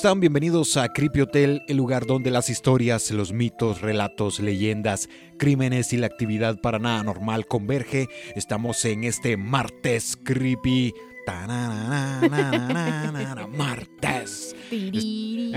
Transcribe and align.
Hey, 0.00 0.02
¿cómo 0.02 0.08
están? 0.08 0.20
Bienvenidos 0.20 0.78
a 0.78 0.88
Creepy 0.88 1.20
Hotel, 1.20 1.62
el 1.68 1.76
lugar 1.76 2.06
donde 2.06 2.30
las 2.30 2.48
historias, 2.48 3.10
los 3.10 3.34
mitos, 3.34 3.82
relatos, 3.82 4.40
leyendas, 4.40 5.10
crímenes 5.38 5.92
y 5.92 5.98
la 5.98 6.06
actividad 6.06 6.58
para 6.62 6.78
nada 6.78 7.02
normal 7.02 7.46
converge. 7.46 8.08
Estamos 8.34 8.82
en 8.86 9.04
este 9.04 9.36
martes 9.36 10.16
creepy. 10.24 10.94
Martes. 13.56 14.56
que 14.70 15.52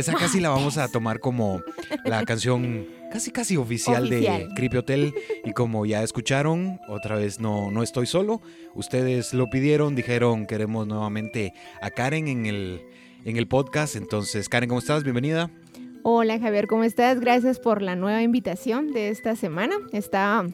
esa 0.00 0.12
casi 0.14 0.40
la 0.40 0.50
vamos 0.50 0.76
a 0.76 0.88
tomar 0.88 1.20
como 1.20 1.62
la 2.04 2.24
canción 2.24 2.88
casi 3.14 3.30
casi 3.30 3.56
oficial, 3.56 4.10
de. 4.10 4.48
Creepy 4.56 4.76
Hotel. 4.78 5.14
Y 5.44 5.52
como 5.52 5.86
ya 5.86 6.02
escucharon, 6.02 6.80
otra 6.88 7.14
vez 7.14 7.38
no, 7.38 7.70
no 7.70 7.84
estoy 7.84 8.06
solo. 8.06 8.42
Ustedes 8.74 9.32
lo 9.34 9.48
pidieron, 9.48 9.94
dijeron 9.94 10.46
queremos 10.46 10.88
nuevamente 10.88 11.54
a 11.80 11.90
Karen 11.90 12.26
en 12.26 12.46
el, 12.46 12.80
en 13.24 13.36
el 13.36 13.46
podcast. 13.46 13.94
Entonces, 13.94 14.48
Karen, 14.48 14.68
¿cómo 14.68 14.80
estás? 14.80 15.04
Bienvenida. 15.04 15.48
Hola 16.02 16.40
Javier, 16.40 16.66
¿cómo 16.66 16.82
estás? 16.82 17.20
Gracias 17.20 17.60
por 17.60 17.82
la 17.82 17.94
nueva 17.94 18.20
invitación 18.20 18.92
de 18.92 19.10
esta 19.10 19.36
semana. 19.36 19.76
Está 19.92 20.44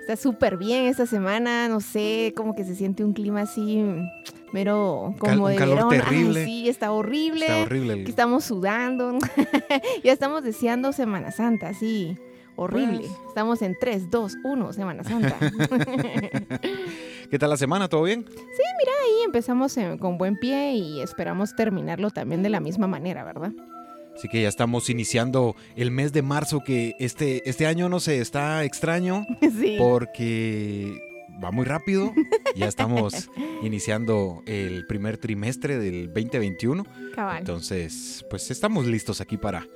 está 0.00 0.16
súper 0.16 0.58
bien 0.58 0.86
esta 0.86 1.06
semana, 1.06 1.68
no 1.68 1.80
sé, 1.80 2.34
como 2.36 2.54
que 2.54 2.64
se 2.64 2.74
siente 2.74 3.04
un 3.04 3.14
clima 3.14 3.42
así 3.42 3.82
Cal- 5.18 5.18
como 5.18 5.44
un 5.46 5.50
de 5.52 5.56
calor. 5.56 5.88
Ay, 5.90 5.98
terrible. 6.00 6.44
sí, 6.44 6.68
está 6.68 6.92
horrible. 6.92 7.46
Está 7.46 7.62
horrible. 7.62 7.92
el- 7.94 8.04
Que 8.04 8.10
estamos 8.10 8.44
sudando. 8.44 9.18
ya 10.04 10.12
estamos 10.12 10.42
deseando 10.44 10.92
Semana 10.92 11.30
Santa, 11.32 11.72
sí. 11.74 12.16
Horrible. 12.54 12.98
Pues. 12.98 13.10
Estamos 13.28 13.62
en 13.62 13.76
3, 13.80 14.10
2, 14.10 14.34
1, 14.44 14.72
Semana 14.74 15.02
Santa. 15.04 15.36
¿Qué 17.30 17.38
tal 17.38 17.50
la 17.50 17.56
semana? 17.56 17.88
¿Todo 17.88 18.02
bien? 18.02 18.24
y 19.20 19.24
empezamos 19.24 19.76
eh, 19.78 19.96
con 20.00 20.18
buen 20.18 20.36
pie 20.38 20.72
y 20.74 21.00
esperamos 21.00 21.54
terminarlo 21.56 22.10
también 22.10 22.42
de 22.42 22.50
la 22.50 22.60
misma 22.60 22.86
manera, 22.86 23.24
¿verdad? 23.24 23.52
Así 24.14 24.28
que 24.28 24.42
ya 24.42 24.48
estamos 24.48 24.90
iniciando 24.90 25.56
el 25.76 25.90
mes 25.90 26.12
de 26.12 26.22
marzo 26.22 26.60
que 26.64 26.94
este, 26.98 27.48
este 27.48 27.66
año 27.66 27.88
no 27.88 28.00
sé, 28.00 28.20
está 28.20 28.64
extraño 28.64 29.26
sí. 29.40 29.76
porque 29.78 30.98
va 31.42 31.50
muy 31.50 31.64
rápido. 31.64 32.12
Ya 32.54 32.68
estamos 32.68 33.30
iniciando 33.62 34.42
el 34.44 34.86
primer 34.86 35.16
trimestre 35.16 35.78
del 35.78 36.08
2021. 36.08 36.84
Cabal. 37.14 37.38
Entonces, 37.38 38.26
pues 38.28 38.50
estamos 38.50 38.86
listos 38.86 39.22
aquí 39.22 39.38
para, 39.38 39.66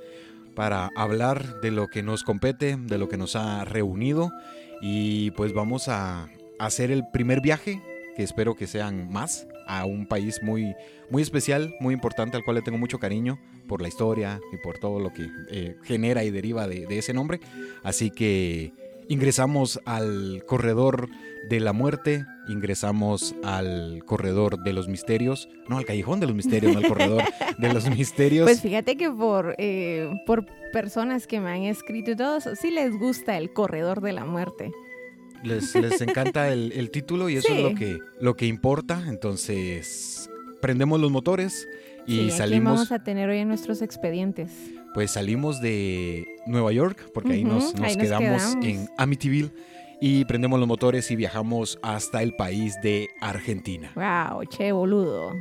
para 0.53 0.91
hablar 0.95 1.59
de 1.61 1.71
lo 1.71 1.87
que 1.87 2.03
nos 2.03 2.21
compete, 2.23 2.77
de 2.77 2.97
lo 2.99 3.09
que 3.09 3.17
nos 3.17 3.35
ha 3.35 3.65
reunido. 3.65 4.31
Y 4.79 5.31
pues 5.31 5.53
vamos 5.53 5.87
a 5.87 6.29
hacer 6.59 6.91
el 6.91 7.03
primer 7.11 7.41
viaje, 7.41 7.81
que 8.15 8.21
espero 8.21 8.55
que 8.55 8.67
sean 8.67 9.11
más, 9.11 9.47
a 9.65 9.85
un 9.85 10.05
país 10.05 10.43
muy, 10.43 10.75
muy 11.09 11.23
especial, 11.23 11.73
muy 11.79 11.95
importante, 11.95 12.37
al 12.37 12.43
cual 12.43 12.57
le 12.57 12.61
tengo 12.61 12.77
mucho 12.77 12.99
cariño 12.99 13.39
por 13.67 13.81
la 13.81 13.87
historia 13.87 14.39
y 14.53 14.57
por 14.57 14.77
todo 14.77 14.99
lo 14.99 15.11
que 15.11 15.27
eh, 15.49 15.75
genera 15.83 16.23
y 16.23 16.29
deriva 16.29 16.67
de, 16.67 16.85
de 16.85 16.99
ese 16.99 17.13
nombre. 17.13 17.39
Así 17.83 18.11
que 18.11 18.71
ingresamos 19.09 19.79
al 19.85 20.43
corredor 20.45 21.09
de 21.49 21.59
la 21.59 21.73
muerte, 21.73 22.25
ingresamos 22.47 23.35
al 23.43 24.03
corredor 24.05 24.63
de 24.63 24.73
los 24.73 24.87
misterios, 24.87 25.49
no 25.67 25.77
al 25.77 25.85
callejón 25.85 26.19
de 26.19 26.27
los 26.27 26.35
misterios, 26.35 26.73
no 26.73 26.79
al 26.79 26.87
corredor 26.87 27.23
de 27.57 27.73
los 27.73 27.89
misterios. 27.97 28.45
Pues 28.45 28.61
fíjate 28.61 28.97
que 28.97 29.09
por, 29.11 29.55
eh, 29.57 30.09
por 30.25 30.45
personas 30.71 31.27
que 31.27 31.39
me 31.39 31.49
han 31.51 31.63
escrito 31.63 32.11
y 32.11 32.15
todo 32.15 32.37
eso, 32.37 32.55
sí 32.55 32.71
les 32.71 32.97
gusta 32.97 33.37
el 33.37 33.51
corredor 33.53 34.01
de 34.01 34.13
la 34.13 34.25
muerte. 34.25 34.71
les, 35.43 35.75
les 35.75 36.01
encanta 36.01 36.51
el, 36.51 36.71
el 36.75 36.89
título 36.91 37.29
y 37.29 37.35
eso 37.37 37.47
Sí. 37.49 37.53
es 37.57 37.63
lo 37.63 37.75
que, 37.75 37.99
lo 38.19 38.35
que 38.35 38.45
importa. 38.47 39.03
Entonces, 39.07 40.29
prendemos 40.61 40.99
los 40.99 41.11
motores 41.11 41.67
y 42.05 42.13
Sí, 42.13 42.19
¿a 42.19 42.23
quién 42.27 42.37
salimos, 42.37 42.73
vamos 42.73 42.91
a 42.91 43.03
tener 43.03 43.29
hoy 43.29 43.39
en 43.39 43.47
nuestros 43.47 43.81
expedientes? 43.81 44.49
pues 44.93 45.11
salimos 45.11 45.61
de 45.61 46.25
Nueva 46.47 46.71
York, 46.71 47.11
porque 47.13 47.33
ahí 47.33 47.43
nos, 47.43 47.75
nos 47.75 47.81
ahí 47.83 47.95
nos 47.95 48.03
quedamos, 48.03 48.41
quedamos. 48.55 48.65
en 48.65 48.89
Amityville 48.97 49.51
y 49.99 50.25
prendemos 50.25 50.59
los 50.59 50.67
motores 50.67 51.09
y 51.11 51.15
viajamos 51.15 51.79
hasta 51.81 52.21
el 52.21 52.33
país 52.35 52.75
de 52.81 53.09
Argentina. 53.21 53.91
Wow, 53.95 54.45
che 54.45 54.71
boludo. 54.71 55.31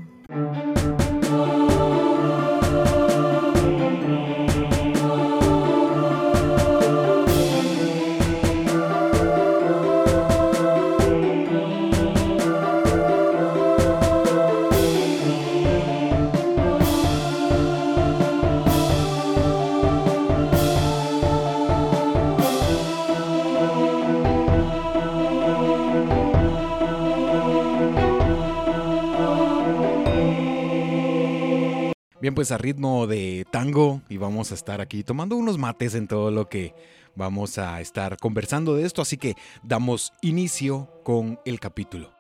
Bien, 32.27 32.35
pues 32.35 32.51
a 32.51 32.59
ritmo 32.59 33.07
de 33.07 33.47
tango 33.53 34.03
y 34.09 34.17
vamos 34.17 34.51
a 34.51 34.57
estar 34.57 34.81
aquí 34.81 35.05
tomando 35.05 35.37
unos 35.37 35.59
mates 35.59 35.95
en 35.95 36.09
todo 36.09 36.33
lo 36.33 36.49
que 36.49 36.75
vamos 37.15 37.57
a 37.57 37.81
estar 37.81 38.17
conversando 38.17 38.75
de 38.75 38.85
esto, 38.85 39.01
así 39.01 39.17
que 39.17 39.37
damos 39.63 40.13
inicio 40.23 40.91
con 41.05 41.39
el 41.45 41.61
capítulo. 41.61 42.11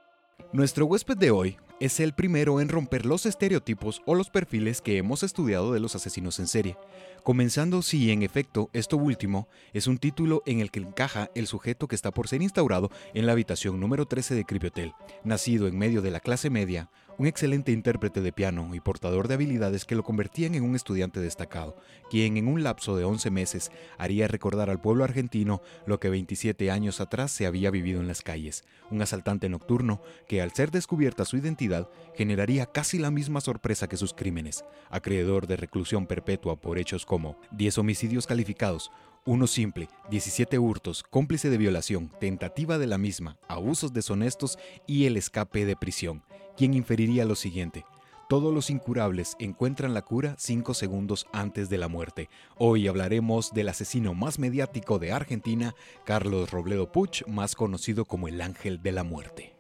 Nuestro 0.53 0.87
huésped 0.87 1.17
de 1.17 1.33
hoy 1.33 1.57
es 1.81 1.99
el 1.99 2.13
primero 2.13 2.61
en 2.61 2.69
romper 2.69 3.05
los 3.05 3.27
estereotipos 3.27 4.01
o 4.07 4.15
los 4.15 4.31
perfiles 4.31 4.81
que 4.81 4.97
hemos 4.97 5.25
estudiado 5.25 5.73
de 5.73 5.81
los 5.81 5.97
asesinos 5.97 6.39
en 6.39 6.47
serie, 6.47 6.77
comenzando 7.25 7.83
si 7.83 8.13
en 8.13 8.23
efecto 8.23 8.71
esto 8.75 8.97
último 8.97 9.49
es 9.73 9.89
un 9.89 9.99
título 9.99 10.41
en 10.47 10.61
el 10.61 10.71
que 10.71 10.79
encaja 10.79 11.31
el 11.35 11.49
sujeto 11.49 11.89
que 11.89 11.97
está 11.97 12.13
por 12.13 12.29
ser 12.29 12.43
instaurado 12.43 12.93
en 13.13 13.27
la 13.27 13.33
habitación 13.33 13.81
número 13.81 14.07
13 14.07 14.37
de 14.37 14.45
Creepy 14.45 14.69
Hotel, 14.69 14.93
nacido 15.25 15.67
en 15.67 15.77
medio 15.77 16.01
de 16.01 16.13
la 16.13 16.21
clase 16.21 16.49
media, 16.49 16.91
un 17.19 17.27
excelente 17.27 17.73
intérprete 17.73 18.21
de 18.21 18.33
piano 18.33 18.75
y 18.75 18.81
portador 18.81 19.27
de 19.27 19.35
habilidades 19.35 19.85
que 19.85 19.95
lo 19.95 20.03
convertían 20.03 20.55
en 20.55 20.65
un 20.65 20.77
estudiante 20.77 21.21
destacado, 21.21 21.77
quien 22.11 22.37
en 22.37 22.47
un 22.47 22.63
lapso 22.63 22.97
de 22.97 23.05
11 23.05 23.31
meses 23.31 23.71
haría 23.97 24.29
recordar 24.29 24.69
al 24.69 24.81
pueblo 24.81 25.05
argentino 25.05 25.63
lo 25.87 25.99
que 25.99 26.11
27 26.11 26.71
años 26.71 27.01
atrás 27.01 27.31
se 27.31 27.47
había 27.47 27.71
vivido 27.71 28.01
en 28.01 28.09
las 28.09 28.23
calles, 28.23 28.65
un 28.91 29.01
asaltante 29.01 29.49
nocturno 29.49 30.03
que 30.29 30.43
al 30.43 30.53
ser 30.53 30.71
descubierta 30.71 31.25
su 31.25 31.37
identidad 31.37 31.89
generaría 32.15 32.67
casi 32.67 32.99
la 32.99 33.11
misma 33.11 33.41
sorpresa 33.41 33.89
que 33.89 33.97
sus 33.97 34.13
crímenes, 34.13 34.65
acreedor 34.91 35.47
de 35.47 35.57
reclusión 35.57 36.07
perpetua 36.07 36.61
por 36.61 36.79
hechos 36.79 37.07
como 37.07 37.39
10 37.53 37.79
homicidios 37.79 38.27
calificados, 38.27 38.91
uno 39.25 39.49
simple, 39.49 39.89
17 40.09 40.57
hurtos, 40.57 41.03
cómplice 41.03 41.51
de 41.51 41.59
violación, 41.59 42.13
tentativa 42.21 42.79
de 42.79 42.87
la 42.87 42.97
misma, 42.97 43.39
abusos 43.49 43.93
deshonestos 43.93 44.57
y 44.87 45.07
el 45.07 45.17
escape 45.17 45.65
de 45.65 45.75
prisión, 45.75 46.23
quien 46.57 46.75
inferiría 46.75 47.25
lo 47.25 47.35
siguiente. 47.35 47.85
Todos 48.29 48.53
los 48.53 48.71
incurables 48.71 49.37
encuentran 49.39 49.95
la 49.95 50.03
cura 50.03 50.35
5 50.37 50.75
segundos 50.75 51.27
antes 51.33 51.69
de 51.69 51.79
la 51.79 51.87
muerte. 51.87 52.29
Hoy 52.57 52.89
hablaremos 52.89 53.53
del 53.55 53.69
asesino 53.69 54.15
más 54.15 54.41
mediático 54.41 54.99
de 54.99 55.13
Argentina, 55.13 55.77
Carlos 56.05 56.51
Robledo 56.51 56.91
Puch, 56.91 57.25
más 57.29 57.55
conocido 57.55 58.05
como 58.05 58.27
el 58.27 58.41
Ángel 58.41 58.83
de 58.83 58.91
la 58.91 59.05
Muerte. 59.05 59.55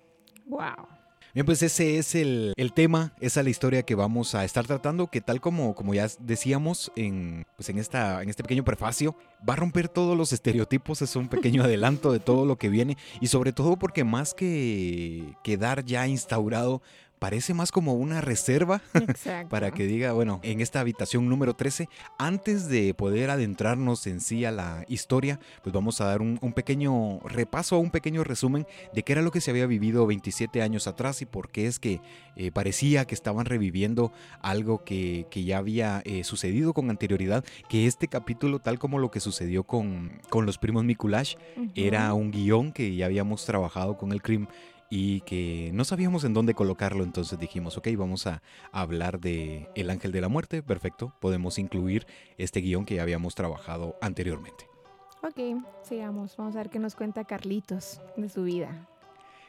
Wow. 0.46 0.95
Bien, 1.36 1.44
pues 1.44 1.62
ese 1.62 1.98
es 1.98 2.14
el, 2.14 2.54
el 2.56 2.72
tema, 2.72 3.12
esa 3.20 3.40
es 3.40 3.44
la 3.44 3.50
historia 3.50 3.82
que 3.82 3.94
vamos 3.94 4.34
a 4.34 4.46
estar 4.46 4.66
tratando, 4.66 5.08
que 5.08 5.20
tal 5.20 5.42
como, 5.42 5.74
como 5.74 5.92
ya 5.92 6.08
decíamos 6.18 6.90
en, 6.96 7.44
pues 7.56 7.68
en, 7.68 7.76
esta, 7.76 8.22
en 8.22 8.30
este 8.30 8.42
pequeño 8.42 8.64
prefacio, 8.64 9.14
va 9.46 9.52
a 9.52 9.56
romper 9.56 9.90
todos 9.90 10.16
los 10.16 10.32
estereotipos, 10.32 11.02
es 11.02 11.14
un 11.14 11.28
pequeño 11.28 11.62
adelanto 11.64 12.10
de 12.10 12.20
todo 12.20 12.46
lo 12.46 12.56
que 12.56 12.70
viene, 12.70 12.96
y 13.20 13.26
sobre 13.26 13.52
todo 13.52 13.76
porque 13.76 14.02
más 14.02 14.32
que 14.32 15.34
quedar 15.44 15.84
ya 15.84 16.08
instaurado, 16.08 16.80
parece 17.18 17.54
más 17.54 17.72
como 17.72 17.94
una 17.94 18.20
reserva 18.20 18.82
para 19.50 19.70
que 19.70 19.86
diga, 19.86 20.12
bueno, 20.12 20.40
en 20.42 20.60
esta 20.60 20.80
habitación 20.80 21.28
número 21.28 21.54
13, 21.54 21.88
antes 22.18 22.68
de 22.68 22.94
poder 22.94 23.30
adentrarnos 23.30 24.06
en 24.06 24.20
sí 24.20 24.44
a 24.44 24.52
la 24.52 24.84
historia, 24.88 25.40
pues 25.62 25.72
vamos 25.72 26.00
a 26.00 26.06
dar 26.06 26.20
un, 26.20 26.38
un 26.42 26.52
pequeño 26.52 27.20
repaso, 27.20 27.78
un 27.78 27.90
pequeño 27.90 28.24
resumen 28.24 28.66
de 28.92 29.02
qué 29.02 29.12
era 29.12 29.22
lo 29.22 29.30
que 29.30 29.40
se 29.40 29.50
había 29.50 29.66
vivido 29.66 30.06
27 30.06 30.62
años 30.62 30.86
atrás 30.86 31.22
y 31.22 31.26
por 31.26 31.50
qué 31.50 31.66
es 31.66 31.78
que 31.78 32.00
eh, 32.36 32.50
parecía 32.50 33.06
que 33.06 33.14
estaban 33.14 33.46
reviviendo 33.46 34.12
algo 34.40 34.84
que, 34.84 35.26
que 35.30 35.44
ya 35.44 35.58
había 35.58 36.02
eh, 36.04 36.24
sucedido 36.24 36.74
con 36.74 36.90
anterioridad, 36.90 37.44
que 37.68 37.86
este 37.86 38.08
capítulo, 38.08 38.58
tal 38.58 38.78
como 38.78 38.98
lo 38.98 39.10
que 39.10 39.20
sucedió 39.20 39.64
con, 39.64 40.20
con 40.28 40.46
los 40.46 40.58
primos 40.58 40.84
Mikulash, 40.84 41.36
era 41.74 42.12
un 42.12 42.30
guion 42.30 42.72
que 42.72 42.94
ya 42.94 43.06
habíamos 43.06 43.44
trabajado 43.44 43.96
con 43.96 44.12
el 44.12 44.22
CRIM 44.22 44.46
y 44.90 45.20
que 45.22 45.70
no 45.72 45.84
sabíamos 45.84 46.24
en 46.24 46.34
dónde 46.34 46.54
colocarlo, 46.54 47.04
entonces 47.04 47.38
dijimos, 47.38 47.76
ok, 47.76 47.88
vamos 47.96 48.26
a 48.26 48.42
hablar 48.72 49.20
de 49.20 49.68
El 49.74 49.90
Ángel 49.90 50.12
de 50.12 50.20
la 50.20 50.28
Muerte, 50.28 50.62
perfecto, 50.62 51.14
podemos 51.20 51.58
incluir 51.58 52.06
este 52.38 52.60
guion 52.60 52.84
que 52.84 52.96
ya 52.96 53.02
habíamos 53.02 53.34
trabajado 53.34 53.96
anteriormente. 54.00 54.66
Ok, 55.22 55.60
sigamos. 55.82 56.36
Vamos 56.36 56.54
a 56.54 56.58
ver 56.58 56.70
qué 56.70 56.78
nos 56.78 56.94
cuenta 56.94 57.24
Carlitos 57.24 58.00
de 58.16 58.28
su 58.28 58.44
vida. 58.44 58.88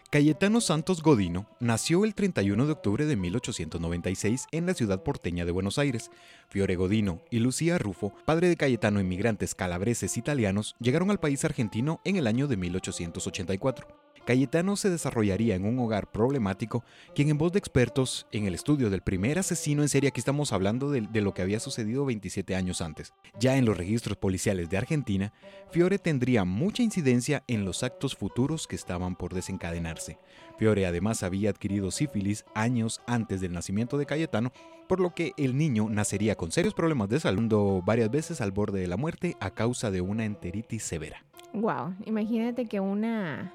Cayetano 0.09 0.61
Santos 0.61 1.03
Godino 1.03 1.45
nació 1.59 2.05
el 2.05 2.15
31 2.15 2.65
de 2.65 2.71
octubre 2.71 3.05
de 3.05 3.17
1896 3.17 4.47
en 4.53 4.65
la 4.65 4.73
ciudad 4.73 5.03
porteña 5.03 5.43
de 5.43 5.51
Buenos 5.51 5.77
Aires. 5.77 6.11
Fiore 6.47 6.77
Godino 6.77 7.19
y 7.29 7.39
Lucía 7.39 7.77
Rufo, 7.77 8.13
padre 8.25 8.47
de 8.47 8.55
Cayetano 8.55 9.01
inmigrantes 9.01 9.53
calabreses 9.53 10.15
italianos, 10.15 10.77
llegaron 10.79 11.11
al 11.11 11.19
país 11.19 11.43
argentino 11.43 11.99
en 12.05 12.15
el 12.15 12.25
año 12.25 12.47
de 12.47 12.55
1884. 12.55 14.06
Cayetano 14.27 14.75
se 14.75 14.89
desarrollaría 14.89 15.55
en 15.55 15.63
un 15.63 15.79
hogar 15.79 16.11
problemático, 16.11 16.83
quien 17.15 17.29
en 17.29 17.37
voz 17.37 17.53
de 17.53 17.59
expertos 17.59 18.27
en 18.33 18.45
el 18.45 18.55
estudio 18.55 18.89
del 18.89 18.99
primer 18.99 19.39
asesino 19.39 19.83
en 19.83 19.87
serie, 19.87 20.09
aquí 20.09 20.19
estamos 20.19 20.51
hablando 20.51 20.91
de, 20.91 21.21
lo 21.21 21.33
que 21.33 21.41
había 21.41 21.61
sucedido 21.61 22.03
27 22.03 22.53
años 22.53 22.81
antes. 22.81 23.13
Ya 23.39 23.55
en 23.55 23.63
los 23.63 23.77
registros 23.77 24.17
policiales 24.17 24.69
de 24.69 24.77
Argentina, 24.77 25.31
Fiore 25.71 25.97
tendría 25.97 26.43
mucha 26.43 26.83
incidencia 26.83 27.45
en 27.47 27.63
los 27.63 27.83
actos 27.83 28.17
futuros 28.17 28.67
que 28.67 28.75
estaban 28.75 29.15
por 29.15 29.33
desencadenarse. 29.33 30.19
Fiore 30.57 30.85
además 30.85 31.23
había 31.23 31.49
adquirido 31.49 31.89
sífilis 31.89 32.43
años 32.53 32.99
antes 33.07 33.39
del 33.39 33.53
nacimiento 33.53 33.97
de 33.97 34.07
Cayetano, 34.07 34.51
por 34.89 34.99
lo 34.99 35.15
que 35.15 35.31
el 35.37 35.55
niño 35.55 35.87
nacería 35.89 36.35
con 36.35 36.51
serios 36.51 36.73
problemas 36.73 37.07
de 37.07 37.21
salud, 37.21 37.81
varias 37.85 38.11
veces 38.11 38.41
al 38.41 38.51
borde 38.51 38.81
de 38.81 38.87
la 38.87 38.97
muerte 38.97 39.37
a 39.39 39.51
causa 39.51 39.89
de 39.89 40.01
una 40.01 40.25
enteritis 40.25 40.83
severa. 40.83 41.23
Wow, 41.53 41.95
imagínate 42.05 42.65
que 42.65 42.81
una 42.81 43.53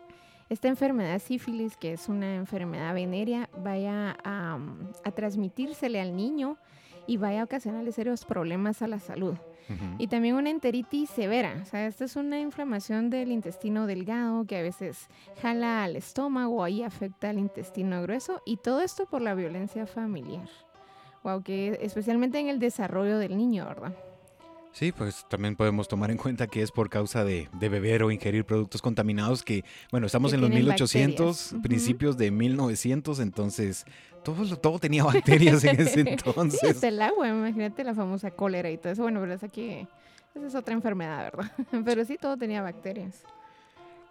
esta 0.48 0.68
enfermedad 0.68 1.18
sífilis, 1.18 1.76
que 1.76 1.92
es 1.92 2.08
una 2.08 2.34
enfermedad 2.34 2.94
venérea, 2.94 3.48
vaya 3.62 4.16
a, 4.24 4.58
transmitírsele 5.14 6.00
al 6.00 6.16
niño 6.16 6.56
y 7.06 7.16
vaya 7.16 7.40
a 7.40 7.44
ocasionarle 7.44 7.92
serios 7.92 8.24
problemas 8.24 8.82
a 8.82 8.88
la 8.88 8.98
salud. 8.98 9.36
Y 9.96 10.08
también 10.08 10.34
una 10.34 10.50
enteritis 10.50 11.08
severa, 11.08 11.60
o 11.62 11.64
sea, 11.64 11.86
esta 11.86 12.04
es 12.04 12.16
una 12.16 12.38
inflamación 12.38 13.08
del 13.08 13.32
intestino 13.32 13.86
delgado 13.86 14.44
que 14.44 14.58
a 14.58 14.62
veces 14.62 15.08
jala 15.40 15.84
al 15.84 15.96
estómago, 15.96 16.62
ahí 16.62 16.82
afecta 16.82 17.30
al 17.30 17.38
intestino 17.38 18.02
grueso 18.02 18.42
y 18.44 18.58
todo 18.58 18.82
esto 18.82 19.06
por 19.06 19.22
la 19.22 19.34
violencia 19.34 19.86
familiar. 19.86 20.48
Wow, 21.22 21.42
que 21.42 21.78
especialmente 21.80 22.38
en 22.38 22.48
el 22.48 22.58
desarrollo 22.58 23.16
del 23.18 23.38
niño, 23.38 23.64
¿verdad? 23.64 23.94
Sí, 24.72 24.90
pues 24.90 25.26
también 25.28 25.54
podemos 25.54 25.86
tomar 25.86 26.10
en 26.10 26.16
cuenta 26.16 26.46
que 26.46 26.62
es 26.62 26.72
por 26.72 26.88
causa 26.88 27.24
de, 27.24 27.48
beber 27.52 28.02
o 28.02 28.10
ingerir 28.10 28.46
productos 28.46 28.80
contaminados 28.80 29.42
que, 29.42 29.64
bueno, 29.90 30.06
estamos 30.06 30.32
en 30.32 30.40
los 30.40 30.48
1800, 30.48 31.56
principios 31.62 32.16
de 32.16 32.30
1900, 32.30 33.20
entonces 33.20 33.84
todo, 34.24 34.56
todo 34.56 34.78
tenía 34.78 35.04
bacterias 35.04 35.62
en 35.64 35.78
ese 35.78 36.00
entonces. 36.00 36.78
Sí, 36.78 36.86
el 36.86 37.02
agua, 37.02 37.28
imagínate 37.28 37.84
la 37.84 37.94
famosa 37.94 38.30
cólera 38.30 38.70
y 38.70 38.78
todo 38.78 38.94
eso. 38.94 39.02
Bueno, 39.02 39.20
pero 39.20 39.34
es 39.34 39.42
aquí, 39.44 39.86
esa 40.34 40.46
es 40.46 40.54
otra 40.54 40.72
enfermedad, 40.72 41.24
¿verdad? 41.24 41.52
Pero 41.84 42.04
sí, 42.04 42.16
todo 42.18 42.38
tenía 42.38 42.62
bacterias. 42.62 43.22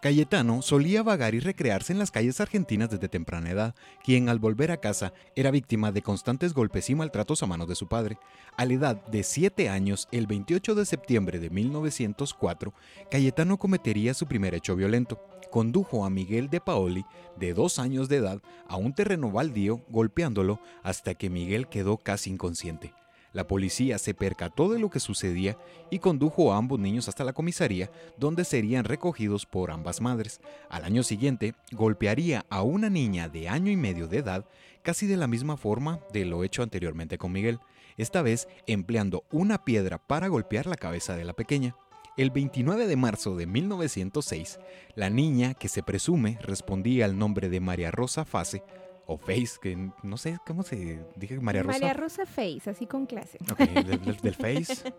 Cayetano 0.02 0.64
solía 0.64 1.04
vagar 1.04 1.36
y 1.36 1.40
recrearse 1.40 1.94
en 1.94 2.00
las 2.00 2.10
calles 2.10 2.42
argentinas 2.42 2.90
desde 2.90 3.08
temprana 3.08 3.52
edad, 3.52 3.76
quien 4.04 4.30
al 4.30 4.40
volver 4.40 4.72
a 4.72 4.78
casa 4.78 5.14
era 5.36 5.52
víctima 5.52 5.92
de 5.92 6.02
constantes 6.02 6.56
golpes 6.56 6.90
y 6.90 6.96
maltratos 6.96 7.44
a 7.44 7.46
manos 7.46 7.68
de 7.68 7.76
su 7.76 7.88
padre. 7.88 8.18
A 8.58 8.66
la 8.66 8.74
edad 8.74 9.06
de 9.06 9.22
7 9.22 9.70
años, 9.70 10.08
el 10.12 10.26
28 10.26 10.74
de 10.74 10.88
septiembre 10.88 11.38
de 11.38 11.52
1904, 11.52 12.74
Cayetano 13.12 13.60
cometería 13.60 14.16
su 14.16 14.26
primer 14.26 14.56
hecho 14.56 14.76
violento. 14.76 15.24
Condujo 15.52 16.04
a 16.04 16.10
Miguel 16.10 16.50
de 16.50 16.62
Paoli, 16.62 17.06
de 17.38 17.54
dos 17.54 17.78
años 17.78 18.10
de 18.10 18.18
edad, 18.18 18.42
a 18.68 18.78
un 18.78 18.96
terreno 18.96 19.30
baldío, 19.30 19.86
golpeándolo 19.90 20.60
hasta 20.82 21.14
que 21.14 21.30
Miguel 21.30 21.68
quedó 21.68 21.98
casi 21.98 22.32
inconsciente. 22.32 22.96
La 23.34 23.48
policía 23.48 23.98
se 23.98 24.14
percató 24.14 24.70
de 24.70 24.80
lo 24.80 24.90
que 24.90 25.00
sucedía 25.00 25.58
y 25.90 26.00
condujo 26.00 26.52
a 26.52 26.58
ambos 26.58 26.80
niños 26.80 27.08
hasta 27.08 27.24
la 27.24 27.34
comisaría, 27.34 27.90
donde 28.18 28.44
serían 28.44 28.84
recogidos 28.84 29.46
por 29.46 29.72
ambas 29.72 30.02
madres. 30.02 30.42
Al 30.70 30.84
año 30.84 31.02
siguiente, 31.04 31.54
golpearía 31.72 32.46
a 32.50 32.62
una 32.62 32.90
niña 32.90 33.30
de 33.30 33.48
año 33.48 33.72
y 33.72 33.78
medio 33.78 34.08
de 34.08 34.18
edad, 34.18 34.46
casi 34.84 35.08
de 35.08 35.18
la 35.18 35.28
misma 35.28 35.56
forma 35.56 36.00
de 36.12 36.26
lo 36.26 36.44
hecho 36.44 36.62
anteriormente 36.62 37.18
con 37.18 37.32
Miguel, 37.32 37.60
esta 37.98 38.22
vez 38.22 38.48
empleando 38.68 39.24
una 39.32 39.64
piedra 39.64 39.98
para 39.98 40.28
golpear 40.28 40.68
la 40.68 40.76
cabeza 40.76 41.16
de 41.16 41.24
la 41.24 41.34
pequeña. 41.34 41.76
El 42.18 42.30
29 42.32 42.88
de 42.88 42.96
marzo 42.98 43.38
de 43.38 43.48
1906, 43.48 44.60
la 44.96 45.10
niña, 45.10 45.54
que 45.54 45.70
se 45.70 45.82
presume 45.82 46.38
respondía 46.42 47.06
al 47.06 47.18
nombre 47.18 47.48
de 47.48 47.62
María 47.62 47.90
Rosa 47.92 48.26
Fase, 48.26 48.64
o 49.06 49.18
Face, 49.18 49.58
que 49.62 49.92
no 50.04 50.18
sé 50.18 50.38
cómo 50.46 50.64
se 50.64 51.06
dije 51.16 51.40
María 51.40 51.64
Rosa. 51.64 51.80
María 51.80 51.94
Rosa 51.94 52.26
Face, 52.26 52.70
así 52.70 52.86
con 52.86 53.06
clase. 53.06 53.38
Ok, 53.52 53.60
del, 53.60 54.36
Face. 54.36 54.94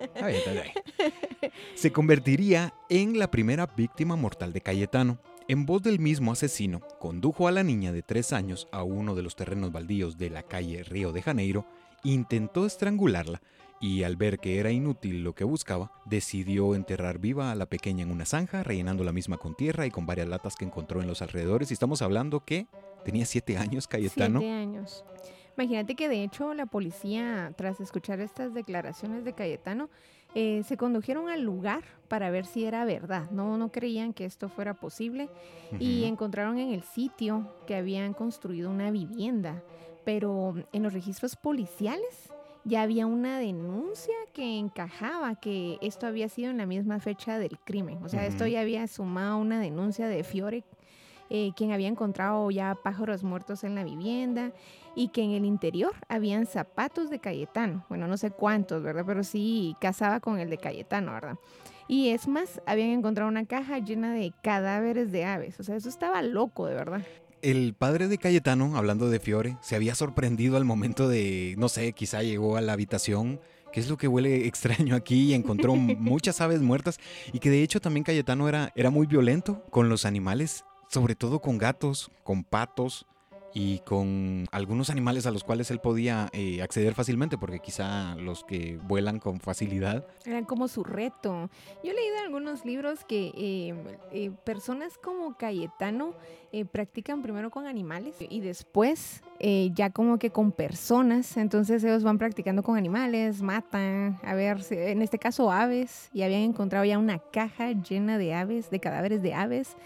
Se 1.74 1.92
convertiría 1.92 2.74
en 2.88 3.18
la 3.18 3.30
primera 3.30 3.66
víctima 3.66 4.16
mortal 4.16 4.52
de 4.52 4.60
Cayetano. 4.60 5.18
En 5.48 5.66
voz 5.66 5.82
del 5.82 5.98
mismo 5.98 6.32
asesino, 6.32 6.80
condujo 7.00 7.48
a 7.48 7.52
la 7.52 7.62
niña 7.62 7.92
de 7.92 8.02
tres 8.02 8.32
años 8.32 8.68
a 8.70 8.84
uno 8.84 9.14
de 9.14 9.22
los 9.22 9.34
terrenos 9.34 9.72
baldíos 9.72 10.16
de 10.16 10.30
la 10.30 10.44
calle 10.44 10.84
Río 10.84 11.12
de 11.12 11.22
Janeiro, 11.22 11.66
intentó 12.04 12.64
estrangularla 12.64 13.42
y 13.82 14.04
al 14.04 14.14
ver 14.14 14.38
que 14.38 14.60
era 14.60 14.70
inútil 14.70 15.24
lo 15.24 15.34
que 15.34 15.42
buscaba, 15.42 15.90
decidió 16.04 16.76
enterrar 16.76 17.18
viva 17.18 17.50
a 17.50 17.56
la 17.56 17.66
pequeña 17.66 18.04
en 18.04 18.12
una 18.12 18.24
zanja, 18.24 18.62
rellenando 18.62 19.02
la 19.02 19.12
misma 19.12 19.38
con 19.38 19.56
tierra 19.56 19.86
y 19.86 19.90
con 19.90 20.06
varias 20.06 20.28
latas 20.28 20.54
que 20.54 20.64
encontró 20.64 21.02
en 21.02 21.08
los 21.08 21.20
alrededores. 21.20 21.70
Y 21.70 21.74
estamos 21.74 22.00
hablando 22.00 22.44
que 22.44 22.68
Tenía 23.04 23.26
siete 23.26 23.56
años, 23.56 23.86
Cayetano. 23.86 24.40
Siete 24.40 24.54
años. 24.54 25.04
Imagínate 25.56 25.94
que 25.94 26.08
de 26.08 26.22
hecho 26.22 26.54
la 26.54 26.66
policía, 26.66 27.52
tras 27.56 27.80
escuchar 27.80 28.20
estas 28.20 28.54
declaraciones 28.54 29.24
de 29.24 29.34
Cayetano, 29.34 29.90
eh, 30.34 30.62
se 30.66 30.78
condujeron 30.78 31.28
al 31.28 31.42
lugar 31.42 31.82
para 32.08 32.30
ver 32.30 32.46
si 32.46 32.64
era 32.64 32.84
verdad. 32.86 33.30
No, 33.30 33.58
no 33.58 33.70
creían 33.70 34.14
que 34.14 34.24
esto 34.24 34.48
fuera 34.48 34.74
posible 34.74 35.28
y 35.78 36.04
encontraron 36.04 36.58
en 36.58 36.72
el 36.72 36.82
sitio 36.82 37.54
que 37.66 37.74
habían 37.74 38.14
construido 38.14 38.70
una 38.70 38.90
vivienda, 38.90 39.62
pero 40.04 40.54
en 40.72 40.82
los 40.82 40.94
registros 40.94 41.36
policiales 41.36 42.30
ya 42.64 42.82
había 42.82 43.06
una 43.06 43.38
denuncia 43.38 44.14
que 44.32 44.58
encajaba 44.58 45.34
que 45.34 45.78
esto 45.82 46.06
había 46.06 46.28
sido 46.28 46.50
en 46.50 46.58
la 46.58 46.66
misma 46.66 46.98
fecha 47.00 47.38
del 47.38 47.58
crimen. 47.58 48.02
O 48.02 48.08
sea, 48.08 48.24
esto 48.26 48.46
ya 48.46 48.60
había 48.60 48.86
sumado 48.86 49.36
una 49.36 49.60
denuncia 49.60 50.06
de 50.06 50.24
Fiore 50.24 50.64
eh, 51.34 51.52
quien 51.56 51.72
había 51.72 51.88
encontrado 51.88 52.50
ya 52.50 52.74
pájaros 52.74 53.24
muertos 53.24 53.64
en 53.64 53.74
la 53.74 53.84
vivienda 53.84 54.52
y 54.94 55.08
que 55.08 55.22
en 55.22 55.30
el 55.30 55.46
interior 55.46 55.94
habían 56.06 56.44
zapatos 56.44 57.08
de 57.08 57.20
Cayetano. 57.20 57.86
Bueno, 57.88 58.06
no 58.06 58.18
sé 58.18 58.30
cuántos, 58.30 58.82
¿verdad? 58.82 59.04
Pero 59.06 59.24
sí 59.24 59.74
casaba 59.80 60.20
con 60.20 60.38
el 60.38 60.50
de 60.50 60.58
Cayetano, 60.58 61.12
¿verdad? 61.12 61.38
Y 61.88 62.10
es 62.10 62.28
más, 62.28 62.60
habían 62.66 62.90
encontrado 62.90 63.30
una 63.30 63.46
caja 63.46 63.78
llena 63.78 64.12
de 64.12 64.34
cadáveres 64.42 65.10
de 65.10 65.24
aves. 65.24 65.58
O 65.58 65.62
sea, 65.62 65.74
eso 65.74 65.88
estaba 65.88 66.20
loco, 66.20 66.66
de 66.66 66.74
verdad. 66.74 67.00
El 67.40 67.72
padre 67.72 68.08
de 68.08 68.18
Cayetano, 68.18 68.76
hablando 68.76 69.08
de 69.08 69.18
Fiore, 69.18 69.56
se 69.62 69.74
había 69.74 69.94
sorprendido 69.94 70.58
al 70.58 70.66
momento 70.66 71.08
de, 71.08 71.54
no 71.56 71.70
sé, 71.70 71.94
quizá 71.94 72.22
llegó 72.22 72.58
a 72.58 72.60
la 72.60 72.74
habitación 72.74 73.40
¿Qué 73.72 73.80
es 73.80 73.88
lo 73.88 73.96
que 73.96 74.06
huele 74.06 74.46
extraño 74.46 74.94
aquí? 74.94 75.30
Y 75.30 75.32
encontró 75.32 75.74
muchas 75.76 76.42
aves 76.42 76.60
muertas 76.60 76.98
y 77.32 77.38
que 77.38 77.48
de 77.48 77.62
hecho 77.62 77.80
también 77.80 78.04
Cayetano 78.04 78.46
era, 78.46 78.70
era 78.76 78.90
muy 78.90 79.06
violento 79.06 79.64
con 79.70 79.88
los 79.88 80.04
animales 80.04 80.66
sobre 80.92 81.14
todo 81.14 81.40
con 81.40 81.56
gatos, 81.56 82.10
con 82.22 82.44
patos 82.44 83.06
y 83.54 83.80
con 83.80 84.46
algunos 84.50 84.90
animales 84.90 85.26
a 85.26 85.30
los 85.30 85.44
cuales 85.44 85.70
él 85.70 85.78
podía 85.78 86.28
eh, 86.32 86.62
acceder 86.62 86.94
fácilmente, 86.94 87.38
porque 87.38 87.60
quizá 87.60 88.14
los 88.16 88.44
que 88.44 88.78
vuelan 88.82 89.18
con 89.18 89.40
facilidad. 89.40 90.06
Eran 90.24 90.44
como 90.44 90.68
su 90.68 90.84
reto. 90.84 91.50
Yo 91.82 91.90
he 91.90 91.94
leído 91.94 92.18
algunos 92.24 92.64
libros 92.64 93.04
que 93.04 93.32
eh, 93.34 93.74
eh, 94.12 94.30
personas 94.44 94.98
como 95.02 95.36
Cayetano 95.36 96.14
practican 96.70 97.22
primero 97.22 97.50
con 97.50 97.66
animales 97.66 98.16
y 98.20 98.40
después 98.40 99.22
ya 99.40 99.88
como 99.88 100.18
que 100.18 100.28
con 100.28 100.52
personas. 100.52 101.38
Entonces 101.38 101.82
ellos 101.82 102.02
van 102.04 102.18
practicando 102.18 102.62
con 102.62 102.76
animales, 102.76 103.40
matan, 103.40 104.20
a 104.22 104.34
ver, 104.34 104.58
en 104.70 105.00
este 105.00 105.18
caso 105.18 105.50
aves, 105.50 106.10
y 106.12 106.20
habían 106.20 106.42
encontrado 106.42 106.84
ya 106.84 106.98
una 106.98 107.18
caja 107.18 107.72
llena 107.72 108.18
de 108.18 108.34
aves, 108.34 108.68
de 108.70 108.80
cadáveres 108.80 109.22
de 109.22 109.32
aves 109.32 109.76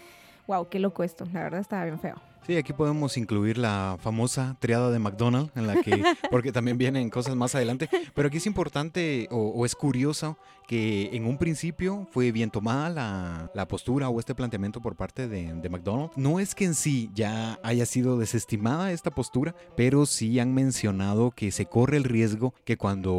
wow, 0.47 0.67
qué 0.69 0.79
loco 0.79 1.03
esto. 1.03 1.25
La 1.33 1.43
verdad 1.43 1.59
estaba 1.59 1.85
bien 1.85 1.99
feo. 1.99 2.15
Sí, 2.47 2.55
aquí 2.55 2.71
podemos 2.71 3.17
incluir 3.17 3.57
la 3.57 3.97
famosa 3.99 4.55
triada 4.61 4.89
de 4.89 4.99
McDonald's, 4.99 5.51
en 5.57 5.67
la 5.67 5.81
que, 5.81 6.01
porque 6.31 6.53
también 6.53 6.77
vienen 6.77 7.09
cosas 7.09 7.35
más 7.35 7.53
adelante, 7.55 7.89
pero 8.13 8.29
aquí 8.29 8.37
es 8.37 8.45
importante 8.45 9.27
o, 9.31 9.65
es 9.65 9.75
curioso 9.75 10.37
que 10.65 11.09
en 11.11 11.25
un 11.25 11.37
principio 11.37 12.07
fue 12.09 12.31
bien 12.31 12.49
tomada 12.49 13.49
la, 13.53 13.67
postura 13.67 14.07
o 14.07 14.17
este 14.17 14.33
planteamiento 14.33 14.81
por 14.81 14.95
parte 14.95 15.27
de, 15.27 15.51
de, 15.51 15.69
McDonald's. 15.69 16.15
No 16.15 16.39
es 16.39 16.55
que 16.55 16.63
en 16.63 16.73
sí 16.73 17.09
ya 17.13 17.59
haya 17.63 17.85
sido 17.85 18.17
desestimada 18.17 18.93
esta 18.93 19.11
postura, 19.11 19.53
pero 19.75 20.05
sí 20.05 20.39
han 20.39 20.53
mencionado 20.53 21.31
que 21.31 21.51
se 21.51 21.65
corre 21.65 21.97
el 21.97 22.05
riesgo 22.05 22.53
que 22.63 22.77
cuando 22.77 23.11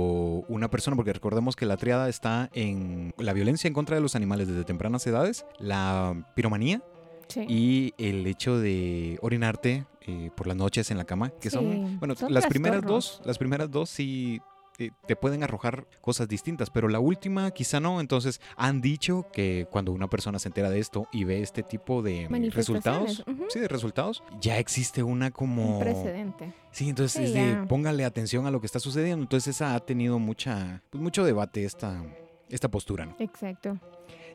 una 0.49 0.71
persona, 0.71 0.97
porque 0.97 1.13
recordemos 1.13 1.55
que 1.55 1.67
la 1.67 1.77
triada 1.77 2.09
está 2.09 2.49
en 2.55 3.13
la 3.19 3.35
violencia 3.35 3.69
en 3.69 3.75
contra 3.75 3.95
de 3.97 4.01
los 4.01 4.17
animales 4.17 4.49
desde 4.49 4.65
tempranas 4.65 5.07
edades, 5.07 5.45
la 5.59 6.27
piromanía, 6.35 6.83
y 7.37 7.95
el 7.99 8.27
hecho 8.27 8.59
de 8.59 9.19
orinarte 9.23 9.87
eh, 10.07 10.31
por 10.35 10.47
las 10.47 10.57
noches 10.57 10.91
en 10.91 10.99
la 10.99 11.05
cama, 11.05 11.31
que 11.41 11.51
son, 11.51 11.99
bueno, 11.99 12.15
las 12.29 12.47
primeras 12.47 12.83
dos, 12.83 13.21
las 13.25 13.39
primeras 13.39 13.71
dos 13.71 13.91
sí 13.91 14.41
eh, 14.81 14.93
te 15.07 15.17
pueden 15.17 15.43
arrojar 15.43 15.89
cosas 16.01 16.29
distintas, 16.29 16.71
pero 16.71 16.89
la 16.89 17.01
última 17.01 17.51
quizá 17.51 17.81
no. 17.81 18.01
Entonces 18.01 18.41
han 18.57 18.81
dicho 18.81 19.27
que 19.33 19.67
cuando 19.71 19.91
una 19.91 20.09
persona 20.09 20.39
se 20.39 20.49
entera 20.49 20.71
de 20.71 20.79
esto 20.79 21.09
y 21.11 21.25
ve 21.25 21.43
este 21.43 21.65
tipo 21.65 22.01
de 22.01 22.29
resultados, 22.53 23.25
sí, 23.49 23.59
de 23.59 23.67
resultados, 23.67 24.23
ya 24.41 24.59
existe 24.59 25.03
una 25.03 25.33
como... 25.33 25.79
Un 25.79 25.81
precedente. 25.81 26.53
Sí, 26.71 26.89
entonces 26.89 27.21
es 27.29 27.35
de, 27.35 27.67
póngale 27.67 28.05
atención 28.05 28.47
a 28.47 28.53
lo 28.53 28.61
que 28.61 28.67
está 28.67 28.79
sucediendo. 28.79 29.25
Entonces 29.25 29.57
esa 29.57 29.75
ha 29.75 29.81
tenido 29.81 30.21
mucha, 30.21 30.81
pues, 30.91 31.03
mucho 31.03 31.25
debate 31.25 31.65
esta, 31.65 32.01
esta 32.49 32.69
postura. 32.69 33.07
¿no? 33.07 33.17
Exacto. 33.19 33.81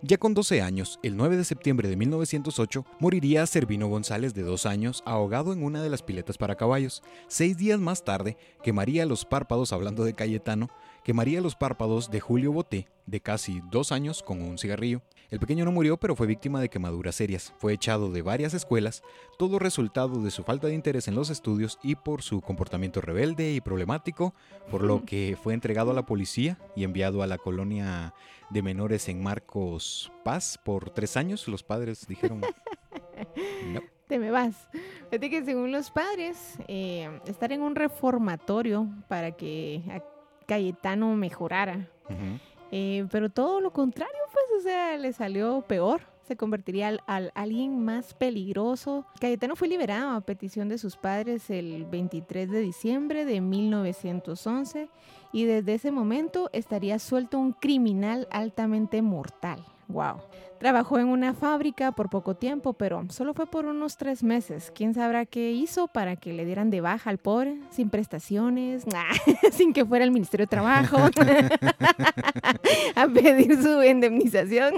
Ya 0.06 0.18
con 0.18 0.34
12 0.34 0.62
años, 0.62 1.00
el 1.02 1.16
9 1.16 1.38
de 1.38 1.46
septiembre 1.46 1.88
de 1.88 1.96
1908, 1.96 2.86
moriría 3.00 3.46
Servino 3.46 3.88
González 3.88 4.34
de 4.34 4.42
dos 4.42 4.66
años 4.66 5.02
ahogado 5.06 5.54
en 5.54 5.64
una 5.64 5.82
de 5.82 5.90
las 5.90 6.04
piletas 6.04 6.38
para 6.38 6.56
caballos. 6.56 7.02
Seis 7.30 7.56
días 7.56 7.80
más 7.80 8.04
tarde, 8.04 8.36
quemaría 8.64 9.06
los 9.06 9.24
párpados, 9.24 9.72
hablando 9.72 10.04
de 10.04 10.14
Cayetano, 10.14 10.68
quemaría 11.06 11.40
los 11.40 11.56
párpados 11.56 12.12
de 12.12 12.20
Julio 12.20 12.52
Boté, 12.52 12.90
de 13.06 13.22
casi 13.22 13.62
dos 13.72 13.94
años, 13.94 14.24
con 14.24 14.42
un 14.42 14.58
cigarrillo. 14.58 15.02
El 15.30 15.40
pequeño 15.40 15.64
no 15.64 15.72
murió, 15.72 15.98
pero 15.98 16.18
fue 16.18 16.28
víctima 16.28 16.60
de 16.60 16.70
quemaduras 16.70 17.16
serias. 17.16 17.54
Fue 17.58 17.74
echado 17.74 18.12
de 18.12 18.22
varias 18.22 18.54
escuelas, 18.54 19.04
todo 19.40 19.58
resultado 19.58 20.22
de 20.22 20.32
su 20.32 20.44
falta 20.44 20.68
de 20.68 20.76
interés 20.76 21.08
en 21.08 21.16
los 21.16 21.30
estudios 21.30 21.80
y 21.82 21.96
por 21.96 22.22
su 22.22 22.42
comportamiento 22.42 23.00
rebelde 23.00 23.54
y 23.54 23.62
problemático, 23.62 24.36
por 24.70 24.84
lo 24.84 25.06
que 25.06 25.38
fue 25.42 25.54
entregado 25.54 25.92
a 25.92 25.96
la 25.96 26.06
policía 26.06 26.60
y 26.76 26.84
enviado 26.84 27.24
a 27.24 27.28
la 27.28 27.38
colonia 27.38 28.14
de 28.54 28.62
menores 28.62 29.10
en 29.10 29.22
Marcos 29.22 30.12
Paz 30.24 30.60
por 30.64 30.92
tres 30.92 31.18
años. 31.18 31.48
Los 31.48 31.64
padres 31.64 32.08
dijeron, 32.08 32.42
no. 33.74 33.82
Te 34.08 34.20
me 34.20 34.32
vas. 34.32 34.70
Fíjate 35.10 35.30
que 35.30 35.44
según 35.44 35.72
los 35.72 35.90
padres, 35.90 36.58
eh, 36.68 37.10
estar 37.26 37.52
en 37.52 37.62
un 37.62 37.74
reformatorio 37.74 38.88
para 39.08 39.32
que 39.32 39.82
Cayetano 40.46 41.16
mejorara. 41.16 41.90
Eh, 42.72 43.08
pero 43.12 43.30
todo 43.30 43.60
lo 43.60 43.72
contrario, 43.72 44.20
pues, 44.32 44.46
o 44.60 44.62
sea, 44.62 44.98
le 44.98 45.14
salió 45.14 45.62
peor. 45.62 46.02
Se 46.28 46.36
convertiría 46.36 46.90
al, 46.90 47.02
al, 47.08 47.32
alguien 47.36 47.84
más 47.84 48.14
peligroso. 48.14 49.06
Cayetano 49.20 49.56
fue 49.56 49.68
liberado 49.68 50.12
a 50.12 50.22
petición 50.22 50.70
de 50.70 50.78
sus 50.78 50.96
padres 50.96 51.50
el 51.50 51.86
23 51.86 52.50
de 52.50 52.60
diciembre 52.60 53.26
de 53.26 53.42
1911 53.42 54.90
y 55.34 55.44
desde 55.44 55.74
ese 55.74 55.92
momento 55.92 56.50
estaría 56.54 57.00
suelto 57.00 57.38
un 57.38 57.52
criminal 57.52 58.28
altamente 58.32 59.02
mortal. 59.02 59.66
Wow. 59.90 60.22
Trabajó 60.64 60.98
en 60.98 61.08
una 61.08 61.34
fábrica 61.34 61.92
por 61.92 62.10
poco 62.10 62.38
tiempo, 62.38 62.72
pero 62.72 63.06
solo 63.10 63.34
fue 63.34 63.48
por 63.48 63.66
unos 63.66 63.98
tres 63.98 64.24
meses. 64.24 64.72
¿Quién 64.74 64.94
sabrá 64.94 65.26
qué 65.26 65.52
hizo 65.52 65.90
para 65.90 66.16
que 66.16 66.32
le 66.32 66.46
dieran 66.46 66.70
de 66.70 66.80
baja 66.80 67.10
al 67.10 67.18
pobre? 67.18 67.58
Sin 67.70 67.90
prestaciones, 67.90 68.86
sin 69.52 69.74
que 69.74 69.84
fuera 69.84 70.06
el 70.06 70.12
Ministerio 70.12 70.46
de 70.46 70.48
Trabajo 70.48 70.96
a 72.96 73.08
pedir 73.10 73.62
su 73.62 73.84
indemnización. 73.84 74.76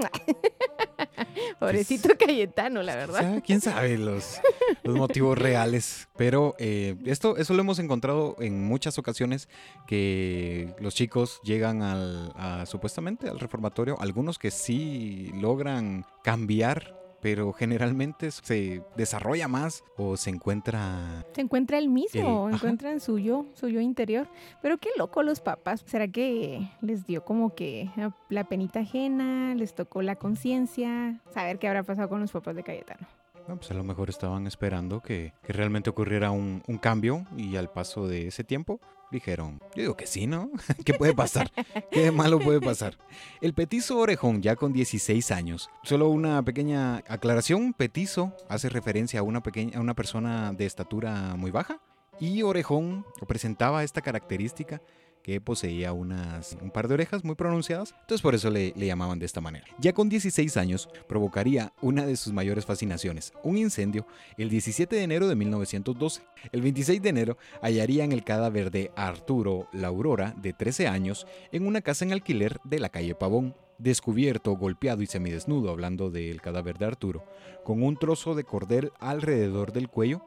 Pobrecito 1.60 2.08
Cayetano, 2.18 2.82
la 2.82 2.96
verdad. 2.96 3.42
¿Quién 3.44 3.60
sabe 3.60 3.96
los, 3.96 4.40
los 4.82 4.96
motivos 4.96 5.38
reales? 5.38 6.08
Pero 6.16 6.54
eh, 6.58 6.96
esto, 7.04 7.36
eso 7.36 7.54
lo 7.54 7.60
hemos 7.60 7.78
encontrado 7.78 8.36
en 8.40 8.64
muchas 8.64 8.98
ocasiones 8.98 9.48
que 9.86 10.74
los 10.80 10.94
chicos 10.94 11.40
llegan 11.44 11.82
al, 11.82 12.66
supuestamente 12.66 13.28
al 13.28 13.38
reformatorio, 13.38 14.00
algunos 14.00 14.38
que 14.38 14.50
sí 14.50 15.30
logran 15.34 15.75
cambiar 16.22 16.96
pero 17.26 17.52
generalmente 17.52 18.30
se 18.30 18.84
desarrolla 18.96 19.48
más 19.48 19.82
o 19.96 20.16
se 20.16 20.30
encuentra... 20.30 21.24
Se 21.34 21.40
encuentra 21.40 21.76
el 21.76 21.88
mismo, 21.88 22.48
encuentran 22.48 23.00
su 23.00 23.18
yo, 23.18 23.46
su 23.54 23.68
yo 23.68 23.80
interior. 23.80 24.28
Pero 24.62 24.78
qué 24.78 24.90
loco 24.96 25.24
los 25.24 25.40
papás. 25.40 25.82
¿Será 25.86 26.06
que 26.06 26.70
les 26.80 27.04
dio 27.04 27.24
como 27.24 27.52
que 27.54 27.90
la 28.28 28.44
penita 28.44 28.78
ajena, 28.78 29.56
les 29.56 29.74
tocó 29.74 30.02
la 30.02 30.14
conciencia? 30.14 31.20
Saber 31.34 31.58
qué 31.58 31.66
habrá 31.66 31.82
pasado 31.82 32.08
con 32.08 32.20
los 32.20 32.30
papás 32.30 32.54
de 32.54 32.62
Cayetano. 32.62 33.08
Pues 33.46 33.70
a 33.70 33.74
lo 33.74 33.84
mejor 33.84 34.10
estaban 34.10 34.46
esperando 34.46 35.00
que, 35.00 35.32
que 35.42 35.52
realmente 35.52 35.90
ocurriera 35.90 36.30
un, 36.30 36.62
un, 36.66 36.78
cambio 36.78 37.26
y 37.36 37.56
al 37.56 37.70
paso 37.70 38.08
de 38.08 38.26
ese 38.28 38.44
tiempo 38.44 38.80
Dijeron, 39.10 39.60
yo 39.76 39.82
digo 39.82 39.96
que 39.96 40.06
sí, 40.06 40.26
¿no? 40.26 40.50
¿Qué 40.84 40.94
puede 40.94 41.14
pasar? 41.14 41.50
¿Qué 41.90 42.10
malo 42.10 42.40
puede 42.40 42.60
pasar? 42.60 42.98
El 43.40 43.54
petizo 43.54 43.98
orejón, 43.98 44.42
ya 44.42 44.56
con 44.56 44.72
16 44.72 45.30
años. 45.30 45.70
Solo 45.84 46.08
una 46.08 46.42
pequeña 46.42 46.96
aclaración, 47.08 47.72
petizo 47.72 48.32
hace 48.48 48.68
referencia 48.68 49.20
a 49.20 49.22
una, 49.22 49.42
pequeña, 49.42 49.78
a 49.78 49.80
una 49.80 49.94
persona 49.94 50.52
de 50.52 50.66
estatura 50.66 51.36
muy 51.36 51.52
baja. 51.52 51.80
Y 52.18 52.42
orejón 52.42 53.04
presentaba 53.28 53.84
esta 53.84 54.00
característica 54.00 54.80
que 55.26 55.40
poseía 55.40 55.92
unas, 55.92 56.56
un 56.62 56.70
par 56.70 56.86
de 56.86 56.94
orejas 56.94 57.24
muy 57.24 57.34
pronunciadas, 57.34 57.96
entonces 58.02 58.22
por 58.22 58.36
eso 58.36 58.48
le, 58.48 58.72
llamaban 58.76 59.18
de 59.18 59.26
esta 59.26 59.40
manera. 59.40 59.66
Ya 59.80 59.92
con 59.92 60.08
16 60.08 60.56
años 60.56 60.88
provocaría 61.08 61.72
una 61.82 62.06
de 62.06 62.14
sus 62.14 62.32
mayores 62.32 62.64
fascinaciones, 62.64 63.32
un 63.42 63.58
incendio 63.58 64.06
el 64.38 64.48
17 64.50 64.94
de 64.94 65.02
enero 65.02 65.26
de 65.26 65.34
1912. 65.34 66.22
El 66.52 66.62
26 66.62 67.02
de 67.02 67.08
enero 67.08 67.38
hallarían 67.60 68.12
el 68.12 68.22
cadáver 68.22 68.70
de 68.70 68.92
Arturo 68.94 69.68
La 69.72 69.88
Aurora, 69.88 70.32
de 70.40 70.52
13 70.52 70.86
años, 70.86 71.26
en 71.50 71.66
una 71.66 71.80
casa 71.80 72.04
en 72.04 72.12
alquiler 72.12 72.60
de 72.62 72.78
la 72.78 72.90
calle 72.90 73.16
Pavón 73.16 73.56
descubierto, 73.78 74.52
golpeado 74.52 75.02
y 75.02 75.06
semidesnudo, 75.06 75.70
hablando 75.70 76.10
del 76.10 76.40
cadáver 76.40 76.78
de 76.78 76.86
Arturo, 76.86 77.24
con 77.64 77.82
un 77.82 77.96
trozo 77.96 78.36
de 78.36 78.44
cordel 78.44 78.92
alrededor 79.00 79.72
del 79.72 79.88
cuello. 79.88 80.22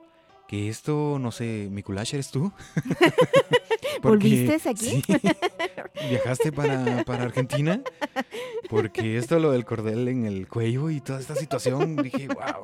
Que 0.49 0.67
esto, 0.67 1.19
no 1.19 1.31
sé, 1.31 1.67
Mikulash, 1.69 2.15
¿eres 2.15 2.31
tú? 2.31 2.51
¿Volviste 4.01 4.57
aquí? 4.67 5.03
¿Viajaste 6.09 6.51
para, 6.51 7.03
para, 7.03 7.25
Argentina? 7.25 7.83
Porque 8.67 9.19
esto, 9.19 9.37
lo 9.37 9.51
del 9.51 9.63
cordel 9.63 10.07
en 10.07 10.25
el 10.25 10.47
cuello 10.47 10.89
y 10.89 11.01
toda 11.01 11.19
esta 11.19 11.35
situación, 11.35 11.97
dije, 11.97 12.29
wow. 12.29 12.63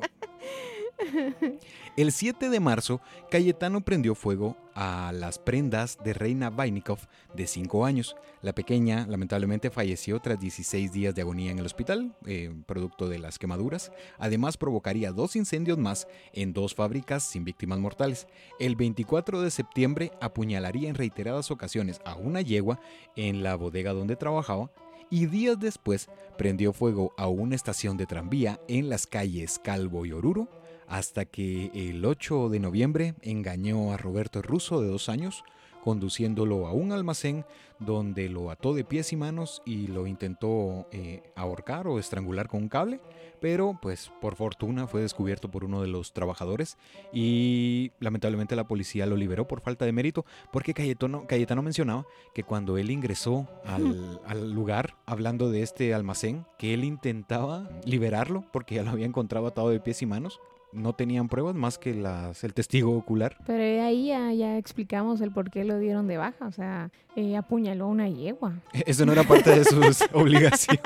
El 1.96 2.12
7 2.12 2.48
de 2.48 2.60
marzo, 2.60 3.00
Cayetano 3.30 3.82
prendió 3.82 4.14
fuego 4.14 4.56
a 4.74 5.12
las 5.14 5.38
prendas 5.38 5.98
de 6.04 6.12
Reina 6.12 6.50
Vainikov 6.50 6.98
de 7.34 7.46
5 7.46 7.86
años. 7.86 8.16
La 8.42 8.54
pequeña 8.54 9.06
lamentablemente 9.06 9.70
falleció 9.70 10.20
tras 10.20 10.38
16 10.38 10.92
días 10.92 11.14
de 11.14 11.22
agonía 11.22 11.50
en 11.50 11.58
el 11.58 11.66
hospital, 11.66 12.14
eh, 12.26 12.54
producto 12.66 13.08
de 13.08 13.18
las 13.18 13.38
quemaduras. 13.38 13.92
Además 14.18 14.56
provocaría 14.56 15.12
dos 15.12 15.36
incendios 15.36 15.78
más 15.78 16.06
en 16.32 16.52
dos 16.52 16.74
fábricas 16.74 17.22
sin 17.22 17.44
víctimas 17.44 17.78
mortales. 17.78 18.26
El 18.58 18.76
24 18.76 19.40
de 19.40 19.50
septiembre 19.50 20.12
apuñalaría 20.20 20.88
en 20.88 20.94
reiteradas 20.94 21.50
ocasiones 21.50 22.00
a 22.04 22.14
una 22.14 22.40
yegua 22.40 22.80
en 23.16 23.42
la 23.42 23.54
bodega 23.56 23.92
donde 23.92 24.16
trabajaba 24.16 24.70
y 25.10 25.26
días 25.26 25.58
después 25.58 26.08
prendió 26.36 26.72
fuego 26.72 27.14
a 27.16 27.28
una 27.28 27.54
estación 27.54 27.96
de 27.96 28.06
tranvía 28.06 28.60
en 28.68 28.88
las 28.88 29.06
calles 29.06 29.58
Calvo 29.58 30.04
y 30.04 30.12
Oruro 30.12 30.48
hasta 30.88 31.24
que 31.24 31.70
el 31.74 32.04
8 32.04 32.48
de 32.48 32.60
noviembre 32.60 33.14
engañó 33.22 33.92
a 33.92 33.96
Roberto 33.96 34.42
Russo 34.42 34.80
de 34.80 34.88
dos 34.88 35.08
años, 35.08 35.44
conduciéndolo 35.82 36.66
a 36.66 36.72
un 36.72 36.90
almacén 36.90 37.44
donde 37.78 38.28
lo 38.28 38.50
ató 38.50 38.74
de 38.74 38.84
pies 38.84 39.12
y 39.12 39.16
manos 39.16 39.62
y 39.64 39.86
lo 39.86 40.06
intentó 40.06 40.88
eh, 40.90 41.22
ahorcar 41.36 41.86
o 41.86 41.98
estrangular 41.98 42.48
con 42.48 42.62
un 42.62 42.68
cable, 42.68 43.00
pero 43.40 43.78
pues 43.80 44.10
por 44.20 44.34
fortuna 44.34 44.86
fue 44.86 45.02
descubierto 45.02 45.50
por 45.50 45.64
uno 45.64 45.82
de 45.82 45.88
los 45.88 46.12
trabajadores 46.12 46.76
y 47.12 47.92
lamentablemente 48.00 48.56
la 48.56 48.66
policía 48.66 49.06
lo 49.06 49.16
liberó 49.16 49.46
por 49.46 49.60
falta 49.60 49.84
de 49.84 49.92
mérito 49.92 50.24
porque 50.52 50.74
Cayetano, 50.74 51.26
Cayetano 51.28 51.62
mencionaba 51.62 52.06
que 52.34 52.42
cuando 52.42 52.78
él 52.78 52.90
ingresó 52.90 53.46
al, 53.64 54.20
al, 54.26 54.50
lugar 54.50 54.96
hablando 55.06 55.50
de 55.50 55.62
este 55.62 55.94
almacén, 55.94 56.46
que 56.58 56.74
él 56.74 56.82
intentaba 56.82 57.68
liberarlo 57.84 58.44
porque 58.52 58.76
ya 58.76 58.82
lo 58.82 58.90
había 58.90 59.06
encontrado 59.06 59.46
atado 59.46 59.68
de 59.68 59.80
pies 59.80 60.02
y 60.02 60.06
manos 60.06 60.40
no 60.72 60.94
tenían 60.94 61.28
pruebas 61.28 61.54
más 61.54 61.78
que 61.78 61.94
las, 61.94 62.44
el 62.44 62.54
testigo 62.54 62.96
ocular. 62.96 63.36
Pero 63.46 63.84
ahí 63.84 64.08
ya, 64.08 64.58
explicamos 64.58 65.20
el 65.20 65.32
por 65.32 65.50
qué 65.50 65.64
lo 65.64 65.78
dieron 65.78 66.06
de 66.06 66.16
baja, 66.16 66.46
o 66.46 66.52
sea, 66.52 66.90
eh, 67.14 67.36
apuñaló 67.36 67.88
una 67.88 68.08
yegua. 68.08 68.60
Eso 68.72 69.06
no 69.06 69.12
era 69.12 69.24
parte 69.24 69.50
de 69.50 69.64
sus 69.64 70.02
obligaciones. 70.12 70.82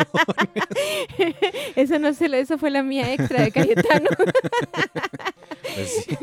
eso 1.76 1.98
no 1.98 2.14
se 2.14 2.26
eso 2.40 2.58
fue 2.58 2.70
la 2.70 2.82
mía 2.82 3.12
extra 3.12 3.42
de 3.42 3.50
Cayetano. 3.50 4.08
pues 5.74 6.04
sí. 6.04 6.16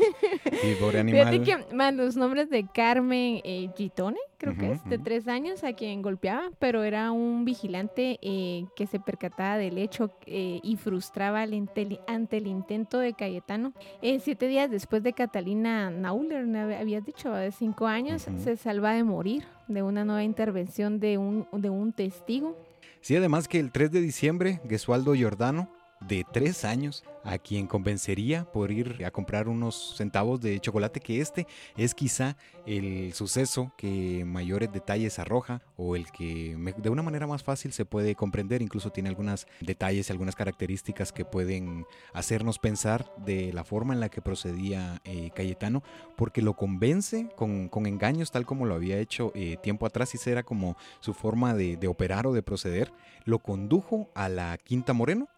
Y 0.62 0.74
pobre 0.76 1.00
animal. 1.00 1.28
Fíjate 1.28 1.42
que 1.42 1.74
man, 1.74 1.96
los 1.96 2.16
nombres 2.16 2.48
de 2.50 2.66
Carmen 2.66 3.40
eh, 3.44 3.68
Gitone, 3.76 4.18
creo 4.38 4.56
que 4.56 4.72
es, 4.72 4.84
de 4.84 4.98
tres 4.98 5.28
años, 5.28 5.64
a 5.64 5.72
quien 5.72 6.00
golpeaba, 6.00 6.50
pero 6.58 6.84
era 6.84 7.10
un 7.12 7.44
vigilante 7.44 8.18
eh, 8.22 8.64
que 8.76 8.86
se 8.86 9.00
percataba 9.00 9.58
del 9.58 9.78
hecho 9.78 10.10
eh, 10.26 10.60
y 10.62 10.76
frustraba 10.76 11.42
ante 11.42 12.36
el 12.36 12.46
intento 12.46 12.98
de 12.98 13.12
Cayetano. 13.12 13.72
Eh, 14.00 14.20
siete 14.20 14.46
días 14.48 14.70
después 14.70 15.02
de 15.02 15.12
Catalina 15.12 15.90
Nauler, 15.90 16.46
habías 16.74 17.04
dicho, 17.04 17.32
de 17.32 17.52
cinco 17.52 17.86
años, 17.86 18.26
se 18.38 18.56
salva 18.56 18.92
de 18.92 19.04
morir 19.04 19.44
de 19.66 19.82
una 19.82 20.04
nueva 20.04 20.22
intervención 20.22 21.00
de 21.00 21.18
un, 21.18 21.46
de 21.52 21.70
un 21.70 21.92
testigo. 21.92 22.56
Sí, 23.00 23.16
además 23.16 23.48
que 23.48 23.60
el 23.60 23.70
3 23.70 23.92
de 23.92 24.00
diciembre, 24.00 24.60
Gesualdo 24.68 25.14
Giordano 25.14 25.68
de 26.00 26.24
tres 26.32 26.64
años 26.64 27.04
a 27.24 27.38
quien 27.38 27.66
convencería 27.66 28.44
por 28.44 28.70
ir 28.70 29.04
a 29.04 29.10
comprar 29.10 29.48
unos 29.48 29.94
centavos 29.96 30.40
de 30.40 30.58
chocolate, 30.60 31.00
que 31.00 31.20
este 31.20 31.46
es 31.76 31.94
quizá 31.94 32.36
el 32.66 33.12
suceso 33.12 33.72
que 33.76 34.24
mayores 34.24 34.72
detalles 34.72 35.18
arroja 35.18 35.60
o 35.76 35.96
el 35.96 36.10
que 36.10 36.56
de 36.76 36.90
una 36.90 37.02
manera 37.02 37.26
más 37.26 37.42
fácil 37.42 37.72
se 37.72 37.84
puede 37.84 38.14
comprender, 38.14 38.62
incluso 38.62 38.90
tiene 38.90 39.08
algunos 39.08 39.46
detalles 39.60 40.08
y 40.08 40.12
algunas 40.12 40.36
características 40.36 41.12
que 41.12 41.24
pueden 41.24 41.86
hacernos 42.12 42.58
pensar 42.58 43.12
de 43.24 43.52
la 43.52 43.64
forma 43.64 43.94
en 43.94 44.00
la 44.00 44.08
que 44.08 44.22
procedía 44.22 45.00
eh, 45.04 45.30
Cayetano, 45.34 45.82
porque 46.16 46.42
lo 46.42 46.54
convence 46.54 47.28
con, 47.36 47.70
engaños 47.86 48.30
tal 48.30 48.44
como 48.44 48.66
lo 48.66 48.74
había 48.74 48.98
hecho 48.98 49.32
eh, 49.34 49.56
tiempo 49.62 49.86
atrás 49.86 50.14
y 50.14 50.30
era 50.30 50.42
como 50.42 50.76
su 51.00 51.14
forma 51.14 51.54
de 51.54 51.88
operar 51.88 52.26
o 52.26 52.32
de 52.32 52.42
proceder, 52.42 52.92
lo 53.24 53.38
condujo 53.38 54.10
a 54.14 54.28
la 54.28 54.58
Quinta 54.58 54.92
Moreno, 54.92 55.28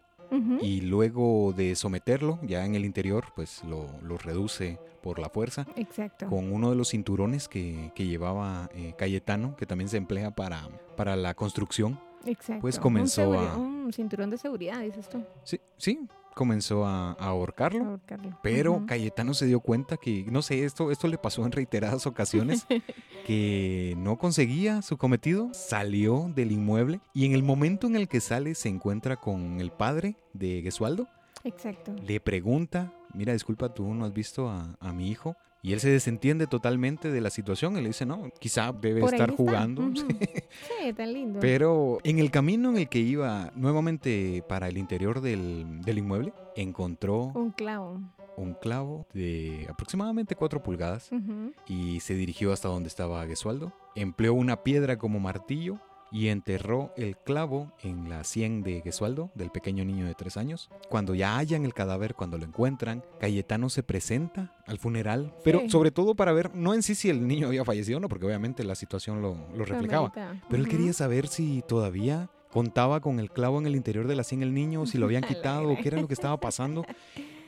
y 0.61 0.81
luego 0.81 1.53
de 1.55 1.75
someterlo 1.75 2.39
ya 2.43 2.65
en 2.65 2.75
el 2.75 2.85
interior, 2.85 3.25
pues 3.35 3.63
lo, 3.63 3.87
reduce 4.17 4.79
por 5.01 5.19
la 5.19 5.29
fuerza. 5.29 5.65
Exacto. 5.75 6.27
Con 6.27 6.51
uno 6.51 6.69
de 6.69 6.75
los 6.75 6.89
cinturones 6.89 7.47
que, 7.47 7.91
llevaba 7.97 8.69
eh, 8.75 8.93
Cayetano, 8.97 9.55
que 9.55 9.65
también 9.65 9.89
se 9.89 9.97
emplea 9.97 10.31
para, 10.31 10.69
para 10.95 11.15
la 11.15 11.33
construcción. 11.33 11.99
Exacto. 12.25 12.61
Pues 12.61 12.79
comenzó 12.79 13.29
un 13.29 13.35
a... 13.35 13.57
Un 13.57 13.93
cinturón 13.93 14.29
de 14.29 14.37
seguridad, 14.37 14.81
dices 14.81 15.09
tú. 15.09 15.23
Sí, 15.43 15.59
sí, 15.77 16.07
comenzó 16.33 16.85
a, 16.85 17.11
ahorcarlo, 17.13 17.99
Pero 18.41 18.85
Cayetano 18.85 19.33
se 19.33 19.45
dio 19.45 19.59
cuenta 19.59 19.97
que, 19.97 20.25
no 20.29 20.41
sé, 20.41 20.63
esto, 20.63 20.91
esto 20.91 21.07
le 21.07 21.17
pasó 21.17 21.45
en 21.45 21.51
reiteradas 21.51 22.07
ocasiones, 22.07 22.65
que 23.25 23.95
no 23.97 24.17
conseguía 24.17 24.81
su 24.81 24.97
cometido, 24.97 25.49
salió 25.53 26.31
del 26.33 26.51
inmueble 26.51 27.01
y 27.13 27.25
en 27.25 27.33
el 27.33 27.43
momento 27.43 27.87
en 27.87 27.95
el 27.95 28.07
que 28.07 28.21
sale 28.21 28.55
se 28.55 28.69
encuentra 28.69 29.17
con 29.17 29.59
el 29.59 29.71
padre 29.71 30.15
de 30.33 30.61
Gesualdo. 30.61 31.07
Exacto. 31.43 31.93
Le 32.05 32.19
pregunta, 32.19 32.93
mira, 33.13 33.33
disculpa, 33.33 33.73
tú 33.73 33.93
no 33.93 34.05
has 34.05 34.13
visto 34.13 34.49
a, 34.49 34.75
a 34.79 34.93
mi 34.93 35.09
hijo. 35.09 35.35
Y 35.63 35.73
él 35.73 35.79
se 35.79 35.89
desentiende 35.89 36.47
totalmente 36.47 37.11
de 37.11 37.21
la 37.21 37.29
situación. 37.29 37.77
Él 37.77 37.83
le 37.83 37.89
dice, 37.89 38.05
no, 38.05 38.31
quizá 38.39 38.71
debe 38.71 39.05
estar 39.05 39.31
jugando. 39.31 39.91
sí, 39.95 40.93
tan 40.93 41.13
lindo. 41.13 41.39
Pero 41.39 41.99
en 42.03 42.17
el 42.19 42.31
camino 42.31 42.69
en 42.69 42.77
el 42.77 42.89
que 42.89 42.99
iba 42.99 43.51
nuevamente 43.55 44.43
para 44.47 44.67
el 44.67 44.77
interior 44.77 45.21
del, 45.21 45.81
inmueble, 45.85 46.33
encontró... 46.55 47.31
Un 47.35 47.51
clavo. 47.51 48.01
Un 48.37 48.53
clavo 48.55 49.05
de 49.13 49.67
aproximadamente 49.69 50.35
4 50.35 50.63
pulgadas 50.63 51.11
y 51.67 51.99
se 51.99 52.15
dirigió 52.15 52.53
hasta 52.53 52.69
donde 52.69 52.87
estaba 52.87 53.25
Gesualdo. 53.27 53.71
Empleó 53.95 54.33
una 54.33 54.63
piedra 54.63 54.97
como 54.97 55.19
martillo 55.19 55.79
y 56.11 56.27
enterró 56.27 56.93
el 56.97 57.17
clavo 57.17 57.71
en 57.81 58.09
la 58.09 58.23
sien 58.23 58.63
de 58.63 58.81
Gesualdo, 58.81 59.31
del 59.33 59.49
pequeño 59.49 59.85
niño 59.85 60.05
de 60.05 60.13
tres 60.13 60.37
años. 60.37 60.69
Cuando 60.89 61.15
ya 61.15 61.37
hallan 61.37 61.65
el 61.65 61.73
cadáver, 61.73 62.15
cuando 62.15 62.37
lo 62.37 62.45
encuentran, 62.45 63.03
Cayetano 63.19 63.69
se 63.69 63.83
presenta 63.83 64.53
al 64.67 64.77
funeral, 64.77 65.33
pero 65.43 65.69
sobre 65.69 65.91
todo 65.91 66.15
para 66.15 66.33
ver, 66.33 66.53
no 66.55 66.73
en 66.73 66.83
sí 66.83 66.95
si 66.95 67.09
el 67.09 67.27
niño 67.27 67.47
había 67.47 67.65
fallecido 67.65 67.97
o 67.97 68.01
no, 68.01 68.09
porque 68.09 68.25
obviamente 68.25 68.63
la 68.63 68.75
situación 68.75 69.21
lo, 69.21 69.35
reflejaba, 69.65 70.11
pero 70.49 70.61
él 70.61 70.67
quería 70.67 70.93
saber 70.93 71.27
si 71.27 71.63
todavía 71.67 72.29
contaba 72.51 72.99
con 72.99 73.19
el 73.19 73.31
clavo 73.31 73.59
en 73.59 73.65
el 73.65 73.75
interior 73.75 74.07
de 74.07 74.15
la 74.15 74.23
sien 74.23 74.43
el 74.43 74.53
niño, 74.53 74.85
si 74.85 74.97
lo 74.97 75.05
habían 75.05 75.23
quitado, 75.27 75.69
o 75.69 75.77
qué 75.77 75.87
era 75.87 76.01
lo 76.01 76.07
que 76.07 76.13
estaba 76.13 76.39
pasando. 76.39 76.85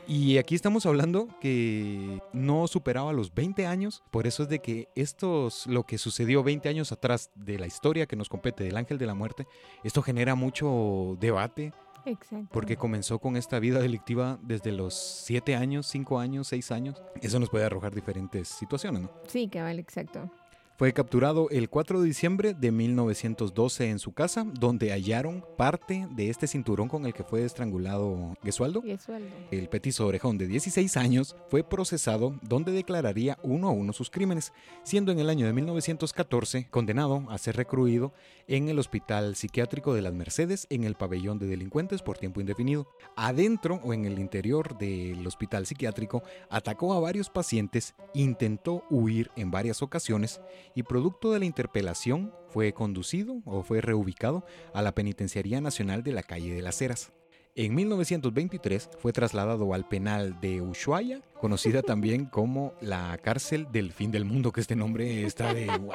Y 0.07 0.37
aquí 0.37 0.55
estamos 0.55 0.85
hablando 0.85 1.27
que 1.39 2.19
no 2.33 2.67
superaba 2.67 3.13
los 3.13 3.33
20 3.33 3.65
años, 3.65 4.03
por 4.11 4.27
eso 4.27 4.43
es 4.43 4.49
de 4.49 4.59
que 4.59 4.89
esto 4.95 5.49
lo 5.67 5.83
que 5.83 5.97
sucedió 5.97 6.43
20 6.43 6.67
años 6.67 6.91
atrás 6.91 7.31
de 7.35 7.57
la 7.57 7.67
historia 7.67 8.05
que 8.05 8.15
nos 8.15 8.27
compete 8.27 8.63
del 8.63 8.75
ángel 8.75 8.97
de 8.97 9.05
la 9.05 9.13
muerte, 9.13 9.47
esto 9.83 10.01
genera 10.01 10.35
mucho 10.35 11.17
debate. 11.19 11.73
Exacto. 12.05 12.49
Porque 12.51 12.75
comenzó 12.75 13.19
con 13.19 13.37
esta 13.37 13.59
vida 13.59 13.79
delictiva 13.79 14.37
desde 14.41 14.73
los 14.73 14.93
7 14.93 15.55
años, 15.55 15.87
5 15.87 16.19
años, 16.19 16.47
6 16.49 16.71
años. 16.71 17.01
Eso 17.21 17.39
nos 17.39 17.49
puede 17.49 17.63
arrojar 17.63 17.95
diferentes 17.95 18.49
situaciones, 18.49 19.03
¿no? 19.03 19.11
Sí, 19.27 19.47
cabal, 19.47 19.79
exacto. 19.79 20.29
Fue 20.75 20.91
capturado 20.91 21.51
el 21.51 21.69
4 21.69 22.01
de 22.01 22.07
diciembre 22.07 22.55
de 22.55 22.71
1912 22.71 23.91
en 23.91 23.99
su 23.99 24.11
casa, 24.11 24.43
donde 24.59 24.89
hallaron 24.89 25.45
parte 25.55 26.07
de 26.15 26.31
este 26.31 26.47
cinturón 26.47 26.87
con 26.87 27.05
el 27.05 27.13
que 27.13 27.23
fue 27.23 27.45
estrangulado 27.45 28.33
Gesualdo. 28.43 28.81
Gesualdo. 28.81 29.29
El 29.51 29.69
petiso 29.69 30.07
orejón 30.07 30.39
de 30.39 30.47
16 30.47 30.97
años 30.97 31.35
fue 31.49 31.63
procesado, 31.63 32.39
donde 32.41 32.71
declararía 32.71 33.37
uno 33.43 33.67
a 33.67 33.71
uno 33.71 33.93
sus 33.93 34.09
crímenes, 34.09 34.51
siendo 34.81 35.11
en 35.11 35.19
el 35.19 35.29
año 35.29 35.45
de 35.45 35.53
1914 35.53 36.67
condenado 36.71 37.23
a 37.29 37.37
ser 37.37 37.55
recluido 37.55 38.11
en 38.47 38.67
el 38.67 38.79
Hospital 38.79 39.35
Psiquiátrico 39.35 39.93
de 39.93 40.01
las 40.01 40.13
Mercedes 40.13 40.65
en 40.71 40.85
el 40.85 40.95
pabellón 40.95 41.37
de 41.37 41.45
delincuentes 41.45 42.01
por 42.01 42.17
tiempo 42.17 42.41
indefinido. 42.41 42.87
Adentro 43.15 43.79
o 43.83 43.93
en 43.93 44.05
el 44.05 44.17
interior 44.17 44.75
del 44.79 45.25
hospital 45.27 45.67
psiquiátrico 45.67 46.23
atacó 46.49 46.95
a 46.95 46.99
varios 46.99 47.29
pacientes, 47.29 47.93
intentó 48.15 48.83
huir 48.89 49.29
en 49.35 49.51
varias 49.51 49.83
ocasiones 49.83 50.41
y 50.75 50.83
producto 50.83 51.31
de 51.31 51.39
la 51.39 51.45
interpelación 51.45 52.33
fue 52.49 52.73
conducido 52.73 53.41
o 53.45 53.63
fue 53.63 53.81
reubicado 53.81 54.45
a 54.73 54.81
la 54.81 54.93
Penitenciaría 54.93 55.61
Nacional 55.61 56.03
de 56.03 56.13
la 56.13 56.23
Calle 56.23 56.53
de 56.53 56.61
las 56.61 56.81
Heras. 56.81 57.11
En 57.55 57.75
1923 57.75 58.89
fue 58.97 59.13
trasladado 59.13 59.75
al 59.75 59.87
penal 59.87 60.39
de 60.41 60.61
Ushuaia, 60.61 61.21
conocida 61.39 61.81
también 61.83 62.25
como 62.25 62.73
la 62.81 63.17
cárcel 63.19 63.67
del 63.71 63.91
fin 63.91 64.09
del 64.11 64.25
mundo, 64.25 64.51
que 64.51 64.61
este 64.61 64.75
nombre 64.75 65.23
está 65.23 65.53
de 65.53 65.67
wow. 65.77 65.93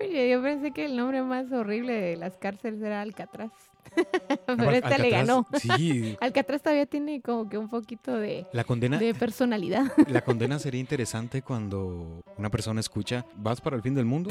Oye, 0.00 0.30
yo 0.30 0.42
pensé 0.42 0.72
que 0.72 0.84
el 0.84 0.96
nombre 0.96 1.22
más 1.22 1.50
horrible 1.50 1.94
de 1.94 2.16
las 2.16 2.36
cárceles 2.36 2.82
era 2.82 3.00
Alcatraz. 3.00 3.52
Pero 4.46 4.70
esta 4.70 4.98
le 4.98 5.10
ganó. 5.10 5.46
Sí. 5.54 6.16
Alcatraz 6.20 6.62
todavía 6.62 6.86
tiene 6.86 7.20
como 7.20 7.48
que 7.48 7.58
un 7.58 7.68
poquito 7.68 8.16
de, 8.16 8.46
la 8.52 8.64
condena, 8.64 8.98
de 8.98 9.14
personalidad. 9.14 9.92
La 10.08 10.22
condena 10.22 10.58
sería 10.58 10.80
interesante 10.80 11.42
cuando 11.42 12.22
una 12.36 12.50
persona 12.50 12.80
escucha, 12.80 13.26
¿vas 13.36 13.60
para 13.60 13.76
el 13.76 13.82
fin 13.82 13.94
del 13.94 14.04
mundo? 14.04 14.30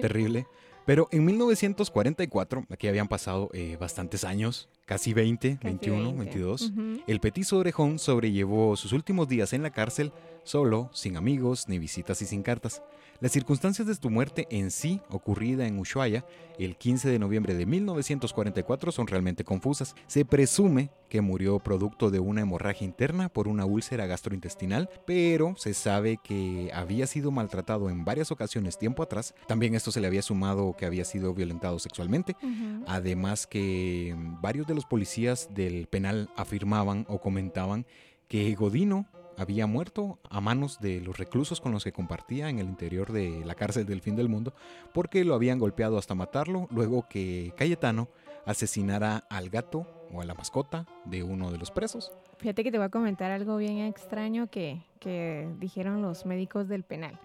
terrible. 0.00 0.46
Pero 0.84 1.08
en 1.12 1.24
1944, 1.24 2.66
aquí 2.68 2.88
habían 2.88 3.06
pasado 3.06 3.50
eh, 3.52 3.76
bastantes 3.78 4.24
años, 4.24 4.68
casi 4.84 5.14
20, 5.14 5.60
21, 5.62 6.14
22, 6.14 6.72
el 7.06 7.20
petiso 7.20 7.58
orejón 7.58 8.00
sobrellevó 8.00 8.76
sus 8.76 8.92
últimos 8.92 9.28
días 9.28 9.52
en 9.52 9.62
la 9.62 9.70
cárcel 9.70 10.12
solo, 10.44 10.90
sin 10.92 11.16
amigos, 11.16 11.68
ni 11.68 11.78
visitas 11.78 12.22
y 12.22 12.26
sin 12.26 12.42
cartas. 12.42 12.82
Las 13.22 13.30
circunstancias 13.30 13.86
de 13.86 13.94
su 13.94 14.10
muerte 14.10 14.48
en 14.50 14.72
sí, 14.72 15.00
ocurrida 15.08 15.68
en 15.68 15.78
Ushuaia 15.78 16.24
el 16.58 16.76
15 16.76 17.08
de 17.08 17.20
noviembre 17.20 17.54
de 17.54 17.66
1944, 17.66 18.90
son 18.90 19.06
realmente 19.06 19.44
confusas. 19.44 19.94
Se 20.08 20.24
presume 20.24 20.90
que 21.08 21.20
murió 21.20 21.60
producto 21.60 22.10
de 22.10 22.18
una 22.18 22.40
hemorragia 22.40 22.84
interna 22.84 23.28
por 23.28 23.46
una 23.46 23.64
úlcera 23.64 24.06
gastrointestinal, 24.06 24.90
pero 25.06 25.54
se 25.56 25.72
sabe 25.72 26.18
que 26.22 26.70
había 26.74 27.06
sido 27.06 27.30
maltratado 27.30 27.90
en 27.90 28.04
varias 28.04 28.32
ocasiones 28.32 28.76
tiempo 28.76 29.04
atrás. 29.04 29.34
También 29.46 29.76
esto 29.76 29.92
se 29.92 30.00
le 30.00 30.08
había 30.08 30.22
sumado 30.22 30.74
que 30.76 30.86
había 30.86 31.04
sido 31.04 31.32
violentado 31.32 31.78
sexualmente. 31.78 32.36
Además 32.88 33.46
que 33.46 34.16
varios 34.40 34.66
de 34.66 34.74
los 34.74 34.84
policías 34.84 35.48
del 35.54 35.86
penal 35.86 36.28
afirmaban 36.36 37.06
o 37.08 37.20
comentaban 37.20 37.86
que 38.26 38.52
Godino 38.54 39.06
había 39.36 39.66
muerto 39.66 40.18
a 40.28 40.40
manos 40.40 40.80
de 40.80 41.00
los 41.00 41.18
reclusos 41.18 41.60
con 41.60 41.72
los 41.72 41.84
que 41.84 41.92
compartía 41.92 42.48
en 42.48 42.58
el 42.58 42.66
interior 42.66 43.12
de 43.12 43.44
la 43.44 43.54
cárcel 43.54 43.86
del 43.86 44.00
fin 44.00 44.16
del 44.16 44.28
mundo, 44.28 44.54
porque 44.92 45.24
lo 45.24 45.34
habían 45.34 45.58
golpeado 45.58 45.98
hasta 45.98 46.14
matarlo, 46.14 46.68
luego 46.70 47.06
que 47.08 47.52
Cayetano 47.56 48.08
asesinara 48.46 49.24
al 49.30 49.50
gato 49.50 49.86
o 50.12 50.20
a 50.20 50.24
la 50.24 50.34
mascota 50.34 50.86
de 51.04 51.22
uno 51.22 51.50
de 51.50 51.58
los 51.58 51.70
presos. 51.70 52.12
Fíjate 52.38 52.64
que 52.64 52.72
te 52.72 52.78
voy 52.78 52.86
a 52.86 52.90
comentar 52.90 53.30
algo 53.30 53.56
bien 53.56 53.78
extraño 53.78 54.48
que, 54.50 54.82
que 55.00 55.48
dijeron 55.58 56.02
los 56.02 56.26
médicos 56.26 56.68
del 56.68 56.82
penal. 56.82 57.18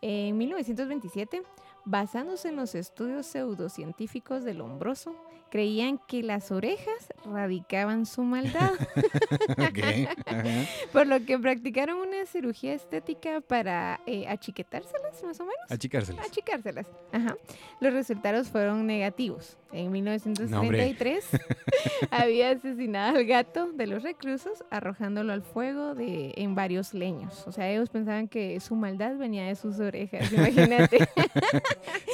En 0.00 0.36
1927, 0.36 1.42
basándose 1.84 2.48
en 2.48 2.56
los 2.56 2.74
estudios 2.74 3.26
pseudocientíficos 3.26 4.44
del 4.44 4.60
hombroso, 4.60 5.14
creían 5.54 6.00
que 6.08 6.24
las 6.24 6.50
orejas 6.50 7.12
radicaban 7.24 8.06
su 8.06 8.24
maldad. 8.24 8.72
Por 10.92 11.06
lo 11.06 11.24
que 11.24 11.38
practicaron 11.38 11.98
una 11.98 12.26
cirugía 12.26 12.74
estética 12.74 13.40
para 13.40 14.00
eh, 14.04 14.26
achiquetárselas, 14.26 15.22
más 15.22 15.38
o 15.38 15.44
menos. 15.44 15.70
Achicárselas. 15.70 16.26
Achicárselas. 16.26 16.88
Ajá. 17.12 17.36
Los 17.78 17.92
resultados 17.92 18.48
fueron 18.48 18.84
negativos. 18.88 19.56
En 19.74 19.90
1933 19.90 21.24
había 22.10 22.50
asesinado 22.50 23.18
al 23.18 23.24
gato 23.24 23.72
de 23.72 23.88
los 23.88 24.04
reclusos 24.04 24.62
arrojándolo 24.70 25.32
al 25.32 25.42
fuego 25.42 25.96
de, 25.96 26.32
en 26.36 26.54
varios 26.54 26.94
leños. 26.94 27.44
O 27.46 27.52
sea, 27.52 27.68
ellos 27.68 27.90
pensaban 27.90 28.28
que 28.28 28.60
su 28.60 28.76
maldad 28.76 29.16
venía 29.16 29.46
de 29.46 29.56
sus 29.56 29.80
orejas, 29.80 30.32
imagínate. 30.32 30.98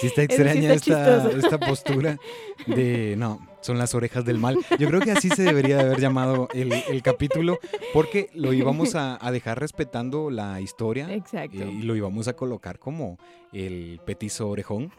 sí 0.00 0.06
está 0.06 0.22
extraña 0.22 0.72
esta, 0.72 1.30
esta 1.30 1.58
postura 1.58 2.18
de, 2.66 3.14
no, 3.18 3.29
son 3.60 3.78
las 3.78 3.94
orejas 3.94 4.24
del 4.24 4.38
mal. 4.38 4.58
Yo 4.78 4.88
creo 4.88 5.00
que 5.00 5.12
así 5.12 5.28
se 5.28 5.42
debería 5.42 5.76
de 5.76 5.82
haber 5.82 6.00
llamado 6.00 6.48
el, 6.52 7.02
capítulo, 7.02 7.58
porque 7.92 8.30
lo 8.34 8.52
íbamos 8.52 8.94
a, 8.94 9.18
dejar 9.30 9.60
respetando 9.60 10.30
la 10.30 10.60
historia. 10.60 11.12
Exacto. 11.12 11.62
Eh, 11.62 11.70
y 11.70 11.82
lo 11.82 11.94
íbamos 11.94 12.28
a 12.28 12.34
colocar 12.34 12.78
como 12.78 13.18
el 13.52 14.00
petizo 14.04 14.48
orejón. 14.48 14.92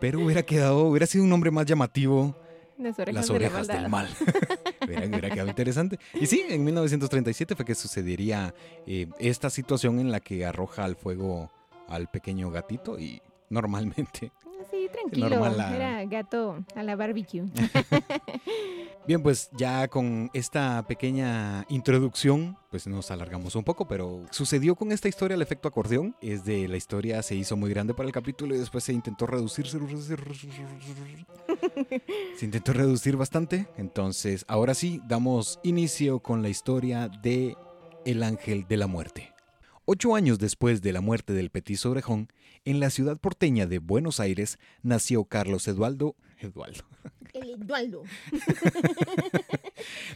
Pero 0.00 0.20
hubiera 0.20 0.42
quedado, 0.42 0.86
hubiera 0.86 1.06
sido 1.06 1.22
un 1.24 1.30
nombre 1.30 1.52
más 1.52 1.64
llamativo 1.64 2.36
Las 2.76 2.98
orejas, 2.98 3.28
Las 3.52 3.68
de 3.68 3.74
del 3.74 3.88
mal. 3.88 4.08
Hubiera, 4.84 5.06
hubiera 5.06 5.30
quedado 5.30 5.48
interesante. 5.48 6.00
Y 6.12 6.26
sí, 6.26 6.44
en 6.48 6.64
1937 6.64 7.54
fue 7.54 7.64
que 7.64 7.76
sucedería 7.76 8.52
eh, 8.84 9.06
esta 9.20 9.48
situación 9.48 10.00
en 10.00 10.10
la 10.10 10.18
que 10.18 10.44
arroja 10.44 10.84
al 10.84 10.96
fuego 10.96 11.52
al 11.86 12.08
pequeño 12.08 12.50
gatito 12.50 12.98
y 12.98 13.22
normalmente. 13.48 14.32
Sí, 14.70 14.88
tranquilo. 14.92 15.28
normal 15.30 15.56
la- 15.56 15.76
Era 15.76 16.04
gato 16.06 16.64
a 16.74 16.82
la 16.82 16.96
barbecue. 16.96 17.44
Bien, 19.06 19.20
pues 19.20 19.50
ya 19.56 19.88
con 19.88 20.30
esta 20.32 20.86
pequeña 20.86 21.66
introducción, 21.68 22.56
pues 22.70 22.86
nos 22.86 23.10
alargamos 23.10 23.56
un 23.56 23.64
poco, 23.64 23.88
pero 23.88 24.24
sucedió 24.30 24.76
con 24.76 24.92
esta 24.92 25.08
historia 25.08 25.34
el 25.34 25.42
efecto 25.42 25.66
acordeón. 25.66 26.14
Es 26.20 26.44
de 26.44 26.68
la 26.68 26.76
historia 26.76 27.20
se 27.22 27.34
hizo 27.34 27.56
muy 27.56 27.68
grande 27.70 27.94
para 27.94 28.06
el 28.06 28.12
capítulo 28.12 28.54
y 28.54 28.58
después 28.58 28.84
se 28.84 28.92
intentó 28.92 29.26
reducir. 29.26 29.66
Se 32.36 32.44
intentó 32.44 32.72
reducir 32.72 33.16
bastante. 33.16 33.66
Entonces, 33.76 34.44
ahora 34.48 34.74
sí, 34.74 35.00
damos 35.08 35.58
inicio 35.62 36.20
con 36.20 36.42
la 36.42 36.48
historia 36.48 37.08
de 37.08 37.56
El 38.04 38.22
Ángel 38.22 38.66
de 38.68 38.76
la 38.76 38.86
Muerte. 38.86 39.32
Ocho 39.84 40.14
años 40.14 40.38
después 40.38 40.80
de 40.80 40.92
la 40.92 41.00
muerte 41.00 41.32
del 41.32 41.50
petiso 41.50 41.90
orejón, 41.90 42.28
en 42.64 42.80
la 42.80 42.90
ciudad 42.90 43.18
porteña 43.18 43.66
de 43.66 43.78
Buenos 43.78 44.20
Aires 44.20 44.58
nació 44.82 45.24
Carlos 45.24 45.66
Eduardo. 45.68 46.16
Eduardo. 46.38 46.84
El 47.32 47.50
Eduardo. 47.50 48.02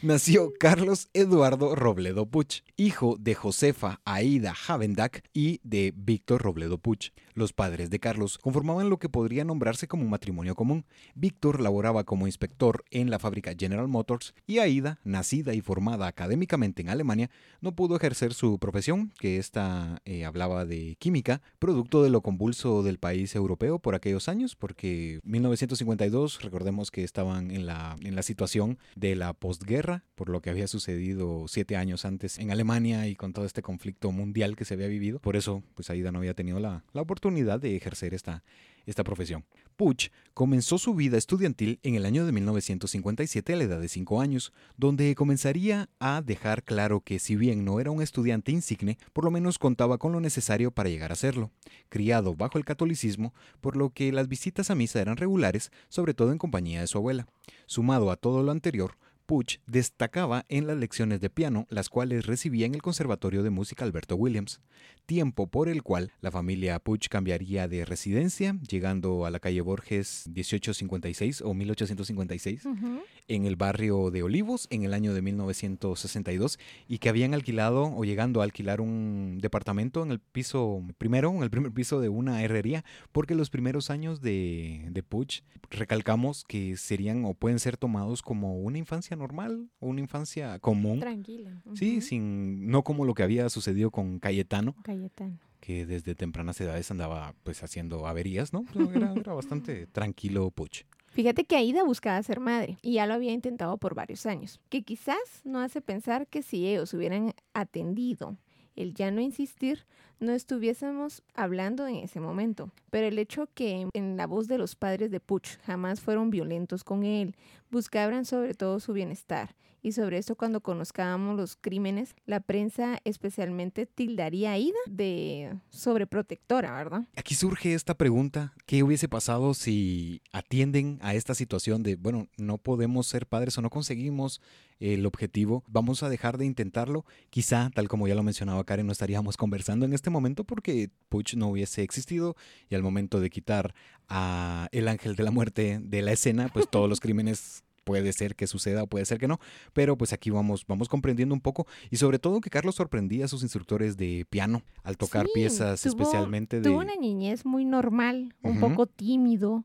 nació 0.01 0.53
Carlos 0.59 1.09
Eduardo 1.13 1.75
Robledo 1.75 2.25
Puch, 2.25 2.63
hijo 2.75 3.17
de 3.19 3.35
Josefa 3.35 4.01
Aida 4.05 4.53
Havendak 4.67 5.23
y 5.33 5.59
de 5.63 5.93
Víctor 5.95 6.41
Robledo 6.41 6.77
Puch. 6.77 7.11
Los 7.33 7.53
padres 7.53 7.89
de 7.89 7.99
Carlos 7.99 8.37
conformaban 8.37 8.89
lo 8.89 8.97
que 8.97 9.09
podría 9.09 9.43
nombrarse 9.43 9.87
como 9.87 10.03
un 10.03 10.09
matrimonio 10.09 10.55
común. 10.55 10.85
Víctor 11.13 11.61
laboraba 11.61 12.03
como 12.03 12.27
inspector 12.27 12.83
en 12.91 13.09
la 13.09 13.19
fábrica 13.19 13.53
General 13.57 13.87
Motors 13.87 14.33
y 14.45 14.59
Aida, 14.59 14.99
nacida 15.03 15.53
y 15.53 15.61
formada 15.61 16.07
académicamente 16.07 16.81
en 16.81 16.89
Alemania, 16.89 17.29
no 17.61 17.75
pudo 17.75 17.95
ejercer 17.95 18.33
su 18.33 18.59
profesión, 18.59 19.11
que 19.19 19.37
esta 19.37 20.01
eh, 20.05 20.25
hablaba 20.25 20.65
de 20.65 20.95
química, 20.99 21.41
producto 21.59 22.03
de 22.03 22.09
lo 22.09 22.21
convulso 22.21 22.83
del 22.83 22.97
país 22.97 23.35
europeo 23.35 23.79
por 23.79 23.95
aquellos 23.95 24.27
años, 24.29 24.55
porque 24.55 25.19
1952, 25.23 26.41
recordemos 26.41 26.91
que 26.91 27.03
estaban 27.03 27.51
en 27.51 27.65
la, 27.65 27.95
en 28.01 28.15
la 28.15 28.23
situación 28.23 28.77
de 28.95 29.15
la 29.15 29.33
posguerra, 29.57 30.03
por 30.15 30.29
lo 30.29 30.41
que 30.41 30.49
había 30.49 30.67
sucedido 30.67 31.45
siete 31.47 31.75
años 31.75 32.05
antes 32.05 32.37
en 32.37 32.51
Alemania 32.51 33.07
y 33.07 33.15
con 33.15 33.33
todo 33.33 33.45
este 33.45 33.61
conflicto 33.61 34.11
mundial 34.11 34.55
que 34.55 34.65
se 34.65 34.75
había 34.75 34.87
vivido. 34.87 35.19
Por 35.19 35.35
eso, 35.35 35.63
pues 35.73 35.89
Aida 35.89 36.11
no 36.11 36.19
había 36.19 36.33
tenido 36.33 36.59
la, 36.59 36.83
la 36.93 37.01
oportunidad 37.01 37.59
de 37.59 37.75
ejercer 37.75 38.13
esta, 38.13 38.43
esta 38.85 39.03
profesión. 39.03 39.45
Puch 39.75 40.09
comenzó 40.33 40.77
su 40.77 40.95
vida 40.95 41.17
estudiantil 41.17 41.79
en 41.83 41.95
el 41.95 42.05
año 42.05 42.25
de 42.25 42.31
1957 42.31 43.53
a 43.53 43.55
la 43.55 43.63
edad 43.63 43.79
de 43.79 43.87
5 43.87 44.21
años, 44.21 44.53
donde 44.75 45.13
comenzaría 45.13 45.89
a 45.99 46.21
dejar 46.21 46.63
claro 46.63 47.01
que 47.01 47.19
si 47.19 47.35
bien 47.35 47.63
no 47.65 47.79
era 47.79 47.91
un 47.91 48.01
estudiante 48.01 48.51
insigne, 48.51 48.97
por 49.13 49.23
lo 49.23 49.31
menos 49.31 49.59
contaba 49.59 49.97
con 49.97 50.13
lo 50.13 50.19
necesario 50.19 50.71
para 50.71 50.89
llegar 50.89 51.11
a 51.11 51.15
serlo. 51.15 51.51
Criado 51.89 52.35
bajo 52.35 52.57
el 52.57 52.65
catolicismo, 52.65 53.33
por 53.61 53.75
lo 53.75 53.91
que 53.91 54.11
las 54.11 54.27
visitas 54.27 54.71
a 54.71 54.75
misa 54.75 55.01
eran 55.01 55.17
regulares, 55.17 55.71
sobre 55.89 56.13
todo 56.13 56.31
en 56.31 56.37
compañía 56.37 56.81
de 56.81 56.87
su 56.87 56.97
abuela. 56.97 57.27
Sumado 57.65 58.09
a 58.09 58.15
todo 58.15 58.43
lo 58.43 58.51
anterior, 58.51 58.97
Puch 59.27 59.59
destacaba 59.67 60.45
en 60.47 60.67
las 60.67 60.77
lecciones 60.77 61.19
de 61.19 61.29
piano, 61.29 61.67
las 61.69 61.89
cuales 61.89 62.25
recibía 62.25 62.65
en 62.65 62.75
el 62.75 62.81
Conservatorio 62.81 63.43
de 63.43 63.49
Música 63.49 63.83
Alberto 63.83 64.15
Williams, 64.15 64.61
tiempo 65.05 65.47
por 65.47 65.67
el 65.67 65.83
cual 65.83 66.13
la 66.21 66.31
familia 66.31 66.79
Puch 66.79 67.09
cambiaría 67.09 67.67
de 67.67 67.83
residencia, 67.83 68.57
llegando 68.69 69.25
a 69.25 69.29
la 69.29 69.39
calle 69.39 69.59
Borges 69.59 70.23
1856 70.33 71.41
o 71.41 71.53
1856 71.53 72.65
Ujú. 72.65 73.01
en 73.27 73.45
el 73.45 73.57
barrio 73.57 74.11
de 74.11 74.23
Olivos 74.23 74.67
en 74.69 74.83
el 74.83 74.93
año 74.93 75.13
de 75.13 75.21
1962 75.21 76.57
y 76.87 76.99
que 76.99 77.09
habían 77.09 77.33
alquilado 77.33 77.83
o 77.83 78.05
llegando 78.05 78.39
a 78.39 78.45
alquilar 78.45 78.79
un 78.79 79.39
departamento 79.41 80.03
en 80.03 80.11
el 80.11 80.19
piso 80.19 80.81
primero, 80.97 81.31
en 81.31 81.43
el 81.43 81.49
primer 81.49 81.73
piso 81.73 81.99
de 81.99 82.07
una 82.07 82.41
herrería, 82.43 82.85
porque 83.11 83.35
los 83.35 83.49
primeros 83.49 83.89
años 83.89 84.21
de, 84.21 84.87
de 84.89 85.03
Puch, 85.03 85.41
recalcamos 85.69 86.45
que 86.47 86.77
serían 86.77 87.25
o 87.25 87.33
pueden 87.33 87.59
ser 87.59 87.75
tomados 87.75 88.21
como 88.21 88.57
una 88.57 88.77
infancia 88.77 89.16
normal 89.17 89.69
o 89.79 89.87
una 89.87 89.99
infancia 90.01 90.59
común. 90.59 90.99
Tranquila. 90.99 91.61
Sí, 91.73 92.01
sin, 92.01 92.67
no 92.67 92.83
como 92.83 93.05
lo 93.05 93.13
que 93.13 93.23
había 93.23 93.49
sucedido 93.49 93.91
con 93.91 94.19
Cayetano, 94.19 94.75
Cayetano. 94.83 95.37
que 95.59 95.85
desde 95.85 96.15
tempranas 96.15 96.59
edades 96.61 96.89
andaba 96.91 97.33
pues 97.43 97.63
haciendo 97.63 98.07
averías, 98.07 98.53
¿no? 98.53 98.65
Era, 98.93 99.13
era 99.13 99.33
bastante 99.33 99.87
tranquilo 99.87 100.49
Puch. 100.51 100.83
Fíjate 101.09 101.45
que 101.45 101.55
Aida 101.55 101.83
buscaba 101.83 102.21
ser 102.21 102.39
madre 102.39 102.77
y 102.81 102.93
ya 102.93 103.07
lo 103.07 103.15
había 103.15 103.31
intentado 103.31 103.77
por 103.77 103.95
varios 103.95 104.25
años, 104.27 104.59
que 104.69 104.83
quizás 104.83 105.17
no 105.43 105.59
hace 105.59 105.81
pensar 105.81 106.27
que 106.27 106.43
si 106.43 106.67
ellos 106.67 106.93
hubieran 106.93 107.33
atendido 107.53 108.37
el 108.77 108.93
ya 108.93 109.11
no 109.11 109.19
insistir, 109.19 109.85
no 110.19 110.31
estuviésemos 110.31 111.21
hablando 111.35 111.85
en 111.87 111.97
ese 111.97 112.19
momento. 112.19 112.71
Pero 112.89 113.07
el 113.07 113.19
hecho 113.19 113.49
que 113.53 113.87
en 113.93 114.17
la 114.17 114.27
voz 114.27 114.47
de 114.47 114.57
los 114.57 114.75
padres 114.75 115.11
de 115.11 115.19
Puch 115.19 115.57
jamás 115.65 115.99
fueron 115.99 116.29
violentos 116.29 116.83
con 116.83 117.03
él, 117.03 117.35
buscaban 117.69 118.25
sobre 118.25 118.53
todo 118.53 118.79
su 118.79 118.93
bienestar. 118.93 119.55
Y 119.87 119.93
sobre 119.93 120.17
esto 120.17 120.35
cuando 120.35 120.59
conozcábamos 120.59 121.37
los 121.37 121.55
crímenes, 121.55 122.13
la 122.25 122.41
prensa 122.41 122.99
especialmente 123.05 123.85
tildaría 123.85 124.49
a 124.49 124.53
Aida 124.55 124.77
de 124.85 125.55
sobreprotectora, 125.69 126.73
¿verdad? 126.73 127.07
Aquí 127.15 127.35
surge 127.35 127.73
esta 127.73 127.93
pregunta, 127.93 128.53
¿qué 128.65 128.83
hubiese 128.83 129.07
pasado 129.07 129.53
si 129.53 130.21
atienden 130.33 130.99
a 131.01 131.13
esta 131.13 131.35
situación 131.35 131.83
de, 131.83 131.95
bueno, 131.95 132.27
no 132.35 132.57
podemos 132.57 133.07
ser 133.07 133.27
padres 133.27 133.57
o 133.57 133.61
no 133.61 133.69
conseguimos 133.69 134.41
el 134.81 135.05
objetivo, 135.05 135.63
vamos 135.69 136.03
a 136.03 136.09
dejar 136.09 136.37
de 136.37 136.43
intentarlo? 136.43 137.05
Quizá, 137.29 137.71
tal 137.73 137.87
como 137.87 138.09
ya 138.09 138.15
lo 138.15 138.23
mencionaba 138.23 138.65
Karen, 138.65 138.87
no 138.87 138.91
estaríamos 138.91 139.37
conversando 139.37 139.85
en 139.85 139.93
este 139.93 140.09
momento 140.09 140.43
porque 140.43 140.89
Puch 141.07 141.35
no 141.35 141.47
hubiese 141.47 141.81
existido 141.83 142.35
y 142.67 142.75
al 142.75 142.83
momento 142.83 143.21
de 143.21 143.29
quitar 143.29 143.73
a 144.09 144.67
el 144.73 144.89
ángel 144.89 145.15
de 145.15 145.23
la 145.23 145.31
muerte 145.31 145.79
de 145.81 146.01
la 146.01 146.11
escena, 146.11 146.49
pues 146.51 146.69
todos 146.69 146.89
los 146.89 146.99
crímenes 146.99 147.63
puede 147.87 148.11
ser 148.11 148.35
que 148.35 148.45
suceda 148.47 148.83
o 148.83 148.87
puede 148.87 149.05
ser 149.05 149.17
que 149.17 149.27
no, 149.29 149.39
pero 149.73 149.97
pues 149.97 150.11
aquí 150.11 150.29
vamos, 150.29 150.65
vamos 150.67 150.89
comprendiendo 150.89 151.33
un 151.33 151.39
poco 151.41 151.65
y 151.89 151.95
sobre 151.95 152.19
todo 152.19 152.41
que 152.41 152.49
Carlos 152.49 152.75
sorprendía 152.75 153.25
a 153.25 153.27
sus 153.29 153.43
instructores 153.43 153.95
de 153.95 154.25
piano 154.29 154.61
al 154.83 154.97
tocar 154.97 155.25
Sí, 155.25 155.31
piezas 155.33 155.81
tuvo- 155.81 155.89
especialmente 156.03 156.57
de... 156.57 156.63
Tuvo 156.69 156.79
una 156.79 156.95
niñez 156.97 157.45
muy 157.45 157.63
normal, 157.63 158.35
un 158.43 158.59
poco 158.59 158.85
tímido, 158.87 159.63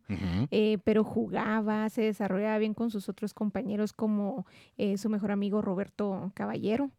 eh, 0.52 0.78
pero 0.84 1.02
jugaba, 1.02 1.88
se 1.90 2.02
desarrollaba 2.02 2.58
bien 2.58 2.74
con 2.74 2.90
sus 2.90 3.08
otros 3.08 3.34
compañeros 3.34 3.92
como 3.92 4.46
eh, 4.78 4.96
su 4.98 5.08
mejor 5.10 5.32
amigo 5.32 5.60
Roberto 5.60 6.30
Caballero, 6.34 6.90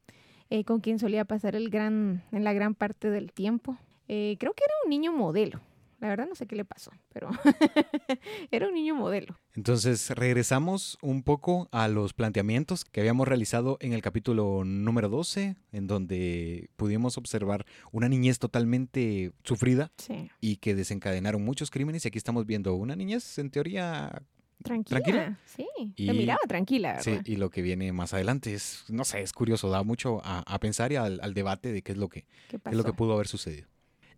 eh, 0.49 0.65
con 0.65 0.81
quien 0.81 0.99
solía 0.99 1.23
pasar 1.23 1.55
el 1.55 1.69
gran, 1.69 2.21
en 2.33 2.43
la 2.43 2.51
gran 2.51 2.75
parte 2.75 3.09
del 3.09 3.31
tiempo. 3.31 3.77
Eh, 4.09 4.35
creo 4.39 4.53
que 4.53 4.63
era 4.65 4.73
un 4.83 4.89
niño 4.89 5.13
modelo. 5.13 5.61
La 6.03 6.09
verdad 6.09 6.27
no 6.27 6.35
sé 6.35 6.47
qué 6.47 6.57
le 6.57 6.65
pasó, 6.65 6.91
pero 7.13 7.29
era 8.51 8.67
un 8.67 8.73
niño 8.73 8.93
modelo. 8.93 9.39
Entonces 9.55 10.09
regresamos 10.09 10.97
un 11.01 11.23
poco 11.23 11.69
a 11.71 11.87
los 11.87 12.13
planteamientos 12.13 12.83
que 12.83 12.99
habíamos 12.99 13.25
realizado 13.27 13.77
en 13.79 13.93
el 13.93 14.01
capítulo 14.01 14.63
número 14.65 15.07
12, 15.07 15.55
en 15.71 15.87
donde 15.87 16.69
pudimos 16.75 17.17
observar 17.17 17.65
una 17.93 18.09
niñez 18.09 18.37
totalmente 18.39 19.31
sufrida 19.45 19.91
Sí. 19.97 20.29
y 20.41 20.57
que 20.57 20.75
desencadenaron 20.75 21.41
muchos 21.41 21.71
crímenes. 21.71 22.03
Y 22.03 22.09
aquí 22.09 22.17
estamos 22.17 22.45
viendo 22.45 22.73
una 22.75 22.95
niñez 22.97 23.37
en 23.39 23.49
teoría... 23.49 24.23
Tranquila. 24.61 24.99
¿Tranquila? 25.01 25.39
Sí. 25.45 25.67
Y- 25.95 26.07
Te 26.07 26.13
miraba 26.13 26.39
tranquila, 26.47 27.01
Sí, 27.01 27.11
¿verdad? 27.11 27.25
y 27.27 27.35
lo 27.37 27.49
que 27.49 27.61
viene 27.61 27.91
más 27.93 28.13
adelante 28.13 28.53
es, 28.53 28.83
no 28.89 29.03
sé, 29.05 29.21
es 29.21 29.31
curioso, 29.33 29.69
da 29.69 29.83
mucho 29.83 30.21
a, 30.25 30.39
a 30.39 30.59
pensar 30.59 30.91
y 30.91 30.95
al, 30.95 31.19
al 31.21 31.33
debate 31.33 31.71
de 31.73 31.81
qué 31.81 31.91
es 31.93 31.97
lo 31.97 32.07
que, 32.09 32.27
¿Qué 32.49 32.59
qué 32.59 32.69
es 32.69 32.75
lo 32.75 32.83
que 32.83 32.93
pudo 32.93 33.13
haber 33.13 33.27
sucedido. 33.27 33.67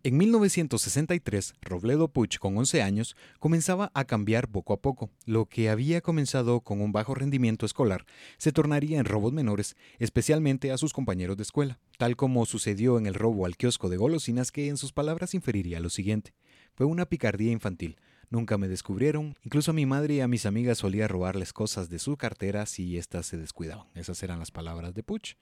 En 0.06 0.18
1963, 0.18 1.54
Robledo 1.62 2.06
Puch, 2.06 2.38
con 2.38 2.56
11 2.56 2.80
años, 2.80 3.16
comenzaba 3.40 3.90
a 3.92 4.04
cambiar 4.04 4.48
poco 4.48 4.72
a 4.72 4.80
poco. 4.80 5.10
Lo 5.24 5.46
que 5.46 5.68
había 5.68 6.00
comenzado 6.00 6.60
con 6.60 6.80
un 6.80 6.92
bajo 6.92 7.16
rendimiento 7.16 7.66
escolar 7.66 8.06
se 8.38 8.52
tornaría 8.52 9.00
en 9.00 9.04
robos 9.04 9.32
menores, 9.32 9.74
especialmente 9.98 10.70
a 10.70 10.78
sus 10.78 10.92
compañeros 10.92 11.36
de 11.36 11.42
escuela, 11.42 11.80
tal 11.98 12.14
como 12.14 12.46
sucedió 12.46 12.98
en 12.98 13.06
el 13.06 13.14
robo 13.14 13.46
al 13.46 13.56
kiosco 13.56 13.88
de 13.88 13.96
golosinas 13.96 14.52
que 14.52 14.68
en 14.68 14.76
sus 14.76 14.92
palabras 14.92 15.34
inferiría 15.34 15.80
lo 15.80 15.90
siguiente. 15.90 16.34
Fue 16.76 16.86
una 16.86 17.06
picardía 17.06 17.50
infantil. 17.50 17.96
Nunca 18.30 18.58
me 18.58 18.68
descubrieron. 18.68 19.36
Incluso 19.42 19.72
a 19.72 19.74
mi 19.74 19.86
madre 19.86 20.14
y 20.14 20.20
a 20.20 20.28
mis 20.28 20.46
amigas 20.46 20.78
solía 20.78 21.08
robarles 21.08 21.52
cosas 21.52 21.88
de 21.90 21.98
su 21.98 22.16
cartera 22.16 22.66
si 22.66 22.96
éstas 22.96 23.26
se 23.26 23.38
descuidaban. 23.38 23.88
Esas 23.96 24.22
eran 24.22 24.38
las 24.38 24.52
palabras 24.52 24.94
de 24.94 25.02
Puch. 25.02 25.34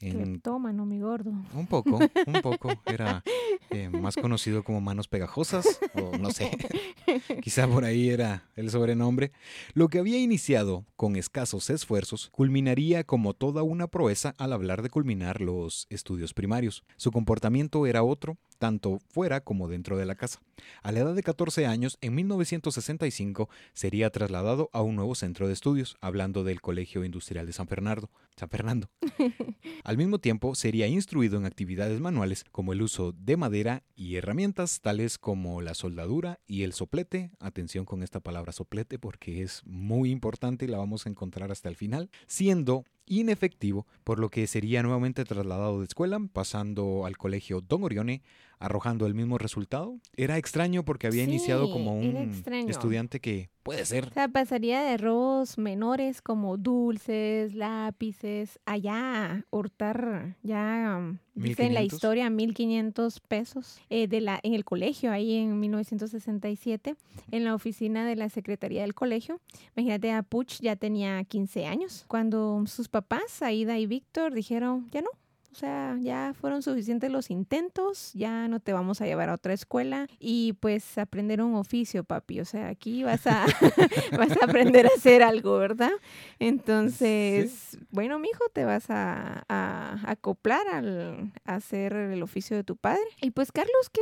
En 0.00 0.40
Tómano, 0.40 0.86
mi 0.86 1.00
gordo. 1.00 1.30
un 1.54 1.66
poco, 1.66 1.98
un 2.26 2.40
poco. 2.42 2.70
Era 2.86 3.22
eh, 3.70 3.88
más 3.90 4.16
conocido 4.16 4.64
como 4.64 4.80
Manos 4.80 5.08
Pegajosas, 5.08 5.80
o 5.94 6.16
no 6.16 6.30
sé, 6.30 6.50
quizá 7.42 7.68
por 7.68 7.84
ahí 7.84 8.08
era 8.08 8.48
el 8.56 8.70
sobrenombre. 8.70 9.32
Lo 9.74 9.88
que 9.88 9.98
había 9.98 10.18
iniciado 10.18 10.86
con 10.96 11.16
escasos 11.16 11.68
esfuerzos 11.68 12.30
culminaría 12.32 13.04
como 13.04 13.34
toda 13.34 13.62
una 13.62 13.88
proeza 13.88 14.34
al 14.38 14.52
hablar 14.52 14.82
de 14.82 14.90
culminar 14.90 15.40
los 15.40 15.86
estudios 15.90 16.32
primarios. 16.32 16.82
Su 16.96 17.10
comportamiento 17.10 17.86
era 17.86 18.02
otro, 18.02 18.38
tanto 18.60 19.00
fuera 19.08 19.40
como 19.40 19.66
dentro 19.66 19.96
de 19.96 20.04
la 20.04 20.14
casa. 20.14 20.40
A 20.82 20.92
la 20.92 21.00
edad 21.00 21.14
de 21.14 21.22
14 21.22 21.66
años, 21.66 21.96
en 22.02 22.14
1965, 22.14 23.48
sería 23.72 24.10
trasladado 24.10 24.68
a 24.74 24.82
un 24.82 24.96
nuevo 24.96 25.14
centro 25.14 25.48
de 25.48 25.54
estudios, 25.54 25.96
hablando 26.02 26.44
del 26.44 26.60
Colegio 26.60 27.02
Industrial 27.02 27.46
de 27.46 27.54
San 27.54 27.66
Fernando. 27.66 28.10
San 28.36 28.50
Fernando. 28.50 28.90
Al 29.84 29.96
mismo 29.96 30.18
tiempo, 30.18 30.54
sería 30.54 30.86
instruido 30.86 31.38
en 31.38 31.46
actividades 31.46 32.00
manuales 32.00 32.44
como 32.52 32.72
el 32.72 32.82
uso 32.82 33.12
de 33.12 33.36
madera 33.36 33.82
y 33.96 34.16
herramientas 34.16 34.80
tales 34.80 35.18
como 35.18 35.62
la 35.62 35.74
soldadura 35.74 36.38
y 36.46 36.62
el 36.62 36.74
soplete. 36.74 37.30
Atención 37.40 37.86
con 37.86 38.02
esta 38.02 38.20
palabra 38.20 38.52
soplete 38.52 38.98
porque 38.98 39.42
es 39.42 39.62
muy 39.64 40.10
importante 40.10 40.66
y 40.66 40.68
la 40.68 40.78
vamos 40.78 41.06
a 41.06 41.08
encontrar 41.08 41.50
hasta 41.50 41.70
el 41.70 41.76
final, 41.76 42.10
siendo 42.26 42.84
inefectivo, 43.10 43.86
por 44.04 44.20
lo 44.20 44.30
que 44.30 44.46
sería 44.46 44.82
nuevamente 44.82 45.24
trasladado 45.24 45.80
de 45.80 45.84
escuela, 45.84 46.20
pasando 46.32 47.04
al 47.06 47.16
colegio 47.16 47.60
Don 47.60 47.82
Orione, 47.82 48.22
arrojando 48.60 49.06
el 49.06 49.14
mismo 49.14 49.38
resultado. 49.38 49.98
Era 50.16 50.36
extraño 50.36 50.84
porque 50.84 51.06
había 51.08 51.24
Sí, 51.24 51.30
iniciado 51.30 51.72
como 51.72 51.94
un 51.94 52.44
estudiante 52.68 53.18
que 53.18 53.50
puede 53.62 53.84
ser. 53.86 54.06
O 54.08 54.12
sea, 54.12 54.28
pasaría 54.28 54.82
de 54.82 54.96
robos 54.98 55.58
menores 55.58 56.20
como 56.22 56.56
dulces, 56.58 57.54
lápices, 57.54 58.60
allá 58.66 59.44
hurtar, 59.50 60.36
ya 60.42 60.96
um, 60.98 61.18
dice 61.34 61.64
en 61.64 61.74
la 61.74 61.80
1500. 61.80 61.92
historia 61.92 62.30
1500 62.30 63.20
pesos 63.20 63.80
eh, 63.88 64.06
de 64.08 64.20
la, 64.20 64.38
en 64.42 64.52
el 64.54 64.64
colegio, 64.64 65.10
ahí 65.10 65.36
en 65.36 65.58
1967, 65.58 66.96
en 67.30 67.44
la 67.44 67.54
oficina 67.54 68.04
de 68.06 68.16
la 68.16 68.28
Secretaría 68.28 68.82
del 68.82 68.94
Colegio. 68.94 69.40
Imagínate, 69.76 70.12
a 70.12 70.22
Puch 70.22 70.60
ya 70.60 70.76
tenía 70.76 71.24
15 71.24 71.66
años. 71.66 72.04
Cuando 72.08 72.62
sus 72.66 72.88
papás, 72.88 73.40
Aida 73.42 73.78
y 73.78 73.86
Víctor, 73.86 74.34
dijeron, 74.34 74.88
ya 74.92 75.00
no. 75.00 75.08
O 75.52 75.54
sea, 75.54 75.96
ya 76.00 76.32
fueron 76.40 76.62
suficientes 76.62 77.10
los 77.10 77.28
intentos, 77.30 78.12
ya 78.14 78.46
no 78.46 78.60
te 78.60 78.72
vamos 78.72 79.00
a 79.00 79.06
llevar 79.06 79.28
a 79.30 79.34
otra 79.34 79.52
escuela 79.52 80.06
y 80.20 80.52
pues 80.54 80.96
aprender 80.96 81.42
un 81.42 81.56
oficio, 81.56 82.04
papi. 82.04 82.40
O 82.40 82.44
sea, 82.44 82.68
aquí 82.68 83.02
vas 83.02 83.26
a, 83.26 83.46
vas 84.16 84.30
a 84.40 84.44
aprender 84.44 84.86
a 84.86 84.90
hacer 84.96 85.22
algo, 85.22 85.58
¿verdad? 85.58 85.90
Entonces, 86.38 87.78
bueno, 87.90 88.18
mijo, 88.18 88.44
te 88.52 88.64
vas 88.64 88.90
a, 88.90 89.44
a 89.48 90.00
acoplar 90.06 90.68
al 90.68 91.32
a 91.44 91.56
hacer 91.56 91.94
el 91.94 92.22
oficio 92.22 92.56
de 92.56 92.64
tu 92.64 92.76
padre. 92.76 93.02
Y 93.20 93.32
pues 93.32 93.50
Carlos, 93.50 93.90
luego 93.92 94.00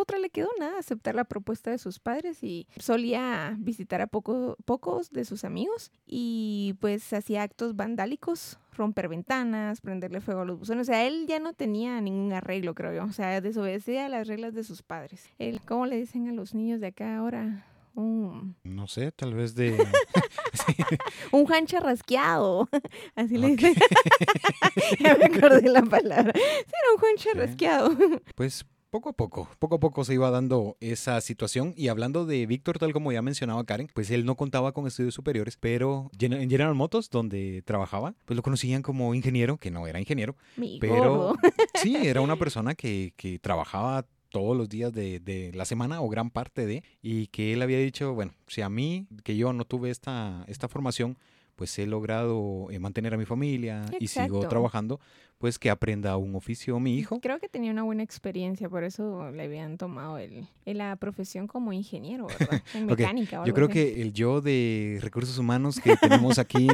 otra 0.00 0.18
le 0.18 0.30
quedó 0.30 0.48
nada, 0.58 0.78
aceptar 0.78 1.14
la 1.14 1.24
propuesta 1.24 1.70
de 1.70 1.78
sus 1.78 1.98
padres 1.98 2.42
y 2.42 2.66
solía 2.78 3.54
visitar 3.58 4.00
a 4.00 4.06
poco, 4.06 4.56
pocos 4.64 5.10
de 5.10 5.24
sus 5.24 5.44
amigos 5.44 5.90
y 6.06 6.74
pues 6.80 7.12
hacía 7.12 7.42
actos 7.42 7.76
vandálicos, 7.76 8.58
romper 8.72 9.08
ventanas, 9.08 9.80
prenderle 9.80 10.20
fuego 10.20 10.42
a 10.42 10.44
los 10.44 10.58
buzones. 10.58 10.88
O 10.88 10.92
sea, 10.92 11.06
él 11.06 11.26
ya 11.26 11.38
no 11.40 11.52
tenía 11.54 12.00
ningún 12.00 12.32
arreglo, 12.32 12.74
creo 12.74 12.92
yo. 12.92 13.04
O 13.04 13.12
sea, 13.12 13.40
desobedecía 13.40 14.08
las 14.08 14.28
reglas 14.28 14.54
de 14.54 14.64
sus 14.64 14.82
padres. 14.82 15.24
Él, 15.38 15.60
¿cómo 15.66 15.86
le 15.86 15.96
dicen 15.96 16.28
a 16.28 16.32
los 16.32 16.54
niños 16.54 16.80
de 16.80 16.88
acá 16.88 17.16
ahora? 17.18 17.64
Un, 17.94 18.54
No 18.62 18.86
sé, 18.88 19.10
tal 19.12 19.32
vez 19.32 19.54
de... 19.54 19.74
un 21.32 21.50
hancha 21.50 21.80
rasqueado. 21.80 22.68
Así 23.14 23.38
le 23.38 23.56
dicen. 23.56 23.74
ya 25.00 25.16
me 25.16 25.24
acordé 25.26 25.68
la 25.68 25.82
palabra. 25.82 26.32
Sí, 26.34 26.40
era 26.42 26.94
un 26.94 27.04
hancha 27.04 27.30
Ok. 27.30 27.36
rasqueado. 27.36 27.96
Pues 28.34 28.66
poco 28.96 29.10
a 29.10 29.12
poco, 29.12 29.46
poco 29.58 29.74
a 29.74 29.78
poco 29.78 30.04
se 30.04 30.14
iba 30.14 30.30
dando 30.30 30.78
esa 30.80 31.20
situación. 31.20 31.74
Y 31.76 31.88
hablando 31.88 32.24
de 32.24 32.46
Víctor, 32.46 32.78
tal 32.78 32.94
como 32.94 33.12
ya 33.12 33.20
mencionaba 33.20 33.62
Karen, 33.64 33.90
pues 33.92 34.10
él 34.10 34.24
no 34.24 34.36
contaba 34.36 34.72
con 34.72 34.86
estudios 34.86 35.12
superiores, 35.12 35.58
pero 35.58 36.10
en 36.18 36.48
General 36.48 36.74
Motors, 36.74 37.10
donde 37.10 37.60
trabajaba, 37.66 38.14
pues 38.24 38.36
lo 38.36 38.42
conocían 38.42 38.80
como 38.80 39.14
ingeniero, 39.14 39.58
que 39.58 39.70
no 39.70 39.86
era 39.86 40.00
ingeniero, 40.00 40.34
Mi 40.56 40.78
pero 40.80 40.96
gordo. 40.96 41.36
sí, 41.74 41.94
era 41.94 42.22
una 42.22 42.36
persona 42.38 42.74
que, 42.74 43.12
que 43.18 43.38
trabajaba 43.38 44.06
todos 44.30 44.56
los 44.56 44.66
días 44.66 44.94
de, 44.94 45.20
de 45.20 45.52
la 45.52 45.66
semana 45.66 46.00
o 46.00 46.08
gran 46.08 46.30
parte 46.30 46.64
de, 46.64 46.82
y 47.02 47.26
que 47.26 47.52
él 47.52 47.60
había 47.60 47.78
dicho, 47.78 48.14
bueno, 48.14 48.32
si 48.46 48.62
a 48.62 48.70
mí, 48.70 49.06
que 49.24 49.36
yo 49.36 49.52
no 49.52 49.66
tuve 49.66 49.90
esta, 49.90 50.42
esta 50.48 50.68
formación, 50.68 51.18
pues 51.56 51.78
he 51.78 51.86
logrado 51.86 52.68
eh, 52.70 52.78
mantener 52.78 53.14
a 53.14 53.16
mi 53.16 53.24
familia 53.24 53.84
y 53.98 54.08
sigo 54.08 54.46
trabajando, 54.46 55.00
pues 55.46 55.60
que 55.60 55.70
aprenda 55.70 56.16
un 56.16 56.34
oficio 56.34 56.80
mi 56.80 56.98
hijo. 56.98 57.20
Creo 57.20 57.38
que 57.38 57.48
tenía 57.48 57.70
una 57.70 57.84
buena 57.84 58.02
experiencia, 58.02 58.68
por 58.68 58.82
eso 58.82 59.30
le 59.30 59.44
habían 59.44 59.78
tomado 59.78 60.18
el, 60.18 60.48
la 60.64 60.96
profesión 60.96 61.46
como 61.46 61.72
ingeniero, 61.72 62.26
¿verdad? 62.26 62.60
En 62.74 62.86
mecánica. 62.86 63.42
o 63.42 63.46
Yo 63.46 63.54
creo 63.54 63.68
así. 63.68 63.74
que 63.74 64.02
el 64.02 64.12
yo 64.12 64.40
de 64.40 64.98
recursos 65.00 65.38
humanos 65.38 65.78
que 65.78 65.96
tenemos 65.96 66.40
aquí 66.40 66.66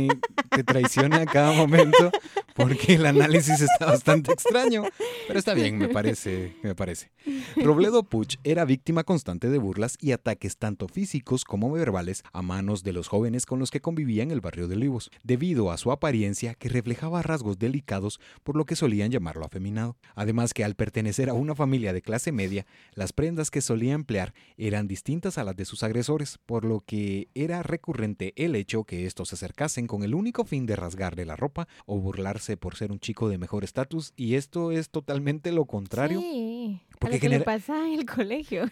te 0.48 0.64
traiciona 0.64 1.18
a 1.18 1.26
cada 1.26 1.52
momento 1.52 2.10
porque 2.54 2.94
el 2.94 3.04
análisis 3.04 3.60
está 3.60 3.84
bastante 3.84 4.32
extraño, 4.32 4.84
pero 5.26 5.38
está 5.38 5.52
bien, 5.52 5.76
me 5.76 5.88
parece, 5.88 6.56
me 6.62 6.74
parece. 6.74 7.10
Robledo 7.56 8.02
Puch 8.04 8.36
era 8.42 8.64
víctima 8.64 9.04
constante 9.04 9.50
de 9.50 9.58
burlas 9.58 9.98
y 10.00 10.12
ataques 10.12 10.56
tanto 10.56 10.88
físicos 10.88 11.44
como 11.44 11.70
verbales 11.70 12.22
a 12.32 12.40
manos 12.40 12.82
de 12.84 12.94
los 12.94 13.08
jóvenes 13.08 13.44
con 13.44 13.58
los 13.58 13.70
que 13.70 13.80
convivía 13.80 14.22
en 14.22 14.30
el 14.30 14.40
barrio 14.40 14.66
de 14.66 14.76
Olivos, 14.76 15.10
debido 15.22 15.70
a 15.70 15.76
su 15.76 15.92
apariencia 15.92 16.54
que 16.54 16.70
reflejaba 16.70 17.20
rasgos 17.20 17.58
delicados 17.58 18.18
por 18.42 18.56
lo 18.56 18.61
que 18.64 18.76
solían 18.76 19.10
llamarlo 19.10 19.44
afeminado. 19.44 19.96
Además 20.14 20.54
que 20.54 20.64
al 20.64 20.74
pertenecer 20.74 21.28
a 21.28 21.34
una 21.34 21.54
familia 21.54 21.92
de 21.92 22.02
clase 22.02 22.32
media, 22.32 22.66
las 22.94 23.12
prendas 23.12 23.50
que 23.50 23.60
solía 23.60 23.94
emplear 23.94 24.34
eran 24.56 24.88
distintas 24.88 25.38
a 25.38 25.44
las 25.44 25.56
de 25.56 25.64
sus 25.64 25.82
agresores, 25.82 26.38
por 26.46 26.64
lo 26.64 26.80
que 26.80 27.28
era 27.34 27.62
recurrente 27.62 28.32
el 28.36 28.56
hecho 28.56 28.84
que 28.84 29.06
estos 29.06 29.28
se 29.28 29.34
acercasen 29.34 29.86
con 29.86 30.02
el 30.02 30.14
único 30.14 30.44
fin 30.44 30.66
de 30.66 30.76
rasgarle 30.76 31.24
la 31.24 31.36
ropa 31.36 31.68
o 31.86 31.98
burlarse 31.98 32.56
por 32.56 32.76
ser 32.76 32.92
un 32.92 33.00
chico 33.00 33.28
de 33.28 33.38
mejor 33.38 33.64
estatus, 33.64 34.12
y 34.16 34.34
esto 34.34 34.72
es 34.72 34.90
totalmente 34.90 35.52
lo 35.52 35.66
contrario. 35.66 36.20
Sí, 36.20 36.80
Porque 37.02 37.16
a 37.16 37.18
lo 37.18 37.20
que 37.20 37.28
le 37.28 37.40
pasa 37.40 37.86
en 37.86 37.98
el 37.98 38.06
colegio. 38.06 38.64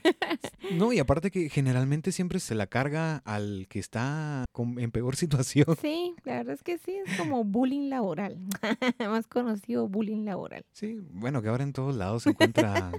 No, 0.79 0.93
y 0.93 0.99
aparte 0.99 1.31
que 1.31 1.49
generalmente 1.49 2.13
siempre 2.13 2.41
se 2.41 2.55
la 2.55 2.67
carga 2.67 3.19
al 3.25 3.67
que 3.69 3.79
está 3.79 4.45
en 4.57 4.91
peor 4.91 5.17
situación. 5.17 5.77
Sí, 5.81 6.15
la 6.25 6.39
verdad 6.39 6.55
es 6.55 6.63
que 6.63 6.79
sí, 6.79 6.93
es 6.93 7.17
como 7.19 7.45
bullying 7.45 7.89
laboral, 7.89 8.39
más 8.99 9.27
conocido 9.27 9.89
bullying 9.89 10.25
laboral. 10.25 10.65
Sí, 10.73 11.01
bueno, 11.13 11.43
que 11.43 11.49
ahora 11.49 11.65
en 11.65 11.73
todos 11.73 11.97
lados 11.97 12.23
se 12.23 12.31
encuentra. 12.31 12.93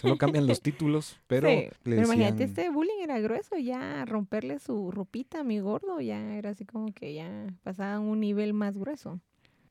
Solo 0.00 0.16
cambian 0.16 0.46
los 0.46 0.60
títulos, 0.60 1.18
pero 1.26 1.48
Sí, 1.48 1.54
le 1.84 1.96
pero 1.96 2.02
imagínate, 2.04 2.44
este 2.44 2.70
bullying 2.70 3.00
era 3.02 3.18
grueso, 3.20 3.56
ya 3.56 4.04
romperle 4.04 4.58
su 4.58 4.90
ropita 4.90 5.40
a 5.40 5.44
mi 5.44 5.60
gordo, 5.60 6.00
ya 6.00 6.34
era 6.36 6.50
así 6.50 6.64
como 6.64 6.92
que 6.92 7.14
ya 7.14 7.46
pasaba 7.62 7.94
a 7.94 8.00
un 8.00 8.20
nivel 8.20 8.52
más 8.52 8.76
grueso. 8.76 9.20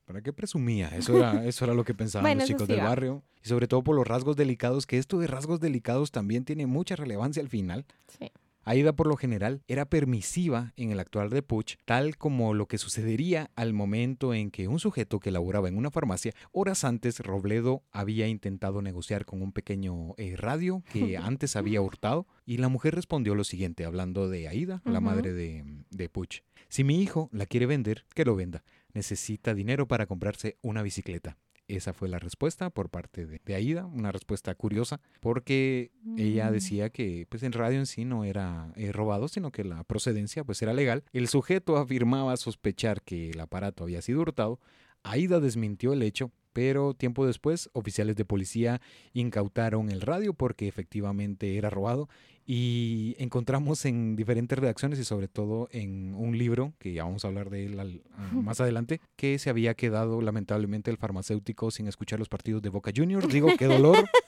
¿Para 0.08 0.22
qué 0.22 0.32
presumía? 0.32 0.88
Eso 0.96 1.18
era, 1.18 1.44
eso 1.46 1.66
era 1.66 1.74
lo 1.74 1.84
que 1.84 1.92
pensaban 1.92 2.24
Bueno, 2.24 2.40
los 2.40 2.48
chicos 2.48 2.66
sí 2.66 2.72
del 2.72 2.80
va. 2.80 2.88
barrio. 2.88 3.22
Y 3.44 3.48
sobre 3.48 3.68
todo 3.68 3.84
por 3.84 3.94
los 3.94 4.08
rasgos 4.08 4.36
delicados, 4.36 4.86
que 4.86 4.96
esto 4.96 5.18
de 5.18 5.26
rasgos 5.26 5.60
delicados 5.60 6.12
también 6.12 6.46
tiene 6.46 6.66
mucha 6.66 6.96
relevancia 6.96 7.42
al 7.42 7.50
final. 7.50 7.84
Sí. 8.18 8.32
Aida, 8.64 8.94
por 8.94 9.06
lo 9.06 9.16
general, 9.16 9.62
era 9.68 9.84
permisiva 9.84 10.72
en 10.76 10.90
el 10.92 11.00
actuar 11.00 11.28
de 11.28 11.42
Puch, 11.42 11.76
tal 11.84 12.16
como 12.16 12.54
lo 12.54 12.66
que 12.68 12.78
sucedería 12.78 13.50
al 13.54 13.74
momento 13.74 14.32
en 14.32 14.50
que 14.50 14.66
un 14.66 14.78
sujeto 14.78 15.20
que 15.20 15.30
laboraba 15.30 15.68
en 15.68 15.76
una 15.76 15.90
farmacia, 15.90 16.32
horas 16.52 16.84
antes 16.84 17.20
Robledo 17.20 17.82
había 17.92 18.28
intentado 18.28 18.80
negociar 18.80 19.26
con 19.26 19.42
un 19.42 19.52
pequeño 19.52 20.14
eh, 20.16 20.36
radio 20.36 20.82
que 20.90 21.16
antes 21.18 21.54
había 21.54 21.82
hurtado, 21.82 22.26
y 22.46 22.56
la 22.56 22.68
mujer 22.68 22.94
respondió 22.94 23.34
lo 23.34 23.44
siguiente, 23.44 23.84
hablando 23.84 24.28
de 24.30 24.48
Aida, 24.48 24.80
la 24.86 25.00
madre 25.00 25.34
de, 25.34 25.64
de 25.90 26.08
Puch. 26.08 26.40
Si 26.68 26.84
mi 26.84 27.00
hijo 27.00 27.30
la 27.32 27.46
quiere 27.46 27.66
vender, 27.66 28.04
que 28.14 28.24
lo 28.26 28.36
venda. 28.36 28.64
Necesita 28.94 29.54
dinero 29.54 29.86
para 29.86 30.06
comprarse 30.06 30.56
una 30.62 30.82
bicicleta. 30.82 31.36
Esa 31.68 31.92
fue 31.92 32.08
la 32.08 32.18
respuesta 32.18 32.70
por 32.70 32.88
parte 32.88 33.26
de, 33.26 33.42
de 33.44 33.54
Aida, 33.54 33.84
una 33.84 34.10
respuesta 34.10 34.54
curiosa, 34.54 35.02
porque 35.20 35.90
ella 36.16 36.48
Mm. 36.48 36.52
decía 36.54 36.88
que 36.90 37.26
pues 37.28 37.42
en 37.42 37.52
radio 37.52 37.78
en 37.78 37.84
sí 37.84 38.06
no 38.06 38.24
era 38.24 38.72
eh, 38.76 38.90
robado, 38.90 39.28
sino 39.28 39.52
que 39.52 39.64
la 39.64 39.84
procedencia 39.84 40.44
pues 40.44 40.62
era 40.62 40.72
legal. 40.72 41.04
El 41.12 41.28
sujeto 41.28 41.76
afirmaba 41.76 42.34
sospechar 42.38 43.02
que 43.02 43.30
el 43.30 43.40
aparato 43.40 43.84
había 43.84 44.00
sido 44.00 44.22
hurtado. 44.22 44.60
Aida 45.02 45.40
desmintió 45.40 45.92
el 45.92 46.02
hecho, 46.02 46.32
pero 46.58 46.92
tiempo 46.92 47.24
después 47.24 47.70
oficiales 47.72 48.16
de 48.16 48.24
policía 48.24 48.80
incautaron 49.12 49.90
el 49.92 50.00
radio 50.00 50.34
porque 50.34 50.66
efectivamente 50.66 51.56
era 51.56 51.70
robado 51.70 52.08
y 52.46 53.14
encontramos 53.20 53.84
en 53.84 54.16
diferentes 54.16 54.58
redacciones 54.58 54.98
y 54.98 55.04
sobre 55.04 55.28
todo 55.28 55.68
en 55.70 56.16
un 56.16 56.36
libro, 56.36 56.72
que 56.80 56.92
ya 56.92 57.04
vamos 57.04 57.24
a 57.24 57.28
hablar 57.28 57.48
de 57.48 57.66
él 57.66 57.78
al- 57.78 58.02
a- 58.16 58.34
más 58.34 58.60
adelante, 58.60 59.00
que 59.14 59.38
se 59.38 59.50
había 59.50 59.74
quedado 59.74 60.20
lamentablemente 60.20 60.90
el 60.90 60.96
farmacéutico 60.96 61.70
sin 61.70 61.86
escuchar 61.86 62.18
los 62.18 62.28
partidos 62.28 62.60
de 62.60 62.70
Boca 62.70 62.90
Juniors. 62.96 63.28
Digo, 63.32 63.50
qué 63.56 63.66
dolor. 63.66 63.96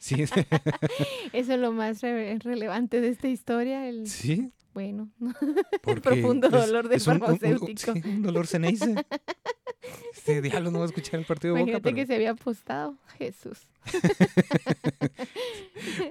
Sí, 0.00 0.22
Eso 0.22 1.52
es 1.54 1.60
lo 1.60 1.72
más 1.72 2.00
re- 2.02 2.36
relevante 2.40 3.00
de 3.00 3.10
esta 3.10 3.28
historia, 3.28 3.88
el, 3.88 4.08
sí, 4.08 4.50
bueno, 4.78 5.10
porque 5.82 6.00
profundo 6.00 6.48
dolor 6.48 6.88
del 6.88 6.98
es 6.98 7.06
un- 7.08 7.14
un- 7.16 7.22
un- 7.22 7.30
un- 7.32 7.38
farmacéutico. 7.40 7.92
sí, 7.94 8.02
un 8.04 8.22
dolor 8.22 8.46
ceneice. 8.46 8.94
Este 10.14 10.40
diablo 10.40 10.70
no 10.70 10.78
va 10.78 10.84
a 10.84 10.88
escuchar 10.88 11.18
el 11.18 11.26
partido 11.26 11.54
de 11.54 11.60
Boca, 11.60 11.70
imagínate 11.72 11.82
pero... 11.82 11.96
que 11.96 12.06
se 12.06 12.14
había 12.14 12.30
apostado, 12.30 12.96
Jesús. 13.18 13.66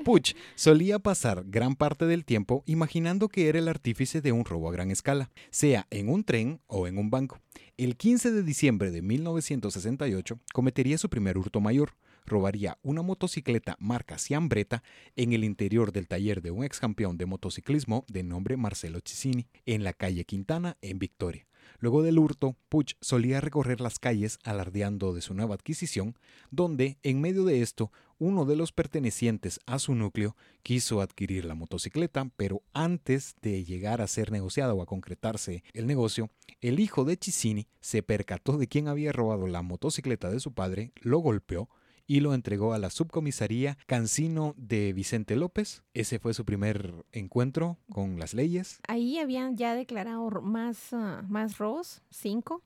Puch 0.03 0.36
solía 0.56 0.99
pasar 0.99 1.43
gran 1.47 1.75
parte 1.75 2.06
del 2.06 2.25
tiempo 2.25 2.63
imaginando 2.65 3.27
que 3.30 3.49
era 3.49 3.60
el 3.60 3.67
artífice 3.67 4.21
de 4.21 4.32
un 4.32 4.45
robo 4.45 4.69
a 4.69 4.71
gran 4.71 4.91
escala, 4.91 5.30
sea 5.51 5.88
en 5.91 6.10
un 6.10 6.23
tren 6.23 6.62
o 6.67 6.88
en 6.88 6.97
un 6.97 7.10
banco. 7.10 7.39
El 7.77 7.95
15 7.95 8.32
de 8.32 8.43
diciembre 8.43 8.91
de 8.91 9.01
1968 9.01 10.39
cometería 10.53 10.97
su 10.97 11.10
primer 11.10 11.38
hurto 11.38 11.60
mayor, 11.62 11.91
robaría 12.27 12.77
una 12.83 13.01
motocicleta 13.01 13.75
marca 13.79 14.19
Ciambretta 14.19 14.83
en 15.15 15.33
el 15.33 15.43
interior 15.43 15.91
del 15.91 16.07
taller 16.07 16.41
de 16.41 16.51
un 16.51 16.63
ex 16.63 16.79
campeón 16.79 17.17
de 17.17 17.25
motociclismo 17.25 18.05
de 18.07 18.21
nombre 18.21 18.57
Marcelo 18.57 18.99
Cicini, 19.03 19.47
en 19.65 19.83
la 19.83 19.93
calle 19.93 20.25
Quintana, 20.25 20.77
en 20.81 20.99
Victoria. 20.99 21.47
Luego 21.79 22.01
del 22.01 22.17
hurto, 22.17 22.55
Puch 22.69 22.95
solía 23.01 23.41
recorrer 23.41 23.81
las 23.81 23.99
calles 23.99 24.39
alardeando 24.43 25.13
de 25.13 25.21
su 25.21 25.33
nueva 25.33 25.55
adquisición, 25.55 26.17
donde, 26.49 26.97
en 27.03 27.21
medio 27.21 27.43
de 27.45 27.61
esto, 27.61 27.91
uno 28.19 28.45
de 28.45 28.55
los 28.55 28.71
pertenecientes 28.71 29.59
a 29.65 29.77
su 29.77 29.93
núcleo 29.93 30.35
quiso 30.63 31.01
adquirir 31.01 31.45
la 31.45 31.55
motocicleta, 31.55 32.31
pero 32.35 32.63
antes 32.73 33.35
de 33.41 33.63
llegar 33.63 34.01
a 34.01 34.07
ser 34.07 34.31
negociada 34.31 34.73
o 34.73 34.81
a 34.81 34.87
concretarse 34.87 35.63
el 35.73 35.85
negocio, 35.85 36.31
el 36.61 36.79
hijo 36.79 37.05
de 37.05 37.17
Cicini 37.21 37.67
se 37.79 38.01
percató 38.01 38.57
de 38.57 38.67
quién 38.67 38.87
había 38.87 39.11
robado 39.11 39.47
la 39.47 39.61
motocicleta 39.61 40.31
de 40.31 40.39
su 40.39 40.53
padre, 40.53 40.93
lo 41.01 41.19
golpeó, 41.19 41.69
y 42.08 42.22
lo 42.22 42.34
entregó 42.34 42.74
a 42.74 42.80
la 42.80 42.89
subcomisaría 42.89 43.78
Cancino 43.86 44.56
de 44.58 44.93
Vicente 44.93 45.36
López. 45.36 45.84
Ese 45.93 46.20
fue 46.20 46.34
su 46.34 46.46
primer 46.46 47.06
encuentro 47.12 47.78
con 47.91 48.17
las 48.17 48.34
leyes. 48.34 48.80
Ahí 48.88 49.20
habían 49.20 49.58
ya 49.58 49.76
declarado 49.76 50.30
más, 50.41 50.93
ah, 50.93 51.24
más 51.28 51.58
robos, 51.58 52.02
cinco. 52.10 52.63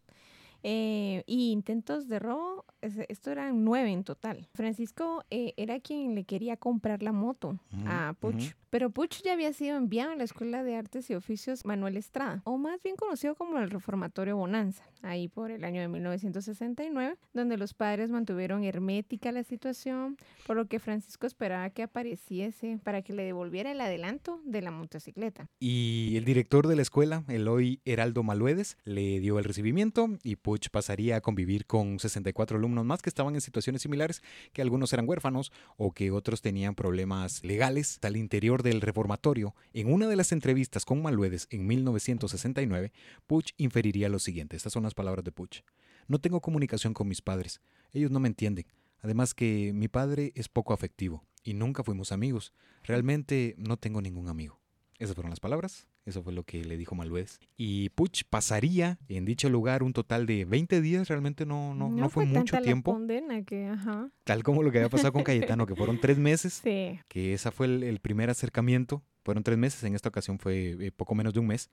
Eh, 0.63 1.23
y 1.25 1.51
intentos 1.51 2.07
de 2.07 2.19
robo, 2.19 2.65
esto 2.81 3.31
eran 3.31 3.63
nueve 3.63 3.91
en 3.91 4.03
total. 4.03 4.47
Francisco 4.53 5.23
eh, 5.29 5.53
era 5.57 5.79
quien 5.79 6.15
le 6.15 6.23
quería 6.23 6.57
comprar 6.57 7.03
la 7.03 7.11
moto 7.11 7.59
a 7.85 8.13
Puch, 8.19 8.53
pero 8.69 8.89
Puch 8.89 9.21
ya 9.23 9.33
había 9.33 9.53
sido 9.53 9.77
enviado 9.77 10.11
a 10.11 10.15
la 10.15 10.23
Escuela 10.23 10.63
de 10.63 10.75
Artes 10.75 11.09
y 11.09 11.15
Oficios 11.15 11.65
Manuel 11.65 11.97
Estrada, 11.97 12.41
o 12.45 12.57
más 12.57 12.81
bien 12.83 12.95
conocido 12.95 13.35
como 13.35 13.57
el 13.57 13.69
Reformatorio 13.69 14.37
Bonanza, 14.37 14.83
ahí 15.01 15.27
por 15.27 15.51
el 15.51 15.63
año 15.63 15.81
de 15.81 15.87
1969, 15.87 17.17
donde 17.33 17.57
los 17.57 17.73
padres 17.73 18.11
mantuvieron 18.11 18.63
hermética 18.63 19.31
la 19.31 19.43
situación, 19.43 20.17
por 20.47 20.55
lo 20.55 20.67
que 20.67 20.79
Francisco 20.79 21.27
esperaba 21.27 21.69
que 21.69 21.83
apareciese 21.83 22.79
para 22.83 23.01
que 23.01 23.13
le 23.13 23.23
devolviera 23.23 23.71
el 23.71 23.81
adelanto 23.81 24.41
de 24.45 24.61
la 24.61 24.71
motocicleta. 24.71 25.49
Y 25.59 26.15
el 26.17 26.25
director 26.25 26.67
de 26.67 26.75
la 26.75 26.81
escuela, 26.81 27.23
Eloy 27.27 27.81
Heraldo 27.85 28.23
Maluedes, 28.23 28.77
le 28.85 29.19
dio 29.19 29.39
el 29.39 29.45
recibimiento 29.45 30.09
y 30.23 30.35
Puch 30.35 30.50
pasaría 30.71 31.15
a 31.15 31.21
convivir 31.21 31.65
con 31.65 31.99
64 31.99 32.57
alumnos 32.57 32.85
más 32.85 33.01
que 33.01 33.09
estaban 33.09 33.35
en 33.35 33.41
situaciones 33.41 33.81
similares, 33.81 34.21
que 34.53 34.61
algunos 34.61 34.93
eran 34.93 35.07
huérfanos 35.07 35.51
o 35.77 35.91
que 35.91 36.11
otros 36.11 36.41
tenían 36.41 36.75
problemas 36.75 37.43
legales 37.43 37.99
al 38.01 38.17
interior 38.17 38.63
del 38.63 38.81
reformatorio, 38.81 39.55
en 39.73 39.91
una 39.91 40.07
de 40.07 40.15
las 40.15 40.31
entrevistas 40.31 40.85
con 40.85 41.01
Maluedes 41.01 41.47
en 41.49 41.65
1969, 41.67 42.91
Puch 43.27 43.51
inferiría 43.57 44.09
lo 44.09 44.19
siguiente. 44.19 44.55
Estas 44.55 44.73
son 44.73 44.83
las 44.83 44.93
palabras 44.93 45.23
de 45.23 45.31
Puch. 45.31 45.61
No 46.07 46.19
tengo 46.19 46.41
comunicación 46.41 46.93
con 46.93 47.07
mis 47.07 47.21
padres. 47.21 47.61
Ellos 47.91 48.11
no 48.11 48.19
me 48.19 48.27
entienden. 48.27 48.65
Además 48.99 49.33
que 49.33 49.71
mi 49.73 49.87
padre 49.87 50.31
es 50.35 50.49
poco 50.49 50.73
afectivo 50.73 51.25
y 51.43 51.53
nunca 51.53 51.83
fuimos 51.83 52.11
amigos. 52.11 52.53
Realmente 52.83 53.55
no 53.57 53.77
tengo 53.77 54.01
ningún 54.01 54.29
amigo. 54.29 54.59
Esas 54.99 55.15
fueron 55.15 55.31
las 55.31 55.39
palabras. 55.39 55.87
Eso 56.05 56.23
fue 56.23 56.33
lo 56.33 56.43
que 56.43 56.63
le 56.63 56.77
dijo 56.77 56.95
Maluez. 56.95 57.39
Y 57.57 57.89
Puch 57.89 58.23
pasaría 58.29 58.97
en 59.07 59.23
dicho 59.23 59.49
lugar 59.49 59.83
un 59.83 59.93
total 59.93 60.25
de 60.25 60.45
20 60.45 60.81
días, 60.81 61.07
realmente 61.07 61.45
no, 61.45 61.75
no, 61.75 61.89
no, 61.89 62.09
fue, 62.09 62.25
mucho 62.25 62.59
tiempo. 62.61 62.99
que, 63.45 63.75
Tal 64.23 64.43
como 64.43 64.63
lo 64.63 64.71
que 64.71 64.79
había 64.79 64.89
pasado 64.89 65.13
con 65.13 65.23
Cayetano, 65.23 65.67
que 65.67 65.75
fueron 65.75 65.99
tres 65.99 66.17
meses. 66.17 66.61
Sí. 66.63 66.99
Que 67.07 67.33
ese 67.33 67.51
fue 67.51 67.67
el, 67.67 67.99
primer 67.99 68.29
acercamiento. 68.29 69.03
Fueron 69.23 69.43
tres 69.43 69.59
meses, 69.59 69.83
en 69.83 69.93
esta 69.93 70.09
ocasión 70.09 70.39
fue 70.39 70.75
eh, 70.79 70.91
poco 70.91 71.13
menos 71.13 71.35
de 71.35 71.39
un 71.39 71.45
mes, 71.45 71.69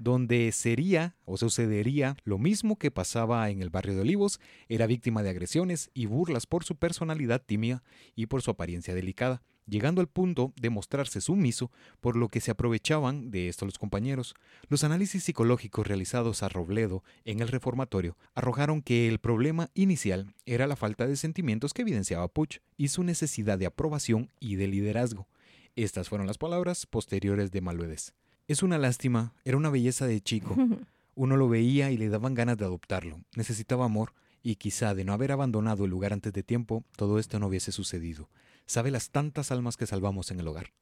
donde 0.00 0.50
sería 0.50 1.14
o 1.26 1.36
sucedería 1.36 2.16
lo 2.24 2.38
mismo 2.38 2.76
que 2.76 2.90
pasaba 2.90 3.48
en 3.50 3.62
el 3.62 3.70
barrio 3.70 3.94
de 3.94 4.00
Olivos. 4.00 4.40
Era 4.68 4.88
víctima 4.88 5.22
de 5.22 5.30
agresiones 5.30 5.92
y 5.94 6.06
burlas 6.06 6.46
por 6.46 6.64
su 6.64 6.74
personalidad 6.74 7.40
tímida 7.40 7.84
y 8.16 8.26
por 8.26 8.42
su 8.42 8.50
apariencia 8.50 8.96
delicada 8.96 9.42
llegando 9.68 10.00
al 10.00 10.08
punto 10.08 10.52
de 10.60 10.70
mostrarse 10.70 11.20
sumiso, 11.20 11.70
por 12.00 12.16
lo 12.16 12.28
que 12.28 12.40
se 12.40 12.50
aprovechaban 12.50 13.30
de 13.30 13.48
esto 13.48 13.66
los 13.66 13.78
compañeros. 13.78 14.34
Los 14.68 14.84
análisis 14.84 15.24
psicológicos 15.24 15.86
realizados 15.86 16.42
a 16.42 16.48
Robledo 16.48 17.04
en 17.24 17.40
el 17.40 17.48
reformatorio 17.48 18.16
arrojaron 18.34 18.82
que 18.82 19.08
el 19.08 19.18
problema 19.18 19.70
inicial 19.74 20.34
era 20.46 20.66
la 20.66 20.76
falta 20.76 21.06
de 21.06 21.16
sentimientos 21.16 21.74
que 21.74 21.82
evidenciaba 21.82 22.28
Puch 22.28 22.60
y 22.76 22.88
su 22.88 23.04
necesidad 23.04 23.58
de 23.58 23.66
aprobación 23.66 24.30
y 24.40 24.56
de 24.56 24.68
liderazgo. 24.68 25.28
Estas 25.76 26.08
fueron 26.08 26.26
las 26.26 26.38
palabras 26.38 26.86
posteriores 26.86 27.50
de 27.50 27.60
Maluedes. 27.60 28.14
Es 28.48 28.62
una 28.62 28.78
lástima, 28.78 29.34
era 29.44 29.56
una 29.56 29.70
belleza 29.70 30.06
de 30.06 30.20
chico. 30.20 30.56
Uno 31.14 31.36
lo 31.36 31.48
veía 31.48 31.90
y 31.90 31.96
le 31.96 32.08
daban 32.08 32.34
ganas 32.34 32.56
de 32.56 32.64
adoptarlo. 32.64 33.20
Necesitaba 33.36 33.84
amor 33.84 34.14
y 34.42 34.56
quizá 34.56 34.94
de 34.94 35.04
no 35.04 35.12
haber 35.12 35.32
abandonado 35.32 35.84
el 35.84 35.90
lugar 35.90 36.12
antes 36.12 36.32
de 36.32 36.42
tiempo, 36.42 36.84
todo 36.96 37.18
esto 37.18 37.38
no 37.38 37.48
hubiese 37.48 37.72
sucedido 37.72 38.28
sabe 38.68 38.92
las 38.92 39.10
tantas 39.10 39.50
almas 39.50 39.76
que 39.76 39.86
salvamos 39.86 40.30
en 40.30 40.38
el 40.38 40.46
hogar. 40.46 40.72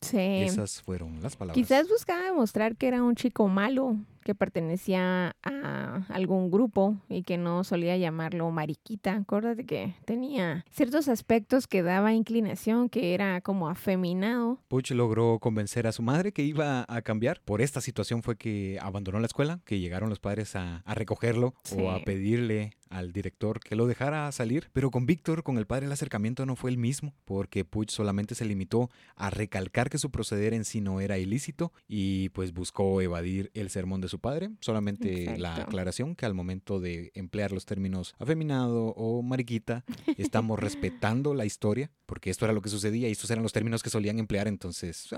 Sí. 0.00 0.18
Esas 0.18 0.82
fueron 0.82 1.22
las 1.22 1.36
palabras. 1.36 1.54
Quizás 1.54 1.88
buscaba 1.88 2.24
demostrar 2.24 2.76
que 2.76 2.88
era 2.88 3.02
un 3.02 3.14
chico 3.14 3.46
malo, 3.46 3.96
que 4.26 4.34
pertenecía 4.34 5.36
a 5.44 6.04
algún 6.08 6.50
grupo 6.50 6.96
y 7.08 7.22
que 7.22 7.38
no 7.38 7.62
solía 7.62 7.96
llamarlo 7.96 8.50
mariquita. 8.50 9.14
Acuérdate 9.14 9.64
que 9.64 9.94
tenía 10.04 10.64
ciertos 10.72 11.06
aspectos 11.06 11.68
que 11.68 11.84
daba 11.84 12.12
inclinación, 12.12 12.88
que 12.88 13.14
era 13.14 13.40
como 13.40 13.68
afeminado. 13.68 14.58
Puch 14.66 14.90
logró 14.90 15.38
convencer 15.38 15.86
a 15.86 15.92
su 15.92 16.02
madre 16.02 16.32
que 16.32 16.42
iba 16.42 16.84
a 16.88 17.02
cambiar. 17.02 17.40
Por 17.44 17.62
esta 17.62 17.80
situación 17.80 18.24
fue 18.24 18.36
que 18.36 18.80
abandonó 18.82 19.20
la 19.20 19.26
escuela, 19.26 19.60
que 19.64 19.78
llegaron 19.78 20.10
los 20.10 20.18
padres 20.18 20.56
a, 20.56 20.82
recogerlo 20.86 21.54
o 21.78 21.90
a 21.92 22.00
pedirle 22.00 22.72
al 22.90 23.12
director 23.12 23.60
que 23.60 23.76
lo 23.76 23.86
dejara 23.86 24.30
salir, 24.32 24.70
pero 24.72 24.90
con 24.90 25.06
Víctor, 25.06 25.42
con 25.42 25.58
el 25.58 25.66
padre, 25.66 25.86
el 25.86 25.92
acercamiento 25.92 26.46
no 26.46 26.56
fue 26.56 26.70
el 26.70 26.78
mismo, 26.78 27.14
porque 27.24 27.64
Puch 27.64 27.90
solamente 27.90 28.34
se 28.34 28.44
limitó 28.44 28.90
a 29.14 29.30
recalcar 29.30 29.90
que 29.90 29.98
su 29.98 30.10
proceder 30.10 30.54
en 30.54 30.64
sí 30.64 30.80
no 30.80 31.00
era 31.00 31.18
ilícito 31.18 31.72
y 31.88 32.30
pues 32.30 32.52
buscó 32.52 33.00
evadir 33.00 33.50
el 33.54 33.70
sermón 33.70 34.00
de 34.00 34.08
su 34.08 34.15
padre, 34.18 34.50
solamente 34.60 35.38
la 35.38 35.56
aclaración 35.56 36.14
que 36.14 36.26
al 36.26 36.34
momento 36.34 36.80
de 36.80 37.10
emplear 37.14 37.52
los 37.52 37.66
términos 37.66 38.14
afeminado 38.18 38.86
o 38.96 39.22
mariquita, 39.22 39.84
estamos 40.16 40.58
respetando 40.58 41.34
la 41.34 41.44
historia, 41.44 41.90
porque 42.06 42.30
esto 42.30 42.44
era 42.44 42.54
lo 42.54 42.62
que 42.62 42.68
sucedía 42.68 43.08
y 43.08 43.12
estos 43.12 43.30
eran 43.30 43.42
los 43.42 43.52
términos 43.52 43.82
que 43.82 43.90
solían 43.90 44.18
emplear, 44.18 44.48
entonces 44.48 45.08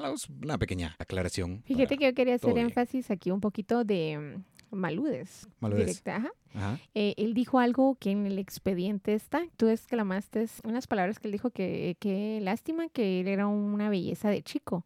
una 0.42 0.58
pequeña 0.58 0.96
aclaración. 0.98 1.62
Fíjate 1.64 1.96
que 1.96 2.06
yo 2.06 2.14
quería 2.14 2.34
hacer 2.34 2.56
énfasis 2.58 3.10
aquí 3.10 3.30
un 3.30 3.40
poquito 3.40 3.84
de 3.84 4.40
Maludes. 4.70 5.48
Maludes. 5.60 6.02
Eh, 6.94 7.14
él 7.16 7.34
dijo 7.34 7.58
algo 7.58 7.96
que 7.96 8.10
en 8.10 8.26
el 8.26 8.38
expediente 8.38 9.14
está. 9.14 9.42
Tú 9.56 9.68
exclamaste 9.68 10.46
unas 10.64 10.86
palabras 10.86 11.18
que 11.18 11.28
él 11.28 11.32
dijo 11.32 11.50
que, 11.50 11.96
que 12.00 12.40
lástima 12.42 12.88
que 12.88 13.20
él 13.20 13.28
era 13.28 13.46
una 13.46 13.88
belleza 13.90 14.30
de 14.30 14.42
chico. 14.42 14.84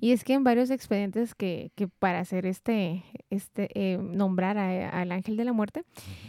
Y 0.00 0.12
es 0.12 0.24
que 0.24 0.34
en 0.34 0.44
varios 0.44 0.70
expedientes 0.70 1.34
que, 1.34 1.70
que 1.74 1.88
para 1.88 2.20
hacer 2.20 2.46
este, 2.46 3.04
este 3.30 3.68
eh, 3.74 3.98
nombrar 3.98 4.58
al 4.58 5.12
ángel 5.12 5.36
de 5.36 5.44
la 5.44 5.52
muerte, 5.52 5.84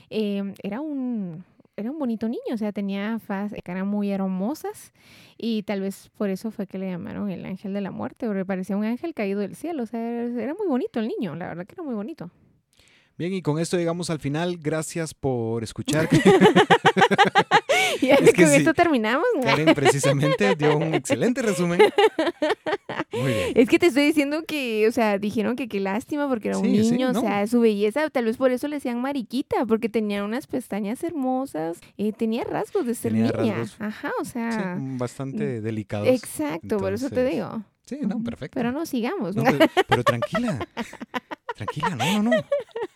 eh, 0.09 0.53
era 0.63 0.81
un 0.81 1.43
era 1.77 1.91
un 1.91 1.99
bonito 1.99 2.29
niño, 2.29 2.53
o 2.53 2.57
sea, 2.57 2.71
tenía 2.71 3.19
faz, 3.19 3.53
caras 3.63 3.85
muy 3.85 4.09
hermosas 4.09 4.93
y 5.37 5.63
tal 5.63 5.81
vez 5.81 6.09
por 6.17 6.29
eso 6.29 6.51
fue 6.51 6.67
que 6.67 6.77
le 6.77 6.89
llamaron 6.89 7.29
el 7.29 7.45
ángel 7.45 7.73
de 7.73 7.81
la 7.81 7.91
muerte, 7.91 8.27
porque 8.27 8.45
parecía 8.45 8.77
un 8.77 8.85
ángel 8.85 9.13
caído 9.13 9.41
del 9.41 9.55
cielo, 9.55 9.83
o 9.83 9.85
sea, 9.85 9.99
era 9.99 10.53
muy 10.53 10.67
bonito 10.67 10.99
el 10.99 11.07
niño, 11.07 11.35
la 11.35 11.47
verdad 11.47 11.65
que 11.65 11.73
era 11.73 11.83
muy 11.83 11.93
bonito. 11.93 12.31
Bien, 13.17 13.33
y 13.33 13.41
con 13.41 13.59
esto 13.59 13.77
llegamos 13.77 14.09
al 14.09 14.19
final. 14.19 14.57
Gracias 14.61 15.13
por 15.13 15.63
escuchar. 15.63 16.09
y 18.01 18.09
es 18.09 18.33
que 18.33 18.43
con 18.43 18.53
esto 18.53 18.73
terminamos. 18.73 19.25
Karen 19.41 19.73
precisamente 19.73 20.55
dio 20.55 20.77
un 20.77 20.93
excelente 20.93 21.41
resumen. 21.41 21.79
Muy 23.13 23.33
bien. 23.33 23.51
Es 23.55 23.69
que 23.69 23.79
te 23.79 23.87
estoy 23.87 24.05
diciendo 24.05 24.43
que, 24.45 24.87
o 24.87 24.91
sea, 24.91 25.17
dijeron 25.17 25.55
que 25.55 25.67
qué 25.67 25.79
lástima 25.79 26.27
porque 26.27 26.49
era 26.49 26.57
un 26.57 26.71
niño, 26.71 27.11
o 27.11 27.21
sea, 27.21 27.47
su 27.47 27.61
belleza, 27.61 28.09
tal 28.09 28.25
vez 28.25 28.37
por 28.37 28.51
eso 28.51 28.67
le 28.67 28.77
decían 28.77 28.99
mariquita, 29.01 29.65
porque 29.65 29.89
tenía 29.89 30.23
unas 30.23 30.47
pestañas 30.47 31.03
hermosas, 31.03 31.79
y 31.95 32.11
tenía 32.11 32.43
rasgos 32.43 32.85
de 32.85 32.95
ser 32.95 33.13
niña. 33.13 33.65
Ajá, 33.79 34.11
o 34.19 34.25
sea. 34.25 34.77
bastante 34.79 35.61
delicados. 35.61 36.07
Exacto, 36.07 36.77
por 36.77 36.93
eso 36.93 37.09
te 37.09 37.23
digo. 37.23 37.63
Sí, 37.85 37.99
no, 38.01 38.21
perfecto. 38.23 38.55
Pero 38.55 38.71
no 38.71 38.85
sigamos. 38.85 39.35
pero 39.87 40.03
tranquila. 40.03 40.67
Tranquila, 41.55 41.95
no, 41.95 42.21
no, 42.21 42.31
no. 42.31 42.45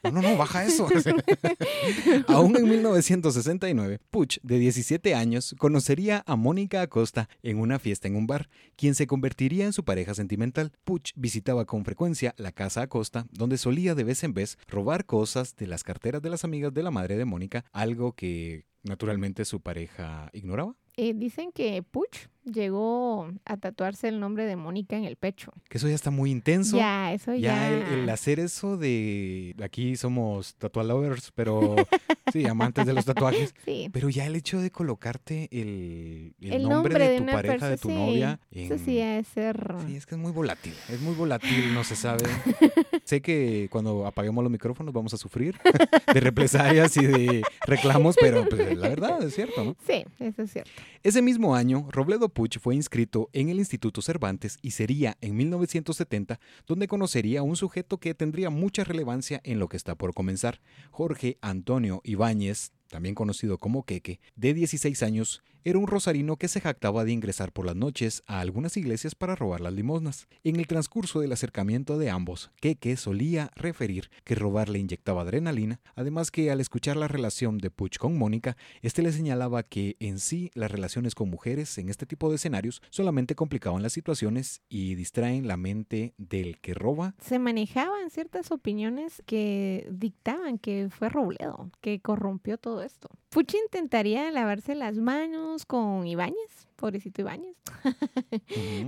No, 0.03 0.12
no, 0.12 0.22
no, 0.22 0.38
baja 0.38 0.66
eso. 0.66 0.88
Aún 2.28 2.55
en 2.57 2.70
1969, 2.70 3.99
Puch, 4.10 4.39
de 4.43 4.60
17 4.60 5.14
años, 5.16 5.55
conocería 5.57 6.24
a 6.26 6.36
Mónica 6.36 6.82
Acosta 6.82 7.30
en 7.43 7.60
una 7.60 7.80
fiesta 7.80 8.07
en 8.07 8.16
un 8.16 8.28
bar, 8.28 8.49
quien 8.76 8.95
se 8.95 9.07
convertiría 9.07 9.66
en 9.66 9.74
su 9.74 9.84
pareja 9.84 10.14
sentimental. 10.14 10.72
Puch 10.84 11.12
visitaba 11.16 11.66
con 11.66 11.86
frecuencia 11.86 12.34
la 12.38 12.51
casa 12.51 12.82
Acosta, 12.82 13.28
donde 13.32 13.57
solía 13.57 13.95
de 13.95 14.03
vez 14.03 14.24
en 14.24 14.34
vez 14.34 14.57
robar 14.68 15.05
cosas 15.05 15.55
de 15.55 15.68
las 15.68 15.84
carteras 15.84 16.22
de 16.22 16.30
las 16.30 16.43
amigas 16.43 16.74
de 16.74 16.84
la 16.84 16.91
madre 16.91 17.18
de 17.18 17.26
Mónica, 17.26 17.66
algo 17.72 18.14
que 18.14 18.66
naturalmente 18.84 19.45
su 19.45 19.62
pareja 19.62 20.30
ignoraba. 20.34 20.76
Eh, 21.02 21.14
dicen 21.16 21.54
que 21.54 21.82
Puch 21.82 22.28
llegó 22.43 23.32
a 23.45 23.56
tatuarse 23.56 24.10
el 24.10 24.20
nombre 24.20 24.45
de 24.45 24.58
Mónica 24.58 24.97
en 24.97 25.06
el 25.06 25.16
pecho. 25.16 25.54
Que 25.70 25.78
eso 25.78 25.88
ya 25.88 25.95
está 25.95 26.12
muy 26.12 26.30
intenso. 26.30 26.76
Ya, 26.76 27.14
eso 27.14 27.34
ya. 27.34 27.56
Ya 27.56 27.70
el, 27.70 28.00
el 28.00 28.10
hacer 28.10 28.39
eso 28.39 28.76
de. 28.76 29.56
Aquí 29.64 29.95
somos 29.95 30.56
tatualovers, 30.56 31.32
pero 31.34 31.76
sí, 32.34 32.45
amantes 32.45 32.86
de 32.86 32.93
los 32.93 33.06
tatuajes. 33.06 33.54
Sí. 33.64 33.89
Pero 33.93 34.10
ya 34.10 34.26
el 34.26 34.36
hecho 34.36 34.60
de 34.60 34.72
colocarte 34.72 35.47
el, 35.52 36.34
el 36.41 36.54
El 36.54 36.64
nombre, 36.64 36.93
nombre 36.93 37.10
de 37.10 37.20
tu 37.20 37.26
pareja, 37.26 37.70
de 37.70 37.78
tu 37.78 37.88
sí. 37.88 37.95
novia. 37.95 38.39
Eso 38.52 38.78
sí 38.78 38.95
debe 38.95 39.24
ser. 39.24 39.76
Sí, 39.88 39.95
es 39.95 40.06
que 40.06 40.16
es 40.16 40.22
muy 40.22 40.32
volátil. 40.32 40.74
Es 40.89 41.00
muy 41.02 41.16
volátil, 41.16 41.74
no 41.74 41.84
se 41.84 41.95
sabe. 41.95 42.26
sé 43.04 43.22
que 43.22 43.68
cuando 43.72 44.06
apaguemos 44.06 44.43
los 44.43 44.52
micrófonos 44.52 44.93
vamos 44.93 45.14
a 45.14 45.18
sufrir 45.18 45.56
de 46.14 46.20
represalias 46.20 46.95
y 46.97 47.06
de 47.06 47.41
reclamos, 47.66 48.16
pero 48.20 48.47
pues, 48.50 48.78
la 48.78 48.89
verdad 48.89 49.24
es 49.24 49.34
cierto, 49.34 49.64
¿no? 49.64 49.76
Sí, 49.88 50.04
eso 50.20 50.43
es 50.43 50.52
cierto. 50.52 50.72
Ese 51.03 51.21
mismo 51.21 51.55
año, 51.55 51.87
Robledo 51.91 52.29
Puch 52.29 52.59
fue 52.59 52.75
inscrito 52.75 53.29
en 53.33 53.49
el 53.49 53.59
Instituto 53.59 54.01
Cervantes 54.01 54.57
y 54.61 54.71
sería 54.71 55.17
en 55.21 55.35
1970 55.37 56.39
donde 56.67 56.87
conocería 56.87 57.39
a 57.39 57.43
un 57.43 57.55
sujeto 57.55 57.97
que 57.99 58.13
tendría 58.13 58.49
mucha 58.49 58.83
relevancia 58.83 59.41
en 59.43 59.59
lo 59.59 59.69
que 59.69 59.77
está 59.77 59.95
por 59.95 60.13
comenzar, 60.13 60.61
Jorge 60.91 61.37
Antonio 61.41 62.01
Ibáñez, 62.03 62.73
también 62.89 63.15
conocido 63.15 63.57
como 63.57 63.83
Queque, 63.83 64.19
de 64.35 64.53
16 64.53 65.03
años, 65.03 65.43
era 65.64 65.80
un 65.80 65.88
rosarino 65.88 66.38
que 66.38 66.47
se 66.47 66.62
jactaba 66.62 67.03
de 67.03 67.12
ingresar 67.12 67.51
por 67.51 67.66
las 67.66 67.76
noches 67.76 68.24
a 68.28 68.39
algunas 68.39 68.78
iglesias 68.78 69.16
para 69.16 69.36
robar 69.36 69.62
las 69.62 69.74
limosnas. 69.74 70.28
En 70.43 70.55
el 70.55 70.68
transcurso 70.68 71.20
del 71.20 71.32
acercamiento 71.32 71.97
de 71.97 72.10
ambos, 72.10 72.51
Queque 72.62 72.95
solía 72.97 73.51
referir 73.55 74.10
que 74.24 74.36
robar 74.36 74.70
le 74.70 74.80
inyectaba 74.80 75.24
adrenalina, 75.24 75.80
además 75.95 76.32
que 76.32 76.51
al 76.51 76.62
escuchar 76.62 76.97
la 76.97 77.07
relación 77.07 77.57
de 77.57 77.72
Puch 77.72 77.97
con 77.97 78.18
Mónica, 78.18 78.57
este 78.82 79.01
le 79.01 79.12
señalaba 79.12 79.64
que 79.64 79.97
en 79.99 80.20
sí 80.20 80.51
las 80.53 80.72
relaciones 80.72 81.16
con 81.16 81.30
mujeres 81.30 81.78
en 81.78 81.89
este 81.89 82.05
tipo 82.05 82.30
de 82.30 82.36
escenarios 82.36 82.82
solamente 82.89 83.36
complicaban 83.36 83.84
las 83.84 83.93
situaciones 83.93 84.62
y 84.70 84.95
distraen 84.95 85.47
la 85.47 85.57
mente 85.57 86.14
del 86.18 86.60
que 86.60 86.74
roba. 86.74 87.16
Se 87.20 87.39
manejaban 87.39 88.10
ciertas 88.10 88.51
opiniones 88.51 89.22
que 89.26 89.88
dictaban 89.91 90.57
que 90.57 90.89
fue 90.89 91.10
Robledo, 91.10 91.72
que 91.82 91.99
corrompió 91.99 92.57
todo 92.57 92.84
esto. 92.84 93.10
Puchi 93.30 93.57
intentaría 93.57 94.32
lavarse 94.32 94.74
las 94.74 94.97
manos 94.97 95.59
con 95.66 96.05
Ibáñez, 96.07 96.68
pobrecito 96.76 97.22
Ibáñez. 97.22 97.55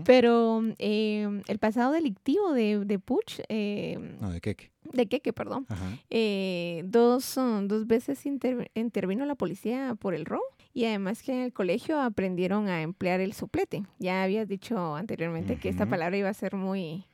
Pero 0.06 0.64
eh, 0.80 1.42
el 1.48 1.60
pasado 1.60 1.92
delictivo 1.94 2.54
de, 2.54 2.80
de 2.86 3.00
Puch, 3.00 3.40
eh, 3.50 3.98
No, 4.20 4.32
de 4.32 4.42
Queque. 4.42 4.72
de 4.94 5.06
Keke, 5.08 5.34
perdón, 5.34 5.66
eh, 6.10 6.84
dos, 6.86 7.38
um, 7.38 7.68
dos 7.68 7.88
veces 7.88 8.26
inter- 8.26 8.72
intervino 8.76 9.26
la 9.26 9.36
policía 9.36 9.96
por 10.00 10.14
el 10.14 10.26
robo 10.26 10.44
y 10.74 10.86
además 10.86 11.22
que 11.24 11.34
en 11.34 11.40
el 11.42 11.54
colegio 11.54 12.00
aprendieron 12.00 12.68
a 12.70 12.82
emplear 12.82 13.20
el 13.20 13.34
soplete. 13.34 13.84
Ya 14.00 14.24
habías 14.24 14.48
dicho 14.48 14.96
anteriormente 14.96 15.58
que 15.58 15.70
esta 15.70 15.86
palabra 15.86 16.18
iba 16.18 16.30
a 16.30 16.34
ser 16.34 16.56
muy, 16.56 17.06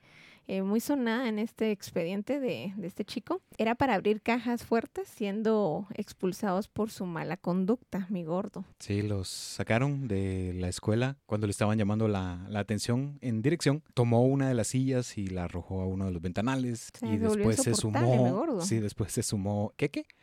eh, 0.47 0.61
muy 0.61 0.79
sonada 0.79 1.27
en 1.27 1.39
este 1.39 1.71
expediente 1.71 2.39
de, 2.39 2.73
de 2.75 2.87
este 2.87 3.05
chico. 3.05 3.41
Era 3.57 3.75
para 3.75 3.95
abrir 3.95 4.21
cajas 4.21 4.63
fuertes 4.63 5.07
siendo 5.07 5.87
expulsados 5.93 6.67
por 6.67 6.89
su 6.89 7.05
mala 7.05 7.37
conducta, 7.37 8.07
mi 8.09 8.23
gordo. 8.23 8.65
Sí, 8.79 9.01
los 9.01 9.27
sacaron 9.27 10.07
de 10.07 10.53
la 10.55 10.69
escuela 10.69 11.17
cuando 11.25 11.47
le 11.47 11.51
estaban 11.51 11.77
llamando 11.77 12.07
la, 12.07 12.45
la 12.49 12.59
atención 12.59 13.17
en 13.21 13.41
dirección. 13.41 13.83
Tomó 13.93 14.25
una 14.25 14.47
de 14.47 14.53
las 14.53 14.67
sillas 14.67 15.17
y 15.17 15.27
la 15.27 15.45
arrojó 15.45 15.81
a 15.81 15.87
uno 15.87 16.05
de 16.05 16.11
los 16.11 16.21
ventanales. 16.21 16.89
Y 17.01 17.17
después 17.17 17.57
se 17.57 17.75
sumó. 17.75 18.61
Sí, 18.61 18.79
después 18.79 19.11
se 19.11 19.23
sumó. 19.23 19.73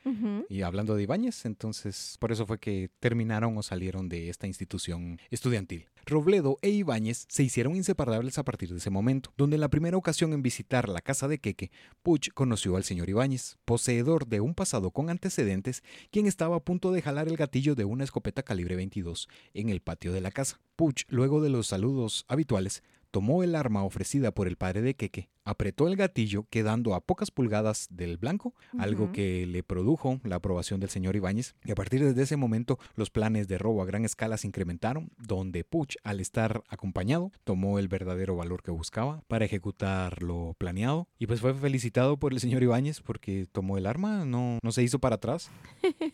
Ujú. 0.05 0.47
Y 0.49 0.62
hablando 0.62 0.95
de 0.95 1.03
Ibáñez, 1.03 1.45
entonces 1.45 2.16
por 2.18 2.33
eso 2.33 2.47
fue 2.47 2.59
que 2.59 2.91
terminaron 3.01 3.57
o 3.57 3.62
salieron 3.62 4.09
de 4.09 4.29
esta 4.29 4.47
institución 4.47 5.18
estudiantil. 5.31 5.87
Robledo 6.07 6.59
e 6.61 6.70
Ibáñez 6.70 7.24
se 7.28 7.42
hicieron 7.42 7.76
inseparables 7.76 8.38
a 8.38 8.44
partir 8.44 8.70
de 8.70 8.76
ese 8.76 8.90
momento, 8.90 9.32
donde 9.36 9.57
en 9.57 9.61
la 9.61 9.68
primera 9.68 9.96
ocasión 9.96 10.32
en 10.32 10.42
visitar 10.42 10.88
la 10.88 11.00
casa 11.00 11.28
de 11.28 11.38
Queque, 11.38 11.70
Puch 12.02 12.30
conoció 12.34 12.76
al 12.76 12.84
señor 12.84 13.09
Ibáñez, 13.09 13.57
poseedor 13.64 14.26
de 14.26 14.40
un 14.40 14.55
pasado 14.55 14.90
con 14.90 15.09
antecedentes, 15.09 15.82
quien 16.11 16.26
estaba 16.26 16.57
a 16.57 16.61
punto 16.61 16.92
de 16.92 17.02
jalar 17.02 17.28
el 17.28 17.36
gatillo 17.36 17.74
de 17.74 17.84
una 17.84 18.05
escopeta 18.05 18.42
calibre 18.42 18.76
22 18.76 19.28
en 19.55 19.70
el 19.70 19.80
patio 19.80 20.12
de 20.12 20.20
la 20.20 20.30
casa. 20.30 20.61
Puch, 20.76 21.05
luego 21.09 21.40
de 21.40 21.50
los 21.50 21.68
saludos 21.68 22.26
habituales, 22.28 22.82
tomó 23.11 23.42
el 23.42 23.55
arma 23.55 23.84
ofrecida 23.84 24.32
por 24.32 24.46
el 24.46 24.57
padre 24.57 24.82
de 24.82 24.94
Queque, 24.94 25.28
apretó 25.45 25.88
el 25.88 25.97
gatillo 25.97 26.47
quedando 26.51 26.95
a 26.95 27.01
pocas 27.01 27.30
pulgadas 27.30 27.88
del 27.90 28.16
blanco, 28.16 28.55
algo 28.78 29.12
que 29.12 29.47
le 29.47 29.62
produjo 29.62 30.20
la 30.24 30.36
aprobación 30.36 30.80
del 30.80 30.90
señor 30.90 31.16
Ibáñez. 31.16 31.55
Y 31.64 31.70
a 31.70 31.74
partir 31.74 32.14
de 32.14 32.22
ese 32.22 32.36
momento, 32.36 32.78
los 32.97 33.11
planes 33.11 33.49
de 33.49 33.59
robo 33.59 33.82
a 33.82 33.86
gran 33.86 34.05
escala 34.05 34.36
se 34.36 34.47
incrementaron, 34.47 35.11
donde 35.18 35.64
Puch, 35.64 35.97
al 36.03 36.20
estar 36.20 36.62
acompañado, 36.68 37.32
tomó 37.45 37.78
el 37.78 37.88
verdadero 37.88 38.36
valor 38.36 38.62
que 38.62 38.70
buscaba 38.70 39.22
para 39.28 39.45
ejecutar 39.45 40.22
lo 40.22 40.55
planeado. 40.59 41.09
Y 41.18 41.26
pues 41.26 41.40
fue 41.40 41.55
felicitado 41.55 42.18
por 42.18 42.32
el 42.32 42.40
señor 42.40 42.62
Ibáñez 42.62 43.01
porque 43.01 43.47
tomó 43.51 43.76
el 43.78 43.86
arma, 43.86 44.24
no, 44.24 44.59
no 44.62 44.72
se 44.72 44.82
hizo 44.82 44.99
para 44.99 45.16
atrás 45.16 45.51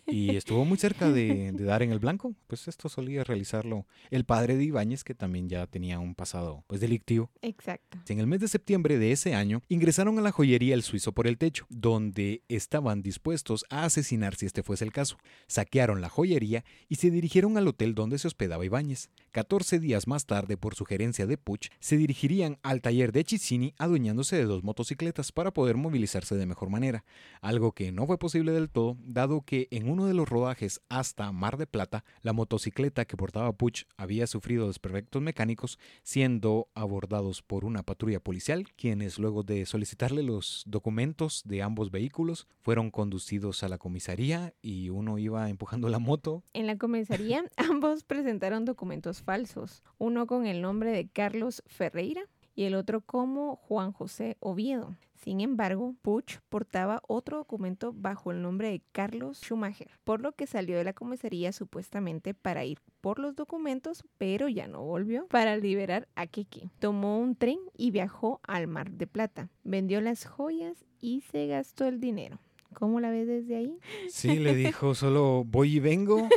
y 0.07 0.37
estuvo 0.37 0.65
muy 0.65 0.79
cerca 0.79 1.11
de, 1.11 1.53
de 1.53 1.65
dar 1.65 1.83
en 1.83 1.93
el 1.93 1.99
blanco. 1.99 2.35
Pues 2.47 2.69
esto 2.69 2.89
solía 2.89 3.25
realizarlo 3.25 3.87
el 4.11 4.25
padre 4.25 4.57
de 4.57 4.65
Ibáñez, 4.65 5.05
que 5.05 5.15
también 5.15 5.49
ya 5.49 5.67
tenía 5.67 5.99
un 5.99 6.15
pasado 6.15 6.65
pues 6.67 6.81
delictivo. 6.81 7.31
Exacto. 7.43 7.99
En 8.09 8.19
el 8.19 8.27
mes 8.27 8.41
de 8.41 8.49
septiembre 8.49 8.99
de 8.99 9.13
ese 9.13 9.20
año, 9.27 9.63
ingresaron 9.69 10.19
a 10.19 10.23
la 10.23 10.33
joyería 10.33 10.75
El 10.75 10.83
Suizo 10.83 11.13
por 11.13 11.27
el 11.27 11.39
Techo, 11.39 11.67
donde 11.69 12.43
estaban 12.49 13.03
dispuestos 13.03 13.65
a 13.69 13.85
asesinar 13.85 14.35
si 14.35 14.47
este 14.47 14.63
fuese 14.63 14.85
el 14.85 14.93
caso. 14.93 15.19
Saquearon 15.47 16.01
la 16.01 16.09
joyería 16.09 16.65
y 16.89 16.97
se 16.97 17.11
dirigieron 17.11 17.57
al 17.57 17.69
hotel 17.69 17.95
donde 17.95 18.19
se 18.19 18.29
hospedaba 18.29 18.65
Ibáñez. 18.65 19.11
14 19.33 19.79
días 19.79 20.07
más 20.07 20.27
tarde, 20.27 20.57
por 20.57 20.75
sugerencia 20.75 21.27
de 21.27 21.39
Puch, 21.39 21.69
se 21.79 21.97
dirigirían 21.97 22.59
al 22.63 22.81
taller 22.81 23.13
de 23.13 23.25
Chicini 23.25 23.75
adueñándose 23.79 24.37
de 24.37 24.45
dos 24.45 24.65
motocicletas 24.65 25.33
para 25.33 25.53
poder 25.53 25.77
movilizarse 25.77 26.35
de 26.35 26.47
mejor 26.47 26.71
manera, 26.71 27.05
algo 27.41 27.73
que 27.73 27.93
no 27.93 28.07
fue 28.07 28.19
posible 28.19 28.53
del 28.53 28.71
todo, 28.71 28.97
dado 29.05 29.43
que 29.43 29.69
en 29.71 29.89
uno 29.89 30.07
de 30.07 30.15
los 30.15 30.29
rodajes 30.29 30.81
hasta 30.89 31.31
Mar 31.33 31.59
de 31.59 31.67
Plata, 31.67 32.05
la 32.23 32.33
motocicleta 32.33 33.05
que 33.05 33.17
portaba 33.17 33.53
Puch 33.53 33.85
había 33.97 34.27
sufrido 34.27 34.67
desperfectos 34.67 35.23
mecánicos, 35.23 35.79
siendo 36.03 36.69
abordados 36.75 37.43
por 37.43 37.65
una 37.65 37.83
patrulla 37.83 38.21
policial, 38.21 38.67
quienes 38.77 39.10
luego 39.19 39.43
de 39.43 39.67
solicitarle 39.67 40.23
los 40.23 40.63
documentos 40.67 41.43
de 41.45 41.63
ambos 41.63 41.91
vehículos 41.91 42.47
fueron 42.61 42.91
conducidos 42.91 43.63
a 43.63 43.69
la 43.69 43.79
comisaría 43.79 44.55
y 44.63 44.91
uno 44.91 45.19
iba 45.19 45.49
empujando 45.49 45.89
la 45.89 45.99
moto. 45.99 46.43
En 46.53 46.67
la 46.67 46.79
comisaría, 46.79 47.45
ambos 47.57 48.05
presentaron 48.05 48.65
documentos 48.65 49.23
falsos, 49.23 49.83
uno 49.99 50.27
con 50.27 50.47
el 50.47 50.63
nombre 50.63 50.91
de 50.93 51.09
Carlos 51.09 51.63
Ferreira 51.67 52.23
y 52.61 52.65
el 52.65 52.75
otro 52.75 53.01
como 53.01 53.57
Juan 53.57 53.91
José 53.91 54.37
Oviedo. 54.39 54.95
Sin 55.15 55.41
embargo, 55.41 55.95
Puch 56.03 56.41
portaba 56.51 57.01
otro 57.09 57.39
documento 57.39 57.95
bajo 57.95 58.33
el 58.33 58.43
nombre 58.43 58.69
de 58.69 58.83
Carlos 58.93 59.39
Schumacher, 59.41 59.91
por 60.05 60.21
lo 60.21 60.33
que 60.33 60.47
salió 60.47 60.77
de 60.77 60.85
la 60.85 60.93
comisaría 60.93 61.53
supuestamente 61.53 62.35
para 62.35 62.67
ir 62.67 62.79
por 63.01 63.19
los 63.19 63.35
documentos, 63.35 64.05
pero 64.19 64.47
ya 64.47 64.69
no 64.69 64.83
volvió 64.83 65.27
para 65.29 65.57
liberar 65.57 66.07
a 66.17 66.27
Kiki. 66.27 66.69
Tomó 66.81 67.19
un 67.19 67.35
tren 67.35 67.61
y 67.79 67.93
viajó 67.93 68.41
al 68.47 68.67
Mar 68.67 68.91
de 68.91 69.07
Plata. 69.07 69.49
Vendió 69.65 70.03
las 70.03 70.27
joyas 70.27 70.85
y 71.01 71.23
se 71.23 71.47
gastó 71.47 71.87
el 71.87 71.99
dinero. 71.99 72.41
¿Cómo 72.75 73.01
la 73.01 73.11
ves 73.11 73.27
desde 73.27 73.57
ahí? 73.57 73.79
Sí, 74.09 74.39
le 74.39 74.55
dijo 74.55 74.95
solo 74.95 75.45
voy 75.45 75.77
y 75.77 75.81
vengo, 75.81 76.29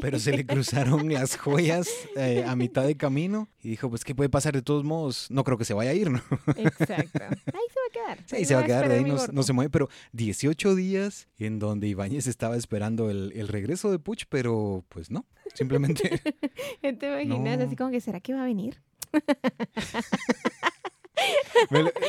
pero 0.00 0.18
se 0.18 0.32
le 0.36 0.44
cruzaron 0.44 1.12
las 1.12 1.36
joyas 1.36 1.88
eh, 2.16 2.44
a 2.46 2.56
mitad 2.56 2.84
de 2.84 2.96
camino 2.96 3.48
y 3.62 3.70
dijo, 3.70 3.88
pues, 3.88 4.04
¿qué 4.04 4.14
puede 4.14 4.28
pasar 4.28 4.54
de 4.54 4.62
todos 4.62 4.84
modos? 4.84 5.28
No 5.30 5.44
creo 5.44 5.58
que 5.58 5.64
se 5.64 5.74
vaya 5.74 5.90
a 5.90 5.94
ir, 5.94 6.10
¿no? 6.10 6.20
Exacto. 6.56 7.20
Ahí 7.22 7.66
se 7.68 7.80
va 7.80 7.86
a 7.88 7.92
quedar. 7.92 8.18
Sí, 8.26 8.36
Ahí 8.36 8.44
se 8.44 8.54
va 8.54 8.60
a 8.60 8.64
quedar, 8.64 8.88
de 8.88 8.96
ahí 8.96 9.04
no, 9.04 9.42
se 9.42 9.52
mueve, 9.52 9.70
pero 9.70 9.88
18 10.12 10.74
días 10.74 11.28
en 11.38 11.58
donde 11.58 11.88
Ibáñez 11.88 12.26
estaba 12.26 12.56
esperando 12.56 13.10
el, 13.10 13.32
el 13.34 13.48
regreso 13.48 13.90
de 13.90 13.98
Puch, 13.98 14.24
pero 14.28 14.84
pues 14.88 15.10
no, 15.10 15.26
simplemente 15.54 16.20
¿Te 16.80 17.24
imaginas? 17.24 17.58
No. 17.58 17.64
Así 17.64 17.76
como 17.76 17.90
que, 17.90 18.00
¿será 18.00 18.20
que 18.20 18.34
va 18.34 18.42
a 18.42 18.46
venir? 18.46 18.80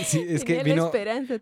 sí, 0.06 0.26
es 0.28 0.44
que 0.44 0.64
vino, 0.64 0.92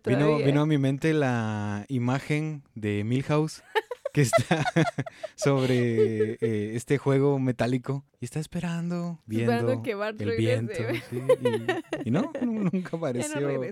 vino, 0.04 0.38
vino 0.38 0.60
a 0.62 0.66
mi 0.66 0.78
mente 0.78 1.12
la 1.12 1.84
imagen 1.88 2.62
de 2.74 3.04
Milhouse 3.04 3.62
que 4.14 4.22
está 4.22 4.64
sobre 5.36 6.32
eh, 6.40 6.76
este 6.76 6.98
juego 6.98 7.38
metálico 7.38 8.04
y 8.20 8.24
está 8.24 8.40
esperando, 8.40 9.20
viendo 9.26 9.52
Esperando 9.52 9.82
que 9.82 9.94
Bart 9.94 10.20
el 10.20 10.36
viento. 10.36 10.74
sí, 11.10 11.20
y, 12.04 12.08
y 12.08 12.10
no, 12.10 12.32
nu- 12.42 12.68
nunca 12.72 12.90
no 12.92 12.98
apareció. 12.98 13.62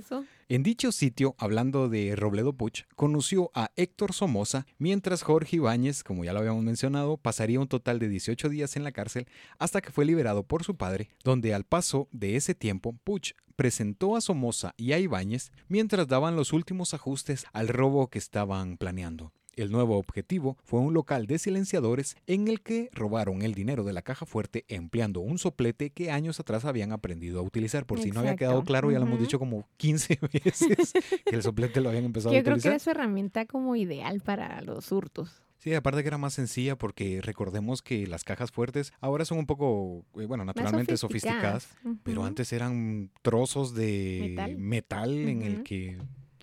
En 0.49 0.63
dicho 0.63 0.93
sitio, 0.93 1.35
hablando 1.39 1.89
de 1.89 2.17
Robledo 2.17 2.53
Puch, 2.55 2.85
conoció 2.97 3.51
a 3.55 3.71
Héctor 3.77 4.15
Somoza, 4.15 4.67
mientras 4.79 5.23
Jorge 5.23 5.57
Ibáñez, 5.57 6.03
como 6.03 6.25
ya 6.25 6.33
lo 6.33 6.39
habíamos 6.41 6.65
mencionado, 6.65 7.19
pasaría 7.19 7.61
un 7.61 7.69
total 7.69 7.99
de 7.99 8.09
18 8.09 8.49
días 8.49 8.77
en 8.77 8.85
la 8.85 8.93
cárcel 8.93 9.27
hasta 9.59 9.81
que 9.83 9.91
fue 9.91 10.07
liberado 10.07 10.45
por 10.45 10.65
su 10.65 10.77
padre, 10.77 11.11
donde 11.25 11.53
al 11.53 11.65
paso 11.65 12.09
de 12.13 12.37
ese 12.37 12.55
tiempo, 12.55 12.95
Puch 13.05 13.33
presentó 13.57 14.17
a 14.17 14.21
Somoza 14.21 14.73
y 14.77 14.93
a 14.93 14.99
Ibáñez 15.01 15.51
mientras 15.67 16.07
daban 16.07 16.37
los 16.37 16.53
últimos 16.53 16.95
ajustes 16.95 17.45
al 17.53 17.69
robo 17.69 18.09
que 18.09 18.19
estaban 18.19 18.77
planeando. 18.79 19.33
El 19.59 19.73
nuevo 19.73 19.99
objetivo 19.99 20.57
fue 20.63 20.79
un 20.79 20.95
local 20.95 21.27
de 21.27 21.37
silenciadores 21.39 22.17
en 22.29 22.47
el 22.47 22.61
que 22.61 22.91
robaron 22.93 23.43
el 23.43 23.55
dinero 23.55 23.83
de 23.83 23.93
la 23.93 24.03
caja 24.03 24.25
fuerte 24.25 24.65
empleando 24.69 25.19
un 25.19 25.39
soplete 25.39 25.91
que 25.91 26.13
años 26.13 26.39
atrás 26.39 26.65
habían 26.65 26.93
aprendido 26.93 27.41
a 27.41 27.43
utilizar. 27.43 27.85
Por 27.85 28.01
si 28.01 28.13
no 28.13 28.21
había 28.21 28.37
quedado 28.37 28.63
claro, 28.63 28.93
ya 28.93 29.01
lo 29.01 29.07
hemos 29.07 29.19
dicho 29.19 29.41
como 29.41 29.67
15 29.79 30.19
veces 30.45 30.93
que 31.27 31.35
el 31.35 31.43
soplete 31.43 31.81
lo 31.81 31.89
habían 31.89 32.05
empezado 32.05 32.33
Yo 32.35 32.39
a 32.39 32.43
creo 32.45 32.55
que 32.55 32.61
utilizar. 32.61 32.73
era 32.75 32.79
su 32.79 32.91
herramienta 32.91 33.47
como 33.47 33.75
ideal 33.75 34.21
para 34.21 34.61
los 34.63 34.93
hurtos. 34.93 35.43
Sí, 35.59 35.75
aparte 35.75 36.03
que 36.03 36.07
era 36.09 36.19
más 36.19 36.35
sencilla 36.35 36.77
porque 36.79 37.21
recordemos 37.21 37.83
que 37.83 38.07
las 38.07 38.23
cajas 38.23 38.53
fuertes 38.53 38.93
ahora 39.01 39.25
son 39.25 39.39
un 39.39 39.47
poco, 39.47 40.05
eh, 40.21 40.27
bueno, 40.27 40.45
Más 40.45 40.55
naturalmente 40.55 40.97
sofisticadas, 40.97 41.69
pero 42.05 42.25
antes 42.25 42.53
eran 42.53 43.11
trozos 43.23 43.75
de 43.75 44.35
Metal. 44.37 44.57
metal, 44.57 45.29
en 45.29 45.43
el 45.43 45.65
que 45.65 45.99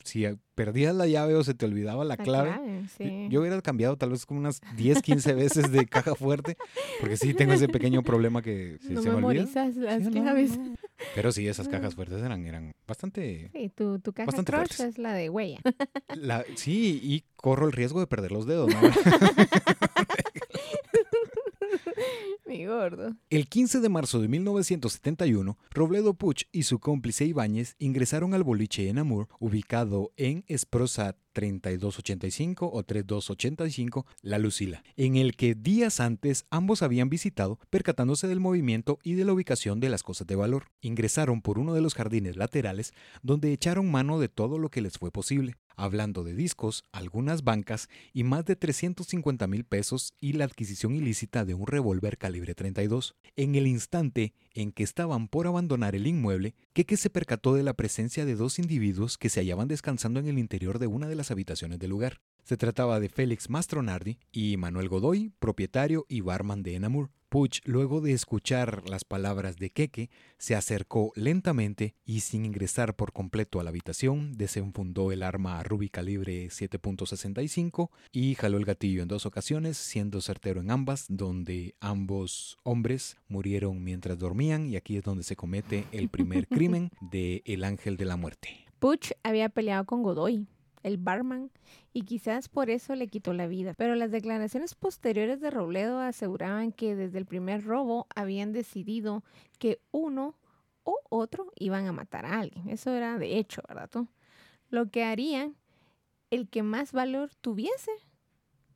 si 0.06 0.26
a- 0.26 0.38
perdías 0.56 0.96
la 0.96 1.06
llave 1.08 1.34
o 1.36 1.44
se 1.44 1.54
te 1.54 1.66
olvidaba 1.66 2.06
la, 2.06 2.16
La 2.16 2.24
clave, 2.24 2.52
clave, 2.54 2.84
sí. 2.98 3.28
yo 3.30 3.42
hubiera 3.42 3.62
cambiado 3.62 3.98
tal 3.98 4.12
vez 4.12 4.26
como 4.26 4.40
unas 4.40 4.62
10, 4.78 5.02
15 5.02 5.34
veces 5.34 5.72
de 5.74 5.86
caja 5.86 6.16
fuerte, 6.16 6.56
porque 7.02 7.18
sí 7.18 7.34
tengo 7.34 7.52
ese 7.52 7.68
pequeño 7.68 8.04
problema 8.04 8.42
que 8.42 8.78
si 8.82 8.94
no 8.94 9.02
se 9.02 9.10
me 9.10 9.16
olvida. 9.16 9.44
las 9.54 9.74
Sí, 9.74 10.10
no, 10.12 10.12
claves. 10.12 10.58
no. 10.58 10.76
Pero 11.14 11.34
sí, 11.34 11.46
esas 11.48 11.68
cajas 11.68 11.94
fuertes 11.96 12.24
eran, 12.24 12.46
eran 12.46 12.74
bastante... 12.88 13.50
Sí, 13.54 13.70
tu, 13.76 14.00
tu 14.00 14.14
caja 14.14 14.28
Bastante 14.28 14.54
fuertes. 14.54 14.80
es 14.80 14.98
la 14.98 15.14
de 15.14 15.30
huella. 15.30 15.60
la- 16.16 16.46
sí, 16.56 17.02
y 17.04 17.26
corro 17.36 17.66
el 17.66 17.74
riesgo 17.74 18.00
de 18.00 18.08
perder 18.08 18.32
los 18.32 18.46
dedos. 18.46 18.70
¿no? 18.74 18.80
Mi 22.46 22.66
gordo. 22.66 23.16
El 23.30 23.48
15 23.48 23.80
de 23.80 23.90
marzo 23.90 24.22
de 24.22 24.28
1971, 24.28 25.58
Robledo 25.72 26.14
Puch 26.14 26.44
y 26.52 26.64
su 26.64 26.80
cómplice 26.80 27.26
Ibáñez 27.26 27.76
ingresaron 27.80 28.34
al 28.34 28.44
boliche 28.44 28.90
en 28.90 29.00
Amur, 29.00 29.28
ubicado 29.40 30.12
en 30.18 30.44
Esprosa 30.48 31.18
3285 31.34 32.70
o 32.72 32.84
3285 32.84 34.06
La 34.22 34.40
Lucila, 34.40 34.84
en 34.96 35.18
el 35.18 35.36
que 35.36 35.54
días 35.54 36.00
antes 36.00 36.46
ambos 36.50 36.82
habían 36.82 37.10
visitado, 37.10 37.60
percatándose 37.70 38.28
del 38.28 38.40
movimiento 38.40 39.00
y 39.04 39.14
de 39.14 39.26
la 39.26 39.34
ubicación 39.34 39.80
de 39.80 39.90
las 39.90 40.04
cosas 40.04 40.28
de 40.28 40.36
valor. 40.36 40.68
Ingresaron 40.82 41.42
por 41.42 41.60
uno 41.60 41.74
de 41.74 41.82
los 41.82 41.94
jardines 41.94 42.38
laterales, 42.38 42.94
donde 43.22 43.52
echaron 43.52 43.92
mano 43.92 44.20
de 44.20 44.30
todo 44.30 44.58
lo 44.60 44.70
que 44.70 44.82
les 44.82 44.98
fue 44.98 45.12
posible, 45.12 45.56
hablando 45.76 46.24
de 46.24 46.34
discos, 46.34 46.86
algunas 46.92 47.44
bancas 47.44 47.90
y 48.14 48.24
más 48.24 48.46
de 48.46 48.56
350 48.56 49.48
mil 49.48 49.64
pesos 49.64 50.14
y 50.20 50.34
la 50.34 50.46
adquisición 50.46 50.96
ilícita 50.96 51.46
de 51.46 51.54
un 51.54 51.68
revólver 51.68 52.18
calibre 52.18 52.56
32. 52.56 53.16
En 53.36 53.56
el 53.56 53.68
instante 53.68 54.34
en 54.54 54.72
que 54.72 54.84
estaban 54.84 55.28
por 55.28 55.48
abandonar 55.48 55.96
el 55.96 56.08
inmueble, 56.08 56.56
Keke 56.74 56.98
se 56.98 57.10
percató 57.10 57.54
de 57.54 57.64
la 57.64 57.74
presencia 57.74 58.26
de 58.26 58.36
dos 58.36 58.60
individuos 58.60 59.18
que 59.18 59.30
se 59.30 59.42
hallaban 59.42 59.68
descansando 59.68 60.20
en 60.20 60.28
el 60.28 60.40
interior 60.40 60.80
de 60.80 60.88
una 60.88 61.08
de 61.08 61.16
las 61.16 61.32
habitaciones 61.32 61.80
del 61.80 61.90
lugar. 61.90 62.22
Se 62.46 62.58
trataba 62.58 63.00
de 63.00 63.10
Félix 63.10 63.50
Mastronardi 63.50 64.20
y 64.32 64.56
Manuel 64.58 64.88
Godoy, 64.88 65.32
propietario 65.40 66.06
y 66.08 66.22
barman 66.22 66.62
de 66.62 66.76
Enamur. 66.76 67.10
Puch, 67.28 67.60
luego 67.66 68.02
de 68.02 68.14
escuchar 68.14 68.88
las 68.88 69.04
palabras 69.04 69.58
de 69.58 69.72
Keke, 69.72 70.12
se 70.38 70.54
acercó 70.54 71.12
lentamente 71.16 71.96
y 72.06 72.20
sin 72.20 72.46
ingresar 72.46 72.96
por 72.96 73.14
completo 73.14 73.60
a 73.60 73.64
la 73.64 73.72
habitación, 73.72 74.38
desenfundó 74.38 75.12
el 75.12 75.24
arma 75.24 75.64
Ruby 75.64 75.90
calibre 75.90 76.46
7.65 76.46 77.90
y 78.12 78.36
jaló 78.36 78.58
el 78.58 78.66
gatillo 78.66 79.02
en 79.02 79.08
dos 79.08 79.26
ocasiones, 79.26 79.76
siendo 79.78 80.22
certero 80.22 80.62
en 80.62 80.70
ambas, 80.70 81.08
donde 81.10 81.74
ambos 81.80 82.60
hombres 82.62 83.18
murieron 83.28 83.84
mientras 83.84 84.20
dormían 84.20 84.68
y 84.68 84.76
aquí 84.76 84.98
es 84.98 85.04
donde 85.04 85.24
se 85.24 85.36
comete 85.36 85.86
el 85.92 86.10
primer 86.10 86.48
crimen 86.48 86.92
de 87.02 87.42
El 87.48 87.64
Ángel 87.64 87.98
de 87.98 88.06
la 88.06 88.18
Muerte. 88.18 88.50
Puch 88.78 89.14
había 89.24 89.50
peleado 89.50 89.86
con 89.86 90.04
Godoy, 90.04 90.48
el 90.86 90.98
barman, 90.98 91.50
y 91.94 92.04
quizás 92.04 92.48
por 92.48 92.70
eso 92.70 92.94
le 92.96 93.08
quitó 93.08 93.34
la 93.34 93.48
vida. 93.48 93.74
Pero 93.76 93.96
las 93.96 94.12
declaraciones 94.12 94.76
posteriores 94.76 95.42
de 95.42 95.50
Robledo 95.50 96.00
aseguraban 96.00 96.72
que 96.72 96.96
desde 96.96 97.18
el 97.18 97.26
primer 97.26 97.66
robo 97.66 98.06
habían 98.16 98.54
decidido 98.54 99.24
que 99.58 99.80
uno 99.92 100.36
o 100.84 101.00
otro 101.10 101.52
iban 101.56 101.88
a 101.88 101.92
matar 101.92 102.28
a 102.28 102.40
alguien. 102.40 102.70
Eso 102.70 102.92
era 102.92 103.18
de 103.18 103.40
hecho, 103.40 103.64
¿verdad? 103.68 103.90
Lo 104.70 104.92
que 104.92 105.04
harían 105.04 105.56
el 106.30 106.48
que 106.50 106.62
más 106.62 106.92
valor 106.92 107.32
tuviese, 107.42 107.92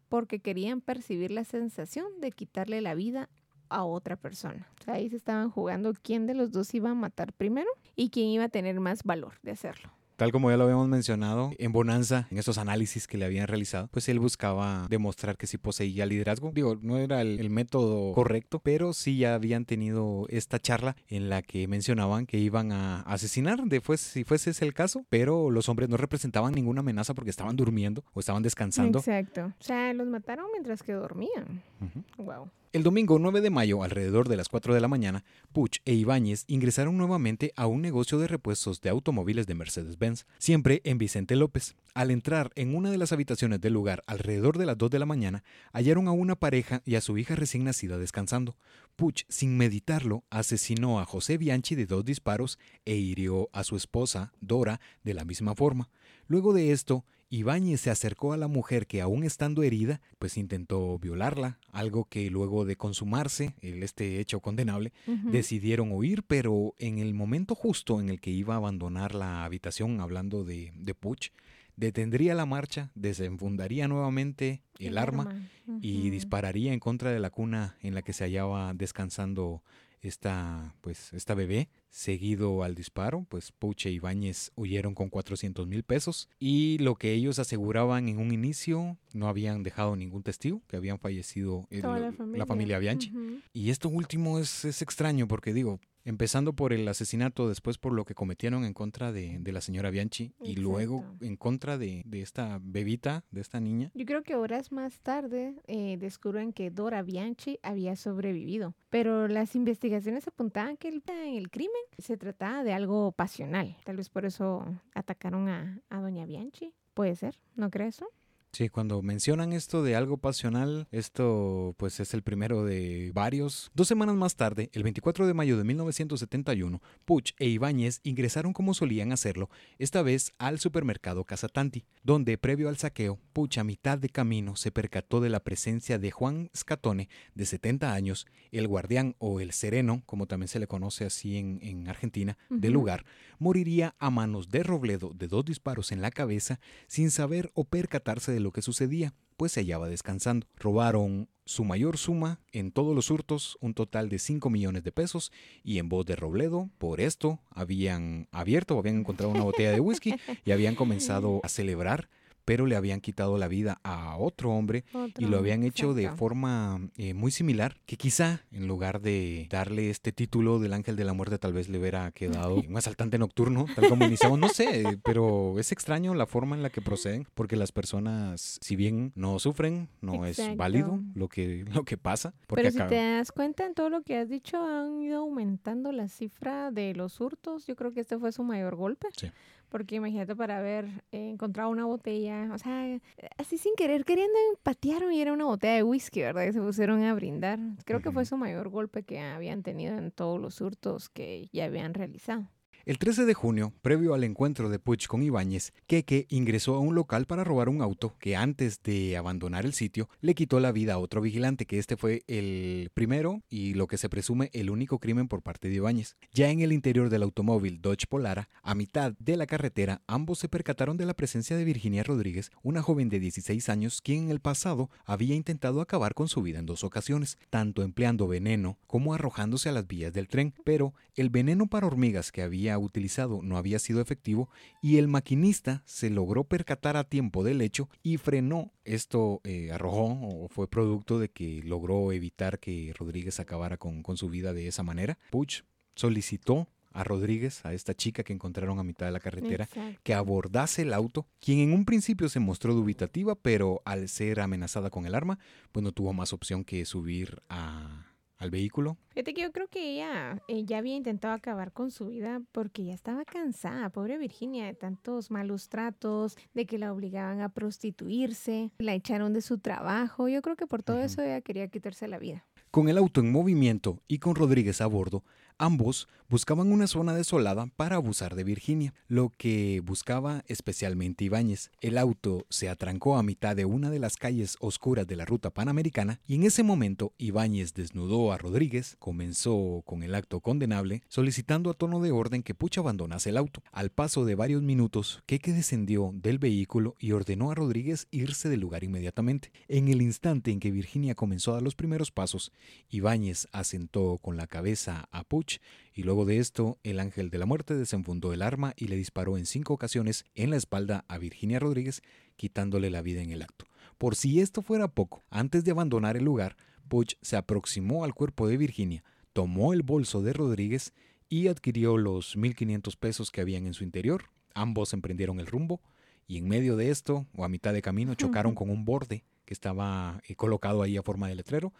porque 0.08 0.40
querían 0.40 0.82
percibir 0.82 1.32
la 1.32 1.44
sensación 1.44 2.08
de 2.20 2.32
quitarle 2.32 2.82
la 2.82 2.96
vida 2.96 3.30
a 3.70 3.84
otra 3.84 4.16
persona. 4.16 4.68
O 4.80 4.84
sea, 4.84 4.96
ahí 4.96 5.10
se 5.10 5.18
estaban 5.18 5.52
jugando 5.52 5.94
quién 6.02 6.26
de 6.26 6.34
los 6.34 6.52
dos 6.52 6.74
iba 6.74 6.90
a 6.90 6.96
matar 6.96 7.34
primero 7.34 7.70
y 7.96 8.10
quién 8.10 8.28
iba 8.30 8.46
a 8.46 8.50
tener 8.50 8.80
más 8.80 9.04
valor 9.04 9.36
de 9.44 9.52
hacerlo. 9.52 9.92
Tal 10.20 10.34
como 10.34 10.52
ya 10.52 10.58
lo 10.58 10.66
habíamos 10.66 10.90
mencionado 10.90 11.52
en 11.58 11.72
Bonanza, 11.72 12.28
en 12.30 12.38
esos 12.38 12.58
análisis 12.58 13.08
que 13.08 13.18
le 13.18 13.24
habían 13.24 13.48
realizado, 13.48 13.88
pues 13.88 14.10
él 14.10 14.20
buscaba 14.20 14.86
demostrar 14.90 15.38
que 15.38 15.48
sí 15.48 15.58
poseía 15.58 16.06
liderazgo. 16.06 16.52
Digo, 16.54 16.78
no 16.82 16.98
era 16.98 17.22
el, 17.22 17.40
el 17.40 17.50
método 17.50 18.12
correcto, 18.14 18.60
pero 18.60 18.92
sí 18.92 19.18
ya 19.18 19.34
habían 19.34 19.64
tenido 19.64 20.26
esta 20.30 20.60
charla 20.60 20.98
en 21.08 21.30
la 21.30 21.42
que 21.42 21.70
mencionaban 21.70 22.26
que 22.26 22.38
iban 22.38 22.74
a 22.74 23.00
asesinar, 23.04 23.64
de 23.64 23.82
fues- 23.82 23.98
si 24.00 24.26
fuese 24.26 24.50
ese 24.50 24.66
el 24.66 24.74
caso, 24.74 25.06
pero 25.10 25.50
los 25.52 25.70
hombres 25.70 25.88
no 25.88 25.96
representaban 25.96 26.54
ninguna 26.54 26.82
amenaza 26.82 27.14
porque 27.14 27.30
estaban 27.30 27.56
durmiendo 27.56 28.04
o 28.14 28.20
estaban 28.20 28.44
descansando. 28.44 29.00
Exacto. 29.00 29.54
O 29.58 29.64
sea, 29.64 29.94
los 29.94 30.06
mataron 30.08 30.48
mientras 30.52 30.84
que 30.84 30.92
dormían. 30.92 31.64
Ujú. 31.80 32.24
Wow. 32.26 32.50
El 32.72 32.84
domingo 32.84 33.18
9 33.18 33.42
de 33.42 33.50
mayo, 33.50 33.82
alrededor 33.82 34.30
de 34.30 34.38
las 34.38 34.48
4 34.48 34.76
de 34.76 34.80
la 34.80 34.88
mañana, 34.88 35.24
Puch 35.54 35.80
e 35.86 35.96
Ibáñez 35.96 36.44
ingresaron 36.46 37.00
nuevamente 37.00 37.52
a 37.56 37.66
un 37.66 37.82
negocio 37.82 38.20
de 38.20 38.28
repuestos 38.28 38.80
de 38.80 38.92
automóviles 38.92 39.48
de 39.48 39.56
Mercedes-Benz, 39.56 40.28
siempre 40.38 40.82
en 40.84 41.00
Vicente 41.00 41.36
López. 41.36 41.76
Al 41.96 42.12
entrar 42.12 42.52
en 42.54 42.76
una 42.76 42.92
de 42.92 43.00
las 43.00 43.12
habitaciones 43.12 43.60
del 43.60 43.74
lugar 43.74 44.04
alrededor 44.06 44.60
de 44.60 44.68
las 44.68 44.78
2 44.78 44.92
de 44.92 45.00
la 45.00 45.08
mañana, 45.08 45.44
hallaron 45.74 46.08
a 46.08 46.12
una 46.12 46.36
pareja 46.36 46.84
y 46.86 46.94
a 46.94 47.02
su 47.02 47.18
hija 47.18 47.36
recién 47.36 47.64
nacida 47.64 47.98
descansando. 47.98 48.56
Puch, 48.96 49.24
sin 49.30 49.58
meditarlo, 49.58 50.24
asesinó 50.30 51.00
a 51.00 51.06
José 51.06 51.40
Bianchi 51.40 51.74
de 51.74 51.88
dos 51.88 52.06
disparos 52.06 52.60
e 52.86 52.94
hirió 52.98 53.50
a 53.52 53.64
su 53.64 53.78
esposa, 53.78 54.32
Dora, 54.42 54.80
de 55.04 55.16
la 55.16 55.26
misma 55.26 55.56
forma. 55.56 55.90
Luego 56.28 56.54
de 56.54 56.72
esto, 56.72 57.04
Ibáñez 57.30 57.82
se 57.82 57.92
acercó 57.92 58.34
a 58.34 58.38
la 58.38 58.48
mujer 58.48 58.88
que 58.88 59.02
aún 59.02 59.24
estando 59.24 59.62
herida, 59.62 60.02
pues 60.18 60.36
intentó 60.36 60.98
violarla, 60.98 61.60
algo 61.72 62.06
que 62.06 62.30
luego 62.32 62.66
de 62.66 62.76
consumarse, 62.76 63.54
el 63.62 63.84
este 63.84 64.20
hecho 64.20 64.40
condenable, 64.40 64.92
decidieron 65.06 65.92
huir, 65.92 66.24
pero 66.24 66.74
en 66.80 66.98
el 66.98 67.14
momento 67.14 67.54
justo 67.54 68.00
en 68.00 68.10
el 68.10 68.20
que 68.20 68.32
iba 68.32 68.56
a 68.56 68.58
abandonar 68.58 69.14
la 69.14 69.46
habitación, 69.46 70.02
hablando 70.02 70.44
de, 70.44 70.72
de 70.76 70.96
Puch, 70.96 71.32
detendría 71.76 72.34
la 72.34 72.46
marcha, 72.46 72.92
desenfundaría 72.96 73.88
nuevamente 73.88 74.62
el, 74.80 74.98
arma, 74.98 75.50
y 75.82 76.10
dispararía 76.10 76.74
en 76.74 76.80
contra 76.80 77.12
de 77.12 77.20
la 77.20 77.30
cuna 77.30 77.78
en 77.82 77.94
la 77.94 78.02
que 78.02 78.12
se 78.12 78.24
hallaba 78.26 78.74
descansando 78.74 79.64
esta, 80.02 80.76
pues, 80.82 81.14
esta 81.14 81.34
bebé. 81.36 81.70
Seguido 81.92 82.62
al 82.64 82.76
disparo, 82.76 83.26
pues 83.30 83.52
Puche 83.52 83.90
y 83.90 83.96
Ibáñez 83.96 84.52
huyeron 84.56 84.94
con 84.94 85.10
400 85.10 85.66
mil 85.68 85.82
pesos 85.84 86.30
y 86.38 86.78
lo 86.78 86.96
que 86.96 87.14
ellos 87.14 87.40
aseguraban 87.40 88.08
en 88.10 88.20
un 88.20 88.32
inicio 88.32 88.98
no 89.14 89.28
habían 89.28 89.64
dejado 89.64 89.96
ningún 89.96 90.22
testigo, 90.22 90.62
que 90.68 90.78
habían 90.78 91.00
fallecido 91.00 91.66
el- 91.72 91.82
la, 91.82 92.46
familia. 92.46 92.78
Bianchi. 92.78 93.10
Ujú. 93.10 93.40
Y 93.54 93.72
esto 93.72 93.90
último 93.90 94.38
es, 94.38 94.66
es 94.66 94.84
extraño 94.84 95.28
porque 95.28 95.52
digo, 95.52 95.80
empezando 96.10 96.54
por 96.54 96.74
el 96.74 96.88
asesinato, 96.88 97.48
después 97.48 97.78
por 97.78 97.94
lo 97.94 98.04
que 98.04 98.16
cometieron 98.16 98.66
en 98.66 98.74
contra 98.74 99.12
de, 99.12 99.38
de 99.40 99.52
la 99.52 99.62
señora 99.62 99.92
Bianchi 99.92 100.34
y 100.42 100.56
luego 100.56 101.06
en 101.22 101.38
contra 101.38 101.78
de, 101.78 102.02
de 102.06 102.22
esta 102.22 102.60
bebita, 102.62 103.24
de 103.30 103.42
esta 103.42 103.60
niña. 103.60 103.92
Yo 103.94 104.06
creo 104.06 104.24
que 104.24 104.36
horas 104.36 104.72
más 104.72 105.00
tarde 105.02 105.56
eh, 105.68 105.98
descubren 105.98 106.52
que 106.52 106.72
Dora 106.72 107.04
Bianchi 107.04 107.60
había 107.62 107.96
sobrevivido, 107.96 108.74
pero 108.90 109.28
las 109.28 109.56
investigaciones 109.56 110.28
apuntaban 110.28 110.78
que 110.78 110.88
el, 110.88 111.04
el 111.28 111.52
crimen 111.52 111.84
se 112.00 112.18
trataba 112.18 112.64
de 112.64 112.74
algo 112.74 113.12
pasional. 113.12 113.78
Tal 113.84 113.98
vez 113.98 114.10
por 114.10 114.26
eso 114.26 114.66
atacaron 114.96 115.48
a, 115.48 115.80
a 115.90 116.02
Doña 116.02 116.26
Bianchi. 116.26 116.74
Puede 116.96 117.16
ser, 117.16 117.40
¿no 117.56 117.70
crees 117.70 117.98
eso? 117.98 118.10
Sí, 118.52 118.68
cuando 118.68 119.02
mencionan 119.04 119.54
esto 119.54 119.84
de 119.84 119.96
algo 119.96 120.18
pasional, 120.18 120.88
esto 120.92 121.76
pues 121.78 122.00
es 122.00 122.16
el 122.16 122.24
primero 122.24 122.64
de 122.64 123.12
varios. 123.14 123.70
Dos 123.76 123.88
semanas 123.88 124.16
más 124.16 124.36
tarde, 124.36 124.72
el 124.74 124.82
24 124.82 125.28
de 125.28 125.36
mayo 125.36 125.56
de 125.56 125.64
1971, 125.64 126.82
Puch 127.06 127.34
e 127.38 127.48
Ibáñez 127.48 128.02
ingresaron 128.04 128.52
como 128.54 128.74
solían 128.74 129.12
hacerlo, 129.12 129.50
esta 129.78 130.02
vez 130.02 130.34
al 130.40 130.60
supermercado 130.60 131.26
Casatanti, 131.26 131.86
donde 132.04 132.40
previo 132.40 132.70
al 132.70 132.78
saqueo, 132.78 133.20
Puch 133.34 133.60
a 133.60 133.64
mitad 133.64 134.00
de 134.00 134.10
camino 134.10 134.56
se 134.56 134.72
percató 134.72 135.22
de 135.22 135.30
la 135.30 135.42
presencia 135.42 136.00
de 136.00 136.10
Juan 136.10 136.50
Scatone, 136.58 137.08
de 137.36 137.46
70 137.46 137.94
años, 137.94 138.26
el 138.52 138.68
guardián 138.68 139.16
o 139.20 139.40
el 139.42 139.52
sereno, 139.52 140.02
como 140.08 140.26
también 140.26 140.48
se 140.48 140.60
le 140.60 140.68
conoce 140.68 141.06
así 141.06 141.38
en, 141.38 141.60
en 141.62 141.88
Argentina, 141.88 142.36
del 142.50 142.74
lugar, 142.74 143.06
moriría 143.38 143.96
a 144.00 144.10
manos 144.10 144.50
de 144.50 144.64
Robledo 144.64 145.12
de 145.14 145.28
dos 145.28 145.46
disparos 145.46 145.92
en 145.92 146.02
la 146.02 146.10
cabeza 146.10 146.60
sin 146.88 147.12
saber 147.12 147.52
o 147.54 147.64
percatarse 147.64 148.32
de 148.32 148.39
lo 148.40 148.52
que 148.52 148.62
sucedía, 148.62 149.14
pues 149.38 149.52
se 149.52 149.62
hallaba 149.62 149.88
descansando. 149.90 150.48
Robaron 150.58 151.30
su 151.46 151.64
mayor 151.64 151.98
suma 151.98 152.40
en 152.52 152.72
todos 152.72 152.96
los 152.96 153.10
hurtos, 153.10 153.58
un 153.60 153.74
total 153.74 154.08
de 154.10 154.20
5 154.20 154.50
millones 154.50 154.84
de 154.84 154.92
pesos, 154.92 155.32
y 155.64 155.80
en 155.80 155.90
voz 155.90 156.06
de 156.06 156.16
Robledo, 156.16 156.70
por 156.78 157.02
esto, 157.02 157.40
habían 157.50 158.28
abierto, 158.32 158.78
habían 158.78 159.00
encontrado 159.00 159.32
una 159.32 159.44
botella 159.44 159.72
de 159.72 159.80
whisky 159.80 160.16
y 160.46 160.52
habían 160.52 160.76
comenzado 160.76 161.40
a 161.44 161.50
celebrar, 161.50 162.10
pero 162.50 162.66
le 162.66 162.76
habían 162.76 163.00
quitado 163.00 163.38
la 163.38 163.48
vida 163.48 163.80
a 163.84 164.18
otro 164.18 164.50
hombre 164.50 164.84
y 165.20 165.26
lo 165.26 165.38
habían 165.38 165.62
hecho 165.62 165.94
de 165.94 166.10
forma 166.10 166.82
eh, 166.98 167.14
muy 167.14 167.30
similar, 167.30 167.78
que 167.86 167.96
quizá 167.96 168.42
en 168.52 168.68
lugar 168.68 169.02
de 169.02 169.46
darle 169.52 169.92
este 169.92 170.12
título 170.12 170.58
del 170.58 170.74
ángel 170.74 170.96
de 170.96 171.04
la 171.04 171.14
muerte 171.14 171.38
tal 171.38 171.54
vez 171.54 171.70
le 171.70 171.78
hubiera 171.78 172.12
quedado 172.12 172.56
un 172.68 172.76
asaltante 172.76 173.20
nocturno, 173.20 173.68
tal 173.76 173.88
como 173.88 174.04
iniciamos, 174.04 174.40
no 174.40 174.50
sé, 174.50 175.00
pero 175.04 175.60
es 175.60 175.72
extraño 175.72 176.16
la 176.16 176.26
forma 176.26 176.56
en 176.56 176.64
la 176.64 176.72
que 176.72 176.82
proceden, 176.82 177.28
porque 177.36 177.56
las 177.56 177.72
personas, 177.72 178.58
si 178.62 178.76
bien 178.76 179.12
no 179.14 179.38
sufren, 179.38 179.88
no 180.02 180.26
es 180.26 180.42
válido 180.56 181.00
lo 181.14 181.30
que, 181.30 181.66
lo 181.72 181.84
que 181.84 181.98
pasa. 181.98 182.34
Pero 182.48 182.72
si 182.72 182.80
te 182.80 182.96
das 182.96 183.32
cuenta 183.32 183.68
en 183.68 183.76
todo 183.76 183.92
lo 183.92 184.02
que 184.02 184.18
has 184.18 184.28
dicho, 184.28 184.58
han 184.58 185.04
ido 185.04 185.20
aumentando 185.20 185.92
la 185.92 186.08
cifra 186.08 186.72
de 186.72 186.96
los 186.96 187.22
hurtos. 187.22 187.68
Yo 187.68 187.76
creo 187.76 187.92
que 187.92 188.00
este 188.00 188.18
fue 188.18 188.32
su 188.32 188.42
mayor 188.42 188.76
golpe. 188.76 189.08
Sí. 189.16 189.28
Porque 189.70 189.96
imagínate 189.96 190.36
para 190.36 190.58
haber 190.58 190.86
eh, 191.12 191.30
encontrado 191.30 191.70
una 191.70 191.86
botella, 191.86 192.50
o 192.54 192.58
sea, 192.58 193.00
así 193.38 193.58
sin 193.58 193.76
querer, 193.76 194.04
queriendo 194.04 194.38
patearon 194.64 195.14
y 195.14 195.22
era 195.22 195.32
una 195.32 195.46
botella 195.46 195.76
de 195.76 195.84
whisky, 195.84 196.22
¿verdad? 196.22 196.46
Y 196.46 196.54
se 196.54 196.62
pusieron 196.62 197.04
a 197.04 197.14
brindar. 197.14 197.60
Creo 197.86 198.02
que 198.02 198.12
fue 198.12 198.26
su 198.26 198.36
mayor 198.38 198.70
golpe 198.70 199.04
que 199.04 199.20
habían 199.20 199.64
tenido 199.64 199.98
en 199.98 200.12
todos 200.12 200.40
los 200.40 200.60
hurtos 200.62 201.10
que 201.10 201.50
ya 201.52 201.66
habían 201.66 201.94
realizado. 201.94 202.48
El 202.90 202.98
13 202.98 203.26
de 203.26 203.36
junio, 203.36 203.72
previo 203.84 204.16
al 204.16 204.24
encuentro 204.24 204.68
de 204.68 204.80
Puig 204.80 205.06
con 205.06 205.22
Ibáñez, 205.22 205.74
Keke 205.86 206.26
ingresó 206.30 206.74
a 206.74 206.80
un 206.80 206.96
local 206.96 207.28
para 207.28 207.44
robar 207.44 207.70
un 207.70 207.84
auto 207.84 208.16
que 208.18 208.36
antes 208.36 208.82
de 208.82 209.16
abandonar 209.16 209.64
el 209.64 209.74
sitio 209.74 210.10
le 210.22 210.34
quitó 210.34 210.60
la 210.60 210.72
vida 210.72 210.94
a 210.94 210.98
otro 210.98 211.22
vigilante, 211.22 211.68
que 211.68 211.78
este 211.78 211.98
fue 211.98 212.24
el 212.26 212.90
primero 212.96 213.44
y 213.48 213.76
lo 213.76 213.86
que 213.86 214.00
se 214.00 214.10
presume 214.10 214.50
el 214.54 214.72
único 214.72 214.98
crimen 214.98 215.28
por 215.28 215.44
parte 215.44 215.70
de 215.70 215.76
Ibáñez. 215.76 216.16
Ya 216.34 216.50
en 216.50 216.62
el 216.62 216.74
interior 216.74 217.12
del 217.12 217.22
automóvil 217.22 217.80
Dodge 217.80 218.08
Polara, 218.10 218.50
a 218.64 218.74
mitad 218.74 219.14
de 219.20 219.38
la 219.38 219.46
carretera, 219.46 220.02
ambos 220.08 220.40
se 220.40 220.50
percataron 220.50 220.98
de 220.98 221.06
la 221.06 221.14
presencia 221.14 221.56
de 221.56 221.66
Virginia 221.66 222.02
Rodríguez, 222.02 222.50
una 222.64 222.82
joven 222.82 223.10
de 223.10 223.20
16 223.20 223.70
años 223.70 224.02
quien 224.02 224.24
en 224.24 224.32
el 224.32 224.40
pasado 224.40 224.90
había 225.06 225.36
intentado 225.36 225.82
acabar 225.82 226.16
con 226.16 226.28
su 226.28 226.42
vida 226.42 226.58
en 226.58 226.66
dos 226.66 226.84
ocasiones, 226.84 227.38
tanto 227.52 227.84
empleando 227.84 228.28
veneno 228.28 228.80
como 228.88 229.14
arrojándose 229.14 229.70
a 229.70 229.74
las 229.74 229.86
vías 229.86 230.12
del 230.12 230.28
tren, 230.28 230.56
pero 230.64 230.96
el 231.14 231.30
veneno 231.30 231.68
para 231.68 231.86
hormigas 231.86 232.32
que 232.32 232.42
había 232.42 232.79
utilizado 232.80 233.42
no 233.42 233.58
había 233.58 233.80
sido 233.80 234.02
efectivo 234.02 234.50
y 234.82 234.98
el 234.98 235.08
maquinista 235.08 235.84
se 235.86 236.10
logró 236.10 236.44
percatar 236.44 236.98
a 236.98 237.04
tiempo 237.04 237.44
del 237.44 237.62
hecho 237.62 237.90
y 238.04 238.18
frenó. 238.18 238.72
Esto 238.84 239.42
eh, 239.44 239.72
arrojó 239.72 240.20
o 240.22 240.48
fue 240.50 240.68
producto 240.68 241.20
de 241.20 241.30
que 241.30 241.62
logró 241.64 242.12
evitar 242.12 242.60
que 242.60 242.94
Rodríguez 242.98 243.40
acabara 243.40 243.78
con, 243.78 244.04
su 244.16 244.30
vida 244.30 244.54
de 244.54 244.68
esa 244.68 244.84
manera. 244.84 245.18
Puch 245.30 245.64
solicitó 245.96 246.68
a 246.92 247.04
Rodríguez, 247.04 247.64
a 247.66 247.74
esta 247.74 247.94
chica 247.94 248.24
que 248.24 248.34
encontraron 248.34 248.80
a 248.80 248.84
mitad 248.84 249.06
de 249.06 249.12
la 249.12 249.20
carretera, 249.20 249.70
que 250.02 250.14
abordase 250.16 250.82
el 250.82 250.94
auto, 250.94 251.28
quien 251.40 251.60
en 251.60 251.74
un 251.74 251.86
principio 251.86 252.28
se 252.30 252.40
mostró 252.40 252.74
dubitativa, 252.74 253.36
pero 253.36 253.82
al 253.86 254.10
ser 254.10 254.40
amenazada 254.40 254.90
con 254.90 255.06
el 255.06 255.14
arma, 255.14 255.38
pues 255.72 255.84
no 255.84 255.92
tuvo 255.92 256.14
más 256.14 256.34
opción 256.34 256.64
que 256.64 256.84
subir 256.86 257.44
a, 257.48 258.09
al 258.40 258.50
vehículo. 258.50 258.98
Fíjate 259.10 259.34
que 259.34 259.42
yo 259.42 259.52
creo 259.52 259.68
que 259.68 259.92
ella 259.92 260.42
ya 260.48 260.78
había 260.78 260.96
intentado 260.96 261.34
acabar 261.34 261.74
con 261.74 261.92
su 261.92 262.08
vida 262.08 262.42
porque 262.54 262.86
ya 262.86 262.94
estaba 262.94 263.26
cansada, 263.26 263.90
pobre 263.90 264.18
Virginia, 264.18 264.66
de 264.66 264.74
tantos 264.74 265.30
malos 265.30 265.68
tratos, 265.70 266.38
de 266.54 266.66
que 266.66 266.78
la 266.80 266.94
obligaban 266.94 267.42
a 267.42 267.50
prostituirse, 267.50 268.72
la 268.80 268.94
echaron 268.94 269.34
de 269.34 269.42
su 269.42 269.60
trabajo. 269.60 270.30
Yo 270.30 270.42
creo 270.42 270.56
que 270.56 270.68
por 270.68 270.84
todo 270.84 271.00
eso 271.02 271.22
ella 271.22 271.42
quería 271.42 271.68
quitarse 271.68 272.08
la 272.08 272.18
vida. 272.18 272.46
Con 272.72 272.88
el 272.88 272.98
auto 272.98 273.20
en 273.20 273.32
movimiento 273.32 274.02
y 274.08 274.20
con 274.20 274.36
Rodríguez 274.36 274.80
a 274.80 274.88
bordo, 274.88 275.24
Ambos 275.62 276.08
buscaban 276.30 276.72
una 276.72 276.88
zona 276.88 277.14
desolada 277.14 277.66
para 277.76 277.98
abusar 277.98 278.36
de 278.36 278.46
Virginia, 278.46 278.94
lo 279.10 279.34
que 279.36 279.82
buscaba 279.84 280.46
especialmente 280.48 281.26
Ibáñez. 281.26 281.70
El 281.82 281.98
auto 281.98 282.46
se 282.50 282.70
atrancó 282.70 283.18
a 283.18 283.24
mitad 283.24 283.58
de 283.58 283.66
una 283.66 283.90
de 283.90 284.00
las 284.00 284.16
calles 284.16 284.56
oscuras 284.62 285.06
de 285.06 285.18
la 285.18 285.26
ruta 285.26 285.50
panamericana 285.50 286.22
y 286.26 286.36
en 286.36 286.44
ese 286.44 286.64
momento 286.64 287.12
Ibáñez 287.18 287.74
desnudó 287.74 288.32
a 288.32 288.38
Rodríguez, 288.38 288.96
comenzó 289.00 289.82
con 289.86 290.02
el 290.02 290.16
acto 290.16 290.40
condenable, 290.40 291.02
solicitando 291.10 291.70
a 291.72 291.74
tono 291.74 292.00
de 292.00 292.12
orden 292.12 292.42
que 292.42 292.56
Puch 292.56 292.78
abandonase 292.78 293.32
el 293.32 293.38
auto. 293.38 293.62
Al 293.74 293.90
paso 293.90 294.24
de 294.24 294.36
varios 294.36 294.62
minutos, 294.62 295.24
Keke 295.26 295.52
descendió 295.52 296.12
del 296.14 296.40
vehículo 296.40 296.96
y 297.00 297.12
ordenó 297.12 297.52
a 297.52 297.56
Rodríguez 297.56 298.08
irse 298.12 298.48
del 298.48 298.62
lugar 298.62 298.86
inmediatamente. 298.86 299.52
En 299.68 299.90
el 299.90 300.02
instante 300.02 300.52
en 300.52 300.62
que 300.62 300.72
Virginia 300.72 301.16
comenzó 301.16 301.52
a 301.52 301.56
dar 301.56 301.64
los 301.64 301.76
primeros 301.76 302.12
pasos, 302.12 302.54
Ibáñez 302.90 303.50
asentó 303.52 304.20
con 304.22 304.38
la 304.38 304.48
cabeza 304.48 305.10
a 305.12 305.24
Puch 305.24 305.49
y 305.94 306.04
luego 306.04 306.26
de 306.26 306.38
esto 306.38 306.78
el 306.84 307.00
ángel 307.00 307.30
de 307.30 307.38
la 307.38 307.46
muerte 307.46 307.76
desenfundó 307.76 308.34
el 308.34 308.42
arma 308.42 308.74
y 308.78 308.88
le 308.88 308.96
disparó 308.96 309.38
en 309.38 309.46
cinco 309.46 309.74
ocasiones 309.74 310.26
en 310.36 310.50
la 310.50 310.58
espalda 310.58 311.06
a 311.08 311.18
Virginia 311.18 311.60
Rodríguez, 311.60 312.02
quitándole 312.36 312.90
la 312.90 313.02
vida 313.02 313.22
en 313.22 313.32
el 313.32 313.42
acto. 313.42 313.66
Por 313.98 314.16
si 314.16 314.40
esto 314.40 314.62
fuera 314.62 314.88
poco, 314.88 315.24
antes 315.30 315.64
de 315.64 315.72
abandonar 315.72 316.16
el 316.16 316.24
lugar, 316.24 316.56
Puch 316.88 317.16
se 317.22 317.36
aproximó 317.36 318.04
al 318.04 318.14
cuerpo 318.14 318.48
de 318.48 318.58
Virginia, 318.58 319.04
tomó 319.34 319.74
el 319.74 319.84
bolso 319.84 320.22
de 320.22 320.34
Rodríguez 320.34 320.94
y 321.28 321.48
adquirió 321.48 321.98
los 321.98 322.38
1.500 322.38 322.98
pesos 322.98 323.32
que 323.32 323.42
habían 323.42 323.66
en 323.66 323.74
su 323.74 323.84
interior. 323.84 324.26
Ambos 324.54 324.94
emprendieron 324.94 325.40
el 325.40 325.48
rumbo 325.48 325.82
y 326.28 326.38
en 326.38 326.48
medio 326.48 326.76
de 326.76 326.92
esto, 326.92 327.28
o 327.36 327.44
a 327.44 327.50
mitad 327.50 327.74
de 327.74 327.82
camino, 327.82 328.14
chocaron 328.16 328.56
con 328.56 328.70
un 328.70 328.86
borde 328.86 329.24
que 329.50 329.56
estaba 329.56 330.22
eh, 330.28 330.36
colocado 330.36 330.84
ahí 330.84 330.96
a 330.96 331.02
forma 331.02 331.28
de 331.28 331.34
letrero 331.34 331.74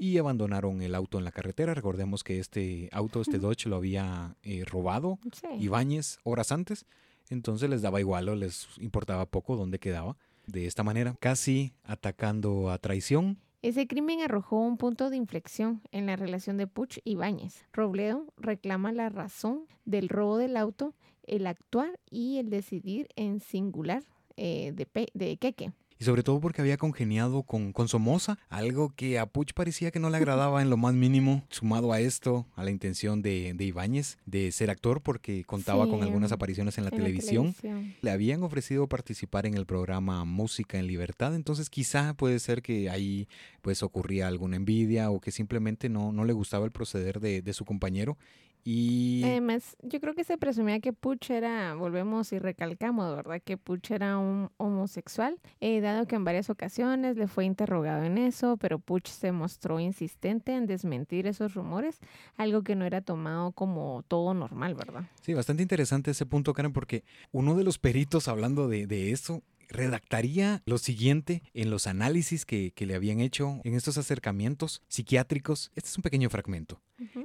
y 0.00 0.18
abandonaron 0.18 0.82
el 0.82 0.92
auto 0.92 1.18
en 1.18 1.24
la 1.24 1.30
carretera. 1.30 1.72
Recordemos 1.72 2.24
que 2.24 2.40
este 2.40 2.88
auto, 2.90 3.20
este 3.20 3.38
Dodge, 3.38 3.66
lo 3.66 3.76
había 3.76 4.34
eh, 4.42 4.64
robado 4.64 5.20
Ibáñez 5.56 6.18
horas 6.24 6.50
antes, 6.50 6.84
entonces 7.30 7.70
les 7.70 7.80
daba 7.80 8.00
igual 8.00 8.28
o 8.28 8.34
les 8.34 8.66
importaba 8.80 9.24
poco 9.26 9.54
dónde 9.54 9.78
quedaba. 9.78 10.16
De 10.48 10.66
esta 10.66 10.82
manera, 10.82 11.14
casi 11.20 11.74
atacando 11.84 12.72
a 12.72 12.78
traición, 12.78 13.38
ese 13.62 13.86
crimen 13.86 14.20
arrojó 14.22 14.58
un 14.58 14.76
punto 14.76 15.08
de 15.08 15.16
inflexión 15.16 15.80
en 15.92 16.06
la 16.06 16.16
relación 16.16 16.56
de 16.56 16.66
Puch 16.66 16.98
y 17.04 17.12
Ibáñez. 17.12 17.64
Robledo 17.72 18.26
reclama 18.36 18.90
la 18.90 19.10
razón 19.10 19.66
del 19.84 20.08
robo 20.08 20.38
del 20.38 20.56
auto, 20.56 20.96
el 21.22 21.46
actuar 21.46 22.00
y 22.10 22.38
el 22.38 22.50
decidir 22.50 23.06
en 23.14 23.38
singular 23.38 24.02
eh, 24.34 24.72
de, 24.74 25.08
de 25.14 25.36
Keke 25.36 25.72
y 26.02 26.04
sobre 26.04 26.24
todo 26.24 26.40
porque 26.40 26.60
había 26.60 26.78
congeniado 26.78 27.44
con, 27.44 27.72
con 27.72 27.86
Somoza, 27.86 28.36
algo 28.48 28.92
que 28.96 29.20
a 29.20 29.26
Puch 29.26 29.52
parecía 29.52 29.92
que 29.92 30.00
no 30.00 30.10
le 30.10 30.16
agradaba 30.16 30.60
en 30.60 30.68
lo 30.68 30.76
más 30.76 30.94
mínimo, 30.94 31.44
sumado 31.48 31.92
a 31.92 32.00
esto, 32.00 32.44
a 32.56 32.64
la 32.64 32.72
intención 32.72 33.22
de, 33.22 33.54
de 33.54 33.64
Ibáñez 33.66 34.18
de 34.26 34.50
ser 34.50 34.70
actor 34.70 35.00
porque 35.00 35.44
contaba 35.44 35.88
con 35.88 36.02
algunas 36.02 36.32
apariciones 36.32 36.76
en, 36.76 36.84
la, 36.86 36.90
televisión. 36.90 37.54
Le 38.00 38.10
habían 38.10 38.42
ofrecido 38.42 38.88
participar 38.88 39.46
en 39.46 39.54
el 39.54 39.64
programa 39.64 40.24
Música 40.24 40.76
en 40.76 40.88
Libertad, 40.88 41.36
entonces 41.36 41.70
quizá 41.70 42.14
puede 42.14 42.40
ser 42.40 42.62
que 42.62 42.90
ahí 42.90 43.28
pues 43.60 43.84
ocurría 43.84 44.26
alguna 44.26 44.56
envidia 44.56 45.08
o 45.08 45.20
que 45.20 45.30
simplemente 45.30 45.88
no, 45.88 46.10
no 46.10 46.24
le 46.24 46.32
gustaba 46.32 46.64
el 46.64 46.72
proceder 46.72 47.20
de, 47.20 47.42
de 47.42 47.52
su 47.52 47.64
compañero 47.64 48.18
y... 48.64 49.22
Además, 49.24 49.76
yo 49.82 50.00
creo 50.00 50.14
que 50.14 50.24
se 50.24 50.38
presumía 50.38 50.80
que 50.80 50.92
Puch 50.92 51.30
era, 51.30 51.74
volvemos 51.74 52.32
y 52.32 52.38
recalcamos, 52.38 53.14
¿verdad? 53.14 53.40
Que 53.44 53.56
Puch 53.56 53.90
era 53.90 54.18
un 54.18 54.50
homosexual, 54.56 55.38
eh, 55.60 55.80
dado 55.80 56.06
que 56.06 56.16
en 56.16 56.24
varias 56.24 56.50
ocasiones 56.50 57.16
le 57.16 57.26
fue 57.26 57.44
interrogado 57.44 58.04
en 58.04 58.18
eso, 58.18 58.56
pero 58.56 58.78
Puch 58.78 59.08
se 59.08 59.32
mostró 59.32 59.80
insistente 59.80 60.54
en 60.54 60.66
desmentir 60.66 61.26
esos 61.26 61.54
rumores, 61.54 61.98
algo 62.36 62.62
que 62.62 62.76
no 62.76 62.84
era 62.84 63.00
tomado 63.00 63.52
como 63.52 64.04
todo 64.08 64.34
normal, 64.34 64.74
¿verdad? 64.74 65.04
Sí, 65.22 65.34
bastante 65.34 65.62
interesante 65.62 66.12
ese 66.12 66.26
punto, 66.26 66.52
Karen, 66.52 66.72
porque 66.72 67.04
uno 67.32 67.56
de 67.56 67.64
los 67.64 67.78
peritos 67.78 68.28
hablando 68.28 68.68
de, 68.68 68.86
de 68.86 69.12
eso 69.12 69.42
redactaría 69.72 70.62
lo 70.66 70.78
siguiente 70.78 71.42
en 71.54 71.70
los 71.70 71.86
análisis 71.86 72.44
que, 72.44 72.72
le 72.76 72.94
habían 72.94 73.20
hecho 73.20 73.60
en 73.64 73.74
estos 73.74 73.96
acercamientos 73.96 74.82
psiquiátricos. 74.88 75.70
Este 75.74 75.88
es 75.88 75.96
un 75.96 76.02
pequeño 76.02 76.30
fragmento. 76.30 76.80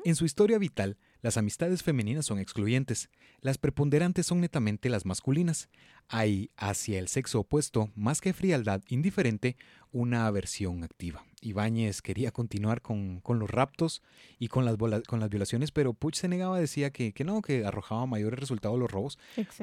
En 0.05 0.15
su 0.15 0.25
historia 0.25 0.57
vital, 0.57 0.97
las 1.21 1.37
amistades 1.37 1.83
femeninas 1.83 2.25
son 2.25 2.39
excluyentes, 2.39 3.09
las 3.41 3.57
preponderantes 3.57 4.25
son 4.25 4.41
netamente 4.41 4.89
las 4.89 5.05
masculinas. 5.05 5.69
Hay 6.09 6.51
hacia 6.55 6.99
el 6.99 7.07
sexo 7.09 7.41
opuesto, 7.41 7.91
más 7.95 8.21
que 8.21 8.33
frialdad 8.33 8.81
indiferente, 8.87 9.57
una 9.91 10.27
aversión 10.27 10.83
activa. 10.83 11.25
Ibáñez 11.41 12.01
quería 12.01 12.31
continuar 12.31 12.81
con, 12.81 13.21
los 13.25 13.49
raptos 13.49 14.01
y 14.39 14.47
con 14.47 14.63
las, 14.65 14.77
con 15.07 15.19
las 15.19 15.29
violaciones, 15.29 15.71
pero 15.71 15.93
Puch 15.93 16.15
se 16.15 16.27
negaba, 16.27 16.59
decía 16.59 16.91
que, 16.91 17.13
que 17.13 17.23
no, 17.23 17.41
que 17.41 17.65
arrojaba 17.65 18.05
mayores 18.05 18.39
resultados 18.39 18.79
los 18.79 18.91
robos. 18.91 19.19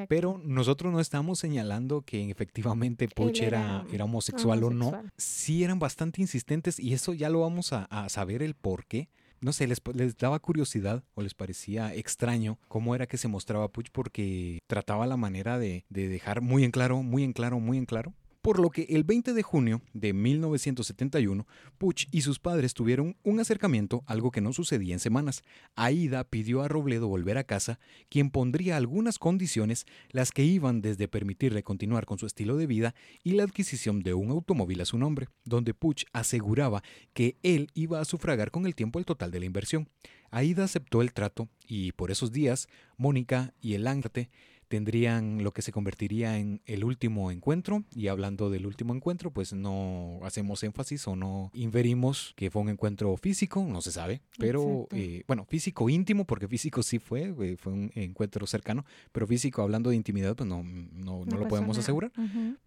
Pero 0.08 0.40
nosotros 0.44 0.92
no 0.92 1.00
estamos 1.00 1.38
señalando 1.38 2.02
que 2.02 2.30
efectivamente 2.30 3.08
Puch 3.08 3.40
era, 3.40 3.84
era, 3.92 4.04
homosexual, 4.04 4.62
o 4.64 4.70
no. 4.70 5.02
Sí 5.16 5.64
eran 5.64 5.78
bastante 5.78 6.20
insistentes 6.20 6.78
y 6.78 6.92
eso 6.92 7.12
ya 7.12 7.30
lo 7.30 7.40
vamos 7.40 7.72
a, 7.72 7.84
a 7.84 8.08
saber 8.08 8.42
el 8.42 8.54
por 8.54 8.86
qué 8.86 9.08
no 9.44 9.52
sé, 9.52 9.66
les, 9.66 9.82
les, 9.92 10.16
daba 10.16 10.38
curiosidad 10.38 11.04
o 11.14 11.22
les 11.22 11.34
parecía 11.34 11.94
extraño 11.94 12.58
cómo 12.66 12.94
era 12.94 13.06
que 13.06 13.18
se 13.18 13.28
mostraba 13.28 13.68
Puch 13.68 13.90
porque 13.92 14.60
trataba 14.66 15.06
la 15.06 15.18
manera 15.18 15.58
de, 15.58 15.84
de, 15.90 16.08
dejar 16.08 16.40
muy 16.40 16.64
en 16.64 16.70
claro, 16.70 17.02
muy 17.02 17.24
en 17.24 17.34
claro, 17.34 17.60
muy 17.60 17.76
en 17.76 17.84
claro 17.84 18.14
por 18.44 18.60
lo 18.60 18.68
que 18.68 18.82
el 18.90 19.04
20 19.04 19.32
de 19.32 19.42
junio 19.42 19.80
de 19.94 20.12
1971, 20.12 21.46
Puch 21.78 22.08
y 22.10 22.20
sus 22.20 22.38
padres 22.38 22.74
tuvieron 22.74 23.16
un 23.22 23.40
acercamiento, 23.40 24.04
algo 24.04 24.30
que 24.30 24.42
no 24.42 24.52
sucedía 24.52 24.92
en 24.92 25.00
semanas. 25.00 25.40
Aida 25.76 26.24
pidió 26.24 26.60
a 26.60 26.68
Robledo 26.68 27.08
volver 27.08 27.38
a 27.38 27.44
casa, 27.44 27.80
quien 28.10 28.28
pondría 28.28 28.76
algunas 28.76 29.18
condiciones, 29.18 29.86
las 30.10 30.30
que 30.30 30.44
iban 30.44 30.82
desde 30.82 31.08
permitirle 31.08 31.62
continuar 31.62 32.04
con 32.04 32.18
su 32.18 32.26
estilo 32.26 32.58
de 32.58 32.66
vida 32.66 32.94
y 33.22 33.30
la 33.32 33.44
adquisición 33.44 34.02
de 34.02 34.12
un 34.12 34.30
automóvil 34.30 34.82
a 34.82 34.84
su 34.84 34.98
nombre, 34.98 35.28
donde 35.46 35.72
Puch 35.72 36.04
aseguraba 36.12 36.82
que 37.14 37.38
él 37.42 37.70
iba 37.72 37.98
a 37.98 38.04
sufragar 38.04 38.50
con 38.50 38.66
el 38.66 38.74
tiempo 38.74 38.98
el 38.98 39.06
total 39.06 39.30
de 39.30 39.40
la 39.40 39.46
inversión. 39.46 39.88
Aida 40.30 40.64
aceptó 40.64 41.00
el 41.00 41.14
trato 41.14 41.48
y 41.66 41.92
por 41.92 42.10
esos 42.10 42.30
días, 42.30 42.68
Mónica 42.98 43.54
y 43.62 43.72
el 43.72 43.86
Ángate 43.86 44.28
tendrían 44.68 45.42
lo 45.42 45.52
que 45.52 45.62
se 45.62 45.72
convertiría 45.72 46.38
en 46.38 46.60
el 46.66 46.84
último 46.84 47.30
encuentro. 47.30 47.84
Y 47.94 48.08
hablando 48.08 48.50
del 48.50 48.66
último 48.66 48.94
encuentro, 48.94 49.30
pues 49.30 49.52
no 49.52 50.20
hacemos 50.22 50.62
énfasis 50.62 51.06
o 51.08 51.16
no 51.16 51.50
inferimos 51.54 52.32
que 52.36 52.50
fue 52.50 52.62
un 52.62 52.68
encuentro 52.68 53.16
físico, 53.16 53.64
no 53.64 53.80
se 53.80 53.92
sabe, 53.92 54.22
pero 54.38 54.88
eh, 54.92 55.24
bueno, 55.26 55.44
físico 55.44 55.88
íntimo, 55.88 56.24
porque 56.24 56.48
físico 56.48 56.82
sí 56.82 56.98
fue, 56.98 57.34
eh, 57.40 57.56
fue 57.58 57.72
un 57.72 57.90
encuentro 57.94 58.46
cercano, 58.46 58.84
pero 59.12 59.26
físico 59.26 59.62
hablando 59.62 59.90
de 59.90 59.96
intimidad, 59.96 60.36
pues 60.36 60.48
no, 60.48 60.62
no, 60.62 61.24
no, 61.24 61.38
lo 61.38 61.48
podemos 61.48 61.78
asegurar. 61.78 62.12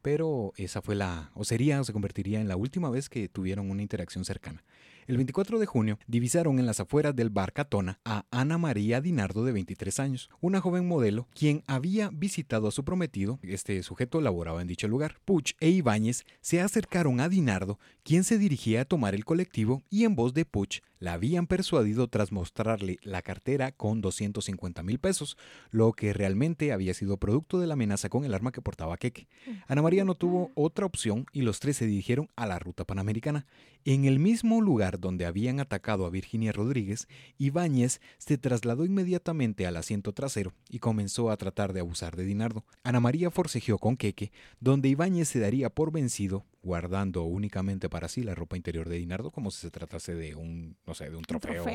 Pero 0.02 0.54
esa 0.58 0.82
fue 0.82 0.96
la, 0.96 1.32
o 1.34 1.44
sería, 1.44 1.82
o 1.82 1.84
se 1.84 1.94
convertiría 1.94 2.40
en 2.42 2.48
la 2.48 2.56
última 2.56 2.90
vez 2.90 3.10
que 3.10 3.28
tuvieron 3.30 3.70
una 3.70 3.82
interacción 3.82 4.26
cercana. 4.26 4.64
El 5.08 5.16
24 5.16 5.58
de 5.58 5.66
junio 5.66 6.00
divisaron 6.06 6.60
en 6.60 6.66
las 6.66 6.82
afueras 6.82 7.16
del 7.16 7.30
bar 7.30 7.54
Catona 7.54 8.02
a 8.04 8.26
Ana 8.30 8.58
María 8.58 9.00
Dinardo 9.00 9.46
de 9.46 9.54
23 9.54 10.02
años, 10.02 10.30
una 10.42 10.60
joven 10.60 10.86
modelo 10.86 11.30
quien 11.34 11.64
había 11.66 12.10
visitado 12.12 12.68
a 12.68 12.72
su 12.72 12.84
prometido. 12.84 13.40
Este 13.42 13.82
sujeto 13.84 14.20
laboraba 14.20 14.62
en 14.62 14.68
dicho 14.68 14.90
lugar. 14.90 15.16
Puch 15.24 15.54
e 15.62 15.70
Ibáñez 15.70 16.26
se 16.42 16.60
acercaron 16.60 17.22
a 17.22 17.30
Dinardo, 17.30 17.80
quien 18.08 18.24
se 18.24 18.38
dirigía 18.38 18.80
a 18.80 18.86
tomar 18.86 19.16
el 19.16 19.26
colectivo 19.26 19.84
y 19.90 20.06
en 20.06 20.16
voz 20.16 20.34
de 20.34 20.46
Puch 20.46 20.80
la 20.98 21.12
habían 21.12 21.46
persuadido 21.46 22.08
tras 22.08 22.32
mostrarle 22.32 23.00
la 23.04 23.22
cartera 23.22 23.74
con 23.74 24.00
250 24.00 24.82
mil 24.82 24.98
pesos, 24.98 25.38
lo 25.72 25.92
que 25.92 26.14
realmente 26.14 26.72
había 26.72 26.94
sido 26.94 27.18
producto 27.18 27.60
de 27.60 27.68
la 27.68 27.74
amenaza 27.74 28.08
con 28.08 28.24
el 28.24 28.34
arma 28.34 28.54
que 28.54 28.62
portaba 28.62 28.96
Keke. 28.96 29.28
Ana 29.68 29.82
María 29.82 30.06
no 30.06 30.16
tuvo 30.16 30.52
otra 30.56 30.86
opción 30.86 31.26
y 31.34 31.42
los 31.42 31.60
tres 31.60 31.76
se 31.76 31.86
dirigieron 31.86 32.30
a 32.38 32.48
la 32.48 32.60
ruta 32.60 32.86
panamericana. 32.86 33.46
En 33.84 34.06
el 34.06 34.20
mismo 34.20 34.62
lugar 34.62 35.00
donde 35.02 35.26
habían 35.26 35.60
atacado 35.60 36.06
a 36.06 36.10
Virginia 36.10 36.54
Rodríguez, 36.54 37.10
Ibáñez 37.38 38.00
se 38.18 38.38
trasladó 38.38 38.86
inmediatamente 38.86 39.68
al 39.68 39.76
asiento 39.76 40.14
trasero 40.14 40.54
y 40.70 40.80
comenzó 40.80 41.30
a 41.30 41.38
tratar 41.38 41.74
de 41.74 41.82
abusar 41.82 42.16
de 42.16 42.24
Dinardo. 42.24 42.66
Ana 42.84 43.02
María 43.02 43.32
forcejeó 43.32 43.78
con 43.78 43.98
Keke, 43.98 44.32
donde 44.62 44.90
Ibáñez 44.90 45.28
se 45.28 45.40
daría 45.40 45.70
por 45.70 45.92
vencido 45.92 46.46
guardando 46.68 47.24
únicamente 47.24 47.90
para 47.90 48.10
sí 48.10 48.22
la 48.22 48.36
ropa 48.36 48.58
interior 48.58 48.90
de 48.90 48.98
Dinardo 48.98 49.32
como 49.32 49.50
si 49.50 49.62
se 49.62 49.72
tratase 49.72 50.14
de 50.14 50.36
un, 50.36 50.76
no 50.86 50.94
sé, 50.94 51.10
de 51.10 51.16
un 51.16 51.24
trofeo. 51.24 51.66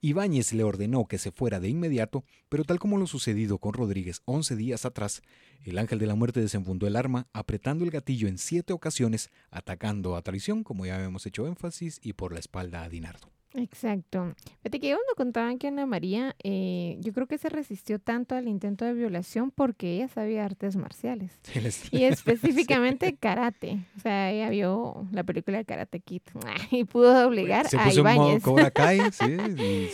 Ibáñez 0.00 0.52
le 0.54 0.64
ordenó 0.64 1.06
que 1.06 1.18
se 1.18 1.30
fuera 1.30 1.60
de 1.60 1.68
inmediato, 1.68 2.24
pero 2.48 2.64
tal 2.64 2.78
como 2.78 2.96
lo 2.96 3.06
sucedido 3.06 3.58
con 3.58 3.74
Rodríguez 3.74 4.22
11 4.24 4.56
días 4.56 4.86
atrás, 4.86 5.22
el 5.64 5.78
ángel 5.78 5.98
de 5.98 6.06
la 6.06 6.14
muerte 6.14 6.40
desenfundó 6.40 6.86
el 6.86 6.96
arma, 6.96 7.28
apretando 7.32 7.84
el 7.84 7.90
gatillo 7.90 8.26
en 8.26 8.38
siete 8.38 8.72
ocasiones, 8.72 9.30
atacando 9.50 10.16
a 10.16 10.22
traición, 10.22 10.64
como 10.64 10.86
ya 10.86 10.96
habíamos 10.96 11.26
hecho 11.26 11.46
énfasis, 11.46 12.00
y 12.02 12.14
por 12.14 12.32
la 12.32 12.40
espalda 12.40 12.82
a 12.82 12.88
Dinardo. 12.88 13.37
Exacto. 13.54 14.34
Fíjate 14.62 14.80
que 14.80 14.88
cuando 14.88 15.14
contaban 15.16 15.58
que 15.58 15.68
Ana 15.68 15.86
María, 15.86 16.36
eh, 16.42 16.96
yo 17.00 17.12
creo 17.12 17.26
que 17.26 17.38
se 17.38 17.48
resistió 17.48 17.98
tanto 17.98 18.34
al 18.34 18.46
intento 18.46 18.84
de 18.84 18.92
violación 18.92 19.50
porque 19.50 19.96
ella 19.96 20.08
sabía 20.08 20.44
artes 20.44 20.76
marciales. 20.76 21.32
y 21.90 22.04
específicamente 22.04 23.16
karate. 23.16 23.78
O 23.96 24.00
sea, 24.00 24.30
ella 24.30 24.50
vio 24.50 25.06
la 25.12 25.24
película 25.24 25.58
de 25.58 25.64
Karate 25.64 26.00
Kid 26.00 26.22
y 26.70 26.84
pudo 26.84 27.26
obligar 27.26 27.68
se 27.68 27.78
a 27.78 27.92
Ibáñez. 27.92 28.42
Cobra 28.42 28.70
Kai, 28.70 29.00
sí, 29.12 29.24
y 29.24 29.88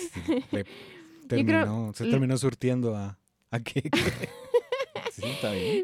se, 0.51 0.65
terminó, 1.29 1.93
se 1.95 2.07
terminó 2.07 2.37
surtiendo 2.37 2.97
a, 2.97 3.19
a 3.51 3.61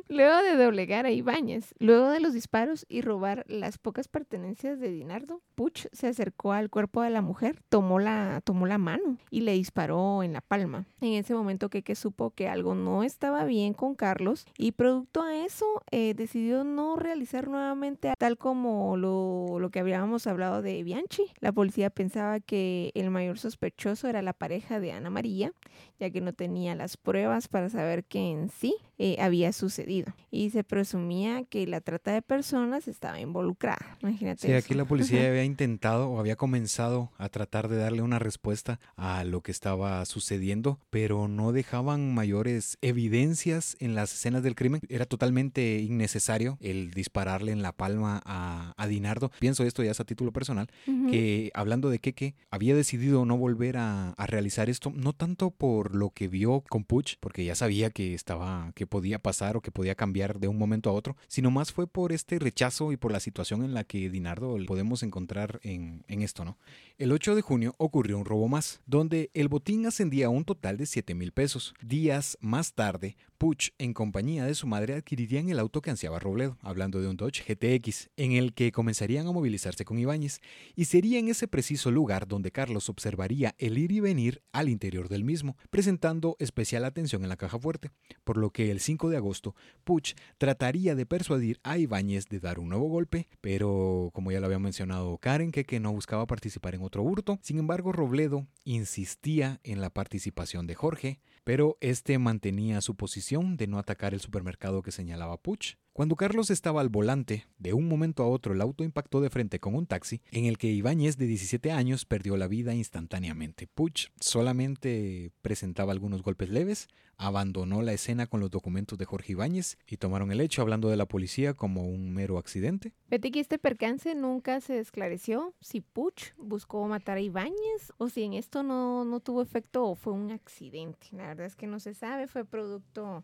Luego 0.09 0.43
de 0.43 0.57
doblegar 0.57 1.07
a 1.07 1.11
Ibáñez, 1.11 1.75
luego 1.79 2.11
de 2.11 2.21
los 2.21 2.33
disparos 2.33 2.87
y 2.89 3.01
robar 3.01 3.45
las 3.49 3.79
pocas 3.79 4.09
pertenencias 4.09 4.81
de 4.81 4.91
Dinardo, 4.91 5.41
Puch 5.55 5.87
se 5.93 6.09
acercó 6.09 6.53
al 6.53 6.71
cuerpo 6.71 7.03
de 7.03 7.11
la 7.11 7.23
mujer, 7.23 7.63
tomó 7.69 7.99
la, 7.99 8.41
tomó 8.45 8.67
la 8.67 8.79
mano 8.79 9.17
y 9.31 9.41
le 9.43 9.53
disparó 9.53 10.23
en 10.23 10.33
la 10.33 10.41
palma. 10.41 10.87
En 11.01 11.15
ese 11.15 11.35
momento 11.35 11.71
Keke 11.71 11.95
supo 11.95 12.31
que 12.31 12.49
algo 12.49 12.75
no 12.75 13.03
estaba 13.03 13.45
bien 13.45 13.75
con 13.75 13.95
Carlos 13.95 14.47
y 14.57 14.73
producto 14.73 15.23
a 15.23 15.37
eso 15.45 15.83
eh, 15.91 16.15
decidió 16.15 16.65
no 16.65 16.97
realizar 16.97 17.49
nuevamente 17.49 18.13
tal 18.19 18.39
como 18.39 18.97
lo, 18.97 19.59
lo 19.59 19.71
que 19.71 19.81
habíamos 19.81 20.27
hablado 20.27 20.63
de 20.63 20.83
Bianchi. 20.83 21.25
La 21.41 21.53
policía 21.53 21.91
pensaba 21.91 22.41
que 22.41 22.93
el 22.95 23.11
mayor 23.11 23.39
sospechoso 23.39 24.09
era 24.09 24.23
la 24.23 24.33
pareja 24.33 24.81
de 24.81 24.93
Ana 24.93 25.11
María, 25.11 25.53
ya 26.01 26.11
que 26.11 26.23
no 26.23 26.33
tenía 26.33 26.75
las 26.75 26.97
pruebas 26.97 27.47
para 27.47 27.69
saber 27.69 28.05
que 28.05 28.31
en 28.31 28.49
sí 28.49 28.75
eh, 28.99 29.17
había 29.21 29.53
sucedido. 29.53 30.15
Y 30.31 30.51
se 30.51 30.65
presumía 30.65 31.45
que 31.45 31.67
la 31.67 31.81
trata 31.81 32.13
de 32.13 32.23
personas 32.23 32.89
estaba 32.89 33.21
involucrada. 33.21 33.99
Imagínate. 34.03 34.47
Sí, 34.47 34.53
aquí 34.53 34.75
la 34.75 34.85
policía 34.85 35.29
había 35.29 35.45
intentado 35.45 36.11
o 36.11 36.19
había 36.19 36.37
comenzado 36.37 37.11
a 37.19 37.29
tratar 37.29 37.69
de 37.69 37.77
darle 37.77 38.03
una 38.03 38.19
respuesta 38.19 38.81
a 38.97 39.25
lo 39.25 39.43
que 39.43 39.53
estaba 39.53 40.05
sucediendo, 40.07 40.79
pero 40.91 41.29
no 41.29 41.53
dejaban 41.53 42.15
mayores 42.15 42.79
evidencias 42.81 43.77
en 43.81 43.95
las 43.95 44.13
escenas 44.13 44.43
del 44.43 44.55
crimen. 44.55 44.81
Era 44.89 45.07
totalmente 45.07 45.81
innecesario 45.81 46.59
el 46.61 46.91
dispararle 46.91 47.53
en 47.53 47.63
la 47.63 47.73
palma 47.73 48.23
a, 48.25 48.75
Dinardo. 48.91 49.31
Pienso 49.39 49.63
esto 49.63 49.85
ya 49.85 49.93
es 49.93 50.01
a 50.01 50.05
título 50.05 50.33
personal, 50.33 50.67
que 51.11 51.53
hablando 51.55 51.91
de 51.91 52.01
Keke, 52.01 52.35
había 52.51 52.75
decidido 52.75 53.25
no 53.25 53.37
volver 53.39 53.77
a, 53.77 54.11
a, 54.11 54.27
realizar 54.27 54.69
esto, 54.69 54.91
no 54.93 55.13
tanto 55.13 55.51
por 55.51 55.90
lo 55.95 56.11
que 56.11 56.29
vio 56.29 56.63
con 56.69 56.85
Puch, 56.85 57.17
porque 57.21 57.45
ya 57.45 57.55
sabía 57.55 57.91
que 57.91 58.15
estaba, 58.15 58.73
que 58.75 58.87
podía 58.87 59.19
pasar 59.19 59.57
o 59.57 59.61
que 59.61 59.71
podía 59.71 59.95
cambiar 59.95 60.41
de 60.41 60.49
un 60.49 60.59
momento 60.59 60.91
a 60.91 60.93
otro, 60.93 61.17
sino 61.29 61.51
más 61.51 61.73
fue 61.73 61.87
por 61.87 62.13
este 62.13 62.39
rechazo 62.39 62.93
y 62.93 62.97
por 62.97 63.13
la 63.13 63.21
situación 63.21 63.65
en 63.65 63.75
la 63.75 63.85
que 63.85 64.11
Dinardo 64.11 64.57
podemos 64.67 65.03
encontrar 65.03 65.61
en, 65.63 66.05
esto, 66.09 66.45
¿no? 66.45 66.59
El 66.99 67.13
8 67.13 67.35
de 67.35 67.43
junio 67.43 67.75
ocurrió 67.79 68.19
un 68.19 68.25
robo 68.25 68.49
más, 68.49 68.81
donde 68.87 69.31
el 69.35 69.49
botín 69.49 69.87
ascendía 69.87 70.27
a 70.27 70.31
un 70.31 70.45
total 70.45 70.77
de 70.77 70.87
7 70.87 71.15
mil 71.15 71.33
pesos. 71.33 71.75
Días 71.83 72.37
más 72.41 72.75
tarde, 72.75 73.17
Puch, 73.41 73.71
en 73.79 73.95
compañía 73.95 74.45
de 74.45 74.55
su 74.55 74.67
madre, 74.67 74.93
adquirirían 74.93 75.49
el 75.49 75.59
auto 75.59 75.81
que 75.81 75.89
ansiaba 75.89 76.19
Robledo, 76.19 76.59
hablando 76.61 77.01
de 77.01 77.09
un 77.09 77.17
Dodge 77.17 77.43
GTX, 77.43 78.11
en 78.19 78.33
el 78.33 78.53
que 78.53 78.71
comenzarían 78.71 79.27
a 79.27 79.33
movilizarse 79.33 79.87
con 79.87 79.99
Ibáñez, 79.99 80.43
y 80.77 80.85
sería 80.85 81.19
en 81.19 81.29
ese 81.29 81.49
preciso 81.49 81.91
lugar 81.91 82.29
donde 82.29 82.53
Carlos 82.53 82.91
observaría 82.91 83.55
el 83.57 83.79
ir 83.79 83.93
y 83.93 84.01
venir 84.01 84.43
al 84.53 84.69
interior 84.69 85.09
del 85.09 85.25
mismo, 85.25 85.57
presentando 85.81 86.37
especial 86.41 86.85
atención 86.85 87.23
en 87.23 87.31
la 87.31 87.39
caja 87.39 87.59
fuerte, 87.59 87.91
por 88.23 88.37
lo 88.37 88.51
que 88.51 88.71
el 88.71 88.81
5 88.81 89.09
de 89.09 89.17
agosto, 89.17 89.55
Puch 89.83 90.13
trataría 90.37 90.95
de 90.95 91.07
persuadir 91.07 91.59
a 91.63 91.79
Ibáñez 91.79 92.27
de 92.29 92.39
dar 92.39 92.59
un 92.59 92.69
nuevo 92.69 92.87
golpe, 92.91 93.29
pero 93.41 94.11
como 94.13 94.31
ya 94.31 94.41
lo 94.41 94.47
había 94.47 94.59
mencionado 94.59 95.17
Karen, 95.17 95.53
que, 95.53 95.65
que 95.65 95.81
no 95.81 95.91
buscaba 95.91 96.27
participar 96.27 96.75
en 96.75 96.83
otro 96.83 97.03
hurto, 97.03 97.39
sin 97.41 97.59
embargo 97.59 97.93
Robledo 97.93 98.47
insistía 98.65 99.59
en 99.65 99.81
la 99.81 99.89
participación 99.89 100.67
de 100.67 100.75
Jorge, 100.75 101.21
pero 101.45 101.79
este 101.81 102.19
mantenía 102.19 102.83
su 102.83 102.95
posición 102.95 103.57
de 103.57 103.67
no 103.67 103.79
atacar 103.79 104.13
el 104.13 104.21
supermercado 104.21 104.83
que 104.83 104.93
señalaba 104.93 105.39
Puch. 105.39 105.79
Cuando 106.01 106.17
Carlos 106.17 106.49
estaba 106.49 106.81
al 106.81 106.89
volante, 106.89 107.47
de 107.59 107.75
un 107.75 107.87
momento 107.87 108.23
a 108.23 108.27
otro 108.27 108.55
el 108.55 108.63
auto 108.63 108.85
impactó 108.85 109.21
de 109.21 109.29
frente 109.29 109.61
con 109.61 109.75
un 109.75 109.85
taxi 109.85 110.23
en 110.31 110.47
el 110.47 110.57
que 110.57 110.69
Ibáñez, 110.69 111.19
de 111.19 111.27
17 111.27 111.73
años, 111.73 112.07
perdió 112.07 112.39
la 112.39 112.49
vida 112.49 112.75
instantáneamente. 112.75 113.67
Puch 113.67 114.09
solamente 114.19 115.31
presentaba 115.43 115.93
algunos 115.93 116.23
golpes 116.23 116.49
leves, 116.49 116.89
abandonó 117.19 117.83
la 117.83 117.93
escena 117.93 118.27
con 118.27 118.41
los 118.41 118.51
documentos 118.51 118.97
de 118.97 119.05
Jorge 119.05 119.33
Ibáñez 119.33 119.77
y 119.87 119.99
tomaron 119.99 120.33
el 120.33 120.41
hecho 120.41 120.63
hablando 120.63 120.89
de 120.89 120.97
la 120.97 121.05
policía 121.05 121.53
como 121.53 121.83
un 121.83 122.15
mero 122.15 122.39
accidente. 122.39 122.95
Vete 123.11 123.31
que 123.31 123.41
este 123.41 123.59
percance 123.59 124.15
nunca 124.15 124.63
se 124.63 124.79
esclareció 124.79 125.53
si 125.61 125.83
Puch 125.83 126.33
buscó 126.39 126.89
matar 126.89 127.19
a 127.19 127.21
Ibáñez 127.21 127.93
o 127.99 128.09
si 128.09 128.23
en 128.23 128.33
esto 128.33 128.63
no, 128.63 129.05
no 129.05 129.21
tuvo 129.21 129.43
efecto 129.43 129.85
o 129.85 129.95
fue 129.97 130.15
un 130.15 130.31
accidente. 130.31 131.09
La 131.13 131.27
verdad 131.27 131.45
es 131.45 131.57
que 131.57 131.67
no 131.67 131.79
se 131.79 131.93
sabe, 131.93 132.27
fue 132.27 132.47
producto 132.47 133.23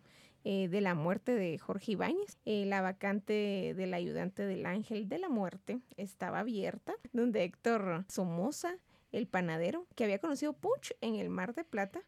eh, 0.49 0.69
de 0.69 0.81
la 0.81 0.95
muerte 0.95 1.35
de 1.35 1.59
Jorge 1.59 1.93
Ibáñez. 1.93 2.39
Eh, 2.45 2.67
la 2.67 2.81
vacante 2.81 3.75
del 3.77 3.93
ayudante 3.93 4.47
del 4.47 4.65
ángel 4.65 5.09
de 5.09 5.19
la 5.19 5.29
muerte 5.29 5.81
estaba 5.97 6.39
abierta, 6.39 6.95
donde 7.13 7.43
Héctor 7.43 8.05
Somoza, 8.07 8.77
el 9.11 9.27
panadero, 9.27 9.89
que 9.97 10.05
había 10.05 10.21
conocido 10.21 10.53
Puch 10.53 10.93
en 11.01 11.17
el 11.17 11.31
Mar 11.31 11.53
de 11.53 11.65
Plata, 11.65 12.01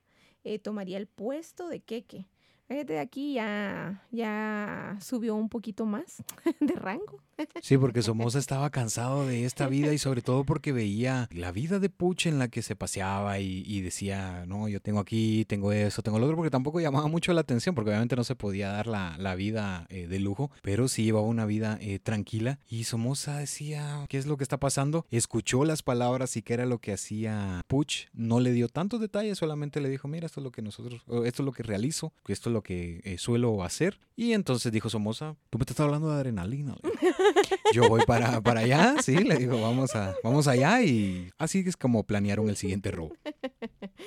eh, 0.44 0.60
tomaría 0.60 0.98
el 0.98 1.08
puesto 1.08 1.68
de 1.68 1.80
Queque. 1.80 2.26
De 2.68 2.98
aquí 2.98 3.34
ya, 3.34 4.04
ya 4.10 4.96
subió 5.00 5.34
un 5.34 5.48
poquito 5.48 5.86
más 5.86 6.22
de 6.60 6.74
rango. 6.74 7.22
Sí, 7.62 7.78
porque 7.78 8.02
Somoza 8.02 8.38
estaba 8.38 8.68
cansado 8.70 9.24
de 9.26 9.44
esta 9.44 9.68
vida 9.68 9.92
y 9.92 9.98
sobre 9.98 10.22
todo 10.22 10.42
porque 10.42 10.72
veía 10.72 11.28
la 11.32 11.52
vida 11.52 11.78
de 11.78 11.88
Puch 11.88 12.26
en 12.26 12.38
la 12.38 12.48
que 12.48 12.62
se 12.62 12.74
paseaba 12.74 13.38
y, 13.38 13.80
decía, 13.80 14.44
no, 14.46 14.68
yo 14.68 14.80
tengo 14.80 14.98
aquí, 14.98 15.44
tengo 15.44 15.70
eso, 15.70 16.02
tengo 16.02 16.18
lo 16.18 16.24
otro, 16.26 16.36
porque 16.36 16.50
tampoco 16.50 16.80
llamaba 16.80 17.06
mucho 17.06 17.32
la 17.32 17.42
atención, 17.42 17.76
porque 17.76 17.90
obviamente 17.90 18.16
no 18.16 18.24
se 18.24 18.34
podía 18.34 18.70
dar 18.70 18.88
la, 18.88 19.34
vida 19.36 19.86
eh, 19.88 20.08
de 20.08 20.18
lujo, 20.18 20.50
pero 20.62 20.88
sí 20.88 21.04
llevaba 21.04 21.26
una 21.26 21.46
vida 21.46 21.78
eh, 21.80 22.00
tranquila. 22.00 22.58
Y 22.68 22.84
Somoza 22.84 23.38
decía, 23.38 24.04
¿qué 24.08 24.18
es 24.18 24.26
lo 24.26 24.36
que 24.36 24.42
está 24.42 24.58
pasando? 24.58 25.06
Escuchó 25.10 25.64
las 25.64 25.84
palabras 25.84 26.36
y 26.36 26.42
qué 26.42 26.54
era 26.54 26.66
lo 26.66 26.78
que 26.78 26.92
hacía 26.92 27.62
Puch, 27.68 28.08
no 28.12 28.40
le 28.40 28.50
dio 28.52 28.68
tantos 28.68 29.00
detalles, 29.00 29.38
solamente 29.38 29.80
le 29.80 29.90
dijo, 29.90 30.08
mira, 30.08 30.26
esto 30.26 30.40
es 30.40 30.44
lo 30.44 30.50
que 30.50 30.62
nosotros, 30.62 31.02
esto 31.24 31.42
es 31.42 31.46
lo 31.46 31.52
que 31.52 31.62
realizo, 31.62 32.12
esto 32.26 32.50
es 32.50 32.52
lo 32.52 32.57
que 32.62 33.00
eh, 33.04 33.18
suelo 33.18 33.62
hacer. 33.62 34.00
Y 34.16 34.32
entonces 34.32 34.72
dijo 34.72 34.88
Somoza, 34.88 35.36
tú 35.50 35.58
me 35.58 35.62
estás 35.62 35.80
hablando 35.80 36.08
de 36.08 36.16
adrenalina. 36.16 36.76
Yo 37.72 37.88
voy 37.88 38.02
para, 38.06 38.40
para 38.40 38.60
allá, 38.60 38.96
sí, 39.02 39.16
le 39.16 39.36
digo, 39.36 39.60
vamos, 39.60 39.94
a, 39.94 40.14
vamos 40.24 40.48
allá 40.48 40.82
y 40.82 41.30
así 41.38 41.64
es 41.66 41.76
como 41.76 42.04
planearon 42.04 42.48
el 42.48 42.56
siguiente 42.56 42.90
robo. 42.90 43.14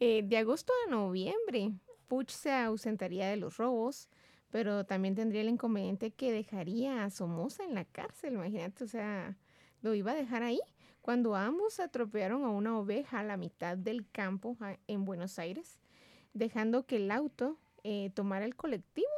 Eh, 0.00 0.22
de 0.22 0.36
agosto 0.36 0.72
a 0.86 0.90
noviembre, 0.92 1.72
Puch 2.06 2.30
se 2.30 2.52
ausentaría 2.52 3.26
de 3.26 3.36
los 3.36 3.56
robos, 3.56 4.08
pero 4.48 4.84
también 4.86 5.16
tendría 5.16 5.40
el 5.40 5.48
inconveniente 5.48 6.12
que 6.12 6.30
dejaría 6.30 7.02
a 7.02 7.10
Somoza 7.10 7.64
en 7.64 7.74
la 7.74 7.84
cárcel, 7.84 8.34
imagínate, 8.34 8.84
o 8.84 8.86
sea, 8.86 9.36
lo 9.82 9.94
iba 9.94 10.12
a 10.12 10.14
dejar 10.14 10.44
ahí. 10.44 10.60
Cuando 11.00 11.34
ambos 11.34 11.80
atropellaron 11.80 12.44
a 12.44 12.50
una 12.50 12.78
oveja 12.78 13.20
a 13.20 13.24
la 13.24 13.36
mitad 13.36 13.76
del 13.76 14.08
campo 14.10 14.56
en 14.86 15.04
Buenos 15.04 15.38
Aires, 15.38 15.80
dejando 16.32 16.86
que 16.86 16.96
el 16.96 17.10
auto 17.10 17.58
eh, 17.84 18.10
tomara 18.14 18.44
el 18.44 18.56
colectivo 18.56 19.08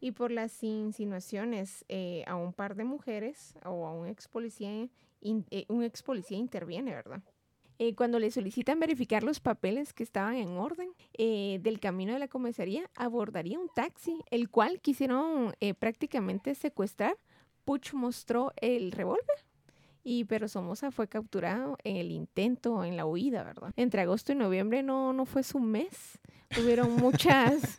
y 0.00 0.12
por 0.12 0.30
las 0.30 0.62
insinuaciones 0.62 1.84
eh, 1.88 2.24
a 2.26 2.36
un 2.36 2.52
par 2.52 2.76
de 2.76 2.84
mujeres 2.84 3.54
o 3.64 3.86
a 3.86 3.92
un 3.92 4.06
ex 4.06 4.28
policía, 4.28 4.88
eh, 5.20 5.64
un 5.68 5.82
ex 5.82 6.02
policía 6.02 6.38
interviene, 6.38 6.94
¿verdad? 6.94 7.22
Cuando 7.94 8.18
le 8.18 8.32
solicitan 8.32 8.80
verificar 8.80 9.22
los 9.22 9.38
papeles 9.38 9.92
que 9.92 10.02
estaban 10.02 10.34
en 10.34 10.58
orden 10.58 10.90
del 11.16 11.78
camino 11.78 12.12
de 12.12 12.18
la 12.18 12.26
comisaría, 12.26 12.90
abordaría 12.96 13.56
un 13.56 13.68
taxi, 13.68 14.20
el 14.32 14.50
cual 14.50 14.80
quisieron 14.80 15.54
prácticamente 15.78 16.56
secuestrar. 16.56 17.16
Puch 17.64 17.92
mostró 17.92 18.52
el 18.56 18.90
revólver 18.90 19.44
y 20.08 20.24
pero 20.24 20.48
Somoza 20.48 20.90
fue 20.90 21.06
capturado 21.06 21.76
en 21.84 21.96
el 21.96 22.10
intento, 22.10 22.82
en 22.82 22.96
la 22.96 23.04
huida, 23.04 23.44
¿verdad? 23.44 23.74
Entre 23.76 24.00
agosto 24.00 24.32
y 24.32 24.36
noviembre 24.36 24.82
no, 24.82 25.12
no 25.12 25.26
fue 25.26 25.42
su 25.42 25.60
mes. 25.60 26.18
Tuvieron 26.48 26.96
muchas, 26.96 27.76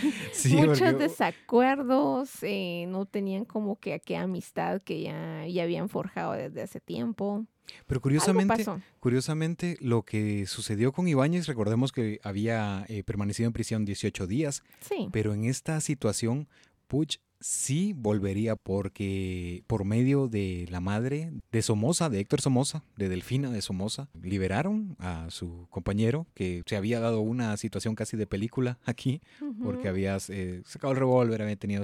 muchos 0.50 0.98
desacuerdos, 0.98 2.30
eh, 2.40 2.86
no 2.88 3.04
tenían 3.04 3.44
como 3.44 3.78
que 3.78 3.92
aquella 3.92 4.22
amistad 4.22 4.80
que 4.80 5.02
ya, 5.02 5.46
ya 5.46 5.64
habían 5.64 5.90
forjado 5.90 6.32
desde 6.32 6.62
hace 6.62 6.80
tiempo. 6.80 7.44
Pero 7.86 8.00
curiosamente, 8.00 8.64
curiosamente, 8.98 9.76
lo 9.80 10.06
que 10.06 10.46
sucedió 10.46 10.92
con 10.92 11.06
Ibáñez, 11.06 11.46
recordemos 11.46 11.92
que 11.92 12.18
había 12.22 12.86
eh, 12.88 13.02
permanecido 13.02 13.46
en 13.46 13.52
prisión 13.52 13.84
18 13.84 14.26
días, 14.26 14.62
sí. 14.80 15.10
pero 15.12 15.34
en 15.34 15.44
esta 15.44 15.78
situación, 15.82 16.48
Puch 16.86 17.18
sí 17.40 17.92
volvería 17.96 18.56
porque 18.56 19.62
por 19.66 19.84
medio 19.84 20.28
de 20.28 20.66
la 20.70 20.80
madre 20.80 21.32
de 21.52 21.62
Somoza, 21.62 22.08
de 22.08 22.20
Héctor 22.20 22.40
Somoza, 22.40 22.84
de 22.96 23.08
Delfina 23.08 23.50
de 23.50 23.62
Somoza, 23.62 24.08
liberaron 24.20 24.96
a 24.98 25.30
su 25.30 25.66
compañero 25.70 26.26
que 26.34 26.62
se 26.66 26.76
había 26.76 27.00
dado 27.00 27.20
una 27.20 27.56
situación 27.56 27.94
casi 27.94 28.16
de 28.16 28.26
película 28.26 28.78
aquí 28.84 29.20
porque 29.62 29.88
había 29.88 30.18
eh, 30.28 30.62
sacado 30.64 30.92
el 30.92 30.98
revólver, 30.98 31.42
había 31.42 31.56
tenido 31.56 31.82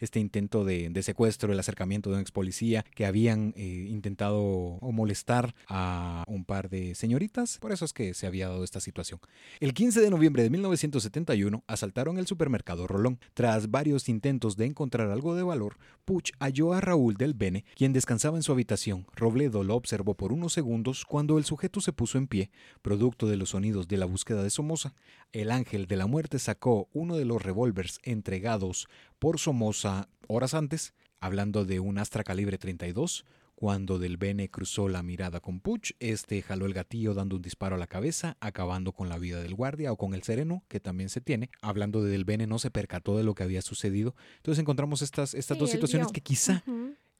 este 0.00 0.20
intento 0.20 0.64
de, 0.64 0.90
secuestro, 1.02 1.52
el 1.52 1.60
acercamiento 1.60 2.10
de 2.10 2.16
un 2.16 2.22
ex 2.22 2.32
policía 2.32 2.84
que 2.94 3.06
habían 3.06 3.52
eh, 3.56 3.86
intentado 3.88 4.78
molestar 4.80 5.54
a 5.68 6.24
un 6.26 6.44
par 6.44 6.70
de 6.70 6.94
señoritas, 6.94 7.58
por 7.58 7.72
eso 7.72 7.84
es 7.84 7.92
que 7.92 8.14
se 8.14 8.26
había 8.26 8.48
dado 8.48 8.64
esta 8.64 8.80
situación. 8.80 9.20
El 9.60 9.74
15 9.74 10.00
de 10.00 10.10
noviembre 10.10 10.42
de 10.42 10.50
1971 10.50 11.62
asaltaron 11.66 12.18
el 12.18 12.26
supermercado 12.26 12.86
Rolón. 12.86 13.18
Tras 13.34 13.70
varios 13.70 14.08
intentos 14.08 14.56
de 14.56 14.66
encontrar 14.66 14.85
encontrar 14.86 15.10
algo 15.10 15.34
de 15.34 15.42
valor, 15.42 15.78
Puch 16.04 16.30
halló 16.38 16.72
a 16.72 16.80
Raúl 16.80 17.16
del 17.16 17.34
Bene, 17.34 17.64
quien 17.74 17.92
descansaba 17.92 18.36
en 18.36 18.44
su 18.44 18.52
habitación. 18.52 19.06
Robledo 19.16 19.64
lo 19.64 19.74
observó 19.74 20.14
por 20.14 20.32
unos 20.32 20.52
segundos 20.52 21.04
cuando 21.04 21.38
el 21.38 21.44
sujeto 21.44 21.80
se 21.80 21.92
puso 21.92 22.18
en 22.18 22.28
pie, 22.28 22.50
producto 22.82 23.26
de 23.26 23.36
los 23.36 23.50
sonidos 23.50 23.88
de 23.88 23.96
la 23.96 24.06
búsqueda 24.06 24.44
de 24.44 24.50
Somoza. 24.50 24.94
El 25.32 25.50
ángel 25.50 25.86
de 25.86 25.96
la 25.96 26.06
muerte 26.06 26.38
sacó 26.38 26.88
uno 26.92 27.16
de 27.16 27.24
los 27.24 27.42
revólveres 27.42 27.98
entregados 28.04 28.86
por 29.18 29.40
Somoza 29.40 30.08
horas 30.28 30.54
antes, 30.54 30.94
hablando 31.18 31.64
de 31.64 31.80
un 31.80 31.98
Astra 31.98 32.22
calibre 32.22 32.56
32, 32.56 33.24
cuando 33.56 33.98
Del 33.98 34.18
Bene 34.18 34.50
cruzó 34.50 34.88
la 34.88 35.02
mirada 35.02 35.40
con 35.40 35.60
Puch, 35.60 35.92
este 35.98 36.42
jaló 36.42 36.66
el 36.66 36.74
gatillo 36.74 37.14
dando 37.14 37.36
un 37.36 37.42
disparo 37.42 37.74
a 37.74 37.78
la 37.78 37.86
cabeza, 37.86 38.36
acabando 38.38 38.92
con 38.92 39.08
la 39.08 39.18
vida 39.18 39.42
del 39.42 39.54
guardia 39.54 39.92
o 39.92 39.96
con 39.96 40.14
el 40.14 40.22
sereno, 40.22 40.62
que 40.68 40.78
también 40.78 41.08
se 41.08 41.22
tiene. 41.22 41.50
Hablando 41.62 42.02
de 42.02 42.10
Del 42.10 42.26
Bene, 42.26 42.46
no 42.46 42.58
se 42.58 42.70
percató 42.70 43.16
de 43.16 43.24
lo 43.24 43.34
que 43.34 43.42
había 43.42 43.62
sucedido. 43.62 44.14
Entonces 44.36 44.60
encontramos 44.60 45.00
estas, 45.00 45.32
estas 45.32 45.58
dos 45.58 45.70
situaciones 45.70 46.12
que 46.12 46.20
quizá 46.20 46.62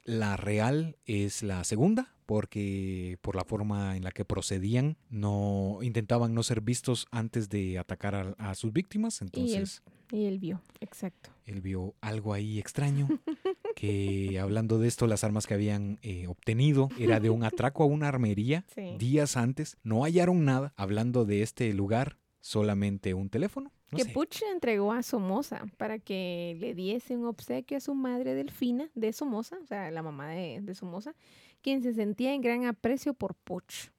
la 0.04 0.36
real 0.36 0.98
es 1.06 1.42
la 1.42 1.64
segunda, 1.64 2.14
porque 2.26 3.18
por 3.22 3.34
la 3.34 3.44
forma 3.44 3.96
en 3.96 4.04
la 4.04 4.12
que 4.12 4.26
procedían, 4.26 4.98
no 5.08 5.78
intentaban 5.80 6.34
no 6.34 6.42
ser 6.42 6.60
vistos 6.60 7.06
antes 7.10 7.48
de 7.48 7.78
atacar 7.78 8.36
a, 8.38 8.54
sus 8.54 8.74
víctimas. 8.74 9.22
Entonces, 9.22 9.82
y 10.12 10.26
él, 10.26 10.38
vio, 10.38 10.60
exacto. 10.80 11.30
Él 11.46 11.60
vio 11.60 11.94
algo 12.00 12.34
ahí 12.34 12.58
extraño. 12.58 13.08
que 13.76 14.40
hablando 14.40 14.78
de 14.78 14.88
esto, 14.88 15.06
las 15.06 15.22
armas 15.22 15.46
que 15.46 15.52
habían 15.52 15.98
eh, 16.00 16.26
obtenido 16.28 16.88
era 16.98 17.20
de 17.20 17.28
un 17.28 17.44
atraco 17.44 17.82
a 17.82 17.86
una 17.86 18.08
armería 18.08 18.64
días 18.98 19.36
antes. 19.36 19.76
No 19.82 20.02
hallaron 20.02 20.46
nada. 20.46 20.72
Hablando 20.76 21.26
de 21.26 21.42
este 21.42 21.72
lugar, 21.74 22.16
solamente 22.40 23.12
un 23.12 23.28
teléfono. 23.28 23.70
que 23.94 24.06
Puch 24.06 24.42
entregó 24.50 24.92
a 24.92 25.02
Somoza 25.02 25.66
para 25.76 25.98
que 25.98 26.56
le 26.58 26.74
diese 26.74 27.18
un 27.18 27.26
obsequio 27.26 27.76
a 27.76 27.80
su 27.80 27.94
madre 27.94 28.34
Delfina 28.34 28.90
de 28.94 29.12
Somoza, 29.12 29.58
o 29.62 29.66
sea, 29.66 29.90
la 29.90 30.02
mamá 30.02 30.30
de, 30.30 30.62
de 30.62 30.74
Somoza, 30.74 31.14
quien 31.60 31.82
se 31.82 31.92
sentía 31.92 32.32
en 32.32 32.40
gran 32.40 32.64
aprecio 32.64 33.12
por 33.12 33.34
Puch. 33.34 33.90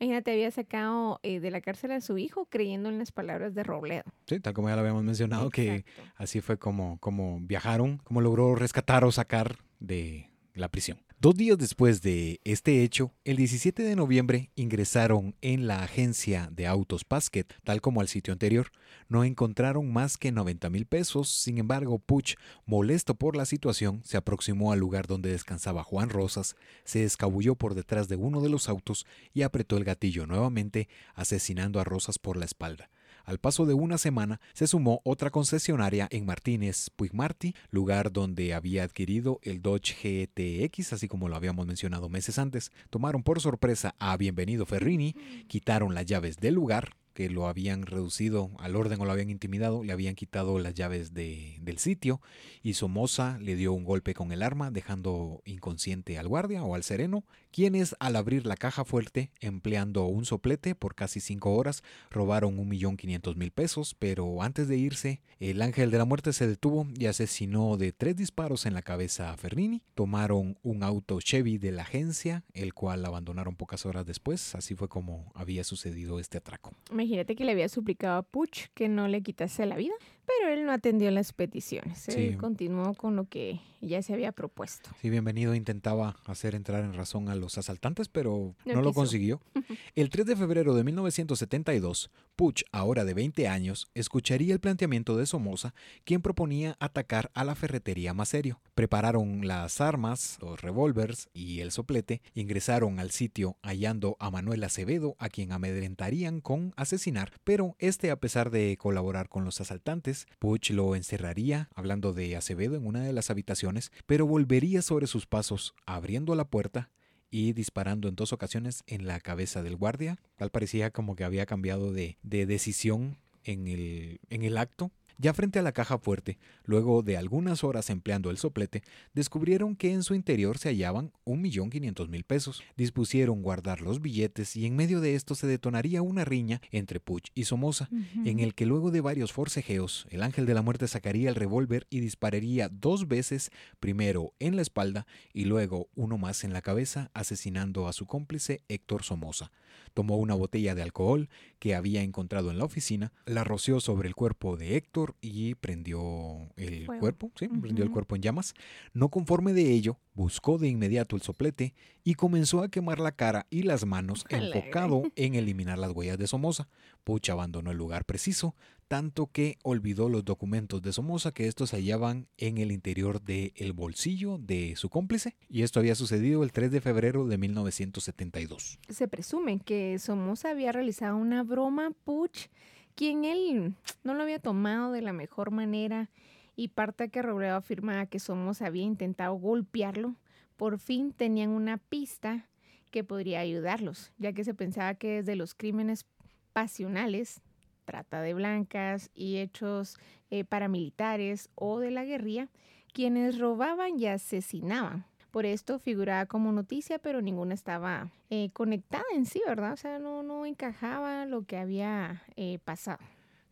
Imagínate, 0.00 0.32
había 0.32 0.50
sacado 0.52 1.18
eh, 1.24 1.40
de 1.40 1.50
la 1.50 1.60
cárcel 1.60 1.90
a 1.90 2.00
su 2.00 2.18
hijo 2.18 2.46
creyendo 2.46 2.88
en 2.88 2.98
las 2.98 3.10
palabras 3.10 3.54
de 3.54 3.64
Robledo. 3.64 4.04
Sí, 4.26 4.38
tal 4.38 4.54
como 4.54 4.68
ya 4.68 4.76
lo 4.76 4.80
habíamos 4.80 5.02
mencionado, 5.02 5.50
que 5.50 5.84
así 6.16 6.40
fue 6.40 6.56
como, 6.56 6.98
como 6.98 7.40
viajaron, 7.40 7.98
como 7.98 8.20
logró 8.20 8.54
rescatar 8.54 9.04
o 9.04 9.10
sacar 9.10 9.58
de 9.80 10.30
la 10.54 10.68
prisión. 10.68 10.98
Dos 11.20 11.34
días 11.34 11.58
después 11.58 12.00
de 12.00 12.40
este 12.44 12.84
hecho, 12.84 13.12
el 13.24 13.38
17 13.38 13.82
de 13.82 13.96
noviembre 13.96 14.52
ingresaron 14.54 15.34
en 15.40 15.66
la 15.66 15.82
agencia 15.82 16.48
de 16.52 16.68
autos 16.68 17.02
Pasquet, 17.04 17.52
tal 17.64 17.80
como 17.80 18.00
al 18.00 18.06
sitio 18.06 18.32
anterior. 18.32 18.70
No 19.08 19.24
encontraron 19.24 19.92
más 19.92 20.16
que 20.16 20.30
90 20.30 20.70
mil 20.70 20.86
pesos, 20.86 21.28
sin 21.28 21.58
embargo, 21.58 21.98
Puch, 21.98 22.36
molesto 22.66 23.16
por 23.16 23.36
la 23.36 23.46
situación, 23.46 24.00
se 24.04 24.16
aproximó 24.16 24.70
al 24.70 24.78
lugar 24.78 25.08
donde 25.08 25.32
descansaba 25.32 25.82
Juan 25.82 26.08
Rosas, 26.08 26.54
se 26.84 27.02
escabulló 27.02 27.56
por 27.56 27.74
detrás 27.74 28.06
de 28.06 28.14
uno 28.14 28.40
de 28.40 28.50
los 28.50 28.68
autos 28.68 29.04
y 29.34 29.42
apretó 29.42 29.76
el 29.76 29.82
gatillo 29.82 30.24
nuevamente, 30.24 30.88
asesinando 31.16 31.80
a 31.80 31.84
Rosas 31.84 32.20
por 32.20 32.36
la 32.36 32.44
espalda. 32.44 32.90
Al 33.28 33.38
paso 33.38 33.66
de 33.66 33.74
una 33.74 33.98
semana 33.98 34.40
se 34.54 34.66
sumó 34.66 35.02
otra 35.04 35.28
concesionaria 35.28 36.08
en 36.10 36.24
Martínez 36.24 36.88
Puigmarti, 36.96 37.54
lugar 37.70 38.10
donde 38.10 38.54
había 38.54 38.84
adquirido 38.84 39.38
el 39.42 39.60
Dodge 39.60 39.92
GTX, 40.02 40.94
así 40.94 41.08
como 41.08 41.28
lo 41.28 41.36
habíamos 41.36 41.66
mencionado 41.66 42.08
meses 42.08 42.38
antes. 42.38 42.72
Tomaron 42.88 43.22
por 43.22 43.42
sorpresa 43.42 43.94
a 43.98 44.16
Bienvenido 44.16 44.64
Ferrini, 44.64 45.14
quitaron 45.46 45.94
las 45.94 46.06
llaves 46.06 46.38
del 46.38 46.54
lugar, 46.54 46.96
que 47.12 47.28
lo 47.28 47.48
habían 47.48 47.84
reducido 47.84 48.52
al 48.60 48.76
orden 48.76 49.00
o 49.00 49.04
lo 49.04 49.12
habían 49.12 49.28
intimidado, 49.28 49.84
le 49.84 49.92
habían 49.92 50.14
quitado 50.14 50.58
las 50.58 50.72
llaves 50.72 51.12
del 51.12 51.78
sitio 51.78 52.22
y 52.62 52.74
Somoza 52.74 53.38
le 53.40 53.56
dio 53.56 53.74
un 53.74 53.84
golpe 53.84 54.14
con 54.14 54.32
el 54.32 54.42
arma 54.42 54.70
dejando 54.70 55.42
inconsciente 55.44 56.16
al 56.16 56.28
guardia 56.28 56.62
o 56.62 56.76
al 56.76 56.82
sereno, 56.82 57.24
quienes 57.52 57.96
al 58.00 58.16
abrir 58.16 58.46
la 58.46 58.56
caja 58.56 58.84
fuerte 58.84 59.30
empleando 59.40 60.04
un 60.06 60.24
soplete 60.24 60.74
por 60.74 60.94
casi 60.94 61.20
cinco 61.20 61.54
horas 61.54 61.82
robaron 62.10 62.58
un 62.58 62.68
millón 62.68 62.96
quinientos 62.96 63.36
mil 63.36 63.50
pesos, 63.50 63.94
pero 63.98 64.42
antes 64.42 64.68
de 64.68 64.76
irse 64.76 65.20
el 65.40 65.62
ángel 65.62 65.90
de 65.90 65.98
la 65.98 66.04
muerte 66.04 66.32
se 66.32 66.46
detuvo 66.46 66.86
y 66.98 67.06
asesinó 67.06 67.76
de 67.76 67.92
tres 67.92 68.16
disparos 68.16 68.66
en 68.66 68.74
la 68.74 68.82
cabeza 68.82 69.32
a 69.32 69.36
Fernini, 69.36 69.82
tomaron 69.94 70.58
un 70.62 70.82
auto 70.82 71.20
Chevy 71.20 71.58
de 71.58 71.72
la 71.72 71.82
agencia, 71.82 72.44
el 72.54 72.74
cual 72.74 73.04
abandonaron 73.04 73.56
pocas 73.56 73.86
horas 73.86 74.04
después, 74.06 74.54
así 74.54 74.74
fue 74.74 74.88
como 74.88 75.30
había 75.34 75.64
sucedido 75.64 76.18
este 76.18 76.38
atraco. 76.38 76.72
Imagínate 76.90 77.36
que 77.36 77.44
le 77.44 77.52
había 77.52 77.68
suplicado 77.68 78.18
a 78.18 78.22
Puch 78.22 78.66
que 78.74 78.88
no 78.88 79.08
le 79.08 79.22
quitase 79.22 79.64
la 79.66 79.76
vida, 79.76 79.94
pero 80.28 80.52
él 80.52 80.66
no 80.66 80.72
atendió 80.72 81.10
las 81.10 81.32
peticiones. 81.32 82.06
Él 82.08 82.36
continuó 82.36 82.92
con 82.92 83.16
lo 83.16 83.24
que 83.24 83.60
ya 83.80 84.02
se 84.02 84.12
había 84.12 84.32
propuesto. 84.32 84.90
Sí, 85.00 85.08
bienvenido 85.08 85.54
intentaba 85.54 86.16
hacer 86.26 86.54
entrar 86.54 86.84
en 86.84 86.94
razón 86.94 87.28
a 87.28 87.34
los 87.34 87.56
asaltantes, 87.56 88.08
pero 88.08 88.54
no, 88.64 88.82
lo 88.82 88.92
consiguió. 88.92 89.40
El 89.94 90.10
3 90.10 90.26
de 90.26 90.36
febrero 90.36 90.74
de 90.74 90.84
1972, 90.84 92.10
Puch, 92.36 92.64
ahora 92.72 93.04
de 93.04 93.14
20 93.14 93.48
años, 93.48 93.90
escucharía 93.94 94.54
el 94.54 94.60
planteamiento 94.60 95.16
de 95.16 95.26
Somoza, 95.26 95.74
quien 96.04 96.22
proponía 96.22 96.76
atacar 96.78 97.30
a 97.34 97.44
la 97.44 97.56
ferretería 97.56 98.14
más 98.14 98.28
serio. 98.28 98.60
Prepararon 98.74 99.46
las 99.46 99.80
armas, 99.80 100.38
los 100.40 100.60
revólveres 100.60 101.28
y 101.32 101.60
el 101.60 101.72
soplete, 101.72 102.22
ingresaron 102.34 103.00
al 103.00 103.10
sitio 103.10 103.56
hallando 103.62 104.16
a 104.20 104.30
Manuel 104.30 104.62
Acevedo, 104.62 105.16
a 105.18 105.28
quien 105.28 105.52
amedrentarían 105.52 106.40
con 106.40 106.72
asesinar, 106.76 107.32
pero 107.42 107.74
este, 107.78 108.10
a 108.10 108.20
pesar 108.20 108.50
de 108.50 108.76
colaborar 108.76 109.28
con 109.28 109.44
los 109.44 109.60
asaltantes, 109.60 110.17
Puch 110.38 110.70
lo 110.70 110.94
encerraría, 110.96 111.68
hablando 111.74 112.12
de 112.12 112.36
Acevedo, 112.36 112.76
en 112.76 112.86
una 112.86 113.02
de 113.02 113.12
las 113.12 113.30
habitaciones, 113.30 113.92
pero 114.06 114.26
volvería 114.26 114.82
sobre 114.82 115.06
sus 115.06 115.26
pasos, 115.26 115.74
abriendo 115.86 116.34
la 116.34 116.48
puerta 116.48 116.90
y 117.30 117.52
disparando 117.52 118.08
en 118.08 118.16
dos 118.16 118.32
ocasiones 118.32 118.82
en 118.86 119.06
la 119.06 119.20
cabeza 119.20 119.62
del 119.62 119.76
guardia. 119.76 120.18
Tal 120.36 120.50
parecía 120.50 120.90
como 120.90 121.16
que 121.16 121.24
había 121.24 121.46
cambiado 121.46 121.92
de, 121.92 122.18
de 122.22 122.46
decisión 122.46 123.18
en 123.44 123.68
el, 123.68 124.20
en 124.30 124.42
el 124.42 124.56
acto 124.58 124.90
ya 125.18 125.34
frente 125.34 125.58
a 125.58 125.62
la 125.62 125.72
caja 125.72 125.98
fuerte, 125.98 126.38
luego 126.64 127.02
de 127.02 127.16
algunas 127.16 127.64
horas 127.64 127.90
empleando 127.90 128.30
el 128.30 128.38
soplete, 128.38 128.82
descubrieron 129.14 129.76
que 129.76 129.92
en 129.92 130.02
su 130.02 130.14
interior 130.14 130.58
se 130.58 130.70
hallaban 130.70 131.12
1.500.000 131.26 132.24
pesos. 132.24 132.62
Dispusieron 132.76 133.42
guardar 133.42 133.80
los 133.80 134.00
billetes 134.00 134.56
y 134.56 134.66
en 134.66 134.76
medio 134.76 135.00
de 135.00 135.14
esto 135.14 135.34
se 135.34 135.46
detonaría 135.46 136.02
una 136.02 136.24
riña 136.24 136.60
entre 136.70 137.00
Puch 137.00 137.30
y 137.34 137.44
Somoza, 137.44 137.88
en 138.24 138.38
el 138.38 138.54
que 138.54 138.66
luego 138.66 138.90
de 138.90 139.00
varios 139.00 139.32
forcejeos, 139.32 140.06
el 140.10 140.22
ángel 140.22 140.46
de 140.46 140.54
la 140.54 140.62
muerte 140.62 140.88
sacaría 140.88 141.28
el 141.28 141.34
revólver 141.34 141.86
y 141.90 142.00
dispararía 142.00 142.68
dos 142.68 143.08
veces, 143.08 143.50
primero 143.80 144.34
en 144.38 144.56
la 144.56 144.62
espalda 144.62 145.06
y 145.32 145.44
luego 145.44 145.88
uno 145.94 146.18
más 146.18 146.44
en 146.44 146.52
la 146.52 146.62
cabeza, 146.62 147.10
asesinando 147.14 147.88
a 147.88 147.92
su 147.92 148.06
cómplice 148.06 148.62
Héctor 148.68 149.02
Somoza. 149.02 149.50
Tomó 149.98 150.16
una 150.16 150.34
botella 150.34 150.76
de 150.76 150.82
alcohol 150.82 151.28
que 151.58 151.74
había 151.74 152.02
encontrado 152.02 152.52
en 152.52 152.58
la 152.58 152.64
oficina, 152.64 153.12
la 153.26 153.42
roció 153.42 153.80
sobre 153.80 154.06
el 154.06 154.14
cuerpo 154.14 154.56
de 154.56 154.76
Héctor 154.76 155.16
y 155.20 155.56
prendió 155.56 156.52
el 156.54 156.86
cuerpo, 156.86 157.32
sí, 157.34 157.48
prendió 157.48 157.84
el 157.84 157.90
cuerpo 157.90 158.14
en 158.14 158.22
llamas. 158.22 158.54
No 158.92 159.08
conforme 159.08 159.52
de 159.54 159.72
ello, 159.72 159.98
buscó 160.14 160.56
de 160.56 160.68
inmediato 160.68 161.16
el 161.16 161.22
soplete 161.22 161.74
y 162.04 162.14
comenzó 162.14 162.62
a 162.62 162.68
quemar 162.68 163.00
la 163.00 163.10
cara 163.10 163.48
y 163.50 163.64
las 163.64 163.86
manos 163.86 164.24
enfocado 164.28 165.02
en 165.16 165.34
eliminar 165.34 165.78
las 165.78 165.90
huellas 165.90 166.16
de 166.16 166.28
Somoza. 166.28 166.68
Puch 167.02 167.28
abandonó 167.30 167.72
el 167.72 167.76
lugar 167.76 168.04
preciso, 168.04 168.54
tanto 168.88 169.26
que 169.30 169.58
olvidó 169.62 170.08
los 170.08 170.24
documentos 170.24 170.82
de 170.82 170.92
Somoza 170.92 171.32
que 171.32 171.46
estos 171.46 171.70
se 171.70 171.76
hallaban 171.76 172.26
en 172.38 172.56
el 172.58 172.72
interior 172.72 173.20
del 173.20 173.72
bolsillo 173.74 174.38
de 174.38 174.74
su 174.76 174.88
cómplice 174.88 175.36
y 175.48 175.62
esto 175.62 175.78
había 175.78 175.94
sucedido 175.94 176.42
el 176.42 176.52
3 176.52 176.70
de 176.70 176.80
febrero 176.80 177.26
de 177.26 177.36
1972. 177.36 178.78
Se 178.88 179.06
presume 179.06 179.60
que 179.60 179.98
Somoza 179.98 180.50
había 180.50 180.72
realizado 180.72 181.16
una 181.16 181.42
broma 181.42 181.92
Puch 182.04 182.48
quien 182.94 183.24
él 183.24 183.74
no 184.02 184.14
lo 184.14 184.22
había 184.22 184.40
tomado 184.40 184.90
de 184.90 185.02
la 185.02 185.12
mejor 185.12 185.50
manera 185.50 186.10
y 186.56 186.68
parte 186.68 187.10
que 187.10 187.22
Robledo 187.22 187.54
afirmaba 187.54 188.06
que 188.06 188.18
Somoza 188.18 188.66
había 188.66 188.82
intentado 188.82 189.34
golpearlo, 189.34 190.16
por 190.56 190.80
fin 190.80 191.12
tenían 191.12 191.50
una 191.50 191.76
pista 191.76 192.48
que 192.90 193.04
podría 193.04 193.38
ayudarlos, 193.40 194.10
ya 194.18 194.32
que 194.32 194.42
se 194.42 194.54
pensaba 194.54 194.94
que 194.94 195.16
desde 195.16 195.36
los 195.36 195.54
crímenes 195.54 196.06
pasionales 196.52 197.42
trata 197.88 198.20
de 198.20 198.34
blancas 198.34 199.10
y 199.14 199.38
hechos 199.38 199.96
eh, 200.30 200.44
paramilitares 200.44 201.48
o 201.54 201.80
de 201.80 201.90
la 201.90 202.04
guerrilla, 202.04 202.48
quienes 202.92 203.38
robaban 203.38 203.98
y 203.98 204.06
asesinaban. 204.06 205.06
Por 205.30 205.46
esto 205.46 205.78
figuraba 205.78 206.26
como 206.26 206.52
noticia, 206.52 206.98
pero 206.98 207.22
ninguna 207.22 207.54
estaba 207.54 208.10
eh, 208.28 208.50
conectada 208.52 209.04
en 209.14 209.24
sí, 209.24 209.40
¿verdad? 209.46 209.72
O 209.72 209.76
sea, 209.78 209.98
no, 209.98 210.22
no 210.22 210.44
encajaba 210.44 211.24
lo 211.24 211.46
que 211.46 211.56
había 211.56 212.24
eh, 212.36 212.58
pasado. 212.62 212.98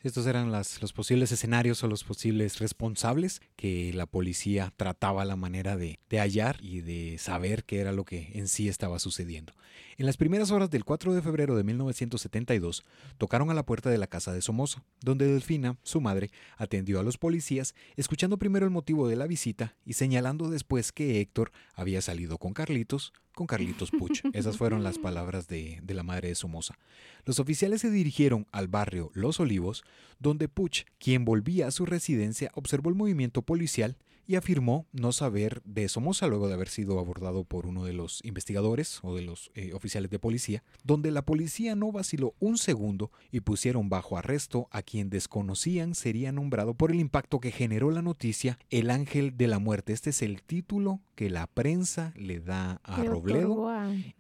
Estos 0.07 0.29
eran 0.29 0.53
los 0.53 0.93
posibles 0.93 1.33
escenarios 1.33 1.83
o 1.83 1.89
los 1.89 2.05
posibles 2.05 2.61
responsables 2.61 3.41
que 3.57 3.93
la 3.93 4.07
policía 4.07 4.73
trataba 4.77 5.25
la 5.25 5.35
manera 5.35 5.77
de, 5.77 5.99
de, 6.09 6.21
hallar 6.21 6.59
y 6.61 6.81
de 6.81 7.19
saber 7.19 7.65
qué 7.65 7.81
era 7.81 7.91
lo 7.91 8.05
que 8.05 8.31
en 8.35 8.47
sí 8.47 8.69
estaba 8.69 9.01
sucediendo. 9.01 9.53
En 9.99 10.07
las 10.07 10.17
primeras 10.17 10.53
horas 10.53 10.71
del 10.71 10.85
4 10.85 11.13
de 11.13 11.23
febrero 11.23 11.57
de 11.57 11.65
1972, 11.65 12.85
tocaron 13.19 13.51
a 13.51 13.55
la 13.55 13.67
puerta 13.67 13.91
de 13.91 13.99
la 13.99 14.07
casa 14.07 14.33
de 14.33 14.43
Somoza, 14.43 14.85
donde 15.01 15.27
Delfina, 15.27 15.77
su 15.83 16.01
madre, 16.01 16.31
atendió 16.57 17.01
a 17.01 17.03
los 17.03 17.19
policías, 17.19 17.75
escuchando 17.97 18.39
primero 18.39 18.65
el 18.65 18.71
motivo 18.71 19.09
de 19.09 19.17
la 19.17 19.27
visita 19.27 19.75
y 19.85 19.95
señalando 19.95 20.51
después 20.51 20.93
que 20.93 21.21
Héctor 21.21 21.51
había 21.75 22.01
salido 22.01 22.39
con 22.39 22.53
Carlitos, 22.53 23.13
con 23.37 23.47
Carlitos 23.47 23.91
Puch. 23.99 24.23
Esas 24.33 24.57
fueron 24.57 24.83
las 24.83 24.99
palabras 24.99 25.47
de, 25.47 25.79
de, 25.83 25.95
la 25.95 26.03
madre 26.03 26.29
de 26.29 26.35
Somoza. 26.35 26.79
Los 27.27 27.39
oficiales 27.39 27.83
se 27.83 27.91
dirigieron 27.91 28.47
al 28.51 28.67
barrio 28.67 29.11
Los 29.13 29.39
Olivos, 29.39 29.85
donde 30.19 30.49
Puch, 30.49 30.85
quien 30.99 31.27
volvía 31.27 31.67
a 31.67 31.71
su 31.71 31.85
residencia, 31.85 32.51
observó 32.55 32.89
el 32.89 32.97
movimiento 32.97 33.43
policial 33.43 33.99
y 34.27 34.37
afirmó 34.37 34.87
no 34.93 35.13
saber 35.13 35.63
de 35.65 35.89
Somoza 35.89 36.27
luego 36.27 36.49
de 36.49 36.55
haber 36.55 36.69
sido 36.69 36.99
abordado 36.99 37.45
por 37.45 37.67
uno 37.67 37.85
de 37.85 37.93
los 37.93 38.25
investigadores 38.25 38.99
o 39.03 39.15
de 39.15 39.23
los 39.23 39.51
eh, 39.55 39.73
oficiales 39.73 40.11
de 40.11 40.19
policía, 40.19 40.63
donde 40.85 41.11
la 41.11 41.23
policía 41.23 41.75
no 41.75 41.93
vaciló 41.93 42.35
un 42.39 42.59
segundo 42.59 43.11
y 43.31 43.41
pusieron 43.41 43.89
bajo 43.89 44.19
arresto 44.19 44.69
a 44.71 44.83
quien 44.83 45.11
desconocían 45.11 45.95
sería 45.95 46.33
nombrado 46.33 46.75
por 46.75 46.91
el 46.91 47.01
impacto 47.01 47.41
que 47.41 47.53
generó 47.53 47.91
la 47.91 48.03
noticia 48.03 48.59
El 48.71 48.91
Ángel 48.91 49.37
de 49.37 49.47
la 49.47 49.59
Muerte. 49.59 49.93
Este 49.93 50.11
es 50.11 50.23
el 50.23 50.43
título 50.43 51.01
que 51.15 51.31
la 51.31 51.47
prensa 51.47 52.13
le 52.17 52.41
da 52.41 52.81
a 52.85 53.03
Robledo 53.03 53.71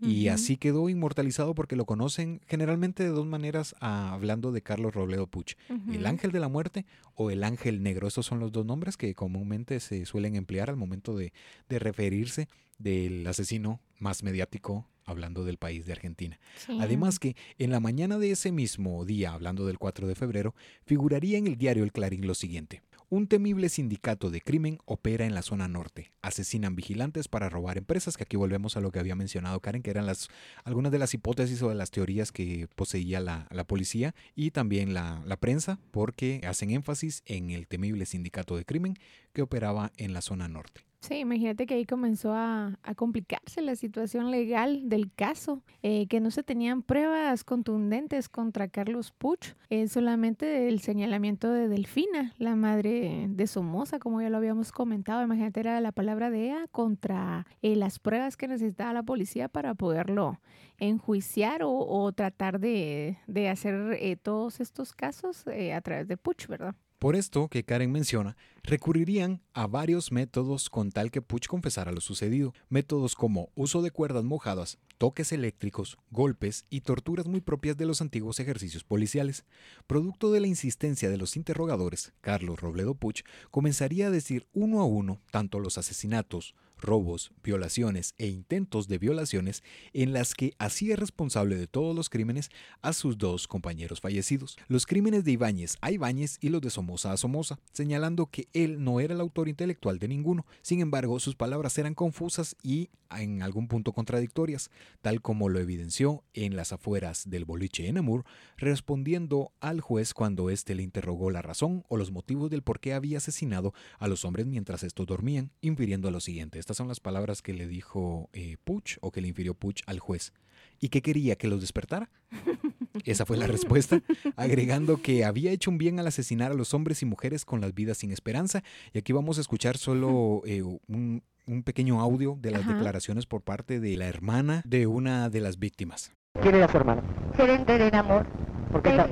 y 0.00 0.28
así 0.28 0.56
quedó 0.56 0.88
inmortalizado 0.88 1.54
porque 1.54 1.76
lo 1.76 1.84
conocen 1.84 2.40
generalmente 2.46 3.02
de 3.02 3.10
dos 3.10 3.26
maneras 3.26 3.74
ah, 3.80 4.12
hablando 4.12 4.50
de 4.50 4.62
Carlos 4.62 4.94
Robledo 4.94 5.26
Puch, 5.26 5.56
el 5.92 6.06
Ángel 6.06 6.32
de 6.32 6.40
la 6.40 6.48
Muerte 6.48 6.86
o 7.16 7.30
el 7.30 7.42
Ángel 7.42 7.82
Negro. 7.82 8.06
Estos 8.06 8.26
son 8.26 8.38
los 8.38 8.52
dos 8.52 8.64
nombres 8.64 8.96
que 8.96 9.14
comúnmente 9.14 9.80
se 9.80 10.06
suelen 10.06 10.36
emplear 10.36 10.70
al 10.70 10.76
momento 10.76 11.16
de, 11.16 11.32
referirse 11.68 12.48
del 12.78 13.26
asesino 13.26 13.80
más 13.98 14.22
mediático 14.22 14.86
hablando 15.04 15.44
del 15.44 15.56
país 15.56 15.86
de 15.86 15.92
Argentina. 15.92 16.38
Además 16.80 17.18
que 17.18 17.36
en 17.58 17.70
la 17.70 17.80
mañana 17.80 18.18
de 18.18 18.32
ese 18.32 18.52
mismo 18.52 19.04
día, 19.04 19.32
hablando 19.32 19.66
del 19.66 19.78
4 19.78 20.06
de 20.06 20.14
febrero, 20.14 20.54
figuraría 20.84 21.38
en 21.38 21.46
el 21.46 21.56
diario 21.56 21.84
El 21.84 21.92
Clarín 21.92 22.26
lo 22.26 22.34
siguiente. 22.34 22.82
Un 23.08 23.28
temible 23.28 23.68
sindicato 23.68 24.30
de 24.30 24.40
crimen 24.40 24.80
opera 24.84 25.26
en 25.26 25.34
la 25.34 25.42
zona 25.42 25.68
norte. 25.68 26.10
Asesinan 26.22 26.74
vigilantes 26.74 27.28
para 27.28 27.48
robar 27.48 27.78
empresas, 27.78 28.16
que 28.16 28.24
aquí 28.24 28.36
volvemos 28.36 28.76
a 28.76 28.80
lo 28.80 28.90
que 28.90 28.98
había 28.98 29.14
mencionado 29.14 29.60
Karen, 29.60 29.82
que 29.82 29.90
eran 29.90 30.06
las, 30.06 30.26
algunas 30.64 30.90
de 30.90 30.98
las 30.98 31.14
hipótesis 31.14 31.62
o 31.62 31.68
de 31.68 31.76
las 31.76 31.92
teorías 31.92 32.32
que 32.32 32.66
poseía 32.74 33.20
la, 33.20 33.46
policía 33.68 34.12
y 34.34 34.50
también 34.50 34.92
la, 34.92 35.22
la 35.24 35.36
prensa, 35.36 35.78
porque 35.92 36.40
hacen 36.48 36.72
énfasis 36.72 37.22
en 37.26 37.50
el 37.50 37.68
temible 37.68 38.06
sindicato 38.06 38.56
de 38.56 38.64
crimen 38.64 38.96
que 39.36 39.42
operaba 39.42 39.92
en 39.98 40.14
la 40.14 40.22
zona 40.22 40.48
norte. 40.48 40.86
Sí, 41.00 41.16
imagínate 41.16 41.66
que 41.66 41.74
ahí 41.74 41.84
comenzó 41.84 42.32
a, 42.32 42.78
complicarse 42.96 43.60
la 43.60 43.76
situación 43.76 44.30
legal 44.30 44.88
del 44.88 45.12
caso, 45.12 45.62
eh, 45.82 46.06
que 46.08 46.20
no 46.20 46.30
se 46.30 46.42
tenían 46.42 46.80
pruebas 46.80 47.44
contundentes 47.44 48.30
contra 48.30 48.68
Carlos 48.68 49.12
Puch, 49.12 49.54
eh, 49.68 49.88
solamente 49.88 50.68
el 50.68 50.80
señalamiento 50.80 51.50
de 51.50 51.68
Delfina, 51.68 52.32
la 52.38 52.56
madre 52.56 53.26
de 53.28 53.46
Somoza, 53.46 53.98
como 53.98 54.22
ya 54.22 54.30
lo 54.30 54.38
habíamos 54.38 54.72
comentado. 54.72 55.22
Imagínate, 55.22 55.60
era 55.60 55.82
la 55.82 55.92
palabra 55.92 56.30
de 56.30 56.46
ella 56.46 56.66
contra 56.72 57.46
eh, 57.60 57.76
las 57.76 57.98
pruebas 57.98 58.38
que 58.38 58.48
necesitaba 58.48 58.94
la 58.94 59.02
policía 59.02 59.48
para 59.48 59.74
poderlo 59.74 60.40
enjuiciar 60.78 61.60
o, 61.62 62.10
tratar 62.12 62.58
de, 62.58 63.18
de 63.26 63.50
hacer 63.50 64.18
todos 64.22 64.60
estos 64.60 64.94
casos 64.94 65.44
a 65.46 65.80
través 65.82 66.08
de 66.08 66.16
Puch, 66.16 66.46
¿verdad? 66.48 66.74
Por 67.06 67.14
esto 67.14 67.46
que 67.46 67.62
Karen 67.62 67.92
menciona, 67.92 68.36
recurrirían 68.64 69.40
a 69.52 69.68
varios 69.68 70.10
métodos 70.10 70.68
con 70.68 70.90
tal 70.90 71.12
que 71.12 71.22
Puch 71.22 71.46
confesara 71.46 71.92
lo 71.92 72.00
sucedido. 72.00 72.52
Métodos 72.68 73.14
como 73.14 73.52
uso 73.54 73.80
de 73.80 73.92
cuerdas 73.92 74.24
mojadas, 74.24 74.78
toques 74.98 75.30
eléctricos, 75.30 75.98
golpes 76.10 76.64
y 76.68 76.80
torturas 76.80 77.28
muy 77.28 77.40
propias 77.40 77.76
de 77.76 77.86
los 77.86 78.00
antiguos 78.00 78.40
ejercicios 78.40 78.82
policiales. 78.82 79.44
Producto 79.86 80.32
de 80.32 80.40
la 80.40 80.48
insistencia 80.48 81.08
de 81.08 81.16
los 81.16 81.36
interrogadores, 81.36 82.12
Carlos 82.20 82.58
Robledo 82.58 82.96
Puch 82.96 83.22
comenzaría 83.52 84.08
a 84.08 84.10
decir 84.10 84.48
uno 84.52 84.80
a 84.80 84.84
uno 84.84 85.20
tanto 85.30 85.60
los 85.60 85.78
asesinatos, 85.78 86.56
robos, 86.78 87.32
violaciones 87.42 88.14
e 88.18 88.26
intentos 88.26 88.88
de 88.88 88.98
violaciones 88.98 89.62
en 89.92 90.12
las 90.12 90.34
que 90.34 90.54
hacía 90.58 90.96
responsable 90.96 91.56
de 91.56 91.66
todos 91.66 91.94
los 91.94 92.10
crímenes 92.10 92.50
a 92.82 92.92
sus 92.92 93.18
dos 93.18 93.48
compañeros 93.48 94.00
fallecidos. 94.00 94.56
Los 94.68 94.86
crímenes 94.86 95.24
de 95.24 95.32
Ibáñez 95.32 95.76
a 95.80 95.90
Ibáñez 95.90 96.38
y 96.40 96.48
los 96.48 96.60
de 96.60 96.70
Somoza 96.70 97.12
a 97.12 97.16
Somoza, 97.16 97.58
señalando 97.72 98.26
que 98.26 98.48
él 98.52 98.82
no 98.82 99.00
era 99.00 99.14
el 99.14 99.20
autor 99.20 99.48
intelectual 99.48 99.98
de 99.98 100.08
ninguno. 100.08 100.46
Sin 100.62 100.80
embargo, 100.80 101.18
sus 101.20 101.34
palabras 101.34 101.76
eran 101.78 101.94
confusas 101.94 102.56
y 102.62 102.90
en 103.10 103.42
algún 103.42 103.68
punto 103.68 103.92
contradictorias, 103.92 104.70
tal 105.00 105.22
como 105.22 105.48
lo 105.48 105.60
evidenció 105.60 106.24
en 106.34 106.56
las 106.56 106.72
afueras 106.72 107.28
del 107.30 107.44
boliche 107.44 107.88
en 107.88 107.98
Amur, 107.98 108.24
respondiendo 108.56 109.52
al 109.60 109.80
juez 109.80 110.14
cuando 110.14 110.50
éste 110.50 110.74
le 110.74 110.82
interrogó 110.82 111.30
la 111.30 111.42
razón 111.42 111.84
o 111.88 111.96
los 111.96 112.10
motivos 112.10 112.50
del 112.50 112.62
por 112.62 112.80
qué 112.80 112.94
había 112.94 113.18
asesinado 113.18 113.72
a 113.98 114.08
los 114.08 114.24
hombres 114.24 114.46
mientras 114.46 114.82
estos 114.82 115.06
dormían, 115.06 115.52
infiriendo 115.60 116.10
lo 116.10 116.20
siguiente. 116.20 116.58
Estas 116.66 116.78
son 116.78 116.88
las 116.88 116.98
palabras 116.98 117.42
que 117.42 117.52
le 117.52 117.68
dijo 117.68 118.28
eh, 118.32 118.56
Puch 118.64 118.98
o 119.00 119.12
que 119.12 119.20
le 119.20 119.28
infirió 119.28 119.54
Puch 119.54 119.82
al 119.86 120.00
juez. 120.00 120.32
¿Y 120.80 120.88
qué 120.88 121.00
quería? 121.00 121.36
¿Que 121.36 121.46
los 121.46 121.60
despertara? 121.60 122.10
Esa 123.04 123.24
fue 123.24 123.36
la 123.36 123.46
respuesta, 123.46 124.02
agregando 124.34 125.00
que 125.00 125.24
había 125.24 125.52
hecho 125.52 125.70
un 125.70 125.78
bien 125.78 126.00
al 126.00 126.08
asesinar 126.08 126.50
a 126.50 126.54
los 126.56 126.74
hombres 126.74 127.02
y 127.02 127.06
mujeres 127.06 127.44
con 127.44 127.60
las 127.60 127.72
vidas 127.72 127.98
sin 127.98 128.10
esperanza. 128.10 128.64
Y 128.92 128.98
aquí 128.98 129.12
vamos 129.12 129.38
a 129.38 129.42
escuchar 129.42 129.76
solo 129.76 130.42
eh, 130.44 130.64
un, 130.88 131.22
pequeño 131.64 132.00
audio 132.00 132.36
de 132.40 132.50
las 132.50 132.66
declaraciones 132.66 133.26
por 133.26 133.42
parte 133.42 133.78
de 133.78 133.96
la 133.96 134.08
hermana 134.08 134.62
de 134.64 134.88
una 134.88 135.30
de 135.30 135.42
las 135.42 135.60
víctimas. 135.60 136.10
¿Quién 136.42 136.56
era 136.56 136.66
su 136.68 136.78
hermana? 136.78 137.04
Gerente 137.36 137.78
de 137.78 137.96
amor. 137.96 138.26
¿Por 138.72 138.82
qué, 138.82 138.90
está... 138.90 139.06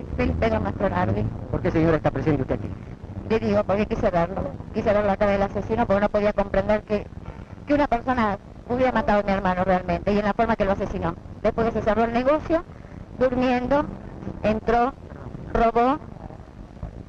¿Por 1.52 1.62
qué 1.62 1.70
señora 1.70 1.98
está 1.98 2.10
presente 2.10 2.42
usted 2.42 2.56
aquí? 2.56 2.68
Yo 3.30 3.38
digo, 3.38 3.64
porque 3.64 3.86
quise 3.86 4.10
verlo. 4.10 4.52
Quise 4.74 4.92
ver 4.92 5.04
la 5.04 5.16
cara 5.16 5.32
del 5.32 5.42
asesino 5.42 5.86
porque 5.86 6.00
no 6.00 6.08
podía 6.08 6.32
comprender 6.32 6.82
que, 6.82 7.06
que 7.66 7.74
una 7.74 7.86
persona 7.86 8.38
hubiera 8.68 8.92
matado 8.92 9.20
a 9.20 9.22
mi 9.22 9.32
hermano 9.32 9.64
realmente 9.64 10.12
y 10.12 10.18
en 10.18 10.24
la 10.24 10.34
forma 10.34 10.56
que 10.56 10.64
lo 10.64 10.72
asesinó. 10.72 11.16
Después 11.42 11.72
se 11.72 11.82
cerró 11.82 12.04
el 12.04 12.12
negocio, 12.12 12.64
durmiendo, 13.18 13.86
entró, 14.42 14.94
robó 15.52 15.98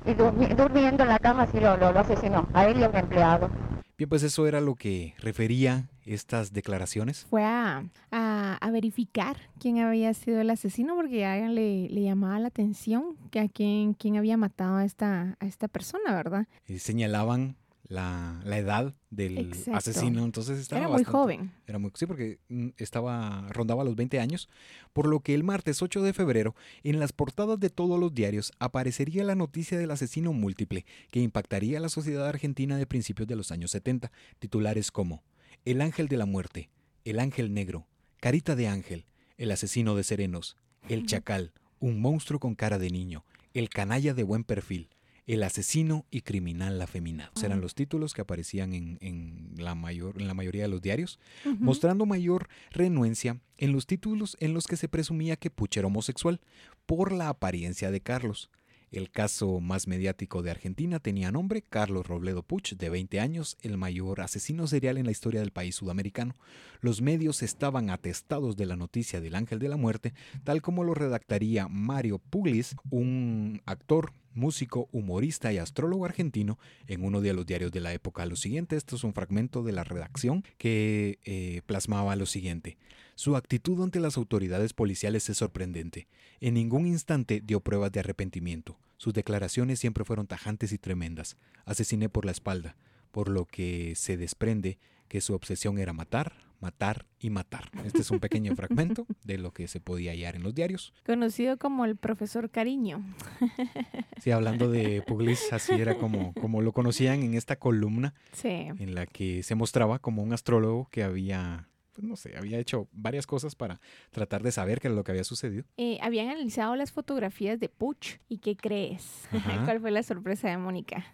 y 0.05 0.13
durmiendo 0.13 1.03
en 1.03 1.09
la 1.09 1.19
cama 1.19 1.43
así 1.43 1.59
lo, 1.59 1.77
lo, 1.77 1.87
asesinó, 1.99 2.47
a 2.53 2.67
él 2.67 2.79
y 2.79 2.83
a 2.83 2.89
un 2.89 2.95
empleado. 2.95 3.49
Bien, 3.97 4.09
pues 4.09 4.23
eso 4.23 4.45
era 4.45 4.59
lo 4.59 4.75
que 4.75 5.15
refería 5.19 5.85
estas 6.05 6.51
declaraciones. 6.51 7.25
Fue 7.29 7.43
a, 7.45 7.85
a, 8.11 8.71
verificar 8.71 9.37
quién 9.57 9.79
había 9.79 10.13
sido 10.13 10.41
el 10.41 10.49
asesino 10.49 10.95
porque 10.95 11.19
ya 11.19 11.37
le, 11.47 11.87
le 11.87 12.01
llamaba 12.01 12.37
la 12.39 12.49
atención 12.49 13.15
que 13.31 13.39
a 13.39 13.47
quién, 13.47 13.93
quién 13.93 14.17
había 14.17 14.35
matado 14.35 14.75
a 14.75 14.85
esta, 14.85 15.37
a 15.39 15.45
esta 15.45 15.69
persona, 15.69 16.13
¿verdad? 16.13 16.45
Y 16.67 16.79
señalaban 16.79 17.55
la, 17.87 18.41
la 18.43 18.57
edad 18.57 18.93
del 19.09 19.53
asesino. 19.73 20.23
Entonces 20.23 20.59
estaba 20.59 20.81
era 20.81 20.89
muy 20.89 21.03
joven. 21.03 21.51
Era 21.67 21.79
muy, 21.79 21.91
sí, 21.95 22.05
porque 22.05 22.39
mm, 22.49 22.69
estaba, 22.77 23.47
rondaba 23.49 23.83
los 23.83 23.95
20 23.95 24.19
años. 24.19 24.49
Por 24.93 25.07
lo 25.07 25.19
que 25.19 25.33
el 25.33 25.43
martes 25.43 25.81
8 25.81 26.01
de 26.01 26.13
febrero, 26.13 26.55
en 26.83 26.99
las 26.99 27.13
portadas 27.13 27.59
de 27.59 27.69
todos 27.69 27.99
los 27.99 28.13
diarios, 28.13 28.51
aparecería 28.59 29.23
la 29.23 29.35
noticia 29.35 29.77
del 29.77 29.91
asesino 29.91 30.33
múltiple 30.33 30.85
que 31.11 31.21
impactaría 31.21 31.77
a 31.77 31.81
la 31.81 31.89
sociedad 31.89 32.27
argentina 32.27 32.77
de 32.77 32.87
principios 32.87 33.27
de 33.27 33.35
los 33.35 33.51
años 33.51 33.71
70. 33.71 34.11
Titulares 34.39 34.91
como 34.91 35.23
El 35.63 35.81
ángel 35.81 36.07
de 36.07 36.17
la 36.17 36.25
muerte, 36.25 36.69
El 37.03 37.19
ángel 37.19 37.53
negro, 37.53 37.87
Carita 38.19 38.55
de 38.55 38.67
ángel, 38.67 39.05
El 39.37 39.51
asesino 39.51 39.95
de 39.95 40.03
serenos, 40.03 40.57
El 40.89 41.05
chacal, 41.05 41.53
un 41.79 41.99
monstruo 42.01 42.39
con 42.39 42.55
cara 42.55 42.79
de 42.79 42.89
niño, 42.89 43.25
El 43.53 43.69
canalla 43.69 44.13
de 44.13 44.23
buen 44.23 44.43
perfil, 44.43 44.89
el 45.27 45.43
asesino 45.43 46.05
y 46.11 46.21
criminal 46.21 46.81
afeminado. 46.81 47.31
Eran 47.43 47.61
los 47.61 47.75
títulos 47.75 48.13
que 48.13 48.21
aparecían 48.21 48.73
en, 48.73 49.53
la, 49.57 49.75
mayor, 49.75 50.21
en 50.21 50.27
la 50.27 50.33
mayoría 50.33 50.63
de 50.63 50.69
los 50.69 50.81
diarios, 50.81 51.19
mostrando 51.59 52.05
mayor 52.05 52.47
renuencia 52.71 53.39
en 53.57 53.71
los 53.71 53.87
títulos 53.87 54.37
en 54.39 54.53
los 54.53 54.67
que 54.67 54.77
se 54.77 54.89
presumía 54.89 55.35
que 55.35 55.49
Puch 55.49 55.77
era 55.77 55.87
homosexual 55.87 56.41
por 56.85 57.11
la 57.11 57.29
apariencia 57.29 57.91
de 57.91 58.01
Carlos. 58.01 58.49
El 58.91 59.09
caso 59.11 59.59
más 59.59 59.87
mediático 59.87 60.41
de 60.41 60.51
Argentina 60.51 60.99
tenía 60.99 61.31
nombre 61.31 61.63
Carlos 61.63 62.07
Robledo 62.07 62.43
Puch, 62.43 62.75
de 62.75 62.89
20 62.89 63.19
años, 63.19 63.57
el 63.61 63.77
mayor 63.77 64.21
asesino 64.21 64.67
serial 64.67 64.97
en 64.97 65.05
la 65.05 65.11
historia 65.11 65.41
del 65.41 65.51
país 65.51 65.75
sudamericano. 65.75 66.33
Los 66.79 67.01
medios 67.01 67.43
estaban 67.43 67.89
atestados 67.89 68.55
de 68.55 68.67
la 68.67 68.77
noticia 68.77 69.19
del 69.19 69.35
ángel 69.35 69.59
de 69.59 69.69
la 69.69 69.75
muerte, 69.75 70.13
tal 70.43 70.61
como 70.61 70.83
lo 70.83 70.93
redactaría 70.93 71.67
Mario 71.67 72.19
Puglis, 72.19 72.75
un 72.89 73.61
actor 73.65 74.13
músico, 74.35 74.87
humorista 74.91 75.51
y 75.51 75.57
astrólogo 75.57 76.05
argentino, 76.05 76.59
en 76.87 77.03
uno 77.03 77.21
de 77.21 77.33
los 77.33 77.45
diarios 77.45 77.71
de 77.71 77.79
la 77.79 77.93
época. 77.93 78.25
Lo 78.25 78.35
siguiente, 78.35 78.75
esto 78.75 78.95
es 78.95 79.03
un 79.03 79.13
fragmento 79.13 79.63
de 79.63 79.71
la 79.71 79.83
redacción 79.83 80.43
que 80.57 81.19
eh, 81.23 81.61
plasmaba 81.65 82.15
lo 82.15 82.25
siguiente. 82.25 82.77
Su 83.15 83.35
actitud 83.35 83.81
ante 83.81 83.99
las 83.99 84.17
autoridades 84.17 84.73
policiales 84.73 85.29
es 85.29 85.37
sorprendente. 85.37 86.07
En 86.41 86.53
ningún 86.55 86.85
instante 86.85 87.41
dio 87.43 87.61
pruebas 87.61 87.91
de 87.91 88.01
arrepentimiento. 88.01 88.77
Sus 88.97 89.13
declaraciones 89.13 89.79
siempre 89.79 90.03
fueron 90.03 90.27
tajantes 90.27 90.71
y 90.73 90.77
tremendas. 90.77 91.37
Asesiné 91.63 92.09
por 92.09 92.25
la 92.25 92.31
espalda, 92.31 92.75
por 93.11 93.29
lo 93.29 93.45
que 93.45 93.93
se 93.95 94.17
desprende 94.17 94.79
que 95.07 95.21
su 95.21 95.33
obsesión 95.33 95.77
era 95.79 95.93
matar, 95.93 96.44
matar 96.59 97.05
y 97.19 97.29
matar. 97.29 97.69
Este 97.83 97.99
es 98.01 98.11
un 98.11 98.19
pequeño 98.19 98.55
fragmento 98.55 99.05
de 99.23 99.37
lo 99.37 99.51
que 99.51 99.67
se 99.67 99.79
podía 99.79 100.11
hallar 100.11 100.35
en 100.35 100.43
los 100.43 100.53
diarios. 100.53 100.93
Conocido 101.05 101.57
como 101.57 101.85
el 101.85 101.95
profesor 101.95 102.49
Cariño. 102.49 103.03
Sí, 104.21 104.31
hablando 104.31 104.71
de 104.71 105.03
Puglis, 105.05 105.51
así 105.51 105.73
era 105.73 105.95
como, 105.95 106.33
como 106.33 106.61
lo 106.61 106.71
conocían 106.71 107.21
en 107.21 107.35
esta 107.35 107.57
columna 107.57 108.15
en 108.43 108.95
la 108.95 109.05
que 109.05 109.43
se 109.43 109.55
mostraba 109.55 109.99
como 109.99 110.23
un 110.23 110.33
astrólogo 110.33 110.87
que 110.89 111.03
había 111.03 111.67
pues 111.95 112.05
no 112.05 112.17
sé, 112.17 112.35
había 112.37 112.59
hecho 112.59 112.89
varias 112.91 113.25
cosas 113.25 113.55
para 113.55 113.79
tratar 114.11 114.43
de 114.43 114.51
saber 114.51 114.81
qué 114.81 114.87
era 114.87 114.95
lo 114.95 115.05
que 115.05 115.11
había 115.11 115.23
sucedido. 115.23 115.63
Eh, 115.77 115.97
habían 116.01 116.27
analizado 116.27 116.75
las 116.75 116.91
fotografías 116.91 117.57
de 117.57 117.69
Puch. 117.69 118.17
¿Y 118.27 118.39
qué 118.39 118.57
crees? 118.57 119.29
¿Cuál 119.65 119.79
fue 119.79 119.91
la 119.91 120.03
sorpresa 120.03 120.49
de 120.49 120.57
Mónica? 120.57 121.05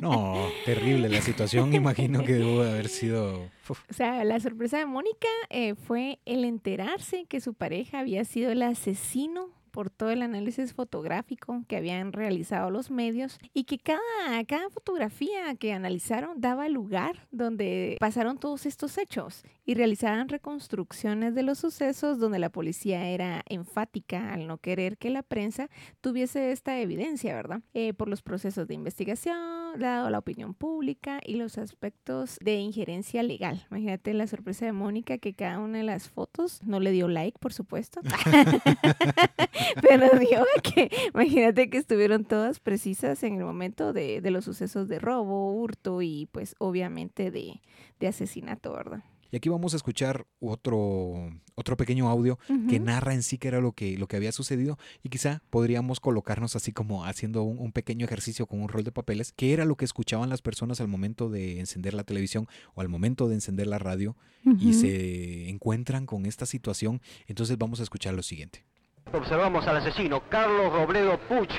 No, 0.00 0.48
terrible 0.64 1.08
la 1.08 1.20
situación, 1.20 1.74
imagino 1.74 2.24
que 2.24 2.34
debo 2.34 2.62
de 2.62 2.70
haber 2.70 2.88
sido... 2.88 3.50
O 3.68 3.92
sea, 3.92 4.24
la 4.24 4.40
sorpresa 4.40 4.78
de 4.78 4.86
Mónica 4.86 5.28
eh, 5.50 5.74
fue 5.74 6.18
el 6.24 6.44
enterarse 6.44 7.26
que 7.26 7.40
su 7.40 7.54
pareja 7.54 8.00
había 8.00 8.24
sido 8.24 8.50
el 8.50 8.62
asesino 8.62 9.50
por 9.70 9.90
todo 9.90 10.10
el 10.10 10.22
análisis 10.22 10.72
fotográfico 10.72 11.62
que 11.68 11.76
habían 11.76 12.12
realizado 12.12 12.70
los 12.70 12.90
medios 12.90 13.38
y 13.54 13.64
que 13.64 13.78
cada, 13.78 14.44
cada 14.46 14.70
fotografía 14.70 15.54
que 15.54 15.72
analizaron 15.72 16.40
daba 16.40 16.68
lugar 16.68 17.28
donde 17.30 17.96
pasaron 18.00 18.38
todos 18.38 18.66
estos 18.66 18.98
hechos 18.98 19.44
y 19.68 19.74
realizaban 19.74 20.30
reconstrucciones 20.30 21.34
de 21.34 21.42
los 21.42 21.58
sucesos 21.58 22.18
donde 22.18 22.38
la 22.38 22.48
policía 22.48 23.06
era 23.10 23.42
enfática 23.50 24.32
al 24.32 24.46
no 24.46 24.56
querer 24.56 24.96
que 24.96 25.10
la 25.10 25.22
prensa 25.22 25.68
tuviese 26.00 26.52
esta 26.52 26.80
evidencia, 26.80 27.34
¿verdad? 27.34 27.60
Eh, 27.74 27.92
por 27.92 28.08
los 28.08 28.22
procesos 28.22 28.66
de 28.66 28.72
investigación, 28.72 29.78
dado 29.78 30.08
la 30.08 30.20
opinión 30.20 30.54
pública 30.54 31.20
y 31.22 31.34
los 31.34 31.58
aspectos 31.58 32.38
de 32.40 32.54
injerencia 32.54 33.22
legal. 33.22 33.66
Imagínate 33.70 34.14
la 34.14 34.26
sorpresa 34.26 34.64
de 34.64 34.72
Mónica 34.72 35.18
que 35.18 35.34
cada 35.34 35.58
una 35.58 35.76
de 35.76 35.84
las 35.84 36.08
fotos 36.08 36.62
no 36.64 36.80
le 36.80 36.90
dio 36.90 37.06
like, 37.06 37.38
por 37.38 37.52
supuesto. 37.52 38.00
Pero 39.82 40.18
digo 40.18 40.46
que, 40.62 40.90
imagínate 41.12 41.68
que 41.68 41.76
estuvieron 41.76 42.24
todas 42.24 42.58
precisas 42.58 43.22
en 43.22 43.34
el 43.34 43.44
momento 43.44 43.92
de, 43.92 44.22
de 44.22 44.30
los 44.30 44.46
sucesos 44.46 44.88
de 44.88 44.98
robo, 44.98 45.52
hurto 45.52 46.00
y 46.00 46.26
pues 46.32 46.54
obviamente 46.58 47.30
de, 47.30 47.60
de 48.00 48.06
asesinato, 48.08 48.72
¿verdad? 48.72 49.04
Y 49.30 49.36
aquí 49.36 49.48
vamos 49.48 49.74
a 49.74 49.76
escuchar 49.76 50.26
otro, 50.40 51.30
otro 51.54 51.76
pequeño 51.76 52.08
audio 52.08 52.38
que 52.68 52.80
narra 52.80 53.14
en 53.14 53.22
sí 53.22 53.36
qué 53.36 53.48
era 53.48 53.60
lo 53.60 53.72
que, 53.72 53.98
lo 53.98 54.06
que 54.06 54.16
había 54.16 54.32
sucedido. 54.32 54.78
Y 55.02 55.10
quizá 55.10 55.42
podríamos 55.50 56.00
colocarnos 56.00 56.56
así 56.56 56.72
como 56.72 57.04
haciendo 57.04 57.42
un, 57.42 57.72
pequeño 57.72 58.06
ejercicio 58.06 58.46
con 58.46 58.62
un 58.62 58.68
rol 58.68 58.84
de 58.84 58.92
papeles, 58.92 59.32
qué 59.32 59.52
era 59.52 59.64
lo 59.64 59.76
que 59.76 59.84
escuchaban 59.84 60.30
las 60.30 60.40
personas 60.40 60.80
al 60.80 60.88
momento 60.88 61.28
de 61.28 61.60
encender 61.60 61.92
la 61.92 62.04
televisión 62.04 62.46
o 62.74 62.80
al 62.80 62.88
momento 62.88 63.28
de 63.28 63.34
encender 63.34 63.66
la 63.66 63.78
radio 63.78 64.16
y 64.58 64.72
se 64.72 65.50
encuentran 65.50 66.06
con 66.06 66.24
esta 66.24 66.46
situación. 66.46 67.02
Entonces 67.26 67.58
vamos 67.58 67.80
a 67.80 67.82
escuchar 67.82 68.14
lo 68.14 68.22
siguiente. 68.22 68.64
Observamos 69.12 69.66
al 69.66 69.78
asesino 69.78 70.22
Carlos 70.28 70.72
Robledo 70.72 71.18
Puch, 71.28 71.50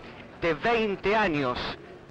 de 0.42 0.54
20 0.54 1.16
años, 1.16 1.58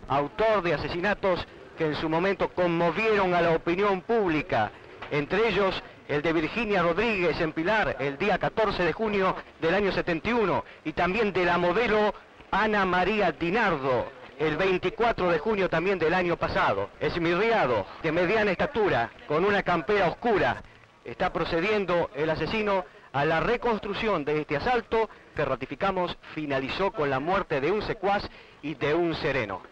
autor 0.08 0.62
de 0.62 0.74
asesinatos 0.74 1.46
que 1.76 1.86
en 1.86 1.94
su 1.94 2.08
momento 2.08 2.52
conmovieron 2.52 3.34
a 3.34 3.40
la 3.40 3.52
opinión 3.52 4.02
pública, 4.02 4.72
entre 5.10 5.48
ellos 5.48 5.82
el 6.08 6.22
de 6.22 6.32
Virginia 6.32 6.82
Rodríguez 6.82 7.40
en 7.40 7.52
Pilar 7.52 7.96
el 8.00 8.16
día 8.18 8.38
14 8.38 8.82
de 8.82 8.92
junio 8.92 9.36
del 9.60 9.74
año 9.74 9.92
71 9.92 10.64
y 10.84 10.92
también 10.92 11.32
de 11.32 11.44
la 11.44 11.58
modelo 11.58 12.14
Ana 12.50 12.84
María 12.84 13.32
Dinardo 13.32 14.06
el 14.38 14.56
24 14.56 15.30
de 15.30 15.38
junio 15.38 15.68
también 15.68 15.98
del 15.98 16.14
año 16.14 16.36
pasado. 16.36 16.90
Esmirriado, 17.00 17.86
de 18.02 18.12
mediana 18.12 18.52
estatura, 18.52 19.10
con 19.26 19.44
una 19.44 19.62
campera 19.62 20.08
oscura, 20.08 20.62
está 21.04 21.32
procediendo 21.32 22.10
el 22.14 22.30
asesino 22.30 22.84
a 23.12 23.24
la 23.24 23.40
reconstrucción 23.40 24.24
de 24.24 24.40
este 24.40 24.56
asalto 24.56 25.08
que 25.34 25.44
ratificamos 25.44 26.16
finalizó 26.34 26.92
con 26.92 27.10
la 27.10 27.20
muerte 27.20 27.60
de 27.60 27.72
un 27.72 27.82
secuaz 27.82 28.28
y 28.62 28.74
de 28.74 28.94
un 28.94 29.14
sereno. 29.16 29.62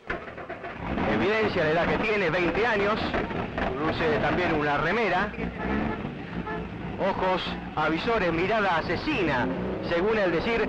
Evidencia 1.12 1.64
la 1.64 1.70
edad 1.70 1.88
que 1.88 1.98
tiene, 1.98 2.30
20 2.30 2.66
años, 2.66 3.00
también 4.20 4.52
una 4.54 4.78
remera. 4.78 5.30
Ojos 6.98 7.42
avisores, 7.76 8.32
mirada 8.32 8.78
asesina, 8.78 9.46
según 9.88 10.18
el 10.18 10.32
decir 10.32 10.66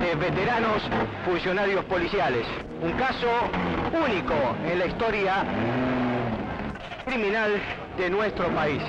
de 0.00 0.14
veteranos 0.14 0.82
funcionarios 1.24 1.84
policiales. 1.86 2.46
Un 2.80 2.92
caso 2.92 3.26
único 3.92 4.34
en 4.70 4.78
la 4.78 4.86
historia 4.86 5.44
criminal 7.06 7.60
de 7.98 8.10
nuestro 8.10 8.46
país. 8.48 8.82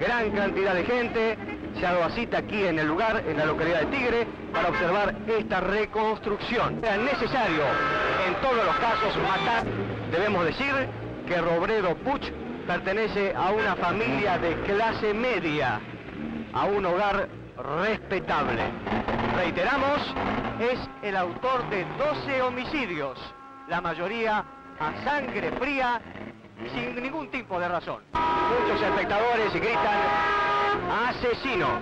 Gran 0.00 0.30
cantidad 0.32 0.74
de 0.74 0.84
gente 0.84 1.38
se 1.78 1.86
ha 1.86 2.10
cita 2.10 2.38
aquí 2.38 2.64
en 2.66 2.78
el 2.80 2.88
lugar, 2.88 3.22
en 3.26 3.36
la 3.36 3.46
localidad 3.46 3.82
de 3.82 3.86
Tigre, 3.86 4.26
para 4.52 4.68
observar 4.68 5.14
esta 5.28 5.60
reconstrucción. 5.60 6.80
Era 6.82 6.96
necesario 6.96 7.62
en 8.26 8.34
todos 8.42 8.64
los 8.64 8.76
casos 8.76 9.16
matar. 9.22 9.64
Debemos 10.10 10.44
decir 10.44 11.01
que 11.32 11.40
Robredo 11.40 11.96
Puch 11.96 12.30
pertenece 12.66 13.32
a 13.34 13.52
una 13.52 13.74
familia 13.76 14.36
de 14.36 14.54
clase 14.64 15.14
media, 15.14 15.80
a 16.52 16.66
un 16.66 16.84
hogar 16.84 17.26
respetable. 17.56 18.62
Reiteramos, 19.34 19.98
es 20.60 20.78
el 21.02 21.16
autor 21.16 21.70
de 21.70 21.86
12 21.96 22.42
homicidios, 22.42 23.18
la 23.66 23.80
mayoría 23.80 24.44
a 24.78 25.04
sangre 25.04 25.50
fría 25.52 26.02
sin 26.74 27.02
ningún 27.02 27.30
tipo 27.30 27.58
de 27.58 27.66
razón. 27.66 28.02
Muchos 28.12 28.82
espectadores 28.82 29.54
gritan, 29.54 30.00
asesino. 31.08 31.80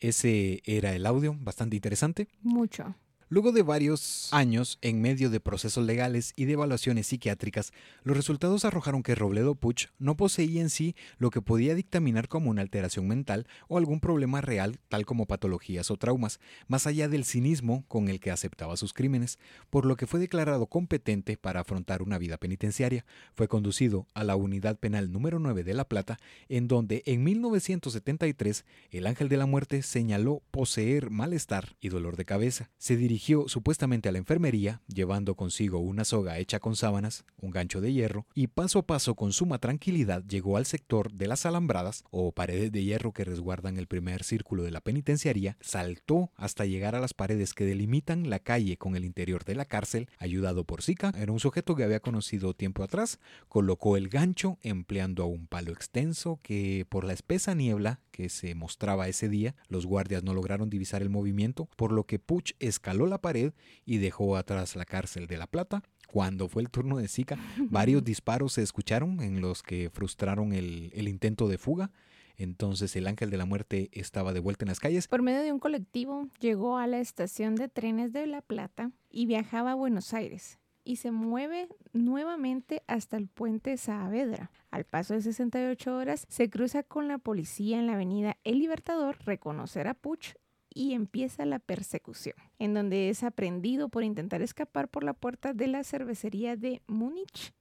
Ese 0.00 0.62
era 0.64 0.94
el 0.94 1.04
audio, 1.04 1.34
bastante 1.38 1.76
interesante. 1.76 2.28
Mucho. 2.40 2.94
Luego 3.32 3.50
de 3.52 3.62
varios 3.62 4.28
años 4.30 4.76
en 4.82 5.00
medio 5.00 5.30
de 5.30 5.40
procesos 5.40 5.86
legales 5.86 6.34
y 6.36 6.44
de 6.44 6.52
evaluaciones 6.52 7.06
psiquiátricas, 7.06 7.72
los 8.04 8.14
resultados 8.14 8.66
arrojaron 8.66 9.02
que 9.02 9.14
Robledo 9.14 9.54
Puch 9.54 9.86
no 9.98 10.18
poseía 10.18 10.60
en 10.60 10.68
sí 10.68 10.94
lo 11.16 11.30
que 11.30 11.40
podía 11.40 11.74
dictaminar 11.74 12.28
como 12.28 12.50
una 12.50 12.60
alteración 12.60 13.08
mental 13.08 13.46
o 13.68 13.78
algún 13.78 14.00
problema 14.00 14.42
real 14.42 14.80
tal 14.90 15.06
como 15.06 15.24
patologías 15.24 15.90
o 15.90 15.96
traumas, 15.96 16.40
más 16.68 16.86
allá 16.86 17.08
del 17.08 17.24
cinismo 17.24 17.86
con 17.88 18.08
el 18.08 18.20
que 18.20 18.30
aceptaba 18.30 18.76
sus 18.76 18.92
crímenes, 18.92 19.38
por 19.70 19.86
lo 19.86 19.96
que 19.96 20.06
fue 20.06 20.20
declarado 20.20 20.66
competente 20.66 21.38
para 21.38 21.60
afrontar 21.60 22.02
una 22.02 22.18
vida 22.18 22.36
penitenciaria. 22.36 23.06
Fue 23.34 23.48
conducido 23.48 24.08
a 24.12 24.24
la 24.24 24.36
unidad 24.36 24.78
penal 24.78 25.10
número 25.10 25.38
9 25.38 25.64
de 25.64 25.72
La 25.72 25.88
Plata, 25.88 26.18
en 26.50 26.68
donde 26.68 27.02
en 27.06 27.24
1973 27.24 28.66
el 28.90 29.06
ángel 29.06 29.30
de 29.30 29.38
la 29.38 29.46
muerte 29.46 29.80
señaló 29.80 30.42
poseer 30.50 31.08
malestar 31.08 31.76
y 31.80 31.88
dolor 31.88 32.18
de 32.18 32.26
cabeza. 32.26 32.68
Se 32.76 32.94
dirigió 32.94 33.21
supuestamente 33.46 34.08
a 34.08 34.12
la 34.12 34.18
enfermería, 34.18 34.80
llevando 34.88 35.36
consigo 35.36 35.78
una 35.78 36.04
soga 36.04 36.38
hecha 36.38 36.58
con 36.58 36.74
sábanas, 36.74 37.24
un 37.40 37.50
gancho 37.50 37.80
de 37.80 37.92
hierro, 37.92 38.26
y 38.34 38.48
paso 38.48 38.80
a 38.80 38.86
paso 38.86 39.14
con 39.14 39.32
suma 39.32 39.58
tranquilidad 39.58 40.24
llegó 40.24 40.56
al 40.56 40.66
sector 40.66 41.12
de 41.12 41.28
las 41.28 41.46
alambradas 41.46 42.04
o 42.10 42.32
paredes 42.32 42.72
de 42.72 42.82
hierro 42.82 43.12
que 43.12 43.24
resguardan 43.24 43.78
el 43.78 43.86
primer 43.86 44.24
círculo 44.24 44.64
de 44.64 44.72
la 44.72 44.80
penitenciaría, 44.80 45.56
saltó 45.60 46.32
hasta 46.36 46.66
llegar 46.66 46.94
a 46.94 47.00
las 47.00 47.14
paredes 47.14 47.54
que 47.54 47.64
delimitan 47.64 48.28
la 48.28 48.40
calle 48.40 48.76
con 48.76 48.96
el 48.96 49.04
interior 49.04 49.44
de 49.44 49.54
la 49.54 49.66
cárcel, 49.66 50.08
ayudado 50.18 50.64
por 50.64 50.82
Zika, 50.82 51.12
era 51.16 51.32
un 51.32 51.40
sujeto 51.40 51.76
que 51.76 51.84
había 51.84 52.00
conocido 52.00 52.54
tiempo 52.54 52.82
atrás, 52.82 53.20
colocó 53.48 53.96
el 53.96 54.08
gancho 54.08 54.58
empleando 54.62 55.22
a 55.22 55.26
un 55.26 55.46
palo 55.46 55.72
extenso 55.72 56.40
que 56.42 56.86
por 56.88 57.04
la 57.04 57.12
espesa 57.12 57.54
niebla 57.54 58.00
que 58.12 58.28
se 58.28 58.54
mostraba 58.54 59.08
ese 59.08 59.28
día, 59.28 59.56
los 59.68 59.86
guardias 59.86 60.22
no 60.22 60.34
lograron 60.34 60.70
divisar 60.70 61.02
el 61.02 61.10
movimiento, 61.10 61.68
por 61.76 61.90
lo 61.90 62.04
que 62.04 62.20
Puch 62.20 62.52
escaló 62.60 63.06
la 63.06 63.20
pared 63.20 63.52
y 63.84 63.98
dejó 63.98 64.36
atrás 64.36 64.76
la 64.76 64.84
cárcel 64.84 65.26
de 65.26 65.38
La 65.38 65.48
Plata. 65.48 65.82
Cuando 66.06 66.48
fue 66.48 66.62
el 66.62 66.70
turno 66.70 66.98
de 66.98 67.08
Zika, 67.08 67.36
varios 67.70 68.04
disparos 68.04 68.52
se 68.52 68.62
escucharon 68.62 69.20
en 69.22 69.40
los 69.40 69.62
que 69.62 69.90
frustraron 69.90 70.52
el, 70.52 70.92
el 70.94 71.08
intento 71.08 71.48
de 71.48 71.58
fuga. 71.58 71.90
Entonces 72.36 72.94
el 72.96 73.06
ángel 73.06 73.30
de 73.30 73.36
la 73.36 73.46
muerte 73.46 73.90
estaba 73.92 74.32
de 74.32 74.40
vuelta 74.40 74.64
en 74.64 74.68
las 74.68 74.80
calles. 74.80 75.08
Por 75.08 75.22
medio 75.22 75.42
de 75.42 75.52
un 75.52 75.58
colectivo 75.58 76.28
llegó 76.38 76.78
a 76.78 76.86
la 76.86 77.00
estación 77.00 77.56
de 77.56 77.68
trenes 77.68 78.12
de 78.12 78.26
La 78.26 78.42
Plata 78.42 78.90
y 79.10 79.26
viajaba 79.26 79.72
a 79.72 79.74
Buenos 79.74 80.14
Aires 80.14 80.58
y 80.84 80.96
se 80.96 81.10
mueve 81.10 81.68
nuevamente 81.92 82.82
hasta 82.86 83.16
el 83.16 83.28
puente 83.28 83.76
Saavedra. 83.76 84.50
Al 84.70 84.84
paso 84.84 85.14
de 85.14 85.22
68 85.22 85.96
horas 85.96 86.26
se 86.28 86.48
cruza 86.48 86.82
con 86.82 87.08
la 87.08 87.18
policía 87.18 87.78
en 87.78 87.86
la 87.86 87.94
avenida 87.94 88.36
El 88.44 88.58
Libertador, 88.58 89.18
reconocer 89.24 89.86
a 89.88 89.94
Puch 89.94 90.34
y 90.74 90.94
empieza 90.94 91.44
la 91.44 91.58
persecución, 91.58 92.36
en 92.58 92.74
donde 92.74 93.10
es 93.10 93.22
aprendido 93.22 93.88
por 93.88 94.04
intentar 94.04 94.42
escapar 94.42 94.88
por 94.88 95.04
la 95.04 95.12
puerta 95.12 95.52
de 95.52 95.66
la 95.66 95.84
cervecería 95.84 96.56
de 96.56 96.82
Múnich, 96.86 97.52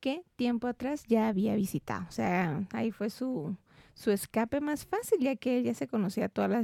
que 0.00 0.24
tiempo 0.36 0.66
atrás 0.66 1.04
ya 1.06 1.28
había 1.28 1.54
visitado. 1.54 2.06
O 2.08 2.12
sea, 2.12 2.66
ahí 2.72 2.90
fue 2.90 3.10
su, 3.10 3.56
su 3.94 4.10
escape 4.10 4.60
más 4.60 4.86
fácil, 4.86 5.20
ya 5.20 5.36
que 5.36 5.58
él 5.58 5.64
ya 5.64 5.74
se 5.74 5.88
conocía 5.88 6.28
toda 6.28 6.48
la, 6.48 6.62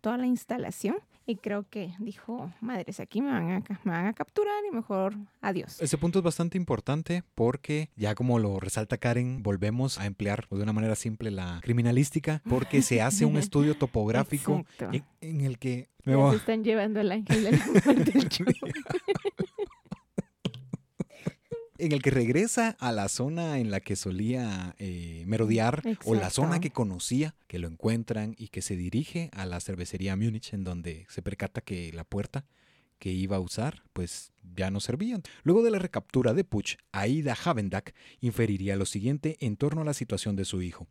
toda 0.00 0.18
la 0.18 0.26
instalación. 0.26 0.96
Y 1.30 1.36
creo 1.36 1.64
que 1.70 1.94
dijo, 2.00 2.52
madres, 2.60 2.98
aquí 2.98 3.22
me 3.22 3.30
van, 3.30 3.52
a, 3.52 3.62
me 3.84 3.92
van 3.92 4.06
a 4.06 4.12
capturar 4.14 4.64
y 4.68 4.74
mejor 4.74 5.14
adiós. 5.40 5.80
Ese 5.80 5.96
punto 5.96 6.18
es 6.18 6.24
bastante 6.24 6.58
importante 6.58 7.22
porque 7.36 7.88
ya 7.94 8.16
como 8.16 8.40
lo 8.40 8.58
resalta 8.58 8.98
Karen, 8.98 9.44
volvemos 9.44 10.00
a 10.00 10.06
emplear 10.06 10.48
de 10.50 10.60
una 10.60 10.72
manera 10.72 10.96
simple 10.96 11.30
la 11.30 11.60
criminalística 11.62 12.42
porque 12.48 12.82
se 12.82 13.00
hace 13.00 13.26
un 13.26 13.36
estudio 13.36 13.76
topográfico 13.76 14.64
en, 14.90 15.04
en, 15.20 15.40
el 15.42 15.60
que... 15.60 15.88
Me 16.02 16.16
va... 16.16 16.32
Se 16.32 16.38
están 16.38 16.64
llevando 16.64 16.98
al 16.98 17.12
ángel 17.12 17.44
de 17.44 17.52
la 17.52 17.64
muerte 17.66 18.10
del 18.10 18.28
en 21.80 21.92
el 21.92 22.02
que 22.02 22.10
regresa 22.10 22.76
a 22.78 22.92
la 22.92 23.08
zona 23.08 23.58
en 23.58 23.70
la 23.70 23.80
que 23.80 23.96
solía 23.96 24.74
eh, 24.78 25.24
merodear 25.26 25.82
Exacto. 25.84 26.10
o 26.10 26.14
la 26.14 26.30
zona 26.30 26.60
que 26.60 26.70
conocía, 26.70 27.34
que 27.46 27.58
lo 27.58 27.68
encuentran 27.68 28.34
y 28.38 28.48
que 28.48 28.62
se 28.62 28.76
dirige 28.76 29.30
a 29.32 29.46
la 29.46 29.60
cervecería 29.60 30.16
Múnich 30.16 30.52
en 30.52 30.64
donde 30.64 31.06
se 31.08 31.22
percata 31.22 31.60
que 31.60 31.92
la 31.92 32.04
puerta 32.04 32.44
que 32.98 33.10
iba 33.10 33.36
a 33.36 33.40
usar 33.40 33.82
pues 33.92 34.32
ya 34.54 34.70
no 34.70 34.80
servían. 34.80 35.22
Luego 35.42 35.62
de 35.62 35.70
la 35.70 35.78
recaptura 35.78 36.34
de 36.34 36.44
Puch, 36.44 36.76
Aida 36.92 37.36
Havendak 37.44 37.94
inferiría 38.20 38.76
lo 38.76 38.86
siguiente 38.86 39.36
en 39.40 39.56
torno 39.56 39.82
a 39.82 39.84
la 39.84 39.94
situación 39.94 40.36
de 40.36 40.44
su 40.44 40.62
hijo. 40.62 40.86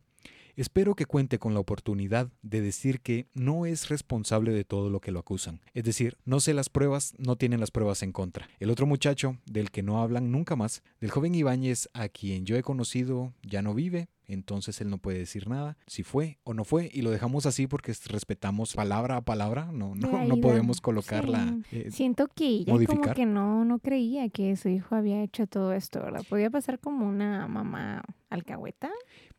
Espero 0.56 0.94
que 0.94 1.06
cuente 1.06 1.38
con 1.38 1.54
la 1.54 1.60
oportunidad 1.60 2.30
de 2.42 2.60
decir 2.60 3.00
que 3.00 3.26
no 3.34 3.66
es 3.66 3.88
responsable 3.88 4.52
de 4.52 4.64
todo 4.64 4.90
lo 4.90 5.00
que 5.00 5.12
lo 5.12 5.20
acusan. 5.20 5.60
Es 5.74 5.84
decir, 5.84 6.16
no 6.24 6.40
sé 6.40 6.54
las 6.54 6.68
pruebas, 6.68 7.14
no 7.18 7.36
tienen 7.36 7.60
las 7.60 7.70
pruebas 7.70 8.02
en 8.02 8.12
contra. 8.12 8.48
El 8.58 8.70
otro 8.70 8.86
muchacho, 8.86 9.38
del 9.46 9.70
que 9.70 9.82
no 9.82 10.02
hablan 10.02 10.30
nunca 10.30 10.56
más, 10.56 10.82
del 11.00 11.10
joven 11.10 11.34
Ibáñez, 11.34 11.88
a 11.94 12.08
quien 12.08 12.44
yo 12.46 12.56
he 12.56 12.62
conocido, 12.62 13.32
ya 13.42 13.62
no 13.62 13.74
vive, 13.74 14.08
entonces 14.26 14.80
él 14.80 14.90
no 14.90 14.98
puede 14.98 15.18
decir 15.18 15.48
nada, 15.48 15.76
si 15.86 16.02
fue 16.04 16.38
o 16.44 16.54
no 16.54 16.64
fue, 16.64 16.88
y 16.92 17.02
lo 17.02 17.10
dejamos 17.10 17.46
así 17.46 17.66
porque 17.66 17.92
respetamos 18.06 18.74
palabra 18.74 19.16
a 19.16 19.20
palabra, 19.22 19.70
no, 19.72 19.94
no, 19.94 20.24
no 20.24 20.36
podemos 20.36 20.80
colocarla. 20.80 21.58
Sí. 21.70 21.78
Eh, 21.78 21.90
Siento 21.90 22.28
que 22.28 22.46
ella 22.46 22.72
modificar. 22.72 23.00
como 23.00 23.14
que 23.14 23.26
no, 23.26 23.64
no 23.64 23.80
creía 23.80 24.28
que 24.28 24.54
su 24.56 24.68
hijo 24.68 24.94
había 24.94 25.22
hecho 25.22 25.46
todo 25.46 25.72
esto, 25.72 26.00
¿verdad? 26.00 26.24
Podía 26.28 26.48
pasar 26.48 26.78
como 26.78 27.08
una 27.08 27.48
mamá 27.48 28.04
alcahueta. 28.28 28.90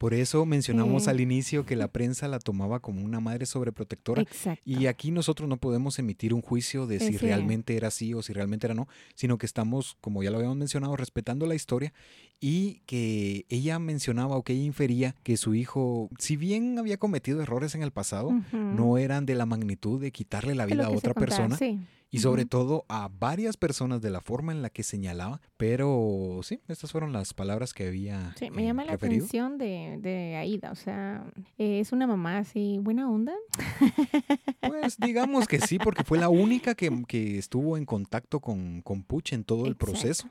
Por 0.01 0.15
eso 0.15 0.47
mencionamos 0.47 1.05
eh. 1.05 1.11
al 1.11 1.21
inicio 1.21 1.63
que 1.63 1.75
la 1.75 1.87
prensa 1.87 2.27
la 2.27 2.39
tomaba 2.39 2.79
como 2.79 3.05
una 3.05 3.19
madre 3.19 3.45
sobreprotectora. 3.45 4.23
Exacto. 4.23 4.63
Y 4.65 4.87
aquí 4.87 5.11
nosotros 5.11 5.47
no 5.47 5.57
podemos 5.57 5.99
emitir 5.99 6.33
un 6.33 6.41
juicio 6.41 6.87
de 6.87 6.97
si 6.99 7.11
Sí. 7.11 7.17
realmente 7.19 7.77
era 7.77 7.89
así 7.89 8.15
o 8.15 8.23
si 8.23 8.33
realmente 8.33 8.65
era 8.65 8.73
no, 8.73 8.87
sino 9.13 9.37
que 9.37 9.45
estamos, 9.45 9.97
como 10.01 10.23
ya 10.23 10.31
lo 10.31 10.37
habíamos 10.37 10.57
mencionado, 10.57 10.95
respetando 10.95 11.45
la 11.45 11.53
historia 11.53 11.93
y 12.43 12.81
que 12.87 13.45
ella 13.49 13.77
mencionaba 13.79 14.35
o 14.35 14.41
que 14.43 14.53
ella 14.53 14.63
infería 14.65 15.15
que 15.23 15.37
su 15.37 15.53
hijo, 15.53 16.09
si 16.17 16.35
bien 16.37 16.77
había 16.79 16.97
cometido 16.97 17.39
errores 17.41 17.75
en 17.75 17.83
el 17.83 17.91
pasado, 17.91 18.31
no 18.51 18.97
eran 18.97 19.25
de 19.27 19.35
la 19.35 19.45
magnitud 19.45 20.01
de 20.01 20.11
quitarle 20.11 20.55
la 20.55 20.65
vida 20.65 20.87
a 20.87 20.89
otra 20.89 21.13
persona 21.13 21.55
Sí. 21.55 21.79
y 22.09 22.17
sobre 22.19 22.45
todo 22.45 22.83
a 22.89 23.09
varias 23.19 23.55
personas 23.57 24.01
de 24.01 24.09
la 24.09 24.19
forma 24.21 24.51
en 24.51 24.61
la 24.63 24.69
que 24.71 24.81
señalaba, 24.83 25.39
pero 25.55 26.39
sí, 26.43 26.59
estas 26.67 26.91
fueron 26.91 27.13
las 27.13 27.33
palabras 27.35 27.73
que 27.73 27.87
había 27.87 28.33
Sí, 28.37 28.49
me 28.49 28.63
eh, 28.63 28.65
llama 28.65 28.83
la 28.85 28.93
referido. 28.93 29.23
atención 29.23 29.57
de, 29.59 29.99
de 30.01 30.35
Aida, 30.35 30.71
o 30.71 30.75
sea, 30.75 31.23
eh, 31.59 31.79
es 31.79 31.91
una 31.91 32.07
mamá 32.07 32.39
así, 32.39 32.79
buena 32.81 33.07
onda. 33.09 33.33
Pues 34.61 34.97
digamos 34.97 35.47
que 35.47 35.59
sí, 35.59 35.77
porque 35.79 36.03
fue 36.03 36.17
la 36.17 36.29
única 36.29 36.75
que, 36.75 37.03
que 37.07 37.37
estuvo 37.37 37.77
en 37.77 37.85
contacto 37.85 38.39
con, 38.39 38.81
con 38.81 39.03
Puch 39.03 39.33
en 39.33 39.43
todo 39.43 39.65
el 39.65 39.73
Exacto. 39.73 39.85
proceso 39.85 40.29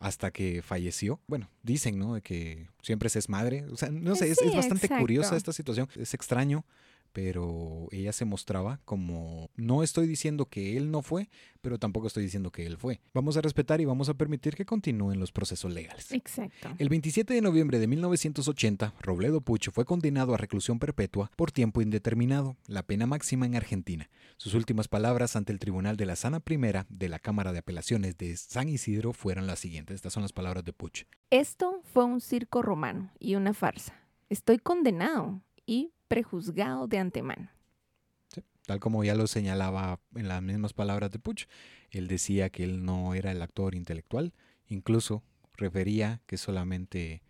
hasta 0.00 0.30
que 0.30 0.62
falleció. 0.62 1.20
Bueno, 1.26 1.48
dicen, 1.62 1.98
¿no? 1.98 2.14
De 2.14 2.22
que 2.22 2.68
siempre 2.82 3.08
se 3.08 3.18
es 3.18 3.28
madre. 3.28 3.64
O 3.70 3.76
sea, 3.76 3.90
no 3.90 4.14
sé, 4.14 4.26
Eh, 4.28 4.30
es, 4.32 4.38
sí, 4.38 4.48
es 4.48 4.54
bastante 4.54 4.88
curiosa 4.88 5.36
esta 5.36 5.52
situación. 5.52 5.88
Es 5.96 6.14
extraño, 6.14 6.64
pero 7.14 7.86
ella 7.92 8.12
se 8.12 8.24
mostraba 8.24 8.80
como 8.84 9.48
no 9.54 9.84
estoy 9.84 10.08
diciendo 10.08 10.46
que 10.46 10.76
él 10.76 10.90
no 10.90 11.00
fue, 11.00 11.30
pero 11.60 11.78
tampoco 11.78 12.08
estoy 12.08 12.24
diciendo 12.24 12.50
que 12.50 12.66
él 12.66 12.76
fue. 12.76 13.00
Vamos 13.14 13.36
a 13.36 13.40
respetar 13.40 13.80
y 13.80 13.84
vamos 13.84 14.08
a 14.08 14.14
permitir 14.14 14.56
que 14.56 14.66
continúen 14.66 15.20
los 15.20 15.30
procesos 15.30 15.72
legales. 15.72 16.10
Exacto. 16.10 16.74
El 16.76 16.88
27 16.88 17.32
de 17.32 17.40
noviembre 17.40 17.78
de 17.78 17.86
1980, 17.86 18.94
Robledo 19.00 19.40
Puch 19.40 19.70
fue 19.70 19.84
condenado 19.84 20.34
a 20.34 20.38
reclusión 20.38 20.80
perpetua 20.80 21.30
por 21.36 21.52
tiempo 21.52 21.80
indeterminado, 21.80 22.56
la 22.66 22.82
pena 22.82 23.06
máxima 23.06 23.46
en 23.46 23.54
Argentina. 23.54 24.10
Sus 24.36 24.54
últimas 24.54 24.88
palabras 24.88 25.36
ante 25.36 25.52
el 25.52 25.60
Tribunal 25.60 25.96
de 25.96 26.06
la 26.06 26.16
Sana 26.16 26.40
Primera 26.40 26.84
de 26.88 27.08
la 27.08 27.20
Cámara 27.20 27.52
de 27.52 27.60
Apelaciones 27.60 28.18
de 28.18 28.36
San 28.36 28.68
Isidro 28.68 29.12
fueron 29.12 29.46
las 29.46 29.60
siguientes. 29.60 29.94
Estas 29.94 30.12
son 30.12 30.24
las 30.24 30.32
palabras 30.32 30.64
de 30.64 30.72
Puch. 30.72 31.04
Esto 31.30 31.80
fue 31.84 32.04
un 32.04 32.20
circo 32.20 32.60
romano 32.60 33.12
y 33.20 33.36
una 33.36 33.54
farsa. 33.54 33.94
Estoy 34.28 34.58
condenado 34.58 35.40
y 35.64 35.92
prejuzgado 36.14 36.86
de 36.86 36.98
antemano. 36.98 37.50
Tal 38.66 38.78
como 38.78 39.02
ya 39.02 39.16
lo 39.16 39.26
señalaba 39.26 39.98
en 40.14 40.28
las 40.28 40.40
mismas 40.42 40.72
palabras 40.72 41.10
de 41.10 41.18
Puch, 41.18 41.46
él 41.90 42.06
decía 42.06 42.50
que 42.50 42.62
él 42.62 42.84
no 42.84 43.14
era 43.14 43.32
el 43.32 43.42
actor 43.42 43.74
intelectual, 43.74 44.32
incluso 44.68 45.24
refería 45.56 46.20
que 46.26 46.36
solamente 46.36 47.20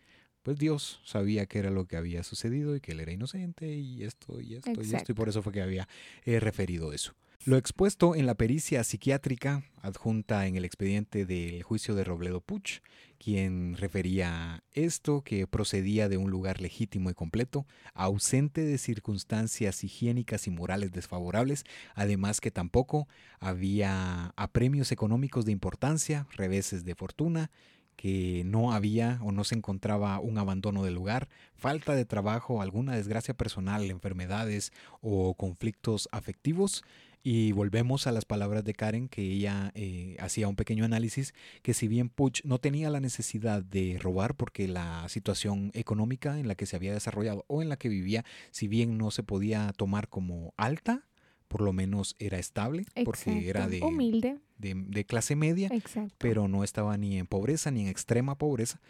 pues 0.42 0.58
Dios 0.58 1.00
sabía 1.02 1.46
que 1.46 1.60
era 1.60 1.70
lo 1.70 1.86
que 1.86 1.96
había 1.96 2.22
sucedido 2.22 2.76
y 2.76 2.80
que 2.82 2.92
él 2.92 3.00
era 3.00 3.12
inocente 3.12 3.74
y 3.74 4.04
esto 4.04 4.42
y 4.42 4.56
esto 4.56 4.82
y 4.82 4.94
esto 4.94 5.12
y 5.12 5.14
por 5.14 5.30
eso 5.30 5.40
fue 5.40 5.54
que 5.54 5.62
había 5.62 5.88
eh, 6.26 6.38
referido 6.38 6.92
eso. 6.92 7.14
Lo 7.46 7.58
expuesto 7.58 8.14
en 8.14 8.24
la 8.24 8.36
pericia 8.36 8.82
psiquiátrica 8.84 9.64
adjunta 9.82 10.46
en 10.46 10.56
el 10.56 10.64
expediente 10.64 11.26
del 11.26 11.62
juicio 11.62 11.94
de 11.94 12.02
Robledo 12.02 12.40
Puch, 12.40 12.80
quien 13.18 13.76
refería 13.76 14.64
esto 14.72 15.20
que 15.20 15.46
procedía 15.46 16.08
de 16.08 16.16
un 16.16 16.30
lugar 16.30 16.62
legítimo 16.62 17.10
y 17.10 17.12
completo, 17.12 17.66
ausente 17.92 18.64
de 18.64 18.78
circunstancias 18.78 19.84
higiénicas 19.84 20.46
y 20.46 20.52
morales 20.52 20.90
desfavorables, 20.92 21.64
además 21.94 22.40
que 22.40 22.50
tampoco 22.50 23.08
había 23.40 24.32
apremios 24.36 24.90
económicos 24.90 25.44
de 25.44 25.52
importancia, 25.52 26.26
reveses 26.30 26.86
de 26.86 26.94
fortuna, 26.94 27.50
que 27.96 28.42
no 28.44 28.72
había 28.72 29.18
o 29.22 29.32
no 29.32 29.44
se 29.44 29.54
encontraba 29.54 30.18
un 30.18 30.38
abandono 30.38 30.82
del 30.82 30.94
lugar, 30.94 31.28
falta 31.54 31.94
de 31.94 32.04
trabajo, 32.04 32.60
alguna 32.60 32.96
desgracia 32.96 33.34
personal, 33.34 33.90
enfermedades 33.90 34.72
o 35.00 35.34
conflictos 35.34 36.08
afectivos, 36.10 36.84
y 37.24 37.52
volvemos 37.52 38.06
a 38.06 38.12
las 38.12 38.26
palabras 38.26 38.64
de 38.64 38.74
Karen, 38.74 39.08
que 39.08 39.22
ella 39.22 39.72
eh, 39.74 40.16
hacía 40.20 40.46
un 40.46 40.56
pequeño 40.56 40.84
análisis, 40.84 41.34
que 41.62 41.72
si 41.72 41.88
bien 41.88 42.10
Puch 42.10 42.44
no 42.44 42.58
tenía 42.58 42.90
la 42.90 43.00
necesidad 43.00 43.62
de 43.62 43.98
robar 43.98 44.34
porque 44.36 44.68
la 44.68 45.08
situación 45.08 45.70
económica 45.72 46.38
en 46.38 46.46
la 46.46 46.54
que 46.54 46.66
se 46.66 46.76
había 46.76 46.92
desarrollado 46.92 47.46
o 47.48 47.62
en 47.62 47.70
la 47.70 47.78
que 47.78 47.88
vivía, 47.88 48.26
si 48.50 48.68
bien 48.68 48.98
no 48.98 49.10
se 49.10 49.22
podía 49.22 49.72
tomar 49.74 50.08
como 50.08 50.52
alta, 50.58 51.06
por 51.48 51.60
lo 51.60 51.72
menos 51.72 52.16
era 52.18 52.38
estable, 52.38 52.86
porque 53.04 53.48
era 53.48 53.68
de, 53.68 53.82
humilde. 53.82 54.38
De, 54.58 55.04
clase 55.04 55.36
media, 55.36 55.70
pero 56.18 56.48
no 56.48 56.64
estaba 56.64 56.96
ni 56.96 57.18
en 57.18 57.26
pobreza 57.26 57.70
ni 57.70 57.82
en 57.82 57.88
extrema 57.88 58.36
pobreza. 58.36 58.80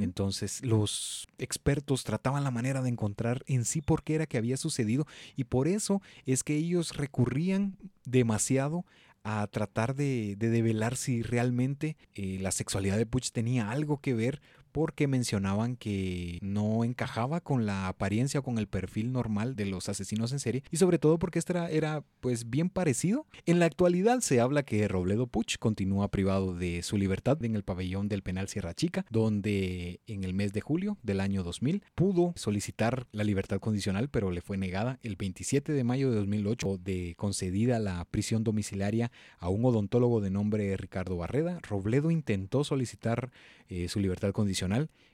Entonces 0.00 0.64
los 0.64 1.26
expertos 1.38 2.04
trataban 2.04 2.44
la 2.44 2.50
manera 2.50 2.82
de 2.82 2.90
encontrar 2.90 3.42
en 3.46 3.64
sí 3.64 3.80
por 3.80 4.02
qué 4.02 4.14
era 4.14 4.26
que 4.26 4.38
había 4.38 4.56
sucedido 4.56 5.06
y 5.36 5.44
por 5.44 5.68
eso 5.68 6.02
es 6.26 6.44
que 6.44 6.56
ellos 6.56 6.96
recurrían 6.96 7.76
demasiado 8.04 8.84
a 9.24 9.46
tratar 9.46 9.94
de, 9.94 10.34
de 10.36 10.50
develar 10.50 10.96
si 10.96 11.22
realmente 11.22 11.96
eh, 12.14 12.38
la 12.40 12.50
sexualidad 12.50 12.96
de 12.96 13.06
Puch 13.06 13.30
tenía 13.30 13.70
algo 13.70 14.00
que 14.00 14.14
ver 14.14 14.40
porque 14.72 15.06
mencionaban 15.06 15.76
que 15.76 16.38
no 16.42 16.84
encajaba 16.84 17.40
con 17.40 17.66
la 17.66 17.88
apariencia 17.88 18.40
o 18.40 18.42
con 18.42 18.58
el 18.58 18.66
perfil 18.66 19.12
normal 19.12 19.54
de 19.54 19.66
los 19.66 19.88
asesinos 19.88 20.32
en 20.32 20.38
serie 20.38 20.64
y 20.70 20.78
sobre 20.78 20.98
todo 20.98 21.18
porque 21.18 21.38
este 21.38 21.52
era, 21.52 22.02
pues 22.20 22.48
bien 22.48 22.70
parecido. 22.70 23.26
En 23.46 23.58
la 23.58 23.66
actualidad 23.66 24.20
se 24.20 24.40
habla 24.40 24.62
que 24.62 24.88
Robledo 24.88 25.26
Puch 25.26 25.58
continúa 25.58 26.10
privado 26.10 26.54
de 26.54 26.82
su 26.82 26.96
libertad 26.96 27.42
en 27.44 27.54
el 27.54 27.62
pabellón 27.62 28.08
del 28.08 28.22
penal 28.22 28.48
Sierra 28.48 28.74
Chica, 28.74 29.04
donde 29.10 30.00
en 30.06 30.24
el 30.24 30.34
mes 30.34 30.52
de 30.52 30.60
julio 30.60 30.98
del 31.02 31.20
año 31.20 31.42
2000 31.42 31.84
pudo 31.94 32.32
solicitar 32.36 33.06
la 33.12 33.24
libertad 33.24 33.58
condicional, 33.60 34.08
pero 34.08 34.30
le 34.30 34.40
fue 34.40 34.56
negada 34.56 34.98
el 35.02 35.16
27 35.16 35.72
de 35.72 35.84
mayo 35.84 36.10
de 36.10 36.16
2008 36.16 36.78
de 36.78 37.14
concedida 37.16 37.78
la 37.78 38.04
prisión 38.06 38.44
domiciliaria 38.44 39.10
a 39.38 39.48
un 39.48 39.64
odontólogo 39.64 40.20
de 40.20 40.30
nombre 40.30 40.76
Ricardo 40.76 41.16
Barreda. 41.16 41.58
Robledo 41.62 42.10
intentó 42.10 42.64
solicitar 42.64 43.30
eh, 43.68 43.88
su 43.88 44.00
libertad 44.00 44.32
condicional. 44.32 44.61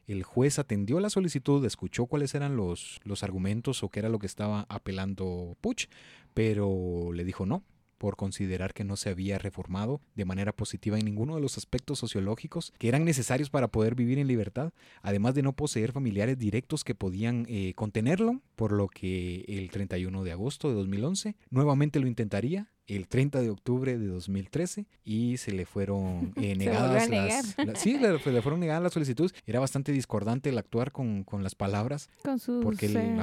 El 0.07 0.23
juez 0.23 0.59
atendió 0.59 1.01
la 1.01 1.11
solicitud, 1.11 1.65
escuchó 1.65 2.07
cuáles 2.07 2.35
eran 2.35 2.57
los, 2.57 3.01
los 3.05 3.23
argumentos 3.23 3.83
o 3.83 3.89
qué 3.89 4.01
era 4.01 4.09
lo 4.09 4.19
que 4.19 4.27
estaba 4.27 4.67
apelando 4.69 5.57
Puch, 5.61 5.87
pero 6.35 7.13
le 7.13 7.25
dijo 7.25 7.47
no, 7.47 7.63
por 7.99 8.17
considerar 8.17 8.73
que 8.73 8.85
no 8.85 8.97
se 8.97 9.11
había 9.11 9.39
reformado 9.39 10.01
de 10.15 10.25
manera 10.25 10.53
positiva 10.53 10.99
en 10.99 11.05
ninguno 11.05 11.35
de 11.35 11.41
los 11.41 11.59
aspectos 11.59 11.99
sociológicos 11.99 12.73
que 12.79 12.89
eran 12.89 13.05
necesarios 13.05 13.51
para 13.51 13.69
poder 13.69 13.95
vivir 13.95 14.19
en 14.19 14.29
libertad, 14.29 14.73
además 15.03 15.35
de 15.35 15.43
no 15.43 15.53
poseer 15.53 15.93
familiares 15.93 16.39
directos 16.39 16.85
que 16.85 16.95
podían 16.95 17.45
eh, 17.49 17.75
contenerlo, 17.75 18.41
por 18.57 18.73
lo 18.73 18.89
que 18.89 19.45
el 19.49 19.71
31 19.71 20.25
de 20.25 20.33
agosto 20.33 20.69
de 20.69 20.75
2011 20.75 21.37
nuevamente 21.51 22.01
lo 22.01 22.07
intentaría, 22.07 22.71
el 22.89 23.07
30 23.07 23.43
de 23.43 23.51
octubre 23.51 23.99
de 23.99 24.07
2013 24.07 24.87
y 25.05 25.37
se 25.37 25.53
le 25.53 25.67
fueron 25.67 26.33
eh, 26.37 26.57
negadas 26.57 27.09
las, 27.09 27.55
sí 27.79 27.99
le, 27.99 28.19
fueron 28.19 28.61
negadas 28.61 28.83
las 28.83 28.93
solicitudes. 28.93 29.35
Era 29.47 29.61
bastante 29.61 29.93
discordante 29.93 30.49
el 30.49 30.59
actuar 30.59 30.91
con, 30.91 31.23
con 31.23 31.43
las 31.43 31.55
palabras 31.55 32.11
con 32.25 32.39
sus 32.39 32.65
porque 32.65 32.87
eh, 32.87 33.17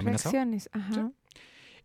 Ajá. 0.71 1.11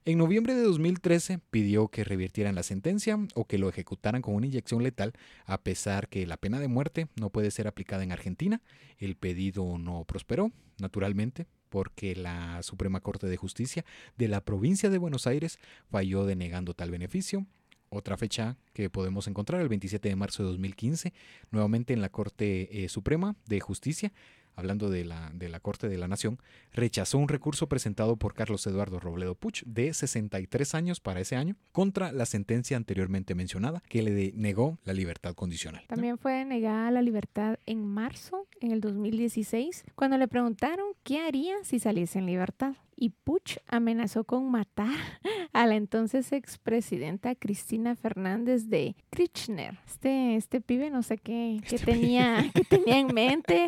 En 0.07 0.17
noviembre 0.17 0.55
de 0.55 0.63
2013 0.63 1.41
pidió 1.51 1.89
que 1.89 2.05
revirtieran 2.05 2.55
la 2.55 2.63
sentencia 2.63 3.19
o 3.35 3.45
que 3.45 3.59
lo 3.59 3.69
ejecutaran 3.69 4.23
con 4.23 4.35
una 4.35 4.47
inyección 4.47 4.83
letal, 4.83 5.13
a 5.45 5.63
pesar 5.63 6.09
que 6.09 6.27
la 6.27 6.39
pena 6.39 6.59
de 6.59 6.69
muerte 6.69 7.09
no 7.17 7.29
puede 7.29 7.51
ser 7.51 7.67
aplicada 7.67 8.03
en 8.03 8.11
Argentina. 8.11 8.63
El 8.97 9.15
pedido 9.17 9.77
no 9.77 10.05
prosperó, 10.05 10.53
naturalmente, 10.79 11.47
porque 11.69 12.17
la 12.17 12.63
Suprema 12.63 13.01
Corte 13.01 13.27
de 13.27 13.37
Justicia 13.37 13.85
de 14.17 14.29
la 14.29 14.43
provincia 14.43 14.89
de 14.89 14.97
Buenos 14.97 15.27
Aires 15.27 15.59
falló 15.91 16.25
denegando 16.25 16.73
tal 16.73 16.91
beneficio 16.91 17.47
otra 17.91 18.17
fecha 18.17 18.57
que 18.73 18.89
podemos 18.89 19.27
encontrar, 19.27 19.61
el 19.61 19.69
27 19.69 20.09
de 20.09 20.17
marzo 20.17 20.43
de 20.43 20.49
2015, 20.51 21.13
nuevamente 21.51 21.93
en 21.93 22.01
la 22.01 22.09
Corte 22.09 22.85
eh, 22.85 22.89
Suprema 22.89 23.37
de 23.47 23.61
Justicia, 23.61 24.13
hablando 24.57 24.91
de 24.91 25.05
la, 25.05 25.31
de 25.35 25.49
la 25.49 25.61
Corte 25.61 25.89
de 25.89 25.99
la 25.99 26.09
Nación, 26.09 26.39
rechazó 26.73 27.19
un 27.19 27.29
recurso 27.29 27.69
presentado 27.69 28.17
por 28.17 28.35
Carlos 28.35 28.67
Eduardo 28.67 29.01
Robledo 29.01 29.35
Puch 29.35 29.65
de 29.65 29.93
63 29.93 30.75
años 30.75 31.01
para 31.01 31.21
ese 31.21 31.37
año 31.37 31.57
contra 31.73 32.13
la 32.13 32.27
sentencia 32.27 32.77
anteriormente 32.77 33.35
mencionada 33.35 33.83
que 33.89 34.03
le 34.03 34.33
negó 34.35 34.79
la 34.85 34.93
libertad 34.93 35.35
condicional. 35.35 35.85
También 35.89 36.19
fue 36.19 36.45
negada 36.45 36.91
la 36.91 37.03
libertad 37.03 37.59
en 37.67 37.85
marzo, 37.85 38.47
en 38.61 38.73
el 38.73 38.81
2016, 38.81 39.85
cuando 39.95 40.19
le 40.19 40.29
preguntaron 40.29 40.87
qué 41.03 41.21
haría 41.21 41.55
si 41.65 41.79
saliese 41.79 42.19
en 42.19 42.27
libertad 42.27 42.75
y 43.01 43.09
Puch 43.09 43.57
amenazó 43.67 44.25
con 44.25 44.51
matar 44.51 44.95
a 45.53 45.67
la 45.67 45.75
entonces 45.75 46.33
expresidenta 46.33 47.35
Cristina 47.35 47.97
Fernández 47.97 48.69
de 48.69 48.95
Kirchner. 49.11 49.79
Este, 49.87 50.37
este 50.37 50.61
pibe 50.61 50.91
no 50.91 51.03
sé 51.03 51.17
qué, 51.17 51.61
qué 51.67 51.77
este 51.77 51.93
tenía, 51.93 52.51
qué 52.55 52.63
tenía 52.63 52.99
en 52.99 53.07
mente. 53.09 53.67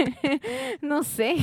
no 0.80 1.02
sé. 1.02 1.34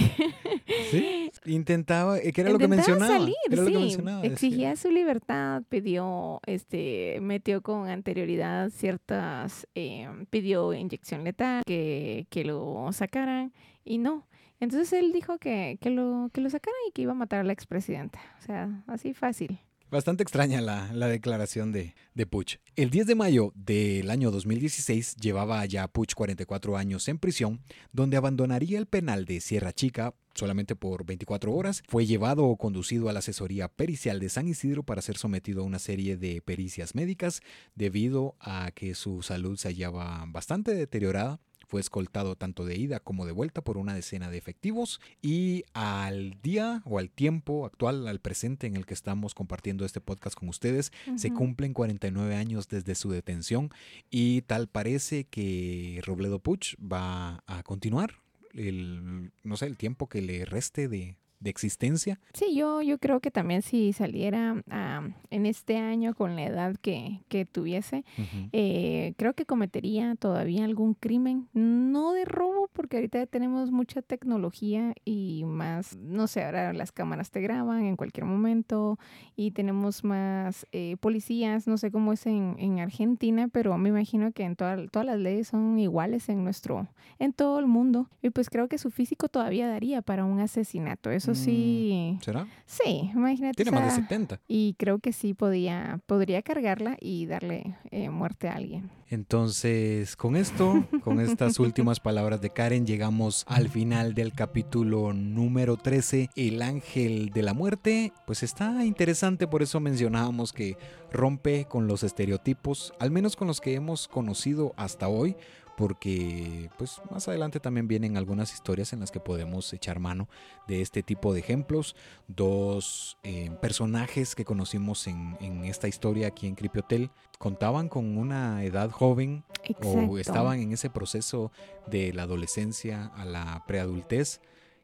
Sí, 0.89 1.29
intentaba, 1.45 2.17
eh, 2.17 2.31
que 2.31 2.41
era 2.41 2.49
lo 2.49 2.57
que 2.57 2.69
mencionaba. 2.69 3.17
Salir, 3.17 3.35
sí. 3.49 3.97
Exigía 4.23 4.77
su 4.77 4.89
libertad, 4.89 5.63
pidió, 5.67 6.39
este, 6.45 7.19
metió 7.21 7.61
con 7.61 7.89
anterioridad 7.89 8.69
ciertas, 8.69 9.67
eh, 9.75 10.07
pidió 10.29 10.73
inyección 10.73 11.25
letal, 11.25 11.63
que, 11.65 12.25
que 12.29 12.45
lo 12.45 12.89
sacaran 12.93 13.51
y 13.83 13.97
no. 13.97 14.30
Entonces 14.61 14.93
él 14.93 15.11
dijo 15.11 15.39
que, 15.39 15.77
que, 15.81 15.89
lo, 15.89 16.29
que 16.31 16.39
lo 16.39 16.49
sacaran 16.49 16.79
y 16.87 16.91
que 16.91 17.01
iba 17.01 17.11
a 17.11 17.15
matar 17.15 17.39
a 17.39 17.43
la 17.43 17.51
expresidenta. 17.51 18.19
O 18.39 18.45
sea, 18.45 18.83
así 18.87 19.13
fácil. 19.13 19.59
Bastante 19.89 20.23
extraña 20.23 20.61
la, 20.61 20.93
la 20.93 21.07
declaración 21.07 21.73
de, 21.73 21.95
de, 22.13 22.25
Puch. 22.25 22.59
El 22.77 22.91
10 22.91 23.07
de 23.07 23.15
mayo 23.15 23.51
del 23.55 24.09
año 24.09 24.31
2016 24.31 25.17
llevaba 25.17 25.65
ya 25.65 25.89
Puch 25.89 26.13
44 26.13 26.77
años 26.77 27.09
en 27.09 27.17
prisión, 27.17 27.59
donde 27.91 28.15
abandonaría 28.15 28.79
el 28.79 28.85
penal 28.85 29.25
de 29.25 29.41
Sierra 29.41 29.73
Chica 29.73 30.13
solamente 30.33 30.77
por 30.77 31.05
24 31.05 31.53
horas. 31.53 31.83
Fue 31.89 32.05
llevado 32.05 32.45
o 32.45 32.55
conducido 32.55 33.09
a 33.09 33.13
la 33.13 33.19
asesoría 33.19 33.67
pericial 33.67 34.19
de 34.19 34.29
San 34.29 34.47
Isidro 34.47 34.83
para 34.83 35.01
ser 35.01 35.17
sometido 35.17 35.61
a 35.61 35.65
una 35.65 35.79
serie 35.79 36.15
de 36.15 36.41
pericias 36.41 36.95
médicas 36.95 37.41
debido 37.75 38.35
a 38.39 38.71
que 38.71 38.95
su 38.95 39.23
salud 39.23 39.57
se 39.57 39.69
hallaba 39.69 40.23
bastante 40.27 40.73
deteriorada 40.73 41.41
fue 41.71 41.79
escoltado 41.79 42.35
tanto 42.35 42.65
de 42.65 42.77
ida 42.77 42.99
como 42.99 43.25
de 43.25 43.31
vuelta 43.31 43.61
por 43.61 43.77
una 43.77 43.93
decena 43.93 44.29
de 44.29 44.37
efectivos 44.37 44.99
y 45.21 45.63
al 45.73 46.37
día 46.41 46.81
o 46.83 46.99
al 46.99 47.09
tiempo 47.09 47.65
actual, 47.65 48.09
al 48.09 48.19
presente 48.19 48.67
en 48.67 48.75
el 48.75 48.85
que 48.85 48.93
estamos 48.93 49.33
compartiendo 49.33 49.85
este 49.85 50.01
podcast 50.01 50.37
con 50.37 50.49
ustedes, 50.49 50.91
se 51.15 51.31
cumplen 51.31 51.73
49 51.73 52.35
años 52.35 52.67
desde 52.67 52.93
su 52.93 53.09
detención 53.09 53.69
y 54.09 54.41
tal 54.41 54.67
parece 54.67 55.23
que 55.23 56.01
Robledo 56.03 56.39
Puch 56.39 56.75
va 56.77 57.41
a 57.47 57.63
continuar 57.63 58.15
el, 58.53 59.31
no 59.43 59.55
sé, 59.55 59.67
el 59.67 59.77
tiempo 59.77 60.09
que 60.09 60.21
le 60.21 60.43
reste 60.43 60.89
de, 60.89 61.15
de 61.41 61.49
existencia. 61.49 62.19
Sí, 62.33 62.55
yo, 62.55 62.81
yo 62.81 62.97
creo 62.99 63.19
que 63.19 63.31
también 63.31 63.61
si 63.63 63.91
saliera 63.93 64.63
ah, 64.69 65.09
en 65.29 65.45
este 65.45 65.77
año 65.77 66.13
con 66.13 66.35
la 66.35 66.43
edad 66.45 66.75
que, 66.81 67.19
que 67.27 67.45
tuviese, 67.45 68.05
eh, 68.53 69.13
creo 69.17 69.33
que 69.33 69.45
cometería 69.45 70.15
todavía 70.15 70.63
algún 70.65 70.93
crimen, 70.93 71.49
no 71.53 72.13
de 72.13 72.25
robo, 72.25 72.69
porque 72.71 72.97
ahorita 72.97 73.25
tenemos 73.25 73.71
mucha 73.71 74.01
tecnología 74.01 74.93
y 75.03 75.43
más, 75.45 75.97
no 75.97 76.27
sé, 76.27 76.43
ahora 76.43 76.73
las 76.73 76.91
cámaras 76.91 77.31
te 77.31 77.41
graban 77.41 77.85
en 77.85 77.97
cualquier 77.97 78.25
momento 78.25 78.97
y 79.35 79.51
tenemos 79.51 80.03
más 80.03 80.65
eh, 80.71 80.95
policías, 80.99 81.67
no 81.67 81.77
sé 81.77 81.91
cómo 81.91 82.13
es 82.13 82.25
en, 82.27 82.55
en 82.59 82.79
Argentina, 82.79 83.47
pero 83.51 83.77
me 83.77 83.89
imagino 83.89 84.31
que 84.31 84.43
en 84.43 84.55
toda- 84.55 84.87
todas 84.87 85.05
las 85.05 85.19
leyes 85.19 85.47
son 85.47 85.79
iguales 85.79 86.29
en 86.29 86.43
nuestro, 86.43 86.87
en 87.19 87.33
todo 87.33 87.59
el 87.59 87.65
mundo. 87.67 88.09
Y 88.21 88.29
pues 88.29 88.49
creo 88.49 88.67
que 88.67 88.77
su 88.77 88.91
físico 88.91 89.27
todavía 89.27 89.67
daría 89.67 90.01
para 90.01 90.23
un 90.23 90.39
asesinato, 90.39 91.09
eso 91.11 91.30
Mm, 91.31 91.35
sí, 91.35 92.17
¿Será? 92.21 92.47
sí, 92.65 93.11
imagínate. 93.13 93.55
Tiene 93.63 93.71
o 93.71 93.73
más 93.81 93.83
de 93.85 93.89
sea, 93.91 94.03
70. 94.03 94.39
y 94.47 94.75
creo 94.77 94.99
que 94.99 95.13
sí 95.13 95.33
podía, 95.33 95.99
podría 96.05 96.41
cargarla 96.41 96.97
y 96.99 97.25
darle 97.25 97.75
eh, 97.91 98.09
muerte 98.09 98.47
a 98.49 98.53
alguien. 98.55 98.89
Entonces, 99.09 100.15
con 100.15 100.37
esto, 100.37 100.85
con 101.03 101.19
estas 101.19 101.59
últimas 101.59 101.99
palabras 101.99 102.39
de 102.39 102.49
Karen, 102.49 102.87
llegamos 102.87 103.43
al 103.47 103.67
final 103.67 104.13
del 104.13 104.31
capítulo 104.31 105.11
número 105.11 105.75
13, 105.75 106.29
El 106.37 106.61
ángel 106.61 107.31
de 107.31 107.41
la 107.41 107.53
muerte. 107.53 108.13
Pues 108.25 108.41
está 108.41 108.85
interesante, 108.85 109.47
por 109.47 109.63
eso 109.63 109.81
mencionábamos 109.81 110.53
que 110.53 110.77
rompe 111.11 111.65
con 111.65 111.87
los 111.87 112.03
estereotipos, 112.03 112.93
al 112.99 113.11
menos 113.11 113.35
con 113.35 113.47
los 113.47 113.59
que 113.59 113.73
hemos 113.75 114.07
conocido 114.07 114.73
hasta 114.77 115.09
hoy, 115.09 115.35
porque 115.81 116.69
pues 116.77 117.01
más 117.09 117.27
adelante 117.27 117.59
también 117.59 117.87
vienen 117.87 118.15
algunas 118.15 118.53
historias 118.53 118.93
en 118.93 118.99
las 118.99 119.09
que 119.09 119.19
podemos 119.19 119.73
echar 119.73 119.97
mano 119.97 120.29
de 120.67 120.79
este 120.79 121.01
tipo 121.01 121.33
de 121.33 121.39
ejemplos. 121.39 121.95
Dos 122.27 123.17
eh, 123.23 123.49
personajes 123.61 124.35
que 124.35 124.45
conocimos 124.45 125.07
en, 125.07 125.37
en 125.41 125.65
esta 125.65 125.87
historia 125.87 126.27
aquí 126.27 126.45
en 126.45 126.53
Creepy 126.53 126.81
Hotel 126.81 127.09
contaban 127.39 127.89
con 127.89 128.15
una 128.19 128.63
edad 128.63 128.91
joven 128.91 129.43
Exacto. 129.63 129.87
o 129.89 130.19
estaban 130.19 130.59
en 130.59 130.71
ese 130.71 130.91
proceso 130.91 131.51
de 131.87 132.13
la 132.13 132.23
adolescencia 132.23 133.07
a 133.15 133.25
la 133.25 133.63
preadultez 133.65 134.39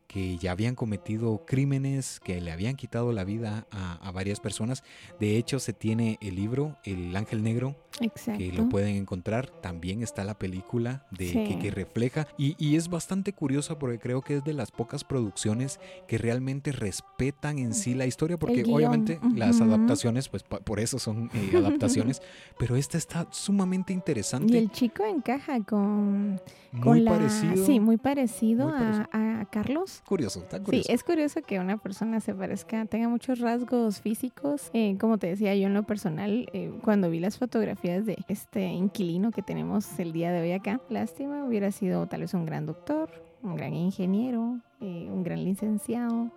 que 0.08 0.38
ya 0.38 0.52
habían 0.52 0.74
cometido 0.76 1.44
crímenes, 1.46 2.22
que 2.22 2.40
le 2.40 2.52
habían 2.52 2.76
quitado 2.78 3.12
la 3.12 3.26
vida 3.26 3.68
a, 3.72 3.96
a 3.96 4.12
varias 4.12 4.40
personas. 4.40 4.84
De 5.20 5.36
hecho, 5.38 5.60
se 5.60 5.74
tiene 5.74 6.18
el 6.22 6.36
libro 6.36 6.78
El 6.86 7.14
Ángel 7.16 7.44
Negro, 7.44 7.76
Exacto. 8.00 8.40
que 8.40 8.54
lo 8.54 8.70
pueden 8.70 8.96
encontrar. 8.96 9.50
También 9.62 10.02
está 10.02 10.24
la 10.24 10.40
película 10.40 11.06
de, 11.12 11.28
Sí. 11.28 11.44
que, 11.46 11.60
que 11.60 11.72
refleja. 11.72 12.26
Y, 12.38 12.56
y 12.58 12.78
es 12.78 12.88
bastante 12.90 13.34
curiosa 13.34 13.78
porque 13.80 14.00
creo 14.00 14.22
que 14.22 14.38
es 14.38 14.44
de 14.46 14.54
las 14.54 14.72
pocas 14.72 15.04
producciones 15.04 15.80
que 16.08 16.18
realmente 16.18 16.72
respetan 16.72 17.60
en 17.60 17.74
sí 17.74 17.94
la 17.94 18.06
historia. 18.06 18.38
Porque 18.38 18.64
obviamente 18.64 19.20
las 19.36 19.60
adaptaciones, 19.60 20.30
pues 20.30 20.44
por 20.44 20.80
eso 20.80 21.00
son 21.00 21.30
eh, 21.34 21.52
adaptaciones. 21.58 22.22
pero 22.58 22.78
esta 22.78 22.98
está 22.98 23.28
sumamente 23.32 23.92
interesante. 23.92 24.54
Y 24.54 24.58
el 24.58 24.72
chico 24.72 25.04
encaja 25.06 25.60
con, 25.66 26.40
muy 26.72 27.02
la... 27.02 27.12
parecido. 27.12 27.66
Sí, 27.66 27.80
muy 27.82 27.98
parecido, 27.98 28.70
muy 28.70 28.80
parecido. 28.80 29.10
A, 29.12 29.42
a 29.42 29.46
Carlos. 29.50 29.97
Curioso, 30.06 30.40
está 30.40 30.58
Sí, 30.58 30.64
curioso. 30.64 30.92
es 30.92 31.04
curioso 31.04 31.42
que 31.42 31.60
una 31.60 31.78
persona 31.78 32.20
se 32.20 32.34
parezca, 32.34 32.86
tenga 32.86 33.08
muchos 33.10 33.40
rasgos 33.40 34.02
físicos. 34.02 34.70
Eh, 34.74 34.98
como 35.00 35.18
te 35.18 35.28
decía 35.28 35.56
yo 35.56 35.68
en 35.68 35.74
lo 35.74 35.84
personal, 35.84 36.50
eh, 36.54 36.72
cuando 36.84 37.10
vi 37.10 37.20
las 37.20 37.38
fotografías 37.38 38.06
de 38.06 38.18
este 38.28 38.66
inquilino 38.68 39.32
que 39.32 39.42
tenemos 39.42 40.00
el 40.00 40.12
día 40.14 40.32
de 40.32 40.42
hoy 40.42 40.52
acá, 40.52 40.80
lástima, 40.90 41.44
hubiera 41.46 41.72
sido 41.72 42.08
tal 42.08 42.22
vez 42.22 42.34
un 42.34 42.46
gran 42.46 42.66
doctor, 42.66 43.10
un 43.44 43.56
gran 43.56 43.74
ingeniero, 43.74 44.60
eh, 44.82 45.08
un 45.12 45.24
gran 45.24 45.44
licenciado, 45.44 46.32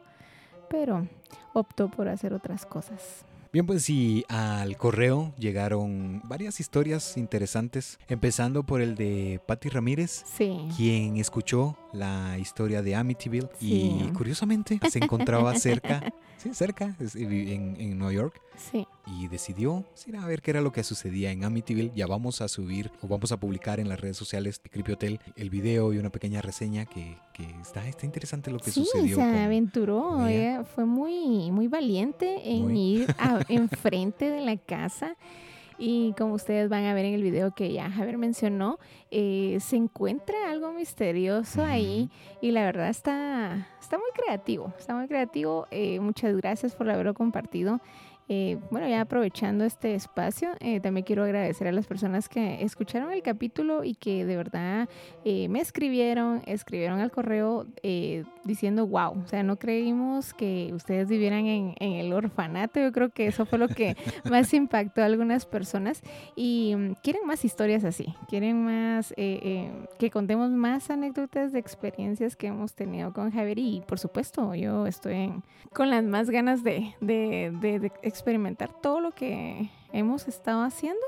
pero 0.68 1.06
optó 1.52 1.90
por 1.90 2.08
hacer 2.08 2.32
otras 2.32 2.66
cosas. 2.66 3.24
Bien, 3.52 3.66
pues 3.66 3.82
sí, 3.82 4.24
al 4.28 4.76
correo 4.76 5.32
llegaron 5.36 6.20
varias 6.24 6.60
historias 6.60 7.16
interesantes, 7.16 7.98
empezando 8.08 8.62
por 8.62 8.80
el 8.80 8.94
de 8.94 9.40
Patty 9.44 9.68
Ramírez, 9.70 10.22
Sí. 10.36 10.68
quien 10.76 11.16
escuchó 11.16 11.76
la 11.92 12.38
historia 12.38 12.80
de 12.80 12.94
Amityville 12.94 13.48
y 13.60 14.08
curiosamente 14.16 14.78
se 14.88 15.00
encontraba 15.00 15.52
cerca, 15.56 16.00
sí, 16.42 16.54
cerca, 16.54 16.96
es- 17.00 17.14
en, 17.16 17.76
en 17.78 17.98
Nueva 17.98 18.12
York, 18.12 18.40
Sí, 18.56 18.86
y 19.06 19.28
decidió 19.28 19.84
pues, 19.90 20.06
ir 20.08 20.16
a 20.16 20.26
ver 20.26 20.42
qué 20.42 20.50
era 20.50 20.60
lo 20.60 20.70
que 20.72 20.84
sucedía 20.84 21.30
en 21.30 21.44
Amityville. 21.44 21.92
Ya 21.94 22.06
vamos 22.06 22.40
a 22.42 22.48
subir 22.48 22.90
o 23.00 23.08
vamos 23.08 23.32
a 23.32 23.40
publicar 23.40 23.80
en 23.80 23.88
las 23.88 23.98
redes 24.00 24.16
sociales 24.18 24.60
de 24.62 24.68
Creepy 24.68 24.92
Hotel 24.92 25.20
el 25.36 25.48
video 25.50 25.92
y 25.94 25.98
una 25.98 26.10
pequeña 26.10 26.42
reseña 26.42 26.84
que, 26.84 27.16
que 27.32 27.44
está, 27.62 27.86
está 27.88 28.04
interesante 28.04 28.50
lo 28.50 28.58
que 28.58 28.70
sí, 28.70 28.84
sucedió. 28.84 29.16
se 29.16 29.22
con- 29.22 29.34
aventuró, 29.36 30.26
ella. 30.26 30.30
ella 30.58 30.64
fue 30.64 30.84
muy, 30.84 31.50
muy 31.50 31.68
valiente 31.68 32.50
en 32.50 32.64
Muy. 32.68 32.78
ir 32.80 33.14
a- 33.18 33.40
enfrente 33.48 34.28
de 34.28 34.42
la 34.42 34.56
casa. 34.58 35.16
Y 35.82 36.12
como 36.18 36.34
ustedes 36.34 36.68
van 36.68 36.84
a 36.84 36.92
ver 36.92 37.06
en 37.06 37.14
el 37.14 37.22
video 37.22 37.54
que 37.54 37.72
ya 37.72 37.90
Javier 37.90 38.18
mencionó, 38.18 38.78
eh, 39.10 39.56
se 39.60 39.76
encuentra 39.76 40.50
algo 40.50 40.72
misterioso 40.74 41.64
ahí 41.64 42.10
y 42.42 42.50
la 42.50 42.64
verdad 42.66 42.90
está, 42.90 43.66
está 43.80 43.96
muy 43.96 44.10
creativo, 44.12 44.74
está 44.78 44.94
muy 44.94 45.08
creativo. 45.08 45.66
Eh, 45.70 45.98
muchas 45.98 46.36
gracias 46.36 46.74
por 46.74 46.90
haberlo 46.90 47.14
compartido. 47.14 47.80
Eh, 48.32 48.58
bueno, 48.70 48.86
ya 48.88 49.00
aprovechando 49.00 49.64
este 49.64 49.96
espacio, 49.96 50.50
eh, 50.60 50.78
también 50.78 51.04
quiero 51.04 51.24
agradecer 51.24 51.66
a 51.66 51.72
las 51.72 51.88
personas 51.88 52.28
que 52.28 52.62
escucharon 52.62 53.10
el 53.12 53.22
capítulo 53.22 53.82
y 53.82 53.96
que 53.96 54.24
de 54.24 54.36
verdad 54.36 54.88
eh, 55.24 55.48
me 55.48 55.58
escribieron, 55.60 56.40
escribieron 56.46 57.00
al 57.00 57.10
correo 57.10 57.66
eh, 57.82 58.22
diciendo, 58.44 58.86
wow, 58.86 59.20
o 59.24 59.26
sea, 59.26 59.42
no 59.42 59.56
creímos 59.56 60.32
que 60.32 60.70
ustedes 60.72 61.08
vivieran 61.08 61.46
en, 61.46 61.74
en 61.80 61.94
el 61.94 62.12
orfanato. 62.12 62.78
Yo 62.78 62.92
creo 62.92 63.08
que 63.10 63.26
eso 63.26 63.46
fue 63.46 63.58
lo 63.58 63.66
que 63.66 63.96
más 64.30 64.54
impactó 64.54 65.02
a 65.02 65.06
algunas 65.06 65.44
personas 65.44 66.00
y 66.36 66.74
mm, 66.76 66.92
quieren 67.02 67.26
más 67.26 67.44
historias 67.44 67.82
así, 67.82 68.14
quieren 68.28 68.64
más, 68.64 69.10
eh, 69.16 69.40
eh, 69.42 69.72
que 69.98 70.08
contemos 70.12 70.50
más 70.52 70.88
anécdotas 70.90 71.52
de 71.52 71.58
experiencias 71.58 72.36
que 72.36 72.46
hemos 72.46 72.74
tenido 72.74 73.12
con 73.12 73.32
Javier 73.32 73.58
y 73.58 73.82
por 73.88 73.98
supuesto 73.98 74.54
yo 74.54 74.86
estoy 74.86 75.14
en- 75.14 75.42
con 75.74 75.90
las 75.90 76.04
más 76.04 76.30
ganas 76.30 76.62
de, 76.62 76.94
de- 77.00 77.52
de- 77.60 77.80
de 77.80 77.92
experimentar 78.20 78.70
todo 78.80 79.00
lo 79.00 79.12
que 79.12 79.70
hemos 79.92 80.28
estado 80.28 80.62
haciendo. 80.62 81.00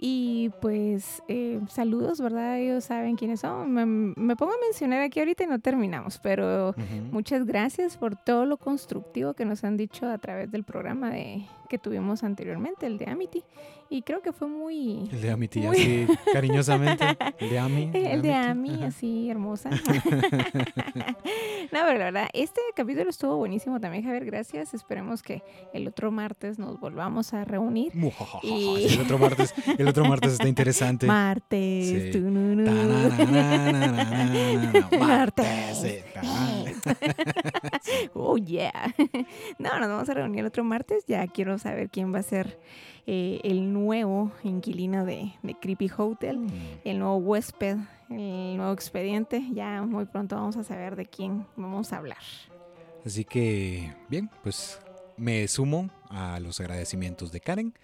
Y 0.00 0.50
pues 0.60 1.22
eh, 1.26 1.60
saludos, 1.68 2.20
¿verdad? 2.20 2.58
Ellos 2.58 2.84
saben 2.84 3.16
quiénes 3.16 3.40
son. 3.40 3.72
Me, 3.72 3.84
me 3.84 4.36
pongo 4.36 4.52
a 4.52 4.60
mencionar 4.64 5.02
aquí 5.02 5.18
ahorita 5.18 5.42
y 5.42 5.46
no 5.48 5.58
terminamos, 5.58 6.18
pero 6.18 6.74
muchas 7.10 7.44
gracias 7.44 7.96
por 7.96 8.14
todo 8.14 8.46
lo 8.46 8.58
constructivo 8.58 9.34
que 9.34 9.44
nos 9.44 9.64
han 9.64 9.76
dicho 9.76 10.06
a 10.06 10.18
través 10.18 10.52
del 10.52 10.62
programa 10.62 11.10
de, 11.10 11.44
que 11.68 11.78
tuvimos 11.78 12.22
anteriormente, 12.24 12.86
el 12.86 12.98
de 12.98 13.06
Amity. 13.10 13.44
Y 13.90 14.02
creo 14.02 14.20
que 14.20 14.32
fue 14.34 14.48
muy... 14.48 15.08
El 15.12 15.22
de 15.22 15.30
Amity, 15.30 15.60
Muy- 15.60 15.76
así 15.76 16.06
cariñosamente. 16.32 17.04
El 17.38 17.48
de 17.50 17.58
Ami. 17.58 17.90
El 17.94 18.20
de 18.22 18.34
Ami, 18.34 18.82
así 18.84 19.30
hermosa. 19.30 19.70
no, 19.80 19.80
pero 21.70 21.98
la 21.98 22.04
verdad, 22.04 22.28
este 22.34 22.60
capítulo 22.76 23.08
estuvo 23.08 23.36
buenísimo 23.36 23.80
también, 23.80 24.04
Javier. 24.04 24.26
Gracias. 24.26 24.74
Esperemos 24.74 25.22
que 25.22 25.42
el 25.72 25.88
otro 25.88 26.10
martes 26.10 26.58
nos 26.58 26.78
volvamos 26.78 27.32
a 27.32 27.44
reunir. 27.46 27.92
Y- 28.42 28.88
El 28.94 29.00
otro 29.00 29.18
martes, 29.18 29.54
el 29.78 29.88
otro 29.88 30.04
martes 30.04 30.32
está 30.32 30.48
interesante. 30.48 31.06
Martes. 31.06 32.12
Sí. 32.12 32.20
Martes. 34.98 35.78
Sí, 35.78 35.98
tanan. 36.14 36.64
Oh, 38.14 38.36
yeah. 38.36 38.94
No, 39.58 39.78
nos 39.78 39.88
vamos 39.88 40.08
a 40.08 40.14
reunir 40.14 40.40
el 40.40 40.46
otro 40.46 40.64
martes. 40.64 41.04
Ya 41.06 41.26
quiero 41.26 41.57
saber 41.58 41.90
quién 41.90 42.14
va 42.14 42.18
a 42.18 42.22
ser 42.22 42.58
eh, 43.06 43.40
el 43.44 43.72
nuevo 43.72 44.32
inquilino 44.42 45.04
de, 45.04 45.32
de 45.42 45.54
Creepy 45.54 45.90
Hotel, 45.96 46.46
el 46.84 46.98
nuevo 46.98 47.16
huésped, 47.16 47.76
el 48.10 48.56
nuevo 48.56 48.72
expediente. 48.72 49.42
Ya 49.52 49.82
muy 49.82 50.04
pronto 50.06 50.36
vamos 50.36 50.56
a 50.56 50.64
saber 50.64 50.96
de 50.96 51.06
quién 51.06 51.46
vamos 51.56 51.92
a 51.92 51.98
hablar. 51.98 52.18
Así 53.04 53.24
que, 53.24 53.94
bien, 54.08 54.30
pues 54.42 54.80
me 55.16 55.46
sumo 55.48 55.90
a 56.10 56.38
los 56.40 56.60
agradecimientos 56.60 57.32
de 57.32 57.40
Karen 57.40 57.74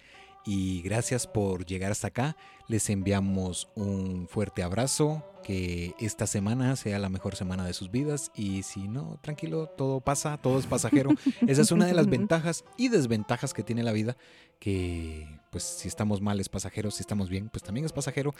y 0.45 0.81
gracias 0.81 1.27
por 1.27 1.65
llegar 1.65 1.91
hasta 1.91 2.07
acá. 2.07 2.37
Les 2.67 2.89
enviamos 2.89 3.67
un 3.75 4.27
fuerte 4.27 4.63
abrazo, 4.63 5.23
que 5.43 5.93
esta 5.99 6.25
semana 6.25 6.75
sea 6.75 6.97
la 6.97 7.09
mejor 7.09 7.35
semana 7.35 7.65
de 7.65 7.73
sus 7.73 7.91
vidas 7.91 8.31
y 8.35 8.63
si 8.63 8.87
no, 8.87 9.19
tranquilo, 9.21 9.67
todo 9.67 10.01
pasa, 10.01 10.37
todo 10.37 10.57
es 10.57 10.65
pasajero. 10.65 11.11
Esa 11.47 11.61
es 11.61 11.71
una 11.71 11.85
de 11.85 11.93
las 11.93 12.07
ventajas 12.07 12.65
y 12.77 12.89
desventajas 12.89 13.53
que 13.53 13.61
tiene 13.61 13.83
la 13.83 13.91
vida, 13.91 14.17
que 14.59 15.27
pues 15.51 15.63
si 15.63 15.87
estamos 15.87 16.19
mal 16.19 16.39
es 16.39 16.49
pasajero, 16.49 16.89
si 16.89 17.01
estamos 17.01 17.29
bien, 17.29 17.49
pues 17.49 17.63
también 17.63 17.85
es 17.85 17.93
pasajero. 17.93 18.33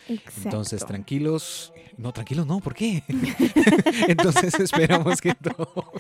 Entonces, 0.44 0.74
Exacto. 0.74 0.94
tranquilos. 0.94 1.74
No, 1.96 2.12
tranquilos, 2.12 2.48
no, 2.48 2.60
¿por 2.60 2.74
qué? 2.74 3.04
Entonces 4.08 4.54
esperamos 4.60 5.22
que 5.22 5.34
todo 5.36 5.92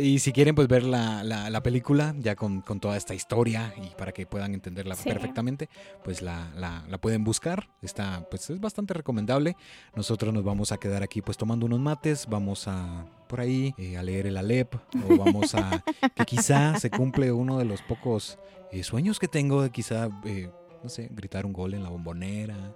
Y 0.00 0.18
si 0.18 0.32
quieren 0.32 0.54
pues 0.54 0.68
ver 0.68 0.82
la, 0.84 1.22
la- 1.24 1.50
la 1.50 1.62
película 1.62 2.14
ya 2.18 2.36
con, 2.36 2.60
con 2.60 2.80
toda 2.80 2.96
esta 2.96 3.14
historia 3.14 3.74
y 3.76 3.94
para 3.96 4.12
que 4.12 4.26
puedan 4.26 4.54
entenderla 4.54 4.94
Sí. 4.94 5.08
perfectamente, 5.08 5.68
pues 6.04 6.22
la, 6.22 6.50
la- 6.56 6.84
la 6.88 6.98
pueden 6.98 7.24
buscar. 7.24 7.68
Está, 7.82 8.26
pues 8.30 8.50
es 8.50 8.60
bastante 8.60 8.94
recomendable. 8.94 9.56
Nosotros 9.96 10.32
nos 10.32 10.44
vamos 10.44 10.72
a 10.72 10.78
quedar 10.78 11.02
aquí 11.02 11.22
pues 11.22 11.36
tomando 11.36 11.66
unos 11.66 11.80
mates, 11.80 12.26
vamos 12.28 12.66
a 12.68 13.06
por 13.28 13.40
ahí 13.40 13.74
eh, 13.76 13.96
a 13.98 14.02
leer 14.02 14.26
el 14.26 14.36
Alep 14.36 14.74
o 14.74 15.16
vamos 15.18 15.54
a 15.54 15.82
que 16.14 16.24
quizá 16.24 16.78
se 16.78 16.90
cumple 16.90 17.30
uno 17.32 17.58
de 17.58 17.64
los 17.66 17.82
pocos 17.82 18.38
eh, 18.72 18.82
sueños 18.82 19.18
que 19.18 19.28
tengo 19.28 19.62
de 19.62 19.70
quizá 19.70 20.08
eh, 20.24 20.50
no 20.82 20.88
sé, 20.88 21.08
gritar 21.10 21.44
un 21.44 21.52
gol 21.52 21.74
en 21.74 21.82
la 21.82 21.88
bombonera. 21.90 22.72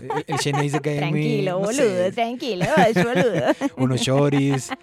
El, 0.26 0.36
Shenei 0.38 0.70
se 0.70 0.80
cae 0.80 0.98
en 0.98 1.04
mí, 1.12 1.20
Tranquilo, 1.22 1.52
no 1.52 1.58
boludo, 1.60 1.72
sé, 1.74 2.12
tranquilo, 2.12 2.66
boludo. 2.94 3.42
unos 3.76 4.00
choris. 4.02 4.70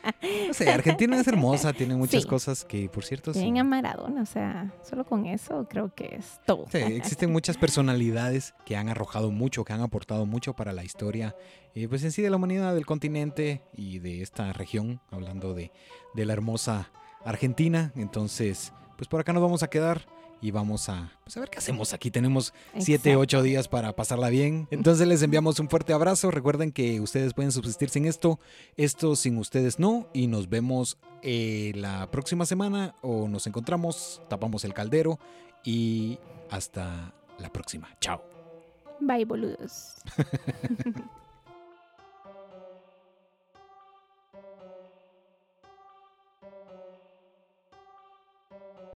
No 0.47 0.53
sé, 0.53 0.69
Argentina 0.69 1.19
es 1.19 1.27
hermosa, 1.27 1.71
tiene 1.73 1.95
muchas 1.95 2.23
Sí. 2.23 2.27
cosas 2.27 2.65
que, 2.65 2.89
por 2.89 3.03
cierto, 3.05 3.33
sí, 3.33 3.39
Tienen 3.39 3.59
a 3.61 3.63
Maradona, 3.63 4.21
o 4.21 4.25
sea, 4.25 4.73
solo 4.83 5.05
con 5.05 5.25
eso 5.25 5.65
creo 5.69 5.93
que 5.95 6.15
es 6.15 6.39
todo. 6.45 6.65
sí, 6.71 6.77
existen 6.77 7.31
muchas 7.31 7.57
personalidades 7.57 8.53
que 8.65 8.75
han 8.75 8.89
arrojado 8.89 9.31
mucho, 9.31 9.63
que 9.63 9.73
han 9.73 9.81
aportado 9.81 10.25
mucho 10.25 10.53
para 10.53 10.73
la 10.73 10.83
historia, 10.83 11.35
eh, 11.73 11.87
pues 11.87 12.03
en 12.03 12.11
sí 12.11 12.21
de 12.21 12.29
la 12.29 12.35
humanidad, 12.35 12.73
del 12.75 12.85
continente 12.85 13.61
y 13.73 13.99
de 13.99 14.21
esta 14.21 14.51
región, 14.53 14.99
hablando 15.09 15.53
de, 15.53 15.71
de 16.13 16.25
la 16.25 16.33
hermosa 16.33 16.91
Argentina. 17.23 17.91
Entonces, 17.95 18.73
pues 18.97 19.07
por 19.07 19.19
acá 19.21 19.31
nos 19.33 19.41
vamos 19.41 19.63
a 19.63 19.69
quedar. 19.69 20.05
Y 20.41 20.49
vamos 20.51 20.89
a, 20.89 21.11
pues 21.23 21.37
a 21.37 21.39
ver 21.39 21.49
qué 21.49 21.59
hacemos 21.59 21.93
aquí. 21.93 22.09
Tenemos 22.09 22.53
siete, 22.79 23.11
Exacto. 23.11 23.19
ocho 23.19 23.43
días 23.43 23.67
para 23.67 23.93
pasarla 23.95 24.29
bien. 24.29 24.67
Entonces 24.71 25.07
les 25.07 25.21
enviamos 25.21 25.59
un 25.59 25.69
fuerte 25.69 25.93
abrazo. 25.93 26.31
Recuerden 26.31 26.71
que 26.71 26.99
ustedes 26.99 27.33
pueden 27.35 27.51
subsistir 27.51 27.89
sin 27.89 28.05
esto, 28.05 28.39
esto 28.75 29.15
sin 29.15 29.37
ustedes 29.37 29.77
no. 29.77 30.07
Y 30.13 30.25
nos 30.27 30.49
vemos 30.49 30.97
eh, 31.21 31.73
la 31.75 32.09
próxima 32.09 32.45
semana 32.45 32.95
o 33.01 33.27
nos 33.27 33.45
encontramos, 33.45 34.21
tapamos 34.29 34.65
el 34.65 34.73
caldero 34.73 35.19
y 35.63 36.17
hasta 36.49 37.13
la 37.37 37.53
próxima. 37.53 37.89
Chao. 37.99 38.23
Bye, 38.99 39.25
boludos. 39.25 39.95